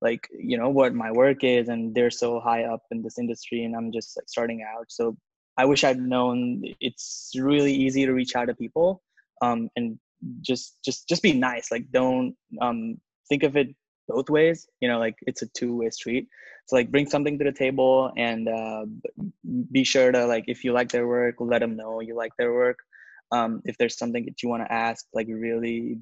like, 0.00 0.26
you 0.32 0.56
know, 0.56 0.70
what 0.70 0.94
my 0.94 1.12
work 1.12 1.44
is? 1.44 1.68
And 1.68 1.94
they're 1.94 2.10
so 2.10 2.40
high 2.40 2.64
up 2.64 2.80
in 2.90 3.02
this 3.02 3.18
industry 3.18 3.62
and 3.64 3.76
I'm 3.76 3.92
just 3.92 4.16
like 4.16 4.26
starting 4.26 4.62
out. 4.62 4.86
So 4.88 5.18
I 5.58 5.66
wish 5.66 5.84
I'd 5.84 6.00
known 6.00 6.62
it's 6.80 7.32
really 7.36 7.74
easy 7.74 8.06
to 8.06 8.14
reach 8.14 8.34
out 8.34 8.46
to 8.46 8.54
people 8.54 9.02
um, 9.42 9.68
and 9.76 9.98
just 10.40 10.78
just 10.82 11.06
just 11.06 11.22
be 11.22 11.34
nice. 11.34 11.70
Like 11.70 11.84
don't 11.90 12.34
um, 12.62 12.96
think 13.28 13.42
of 13.42 13.54
it 13.58 13.68
both 14.08 14.30
ways. 14.30 14.66
You 14.80 14.88
know, 14.88 14.98
like 14.98 15.16
it's 15.26 15.42
a 15.42 15.48
two 15.48 15.76
way 15.76 15.90
street. 15.90 16.26
So 16.68 16.76
like 16.76 16.90
bring 16.90 17.06
something 17.06 17.38
to 17.38 17.44
the 17.44 17.52
table 17.52 18.12
and 18.16 18.48
uh, 18.48 18.86
be 19.72 19.84
sure 19.84 20.10
to 20.10 20.24
like 20.24 20.44
if 20.48 20.64
you 20.64 20.72
like 20.72 20.90
their 20.90 21.06
work, 21.06 21.34
let 21.38 21.58
them 21.58 21.76
know 21.76 22.00
you 22.00 22.16
like 22.16 22.32
their 22.38 22.54
work 22.54 22.78
um, 23.32 23.62
if 23.64 23.76
there's 23.78 23.98
something 23.98 24.24
that 24.24 24.42
you 24.42 24.48
want 24.48 24.62
to 24.62 24.72
ask 24.72 25.06
like 25.14 25.26
really 25.28 25.98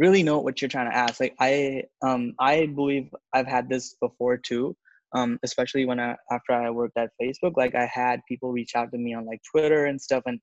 really 0.00 0.22
know 0.22 0.38
what 0.38 0.60
you're 0.60 0.68
trying 0.68 0.90
to 0.90 0.96
ask. 0.96 1.20
Like 1.20 1.34
i 1.38 1.84
um 2.02 2.34
i 2.40 2.66
believe 2.66 3.14
i've 3.34 3.46
had 3.46 3.68
this 3.68 3.94
before 4.00 4.36
too 4.38 4.74
um 5.12 5.38
especially 5.42 5.84
when 5.84 6.00
i 6.00 6.16
after 6.30 6.52
i 6.52 6.70
worked 6.70 6.96
at 6.96 7.10
facebook 7.20 7.54
like 7.56 7.74
i 7.74 7.86
had 7.86 8.20
people 8.28 8.50
reach 8.52 8.74
out 8.74 8.90
to 8.92 8.98
me 8.98 9.12
on 9.14 9.26
like 9.26 9.40
twitter 9.50 9.86
and 9.86 10.00
stuff 10.00 10.22
and 10.26 10.40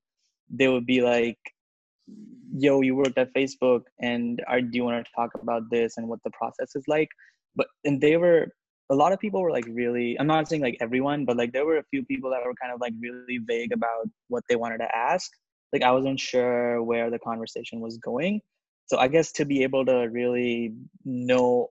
they 0.50 0.68
would 0.68 0.86
be 0.86 1.00
like 1.00 1.38
yo 2.52 2.80
you 2.82 2.94
worked 2.94 3.18
at 3.18 3.32
facebook 3.34 3.82
and 4.00 4.42
are, 4.46 4.60
do 4.60 4.76
you 4.78 4.84
want 4.84 5.04
to 5.04 5.10
talk 5.16 5.30
about 5.42 5.62
this 5.70 5.96
and 5.96 6.06
what 6.08 6.20
the 6.24 6.30
process 6.30 6.74
is 6.74 6.84
like? 6.88 7.08
But 7.56 7.66
and 7.84 8.00
they 8.00 8.16
were 8.16 8.48
a 8.90 8.94
lot 8.94 9.12
of 9.12 9.18
people 9.18 9.42
were 9.42 9.50
like 9.50 9.66
really 9.68 10.18
i'm 10.18 10.26
not 10.26 10.48
saying 10.48 10.62
like 10.62 10.76
everyone 10.80 11.24
but 11.26 11.36
like 11.36 11.52
there 11.52 11.66
were 11.66 11.78
a 11.78 11.88
few 11.90 12.02
people 12.04 12.30
that 12.30 12.42
were 12.44 12.54
kind 12.62 12.72
of 12.72 12.80
like 12.80 12.94
really 13.00 13.38
vague 13.46 13.72
about 13.72 14.04
what 14.28 14.44
they 14.48 14.56
wanted 14.56 14.78
to 14.78 14.96
ask 14.96 15.30
like 15.72 15.82
I 15.82 15.90
wasn't 15.90 16.20
sure 16.20 16.82
where 16.82 17.10
the 17.10 17.18
conversation 17.18 17.80
was 17.80 17.98
going. 17.98 18.40
So 18.86 18.98
I 18.98 19.08
guess 19.08 19.32
to 19.32 19.44
be 19.44 19.62
able 19.62 19.84
to 19.86 20.08
really 20.10 20.74
know 21.04 21.68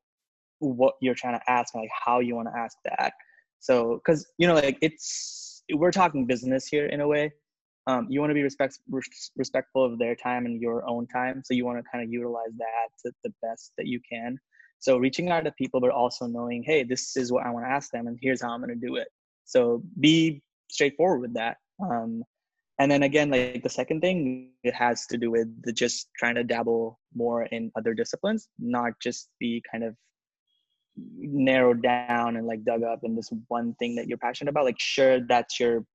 what 0.59 0.95
you're 1.01 1.15
trying 1.15 1.39
to 1.39 1.51
ask, 1.51 1.73
like 1.75 1.89
how 2.05 2.19
you 2.19 2.35
want 2.35 2.47
to 2.53 2.59
ask 2.59 2.77
that. 2.85 3.13
So, 3.59 3.95
because 3.95 4.27
you 4.37 4.47
know, 4.47 4.55
like 4.55 4.77
it's 4.81 5.63
we're 5.73 5.91
talking 5.91 6.25
business 6.25 6.67
here 6.67 6.85
in 6.85 7.01
a 7.01 7.07
way. 7.07 7.33
Um, 7.87 8.05
you 8.09 8.19
want 8.19 8.31
to 8.31 8.33
be 8.33 8.43
respect, 8.43 8.79
respectful 9.37 9.85
of 9.85 9.97
their 9.97 10.13
time 10.13 10.45
and 10.45 10.61
your 10.61 10.87
own 10.89 11.07
time. 11.07 11.41
So 11.45 11.53
you 11.53 11.65
want 11.65 11.77
to 11.77 11.83
kind 11.89 12.03
of 12.03 12.11
utilize 12.11 12.51
that 12.57 12.89
to 13.05 13.13
the 13.23 13.33
best 13.41 13.71
that 13.77 13.87
you 13.87 14.01
can. 14.09 14.37
So 14.79 14.97
reaching 14.97 15.29
out 15.29 15.45
to 15.45 15.51
people, 15.53 15.79
but 15.79 15.89
also 15.89 16.27
knowing, 16.27 16.63
hey, 16.63 16.83
this 16.83 17.15
is 17.15 17.31
what 17.31 17.45
I 17.45 17.49
want 17.49 17.65
to 17.65 17.71
ask 17.71 17.89
them, 17.91 18.07
and 18.07 18.19
here's 18.21 18.41
how 18.41 18.49
I'm 18.49 18.61
going 18.61 18.77
to 18.77 18.87
do 18.87 18.97
it. 18.97 19.07
So 19.45 19.81
be 19.99 20.43
straightforward 20.69 21.21
with 21.21 21.33
that. 21.35 21.57
Um, 21.81 22.23
and 22.79 22.91
then 22.91 23.03
again 23.03 23.29
like 23.29 23.63
the 23.63 23.69
second 23.69 24.01
thing 24.01 24.51
it 24.63 24.73
has 24.73 25.05
to 25.07 25.17
do 25.17 25.31
with 25.31 25.47
the 25.63 25.73
just 25.73 26.09
trying 26.17 26.35
to 26.35 26.43
dabble 26.43 26.99
more 27.15 27.43
in 27.45 27.71
other 27.75 27.93
disciplines 27.93 28.49
not 28.59 28.93
just 29.01 29.29
be 29.39 29.63
kind 29.71 29.83
of 29.83 29.95
narrowed 31.17 31.81
down 31.81 32.37
and 32.37 32.47
like 32.47 32.63
dug 32.63 32.83
up 32.83 32.99
in 33.03 33.15
this 33.15 33.31
one 33.47 33.73
thing 33.75 33.95
that 33.95 34.07
you're 34.07 34.17
passionate 34.17 34.49
about. 34.49 34.65
Like 34.65 34.79
sure 34.79 35.19
that's 35.27 35.59
your 35.59 35.85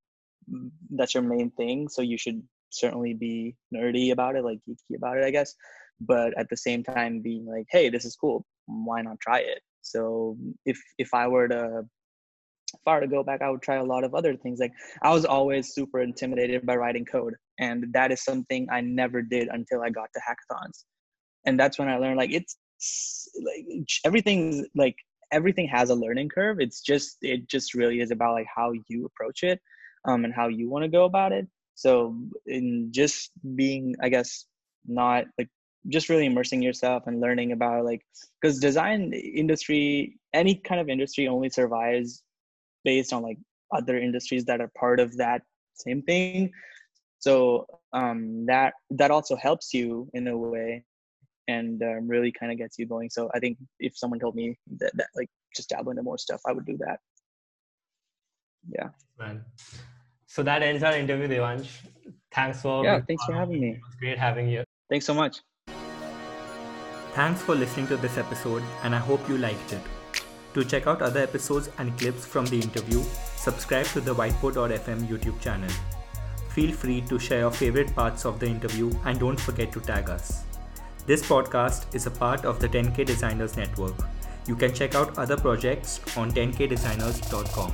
that's 0.95 1.13
your 1.13 1.23
main 1.23 1.51
thing 1.51 1.87
so 1.87 2.01
you 2.01 2.17
should 2.17 2.43
certainly 2.69 3.13
be 3.13 3.55
nerdy 3.73 4.11
about 4.11 4.35
it 4.35 4.43
like 4.43 4.57
geeky 4.67 4.97
about 4.97 5.17
it 5.17 5.23
i 5.23 5.31
guess. 5.31 5.53
But 6.01 6.37
at 6.37 6.49
the 6.49 6.57
same 6.57 6.83
time 6.83 7.21
being 7.21 7.45
like 7.45 7.65
hey 7.69 7.89
this 7.89 8.05
is 8.05 8.15
cool. 8.15 8.45
Why 8.65 9.01
not 9.01 9.19
try 9.19 9.39
it? 9.39 9.61
So 9.81 10.37
if 10.65 10.79
if 10.97 11.13
i 11.13 11.27
were 11.27 11.47
to 11.47 11.83
were 12.85 12.99
to 12.99 13.07
go 13.07 13.23
back, 13.23 13.41
I 13.41 13.49
would 13.49 13.61
try 13.61 13.75
a 13.75 13.83
lot 13.83 14.03
of 14.03 14.13
other 14.15 14.35
things. 14.35 14.59
Like 14.59 14.73
I 15.01 15.11
was 15.13 15.25
always 15.25 15.73
super 15.73 16.01
intimidated 16.01 16.65
by 16.65 16.75
writing 16.75 17.05
code, 17.05 17.35
and 17.59 17.85
that 17.93 18.11
is 18.11 18.23
something 18.23 18.67
I 18.71 18.81
never 18.81 19.21
did 19.21 19.47
until 19.49 19.81
I 19.81 19.89
got 19.89 20.09
to 20.13 20.21
hackathons, 20.21 20.85
and 21.45 21.59
that's 21.59 21.79
when 21.79 21.89
I 21.89 21.97
learned 21.97 22.17
like 22.17 22.31
it's 22.31 22.57
like 23.45 23.87
everything's 24.05 24.65
like 24.75 24.95
everything 25.31 25.67
has 25.67 25.89
a 25.89 25.95
learning 25.95 26.29
curve. 26.29 26.59
It's 26.59 26.81
just 26.81 27.17
it 27.21 27.47
just 27.47 27.73
really 27.73 28.01
is 28.01 28.11
about 28.11 28.33
like 28.33 28.47
how 28.53 28.73
you 28.87 29.05
approach 29.05 29.43
it, 29.43 29.59
um, 30.05 30.25
and 30.25 30.33
how 30.33 30.47
you 30.47 30.69
want 30.69 30.83
to 30.83 30.89
go 30.89 31.05
about 31.05 31.31
it. 31.31 31.47
So 31.75 32.15
in 32.45 32.89
just 32.91 33.31
being, 33.55 33.95
I 34.01 34.09
guess, 34.09 34.45
not 34.85 35.25
like 35.37 35.49
just 35.89 36.09
really 36.09 36.25
immersing 36.25 36.61
yourself 36.61 37.03
and 37.07 37.19
learning 37.19 37.51
about 37.51 37.83
like 37.83 38.01
because 38.41 38.59
design 38.59 39.11
industry 39.13 40.17
any 40.33 40.55
kind 40.55 40.79
of 40.79 40.87
industry 40.87 41.27
only 41.27 41.49
survives 41.49 42.23
based 42.83 43.13
on 43.13 43.23
like 43.23 43.37
other 43.75 43.97
industries 43.97 44.45
that 44.45 44.61
are 44.61 44.71
part 44.77 44.99
of 44.99 45.17
that 45.17 45.41
same 45.75 46.01
thing. 46.03 46.51
So 47.19 47.65
um, 47.93 48.45
that 48.47 48.73
that 48.91 49.11
also 49.11 49.35
helps 49.35 49.73
you 49.73 50.09
in 50.13 50.27
a 50.27 50.37
way 50.37 50.83
and 51.47 51.81
um, 51.81 52.07
really 52.07 52.31
kind 52.31 52.51
of 52.51 52.57
gets 52.57 52.77
you 52.77 52.85
going. 52.85 53.09
So 53.09 53.29
i 53.33 53.39
think 53.39 53.57
if 53.79 53.97
someone 53.97 54.19
told 54.19 54.35
me 54.35 54.57
that, 54.79 54.91
that 54.95 55.07
like 55.15 55.29
just 55.55 55.69
dabble 55.69 55.91
into 55.91 56.03
more 56.03 56.17
stuff 56.17 56.41
i 56.47 56.51
would 56.51 56.65
do 56.65 56.77
that. 56.79 56.99
Yeah. 58.69 58.89
Man 59.19 59.43
so 60.25 60.41
that 60.43 60.63
ends 60.63 60.83
our 60.83 60.95
interview 60.97 61.27
devansh. 61.27 61.69
Thanks 62.31 62.61
for 62.61 62.83
yeah 62.83 63.01
thanks 63.07 63.23
for 63.25 63.33
having 63.33 63.59
me. 63.61 63.71
It 63.71 63.81
was 63.85 63.95
great 63.95 64.17
having 64.17 64.47
you. 64.49 64.63
Thanks 64.89 65.05
so 65.05 65.13
much. 65.13 65.41
Thanks 67.13 67.41
for 67.41 67.55
listening 67.55 67.87
to 67.87 67.97
this 67.97 68.17
episode 68.17 68.63
and 68.83 68.95
i 68.95 68.97
hope 68.97 69.29
you 69.29 69.37
liked 69.37 69.73
it 69.73 70.02
to 70.53 70.63
check 70.63 70.87
out 70.87 71.01
other 71.01 71.19
episodes 71.21 71.69
and 71.77 71.97
clips 71.97 72.25
from 72.25 72.45
the 72.45 72.59
interview, 72.59 73.03
subscribe 73.35 73.85
to 73.87 74.01
the 74.01 74.13
Whiteboard.fm 74.13 75.07
YouTube 75.07 75.39
channel. 75.39 75.69
Feel 76.49 76.71
free 76.71 77.01
to 77.01 77.17
share 77.17 77.39
your 77.39 77.51
favorite 77.51 77.93
parts 77.95 78.25
of 78.25 78.39
the 78.39 78.45
interview 78.45 78.91
and 79.05 79.19
don't 79.19 79.39
forget 79.39 79.71
to 79.71 79.79
tag 79.79 80.09
us. 80.09 80.43
This 81.05 81.21
podcast 81.21 81.93
is 81.95 82.05
a 82.05 82.11
part 82.11 82.45
of 82.45 82.59
the 82.59 82.69
10K 82.69 83.05
Designers 83.05 83.57
Network. 83.57 83.95
You 84.47 84.55
can 84.55 84.73
check 84.73 84.95
out 84.95 85.17
other 85.17 85.37
projects 85.37 85.99
on 86.15 86.31
10kdesigners.com. 86.31 87.73